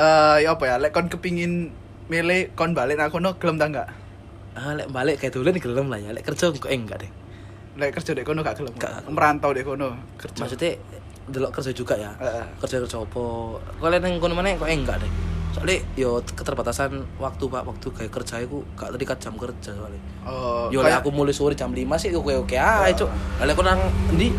eh 0.00 0.36
ya 0.40 0.56
apa 0.56 0.64
ya? 0.64 0.74
Lek 0.80 0.96
kon 0.96 1.12
kepingin 1.12 1.76
milih 2.08 2.56
kon 2.56 2.72
balik 2.72 2.96
nang 2.96 3.12
kono 3.12 3.36
gelem 3.36 3.60
ta 3.60 3.68
enggak? 3.68 3.88
Ah, 4.56 4.72
lek 4.72 4.88
balik 4.88 5.20
kayak 5.20 5.36
dulu 5.36 5.52
nih 5.52 5.60
gelem 5.60 5.86
lah 5.92 6.00
ya. 6.00 6.10
Lek 6.16 6.24
kerja 6.24 6.48
kok 6.48 6.64
eh, 6.64 6.80
enggak 6.80 7.04
deh. 7.04 7.10
Lek 7.76 7.92
kerja 7.92 8.16
dek 8.16 8.24
kono 8.24 8.40
gak 8.40 8.56
gelem. 8.56 8.72
Gak. 8.80 9.04
Merantau 9.12 9.52
dek 9.52 9.68
kono 9.68 9.92
kerja. 10.16 10.40
Maksudnya 10.40 10.80
delok 11.30 11.50
kerja 11.52 11.70
juga 11.70 11.94
ya. 11.94 12.10
Kerja 12.58 12.76
kerja 12.78 12.96
apa? 12.98 13.24
Kalian 13.78 14.02
yang 14.04 14.14
kono 14.18 14.34
mana 14.34 14.52
kok 14.52 14.66
enggak 14.66 14.98
deh. 14.98 15.12
Soalnya 15.50 15.82
yo 15.94 16.22
keterbatasan 16.22 16.90
waktu 17.16 17.44
Pak, 17.44 17.62
waktu 17.64 17.86
kayak 17.90 18.12
kerja 18.12 18.38
aku 18.38 18.62
gak 18.74 18.94
terikat 18.94 19.18
jam 19.18 19.34
kerja 19.34 19.74
soalnya. 19.74 19.98
Oh, 20.22 20.70
Yo 20.70 20.78
kayak- 20.78 21.02
aku 21.02 21.10
mulai 21.10 21.34
sore 21.34 21.54
jam 21.54 21.70
5 21.70 21.98
sih 21.98 22.14
oke 22.14 22.46
oke 22.46 22.54
Cuk. 22.94 23.10
Lah 23.10 23.44
lek 23.44 23.54
aku 23.54 23.62
nang 23.64 23.82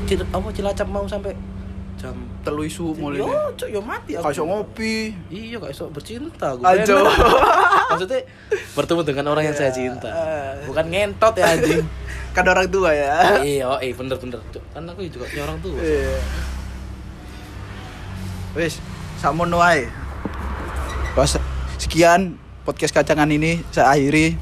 Cil- 0.06 0.24
apa 0.26 0.48
Cilacap 0.50 0.88
mau 0.88 1.04
sampai 1.04 1.36
jam 2.00 2.16
telu 2.42 2.64
isu 2.64 2.96
mulai. 2.96 3.20
Yo, 3.20 3.28
Cuk, 3.54 3.68
yo 3.68 3.84
mati 3.84 4.16
aku. 4.16 4.24
Kau 4.24 4.48
ngopi. 4.48 5.12
Iya, 5.28 5.60
gak 5.60 5.70
iso 5.70 5.92
bercinta 5.92 6.56
gue. 6.56 6.64
Ajo. 6.64 7.04
Maksudnya 7.92 8.24
bertemu 8.72 9.02
dengan 9.04 9.26
orang 9.28 9.44
yang 9.46 9.56
saya 9.58 9.68
cinta. 9.70 10.08
Bukan 10.64 10.86
ngentot 10.88 11.36
ya 11.36 11.46
anjing. 11.52 11.84
Kan 12.32 12.48
orang 12.48 12.72
tua 12.72 12.96
ya. 12.96 13.44
iya, 13.44 13.68
oh, 13.68 13.76
eh 13.78 13.92
bener-bener. 13.92 14.40
Cuk. 14.48 14.64
Kan 14.72 14.88
aku 14.88 15.04
juga 15.06 15.28
punya 15.28 15.44
orang 15.44 15.60
tua. 15.60 15.76
Iya. 18.52 18.68
Wis, 18.68 18.84
samono 19.23 19.64
wae. 19.64 19.88
Bas, 21.15 21.40
sekian 21.80 22.36
podcast 22.68 22.91
kacangan 22.91 23.32
ini 23.32 23.64
saya 23.72 23.95
akhiri. 23.95 24.36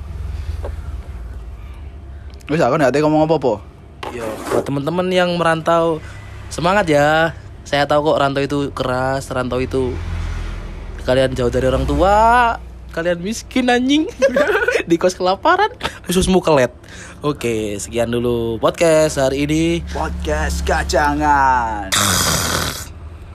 Wis 2.49 2.61
aku 2.61 2.81
tahu 2.81 3.05
ngomong 3.05 3.29
apa-apa. 3.29 3.61
Yo, 4.09 4.25
buat 4.49 4.65
teman-teman 4.65 5.05
yang 5.13 5.29
merantau 5.37 6.01
semangat 6.49 6.89
ya. 6.89 7.37
Saya 7.61 7.85
tahu 7.85 8.09
kok 8.09 8.17
rantau 8.17 8.41
itu 8.41 8.57
keras, 8.73 9.29
rantau 9.29 9.61
itu 9.61 9.93
kalian 11.05 11.37
jauh 11.37 11.53
dari 11.53 11.69
orang 11.69 11.85
tua, 11.85 12.57
kalian 12.89 13.21
miskin 13.21 13.69
anjing. 13.69 14.09
Di 14.89 14.97
kos 14.97 15.13
kelaparan, 15.13 15.69
khususmu 16.09 16.41
kelet. 16.41 16.73
Oke, 17.21 17.77
sekian 17.77 18.09
dulu 18.09 18.57
podcast 18.57 19.21
hari 19.21 19.45
ini. 19.45 19.85
Podcast 19.93 20.65
kacangan. 20.65 21.93